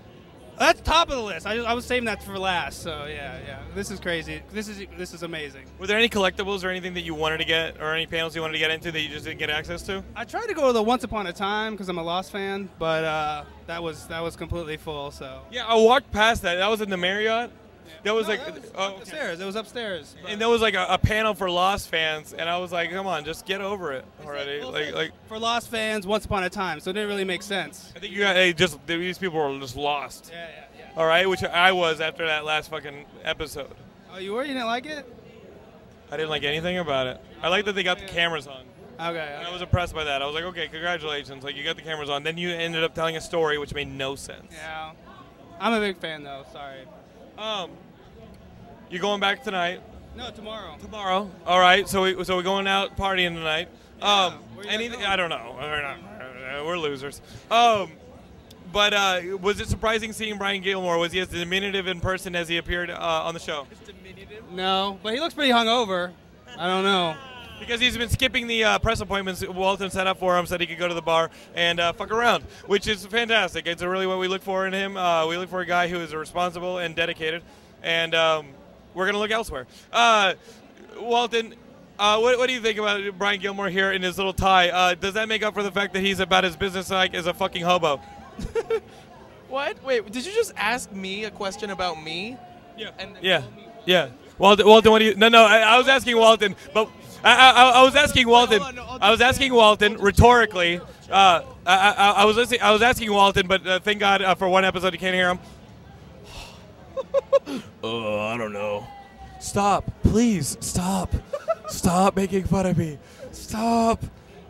That's 0.60 0.82
top 0.82 1.10
of 1.10 1.16
the 1.16 1.22
list. 1.24 1.48
I, 1.48 1.58
I 1.58 1.74
was 1.74 1.84
saving 1.84 2.06
that 2.06 2.22
for 2.22 2.38
last. 2.38 2.84
So 2.84 3.06
yeah, 3.10 3.40
yeah. 3.46 3.60
This 3.74 3.90
is 3.90 4.00
crazy. 4.00 4.44
This 4.52 4.68
is 4.68 4.86
this 4.98 5.12
is 5.14 5.24
amazing. 5.24 5.66
Were 5.80 5.88
there 5.88 5.98
any 5.98 6.10
collectibles 6.10 6.64
or 6.64 6.70
anything 6.70 6.94
that 6.94 7.02
you 7.02 7.16
wanted 7.16 7.40
to 7.40 7.46
get, 7.46 7.82
or 7.82 7.94
any 7.94 8.06
panels 8.06 8.36
you 8.36 8.42
wanted 8.42 8.54
to 8.54 8.60
get 8.60 8.70
into 8.70 8.92
that 8.92 9.02
you 9.02 9.10
just 9.10 9.26
didn't 9.26 9.40
get 9.40 9.50
access 9.50 9.82
to? 9.88 10.04
I 10.16 10.26
tried 10.26 10.46
to 10.48 10.54
go 10.54 10.68
to 10.68 10.74
the 10.74 10.84
Once 10.84 11.04
Upon 11.04 11.26
a 11.26 11.34
Time 11.34 11.74
because 11.74 11.90
I'm 11.90 11.98
a 11.98 12.04
Lost 12.04 12.32
fan, 12.32 12.70
but 12.78 13.04
uh, 13.04 13.46
that 13.66 13.82
was 13.82 14.06
that 14.08 14.22
was 14.22 14.36
completely 14.36 14.78
full. 14.78 15.10
So 15.10 15.42
Yeah, 15.50 15.66
I 15.66 15.76
walked 15.76 16.12
past 16.12 16.44
that. 16.44 16.56
That 16.56 16.70
was 16.70 16.82
in 16.82 16.90
the 16.92 16.98
Marriott. 16.98 17.50
That 18.04 18.14
was 18.14 18.28
No, 18.28 18.34
like 18.34 18.54
was 18.54 18.72
oh, 18.76 18.98
upstairs. 18.98 19.40
It 19.40 19.46
was 19.46 19.56
upstairs. 19.56 20.16
and 20.28 20.40
there 20.40 20.50
was 20.50 20.62
like 20.62 20.74
a, 20.74 20.86
a 20.90 20.98
panel 20.98 21.34
for 21.34 21.50
Lost 21.50 21.90
fans, 21.90 22.34
and 22.34 22.50
I 22.50 22.58
was 22.58 22.72
like, 22.72 22.92
"Come 22.92 23.08
on, 23.08 23.24
just 23.26 23.46
get 23.46 23.62
over 23.62 23.94
it 23.94 24.06
already." 24.26 24.62
Like, 24.62 24.94
like 24.94 25.12
for 25.28 25.40
Lost 25.40 25.70
fans, 25.70 26.06
Once 26.06 26.26
Upon 26.26 26.44
a 26.44 26.50
Time, 26.50 26.80
so 26.80 26.90
it 26.90 26.94
didn't 26.94 27.10
really 27.10 27.24
make 27.24 27.42
sense. 27.42 27.92
I 27.96 28.00
think 28.00 28.14
you 28.14 28.20
got 28.20 28.36
hey, 28.36 28.54
just 28.54 28.86
these 28.88 29.18
people 29.18 29.40
were 29.40 29.60
just 29.60 29.76
lost. 29.76 30.30
Yeah, 30.32 30.48
yeah, 30.48 30.64
yeah. 30.80 31.00
All 31.00 31.06
right, 31.06 31.28
which 31.28 31.44
I 31.44 31.72
was 31.72 32.02
after 32.02 32.26
that 32.26 32.46
last 32.46 32.70
fucking 32.70 33.06
episode. 33.24 33.74
Oh, 34.14 34.18
you 34.18 34.34
were? 34.34 34.44
You 34.44 34.54
didn't 34.54 34.68
like 34.68 34.86
it? 34.86 35.06
I 36.12 36.18
didn't 36.18 36.30
like 36.30 36.44
anything 36.44 36.78
about 36.78 37.08
it. 37.08 37.20
I 37.42 37.48
like 37.48 37.66
that 37.66 37.74
they 37.74 37.84
got 37.84 38.00
the 38.00 38.06
cameras 38.06 38.48
on. 38.48 38.66
Okay. 39.00 39.36
And 39.38 39.48
I 39.48 39.52
was 39.52 39.62
impressed 39.62 39.96
by 39.96 40.04
that. 40.04 40.22
I 40.22 40.26
was 40.26 40.36
like, 40.36 40.44
okay, 40.46 40.68
congratulations. 40.68 41.44
Like 41.44 41.56
you 41.56 41.64
got 41.64 41.76
the 41.76 41.82
cameras 41.82 42.10
on. 42.10 42.24
Then 42.24 42.38
you 42.38 42.52
ended 42.52 42.84
up 42.84 42.94
telling 42.94 43.18
a 43.18 43.22
story 43.22 43.58
which 43.58 43.74
made 43.74 43.88
no 43.88 44.16
sense. 44.16 44.46
Yeah. 44.52 44.92
I'm 45.60 45.74
a 45.74 45.80
big 45.80 45.98
fan 45.98 46.24
though. 46.24 46.46
Sorry. 46.52 46.82
Um, 47.44 47.72
you 48.89 49.00
going 49.00 49.20
back 49.20 49.44
tonight? 49.44 49.82
No, 50.16 50.32
tomorrow. 50.32 50.78
Tomorrow. 50.80 51.30
All 51.46 51.60
right. 51.60 51.89
So 51.89 52.04
we 52.04 52.24
so 52.24 52.38
we're 52.38 52.41
going 52.41 52.68
out 52.68 52.96
partying 52.96 53.34
tonight. 53.34 53.68
um, 54.02 54.36
anything? 54.66 55.04
I 55.04 55.18
don't 55.18 55.30
know. 55.30 55.58
We're, 55.60 55.82
not, 55.82 55.98
uh, 55.98 56.64
we're 56.66 56.78
losers. 56.78 57.20
Um, 57.52 57.91
but 58.72 58.94
uh, 58.94 59.20
was 59.41 59.60
it 59.60 59.68
surprising 59.68 60.14
seeing 60.14 60.38
Brian 60.38 60.62
Gilmore? 60.62 60.98
Was 60.98 61.12
he 61.12 61.20
as 61.20 61.28
diminutive 61.28 61.86
in 61.86 62.00
person 62.00 62.34
as 62.34 62.48
he 62.48 62.56
appeared 62.56 62.89
uh, 62.89 63.24
on 63.26 63.34
the 63.34 63.41
show? 63.41 63.68
No, 64.54 64.98
but 65.04 65.14
he 65.14 65.20
looks 65.20 65.34
pretty 65.34 65.52
hungover. 65.52 66.14
I 66.58 66.66
don't 66.68 66.86
know. 66.86 67.18
Because 67.60 67.80
he's 67.80 67.97
been 67.97 68.10
skipping 68.10 68.47
the 68.47 68.64
uh, 68.64 68.80
press 68.80 68.99
appointments 68.99 69.45
Walton 69.47 69.89
set 69.89 70.06
up 70.06 70.20
for 70.20 70.38
him 70.38 70.45
so 70.45 70.56
that 70.56 70.62
he 70.62 70.68
could 70.68 70.80
go 70.80 70.88
to 70.88 70.93
the 70.93 71.01
bar 71.01 71.30
and 71.56 71.80
uh, 71.80 71.93
fuck 71.93 72.12
around, 72.12 72.43
which 72.68 72.88
is 72.88 73.06
fantastic. 73.06 73.68
It's 73.68 73.82
really 73.82 74.06
what 74.06 74.20
we 74.20 74.28
look 74.28 74.41
for 74.41 74.68
in 74.68 74.74
him. 74.74 74.97
Uh, 74.97 75.28
we 75.28 75.38
look 75.38 75.49
for 75.49 75.62
a 75.62 75.66
guy 75.66 75.88
who 75.88 75.99
is 75.99 76.14
responsible 76.14 76.80
and 76.80 76.95
dedicated, 76.95 77.41
and 77.82 78.14
um, 78.14 78.47
we're 78.93 79.06
going 79.06 79.14
to 79.14 79.20
look 79.20 79.32
elsewhere. 79.32 79.66
Uh, 79.91 80.34
Walton, 80.99 81.56
uh, 81.97 82.20
what, 82.20 82.38
what 82.38 82.47
do 82.47 82.54
you 82.54 82.60
think 82.60 82.80
about 82.80 83.18
Brian 83.18 83.39
Gilmore 83.39 83.70
here 83.70 83.91
in 83.91 84.01
his 84.01 84.18
little 84.18 84.34
tie? 84.34 84.70
Uh, 84.70 84.95
does 84.95 85.14
that 85.14 85.30
make 85.30 85.41
up 85.41 85.54
for 85.54 85.64
the 85.64 85.72
fact 85.72 85.93
that 85.93 86.01
he's 86.01 86.20
about 86.20 86.43
as 86.43 86.58
businesslike 86.58 87.14
as 87.14 87.28
a 87.28 87.34
fucking 87.34 87.64
hobo? 87.64 88.01
What? 89.54 89.84
Wait, 89.84 90.12
did 90.12 90.26
you 90.26 90.32
just 90.32 90.51
ask 90.58 90.91
me 90.91 91.26
a 91.26 91.30
question 91.30 91.70
about 91.70 92.04
me? 92.04 92.38
Yeah. 92.76 92.89
And 92.97 93.16
Yeah, 93.22 93.43
yeah. 93.86 94.10
Walton, 94.39 94.66
Walton, 94.66 94.91
what 94.91 94.97
do 94.97 95.06
you? 95.06 95.16
No, 95.16 95.30
no. 95.30 95.45
I, 95.45 95.60
I 95.60 95.78
was 95.78 95.88
asking 95.88 96.18
Walton, 96.18 96.56
but 96.74 96.89
I, 97.24 97.52
I, 97.52 97.70
I 97.70 97.84
was 97.84 97.96
asking 97.96 98.28
Walton. 98.28 98.62
I 98.62 99.10
was 99.12 99.22
asking 99.22 99.54
Walton 99.54 99.98
rhetorically. 99.98 100.80
Uh, 101.10 101.42
I, 101.66 101.92
I, 101.92 102.12
I 102.18 102.26
was 102.26 102.36
listening. 102.36 102.62
I 102.62 102.72
was 102.72 102.82
asking 102.82 103.12
Walton, 103.12 103.48
but 103.48 103.66
uh, 103.66 103.80
thank 103.80 104.00
God 104.00 104.22
uh, 104.22 104.36
for 104.36 104.50
one 104.50 104.66
episode 104.66 104.94
you 104.94 105.00
can't 105.00 105.16
hear 105.16 105.30
him. 105.30 105.40
Oh, 107.86 108.20
I 108.20 108.38
don't 108.38 108.54
know. 108.54 108.88
Stop, 109.42 109.92
please, 110.04 110.56
stop, 110.62 111.14
stop 111.68 112.16
making 112.16 112.46
fun 112.46 112.66
of 112.66 112.78
me. 112.78 112.98
Stop, 113.34 114.02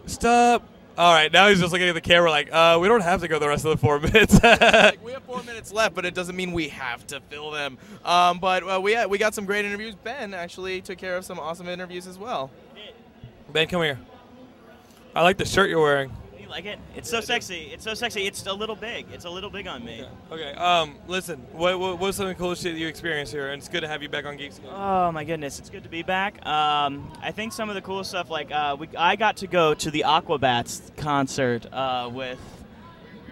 stop. 0.06 0.73
All 0.96 1.12
right, 1.12 1.32
now 1.34 1.48
he's 1.50 1.60
just 1.60 1.72
looking 1.74 1.88
at 1.90 1.96
the 1.96 2.02
camera 2.02 2.30
like, 2.30 2.54
uh, 2.54 2.78
we 2.80 2.88
don't 2.88 3.02
have 3.02 3.22
to 3.22 3.28
go 3.28 3.40
the 3.40 3.48
rest 3.48 3.66
of 3.66 3.72
the 3.72 3.78
four 3.78 4.00
minutes. 4.02 4.42
like, 4.44 5.04
we 5.04 5.12
have 5.12 5.24
four 5.24 5.42
minutes 5.42 5.74
left, 5.74 5.96
but 5.96 6.06
it 6.06 6.14
doesn't 6.14 6.36
mean 6.36 6.52
we 6.52 6.68
have 6.70 7.06
to 7.08 7.20
fill 7.22 7.50
them. 7.50 7.80
Um, 8.06 8.38
but 8.38 8.62
uh, 8.64 8.80
we 8.80 9.04
we 9.08 9.18
got 9.18 9.34
some 9.34 9.46
great 9.46 9.66
interviews. 9.66 9.96
Ben 9.96 10.36
actually 10.36 10.82
took 10.82 11.00
care 11.00 11.18
of 11.18 11.26
some 11.26 11.40
awesome 11.40 11.68
interviews 11.68 12.06
as 12.06 12.20
well. 12.20 12.52
ben, 13.52 13.68
come 13.68 13.82
here. 13.82 14.00
I 15.16 15.24
like 15.24 15.38
the 15.38 15.46
shirt 15.46 15.70
you're 15.70 15.82
wearing. 15.82 16.12
You 16.54 16.58
like 16.58 16.66
it? 16.66 16.80
It's 16.96 17.10
so 17.10 17.20
sexy. 17.20 17.72
It's 17.74 17.84
so 17.84 17.96
sexy. 17.96 18.28
It's 18.28 18.46
a 18.46 18.54
little 18.54 18.76
big. 18.76 19.08
It's 19.12 19.26
a 19.26 19.30
little 19.30 19.50
big 19.50 19.66
on 19.68 19.84
me. 19.84 20.06
Okay. 20.32 20.52
Um, 20.54 20.96
listen. 21.08 21.40
What, 21.52 21.80
what 21.80 21.98
what's 22.00 22.18
some 22.18 22.28
of 22.28 22.30
the 22.30 22.36
coolest 22.40 22.62
shit 22.62 22.76
you 22.76 22.88
experienced 22.88 23.34
here? 23.34 23.50
And 23.50 23.60
it's 23.60 23.68
good 23.70 23.82
to 23.82 23.88
have 23.88 24.04
you 24.04 24.10
back 24.10 24.26
on 24.26 24.38
Geeks. 24.38 24.60
Oh 24.70 25.12
my 25.12 25.24
goodness, 25.24 25.58
it's 25.58 25.70
good 25.72 25.82
to 25.84 25.90
be 25.90 26.04
back. 26.04 26.46
Um, 26.46 27.12
I 27.24 27.32
think 27.32 27.54
some 27.54 27.70
of 27.70 27.76
the 27.76 27.82
cool 27.82 28.04
stuff, 28.04 28.30
like 28.30 28.52
uh, 28.52 28.76
we, 28.80 28.88
I 28.96 29.16
got 29.16 29.38
to 29.38 29.48
go 29.48 29.74
to 29.74 29.90
the 29.90 30.04
Aquabats 30.06 30.96
concert 30.96 31.66
uh, 31.74 32.10
with 32.14 32.40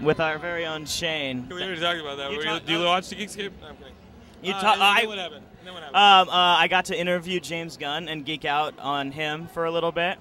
with 0.01 0.19
our 0.19 0.39
very 0.39 0.65
own 0.65 0.86
Shane. 0.86 1.47
We 1.47 1.61
already 1.61 1.80
talked 1.80 1.99
about 1.99 2.17
that. 2.17 2.32
You 2.32 2.41
talk- 2.43 2.65
do 2.65 2.74
you 2.74 2.84
watch 2.86 3.09
the 3.09 3.15
Geekscape? 3.17 3.51
No, 3.61 3.67
I'm 3.67 3.76
kidding. 3.78 3.93
You 4.41 4.53
Uh, 4.53 4.61
ta- 4.61 4.78
I-? 4.80 5.05
What 5.05 5.17
happened? 5.19 5.45
Um, 5.93 6.28
uh, 6.28 6.32
I 6.32 6.67
got 6.67 6.86
to 6.86 6.99
interview 6.99 7.39
James 7.39 7.78
Gunn 7.78 8.07
and 8.07 8.26
geek 8.26 8.45
out 8.45 8.74
on 8.80 9.11
him 9.11 9.47
for 9.53 9.65
a 9.65 9.72
little 9.72 9.91
bit. 9.91 10.17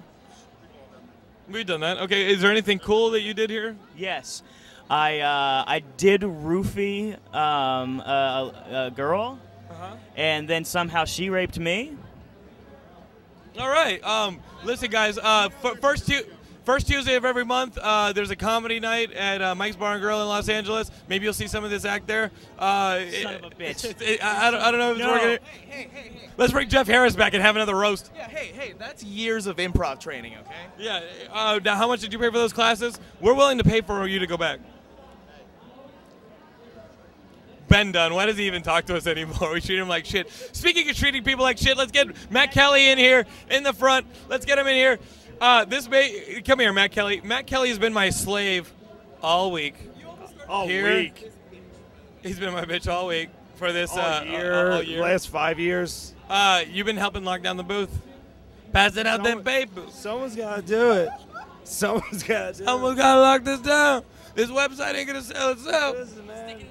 We've 1.51 1.67
done 1.67 1.81
that. 1.81 1.99
Okay. 1.99 2.31
Is 2.33 2.41
there 2.41 2.51
anything 2.51 2.79
cool 2.79 3.11
that 3.11 3.23
you 3.23 3.35
did 3.35 3.51
here? 3.51 3.77
Yes, 3.97 4.43
I 4.89 5.21
uh, 5.21 5.65
I 5.67 5.83
did 5.97 6.23
roofie 6.23 7.15
um, 7.35 8.01
a, 8.01 8.87
a 8.87 8.91
girl, 8.95 9.39
Uh-huh. 9.71 9.97
and 10.17 10.47
then 10.49 10.65
somehow 10.65 11.05
she 11.05 11.29
raped 11.31 11.59
me. 11.59 11.97
All 13.59 13.69
right. 13.69 14.03
Um, 14.05 14.39
listen, 14.65 14.91
guys. 14.91 15.19
Uh, 15.19 15.49
f- 15.63 15.81
first 15.81 16.07
tu- 16.07 16.25
First 16.65 16.87
Tuesday 16.89 17.15
of 17.17 17.25
every 17.25 17.45
month, 17.45 17.79
uh, 17.79 18.13
there's 18.13 18.31
a 18.31 18.37
comedy 18.37 18.81
night 18.81 19.13
at 19.13 19.41
uh, 19.41 19.55
Mike's 19.55 19.77
Bar 19.77 19.95
and 19.95 20.03
Grill 20.03 20.21
in 20.21 20.29
Los 20.29 20.49
Angeles. 20.51 20.91
Maybe 21.09 21.25
you'll 21.25 21.33
see 21.33 21.47
some 21.47 21.65
of 21.65 21.71
this 21.71 21.85
act 21.87 22.07
there. 22.07 22.31
Uh, 22.59 23.01
Son 23.23 23.35
of 23.37 23.45
a 23.45 23.51
bitch. 23.59 23.85
it- 23.87 24.01
it- 24.03 24.23
I, 24.25 24.49
I 24.49 24.51
don't, 24.51 24.61
I 24.61 24.71
don't 24.71 24.79
know 24.79 24.91
if 24.93 24.97
it's 24.99 25.07
No. 25.07 25.13
working. 25.13 26.01
Let's 26.37 26.53
bring 26.53 26.69
Jeff 26.69 26.87
Harris 26.87 27.17
back 27.17 27.33
and 27.35 27.43
have 27.43 27.57
another 27.57 27.75
roast. 27.75 28.11
Yeah, 28.15 28.29
hey, 28.29 28.47
hey, 28.53 28.75
that's 28.79 29.03
years 29.03 29.47
of 29.47 29.57
improv 29.57 30.01
training, 30.01 30.35
okay? 30.37 30.55
Yeah. 30.79 31.01
Uh, 31.33 31.61
now, 31.65 31.77
how 31.77 31.89
much 31.89 32.01
did 32.01 32.13
you 32.13 32.19
pay 32.19 32.27
for 32.27 32.39
those 32.39 32.53
classes? 32.53 33.01
We're 33.21 33.35
willing 33.35 33.59
to 33.59 33.65
pay 33.65 33.81
for 33.81 34.07
you 34.07 34.19
to 34.19 34.27
go 34.27 34.37
back. 34.37 34.61
Ben 37.69 37.93
Dunn, 37.93 38.13
why 38.15 38.27
does 38.27 38.37
he 38.37 38.49
even 38.49 38.63
talk 38.63 38.87
to 38.87 38.97
us 38.97 39.07
anymore? 39.07 39.37
We 39.53 39.61
treat 39.61 39.79
him 39.79 39.87
like 39.89 40.05
shit. 40.05 40.29
Speaking 40.53 40.91
of 40.91 40.97
treating 40.97 41.23
people 41.23 41.45
like 41.45 41.57
shit, 41.57 41.77
let's 41.77 41.93
get 41.93 42.09
Matt 42.31 42.51
Kelly 42.51 42.91
in 42.91 42.99
here 42.99 43.27
in 43.49 43.63
the 43.63 43.73
front. 43.73 44.07
Let's 44.29 44.45
get 44.45 44.59
him 44.59 44.67
in 44.67 44.75
here. 44.75 44.99
Uh, 45.41 45.65
this 45.65 45.89
may 45.89 46.43
come 46.45 46.59
here, 46.61 46.73
Matt 46.73 46.93
Kelly. 46.93 47.21
Matt 47.25 47.47
Kelly 47.47 47.69
has 47.71 47.79
been 47.79 47.93
my 47.93 48.11
slave 48.11 48.71
all 49.23 49.51
week. 49.51 49.75
All 50.49 50.67
Here. 50.67 50.93
week. 50.95 51.31
He's 52.23 52.39
been 52.39 52.53
my 52.53 52.65
bitch 52.65 52.91
all 52.91 53.07
week 53.07 53.31
for 53.55 53.73
this 53.73 53.91
All 53.93 53.99
uh, 54.01 54.23
year, 54.25 54.73
all 54.73 54.83
year. 54.83 55.01
last 55.01 55.29
five 55.29 55.59
years. 55.59 56.15
Uh, 56.29 56.63
you've 56.71 56.87
been 56.87 56.97
helping 56.97 57.25
lock 57.25 57.43
down 57.43 57.57
the 57.57 57.63
booth, 57.63 57.91
passing 58.73 59.07
out 59.07 59.23
them 59.23 59.43
papers. 59.43 59.95
Someone's 59.95 60.37
got 60.37 60.57
to 60.57 60.63
do 60.63 60.93
it. 60.93 61.09
Someone's 61.65 62.23
got 62.23 62.55
to 62.55 62.59
do 62.59 62.65
Someone's 62.65 62.99
gotta 62.99 63.21
lock 63.21 63.45
this 63.45 63.61
down. 63.61 64.03
This 64.35 64.51
website 64.51 64.95
ain't 64.95 65.07
gonna 65.07 65.23
sell 65.23 65.53
itself. 65.53 65.97
it. 65.97 66.67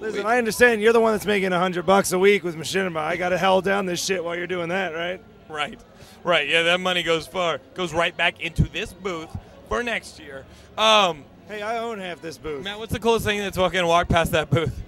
Listen, 0.00 0.24
I 0.24 0.38
understand 0.38 0.80
you're 0.80 0.92
the 0.92 1.00
one 1.00 1.12
that's 1.12 1.26
making 1.26 1.52
a 1.52 1.58
hundred 1.58 1.84
bucks 1.84 2.12
a 2.12 2.18
week 2.18 2.42
with 2.44 2.56
Machinima. 2.56 2.96
I 2.98 3.16
got 3.16 3.30
to 3.30 3.38
hell 3.38 3.60
down 3.60 3.86
this 3.86 4.02
shit 4.04 4.22
while 4.24 4.34
you're 4.36 4.46
doing 4.46 4.68
that, 4.70 4.94
right? 4.94 5.20
Right, 5.48 5.78
right. 6.24 6.48
Yeah, 6.48 6.62
that 6.64 6.80
money 6.80 7.02
goes 7.02 7.26
far. 7.26 7.60
Goes 7.74 7.92
right 7.92 8.16
back 8.16 8.40
into 8.40 8.64
this 8.64 8.92
booth 8.92 9.30
for 9.68 9.82
next 9.82 10.18
year. 10.18 10.44
Um, 10.76 11.24
hey, 11.48 11.62
I 11.62 11.78
own 11.78 11.98
half 11.98 12.20
this 12.20 12.38
booth. 12.38 12.64
Matt, 12.64 12.78
what's 12.78 12.92
the 12.92 12.98
coolest 12.98 13.24
thing 13.24 13.38
that's 13.38 13.56
fucking 13.56 13.86
walk 13.86 14.08
past 14.08 14.32
that 14.32 14.50
booth? 14.50 14.82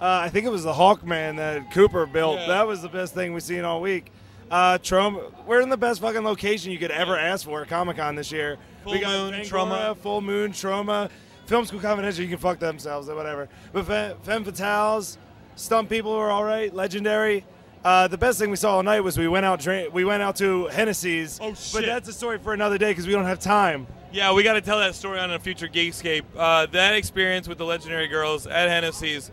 Uh, 0.00 0.20
I 0.24 0.28
think 0.28 0.44
it 0.46 0.50
was 0.50 0.64
the 0.64 0.74
Hawkman 0.74 1.36
that 1.36 1.72
Cooper 1.72 2.04
built. 2.04 2.38
Yeah. 2.40 2.48
That 2.48 2.66
was 2.66 2.82
the 2.82 2.88
best 2.88 3.14
thing 3.14 3.32
we've 3.32 3.42
seen 3.42 3.64
all 3.64 3.80
week. 3.80 4.12
Uh, 4.50 4.78
Troma, 4.78 5.32
we're 5.46 5.60
in 5.60 5.70
the 5.70 5.76
best 5.76 6.00
fucking 6.00 6.22
location 6.22 6.70
you 6.70 6.78
could 6.78 6.90
ever 6.90 7.18
ask 7.18 7.44
for 7.44 7.62
at 7.62 7.68
Comic 7.68 7.96
Con 7.96 8.14
this 8.14 8.30
year. 8.30 8.58
Full 8.84 8.92
we 8.92 9.00
got 9.00 9.10
Moon, 9.10 9.40
Fangoria, 9.40 9.50
Troma. 9.50 9.96
Full 9.96 10.20
Moon, 10.20 10.52
Troma, 10.52 11.10
Film 11.46 11.64
School 11.64 11.80
Confidential. 11.80 12.22
You 12.22 12.28
can 12.28 12.38
fuck 12.38 12.58
themselves 12.58 13.08
or 13.08 13.16
whatever. 13.16 13.48
But 13.72 13.86
Femme, 14.22 14.44
Fatales, 14.44 15.16
Stump 15.56 15.88
People 15.88 16.14
were 16.16 16.30
all 16.30 16.44
right. 16.44 16.72
Legendary. 16.72 17.44
Uh, 17.86 18.08
the 18.08 18.18
best 18.18 18.40
thing 18.40 18.50
we 18.50 18.56
saw 18.56 18.74
all 18.74 18.82
night 18.82 18.98
was 18.98 19.16
we 19.16 19.28
went 19.28 19.46
out. 19.46 19.60
Dra- 19.60 19.88
we 19.88 20.04
went 20.04 20.20
out 20.20 20.34
to 20.36 20.66
Hennessy's. 20.66 21.38
Oh 21.40 21.54
shit! 21.54 21.72
But 21.72 21.86
that's 21.86 22.08
a 22.08 22.12
story 22.12 22.36
for 22.36 22.52
another 22.52 22.78
day 22.78 22.90
because 22.90 23.06
we 23.06 23.12
don't 23.12 23.26
have 23.26 23.38
time. 23.38 23.86
Yeah, 24.10 24.32
we 24.32 24.42
got 24.42 24.54
to 24.54 24.60
tell 24.60 24.80
that 24.80 24.96
story 24.96 25.20
on 25.20 25.30
a 25.30 25.38
future 25.38 25.68
Geekscape. 25.68 26.24
Uh, 26.36 26.66
that 26.72 26.94
experience 26.94 27.46
with 27.46 27.58
the 27.58 27.64
legendary 27.64 28.08
girls 28.08 28.48
at 28.48 28.68
Hennessy's, 28.68 29.30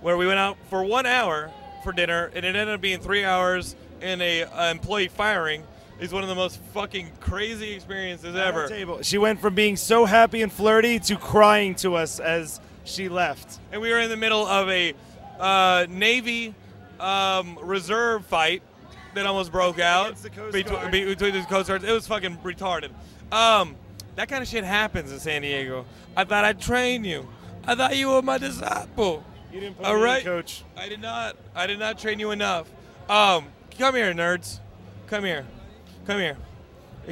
where 0.00 0.16
we 0.16 0.26
went 0.26 0.40
out 0.40 0.56
for 0.70 0.82
one 0.82 1.06
hour 1.06 1.52
for 1.84 1.92
dinner, 1.92 2.32
and 2.34 2.44
it 2.44 2.56
ended 2.56 2.70
up 2.74 2.80
being 2.80 2.98
three 2.98 3.24
hours 3.24 3.76
in 4.00 4.20
a 4.20 4.42
uh, 4.42 4.72
employee 4.72 5.06
firing, 5.06 5.62
is 6.00 6.12
one 6.12 6.24
of 6.24 6.28
the 6.28 6.34
most 6.34 6.58
fucking 6.72 7.12
crazy 7.20 7.74
experiences 7.74 8.34
ever. 8.34 8.66
table. 8.66 9.02
She 9.02 9.18
went 9.18 9.40
from 9.40 9.54
being 9.54 9.76
so 9.76 10.04
happy 10.04 10.42
and 10.42 10.50
flirty 10.50 10.98
to 10.98 11.14
crying 11.14 11.76
to 11.76 11.94
us 11.94 12.18
as 12.18 12.60
she 12.82 13.08
left. 13.08 13.60
and 13.70 13.80
we 13.80 13.92
were 13.92 14.00
in 14.00 14.10
the 14.10 14.16
middle 14.16 14.44
of 14.44 14.68
a 14.68 14.94
uh, 15.38 15.86
Navy 15.88 16.56
um, 17.00 17.58
reserve 17.62 18.24
fight 18.26 18.62
that 19.14 19.26
almost 19.26 19.52
broke 19.52 19.78
out 19.78 20.16
between, 20.52 20.90
between 20.90 21.34
the 21.34 21.44
Coast 21.48 21.68
Guards. 21.68 21.84
It 21.84 21.92
was 21.92 22.06
fucking 22.06 22.38
retarded. 22.38 22.90
Um, 23.32 23.76
that 24.16 24.28
kind 24.28 24.42
of 24.42 24.48
shit 24.48 24.64
happens 24.64 25.12
in 25.12 25.18
San 25.18 25.42
Diego. 25.42 25.86
I 26.16 26.24
thought 26.24 26.44
I'd 26.44 26.60
train 26.60 27.04
you. 27.04 27.28
I 27.66 27.74
thought 27.74 27.96
you 27.96 28.10
were 28.10 28.22
my 28.22 28.38
disciple. 28.38 29.24
You 29.52 29.60
didn't 29.60 29.76
put 29.76 29.86
All 29.86 30.00
me 30.00 30.18
in, 30.18 30.22
coach. 30.22 30.64
I 30.76 30.88
did 30.88 31.00
not. 31.00 31.36
I 31.54 31.66
did 31.66 31.78
not 31.78 31.98
train 31.98 32.18
you 32.18 32.30
enough. 32.30 32.70
Um, 33.08 33.46
come 33.78 33.94
here, 33.94 34.12
nerds. 34.12 34.58
Come 35.06 35.24
here. 35.24 35.46
Come 36.06 36.18
here. 36.18 36.36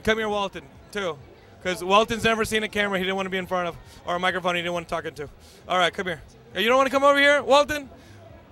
Come 0.02 0.18
here, 0.18 0.28
Walton, 0.28 0.64
too. 0.90 1.16
Because 1.62 1.84
Walton's 1.84 2.24
never 2.24 2.44
seen 2.44 2.62
a 2.64 2.68
camera 2.68 2.98
he 2.98 3.04
didn't 3.04 3.16
want 3.16 3.26
to 3.26 3.30
be 3.30 3.38
in 3.38 3.46
front 3.46 3.68
of, 3.68 3.76
or 4.06 4.16
a 4.16 4.18
microphone 4.18 4.56
he 4.56 4.62
didn't 4.62 4.74
want 4.74 4.88
to 4.88 4.94
talk 4.94 5.04
into. 5.04 5.28
All 5.68 5.78
right, 5.78 5.92
come 5.92 6.06
here. 6.06 6.20
You 6.56 6.68
don't 6.68 6.76
want 6.76 6.88
to 6.88 6.90
come 6.90 7.04
over 7.04 7.18
here, 7.18 7.42
Walton? 7.42 7.88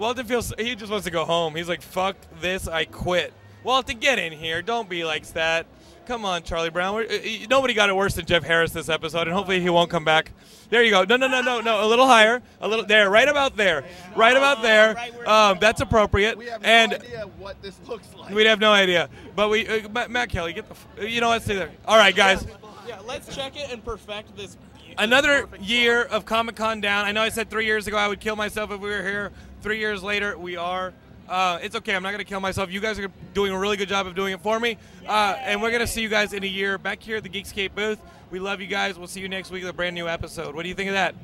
Walton 0.01 0.25
feels 0.25 0.53
he 0.59 0.75
just 0.75 0.91
wants 0.91 1.05
to 1.05 1.11
go 1.11 1.27
home. 1.27 1.55
He's 1.55 1.69
like, 1.69 1.83
"Fuck 1.83 2.17
this, 2.41 2.67
I 2.67 2.87
quit." 2.87 3.35
Walton, 3.63 3.99
get 3.99 4.19
in 4.19 4.33
here. 4.33 4.63
Don't 4.63 4.89
be 4.89 5.05
like 5.05 5.27
that. 5.35 5.67
Come 6.07 6.25
on, 6.25 6.43
Charlie 6.43 6.71
Brown. 6.71 6.95
We're, 6.95 7.05
uh, 7.05 7.15
uh, 7.15 7.47
nobody 7.51 7.75
got 7.75 7.91
it 7.91 7.95
worse 7.95 8.15
than 8.15 8.25
Jeff 8.25 8.43
Harris 8.43 8.73
this 8.73 8.89
episode, 8.89 9.29
and 9.29 9.33
hopefully 9.33 9.61
he 9.61 9.69
won't 9.69 9.91
come 9.91 10.05
back. 10.05 10.33
There 10.71 10.83
you 10.83 10.91
go. 10.91 11.05
No, 11.05 11.17
no, 11.17 11.29
no, 11.29 11.43
no, 11.43 11.61
no. 11.61 11.85
A 11.85 11.87
little 11.87 12.07
higher. 12.07 12.41
A 12.63 12.67
little 12.67 12.87
there. 12.87 13.11
Right 13.11 13.29
about 13.29 13.57
there. 13.57 13.85
Right 14.17 14.37
about 14.37 14.63
there. 14.63 14.97
Um, 15.29 15.59
that's 15.61 15.83
appropriate. 15.83 16.39
We 16.39 16.47
have 16.47 16.63
no 16.63 16.69
and 16.69 16.95
idea 16.95 17.27
what 17.39 17.61
this 17.61 17.79
looks 17.87 18.09
like. 18.17 18.35
we'd 18.35 18.47
have 18.47 18.59
no 18.59 18.73
idea. 18.73 19.11
But 19.37 19.51
we, 19.51 19.69
uh, 19.69 19.89
Matt, 19.91 20.11
Matt 20.11 20.31
Kelly, 20.31 20.55
get 20.55 20.67
the. 20.67 20.75
F- 20.75 21.09
you 21.11 21.21
know 21.21 21.29
what? 21.29 21.43
Stay 21.43 21.57
there. 21.57 21.71
All 21.87 21.99
right, 21.99 22.17
guys. 22.17 22.47
Yeah, 22.89 23.01
let's 23.07 23.35
check 23.37 23.57
it 23.57 23.71
and 23.71 23.85
perfect 23.85 24.35
this. 24.37 24.57
Another 24.99 25.49
year 25.61 26.03
of 26.03 26.25
Comic 26.25 26.57
Con 26.57 26.81
down. 26.81 27.05
I 27.05 27.13
know 27.13 27.23
I 27.23 27.29
said 27.29 27.51
three 27.51 27.67
years 27.67 27.87
ago 27.87 27.97
I 27.97 28.09
would 28.09 28.21
kill 28.21 28.37
myself 28.37 28.71
if 28.71 28.81
we 28.81 28.91
were 28.91 29.03
here. 29.03 29.33
Three 29.63 29.79
years 29.79 30.03
later, 30.03 30.37
we 30.39 30.57
are. 30.57 30.93
Uh, 31.29 31.59
it's 31.63 31.77
okay. 31.77 31.95
I'm 31.95 32.03
not 32.03 32.11
going 32.11 32.19
to 32.19 32.25
kill 32.29 32.41
myself. 32.41 32.73
You 32.73 32.81
guys 32.81 32.99
are 32.99 33.09
doing 33.35 33.53
a 33.53 33.59
really 33.59 33.77
good 33.77 33.89
job 33.89 34.07
of 34.07 34.15
doing 34.17 34.33
it 34.33 34.41
for 34.43 34.59
me. 34.59 34.77
Uh, 35.07 35.37
and 35.39 35.63
we're 35.63 35.71
going 35.71 35.81
to 35.81 35.87
see 35.87 36.03
you 36.03 36.09
guys 36.09 36.33
in 36.33 36.43
a 36.43 36.47
year 36.47 36.77
back 36.79 37.01
here 37.03 37.17
at 37.19 37.23
the 37.23 37.29
Geekscape 37.29 37.75
booth. 37.75 38.01
We 38.31 38.39
love 38.41 38.61
you 38.61 38.67
guys. 38.67 38.99
We'll 38.99 39.07
see 39.07 39.21
you 39.21 39.29
next 39.29 39.51
week 39.51 39.63
with 39.63 39.71
a 39.71 39.75
brand 39.75 39.95
new 39.95 40.09
episode. 40.09 40.55
What 40.55 40.63
do 40.65 40.69
you 40.69 40.75
think 40.75 40.89
of 40.89 40.95
that? 40.95 41.15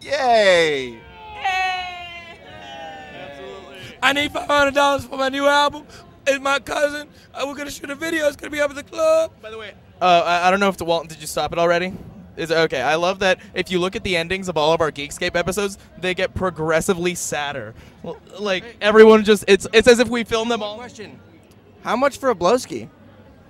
Yay! 0.00 0.90
Yay! 0.90 0.98
Absolutely. 3.14 3.76
I 4.02 4.12
need 4.12 4.32
$500 4.32 5.08
for 5.08 5.16
my 5.16 5.28
new 5.28 5.46
album. 5.46 5.86
It's 6.26 6.40
my 6.40 6.58
cousin. 6.58 7.08
Uh, 7.32 7.44
we're 7.46 7.54
going 7.54 7.66
to 7.68 7.72
shoot 7.72 7.88
a 7.90 7.94
video. 7.94 8.26
It's 8.26 8.36
going 8.36 8.50
to 8.50 8.56
be 8.56 8.60
up 8.60 8.70
at 8.70 8.76
the 8.76 8.82
club. 8.82 9.32
By 9.40 9.50
the 9.50 9.58
way, 9.58 9.74
Uh, 10.00 10.22
I, 10.26 10.48
I 10.48 10.50
don't 10.50 10.60
know 10.60 10.68
if 10.68 10.76
the 10.76 10.84
Walton, 10.84 11.08
did 11.08 11.20
you 11.20 11.26
stop 11.26 11.52
it 11.52 11.58
already? 11.58 11.92
Is 12.36 12.50
okay? 12.50 12.80
I 12.80 12.94
love 12.94 13.18
that 13.18 13.38
if 13.54 13.70
you 13.70 13.78
look 13.78 13.94
at 13.94 14.04
the 14.04 14.16
endings 14.16 14.48
of 14.48 14.56
all 14.56 14.72
of 14.72 14.80
our 14.80 14.90
Geekscape 14.90 15.36
episodes, 15.36 15.76
they 15.98 16.14
get 16.14 16.34
progressively 16.34 17.14
sadder. 17.14 17.74
Well, 18.02 18.18
Like 18.38 18.76
everyone 18.80 19.24
just 19.24 19.44
it's 19.48 19.66
it's 19.72 19.86
as 19.86 19.98
if 19.98 20.08
we 20.08 20.24
filmed 20.24 20.50
them 20.50 20.62
all. 20.62 20.76
Question: 20.76 21.18
How 21.82 21.96
much 21.96 22.18
for 22.18 22.30
a 22.30 22.34
blowski? 22.34 22.88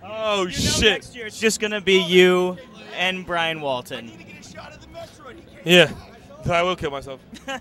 Oh 0.03 0.49
shit! 0.49 0.83
Next 0.93 1.14
year 1.14 1.26
it's 1.26 1.39
just 1.39 1.61
gonna 1.61 1.80
be 1.80 2.03
you 2.03 2.59
and 2.97 3.24
Brian 3.24 3.61
Walton. 3.61 4.11
Yeah. 5.64 5.93
I 6.51 6.62
will 6.62 6.74
kill 6.74 6.91
myself. 6.91 7.20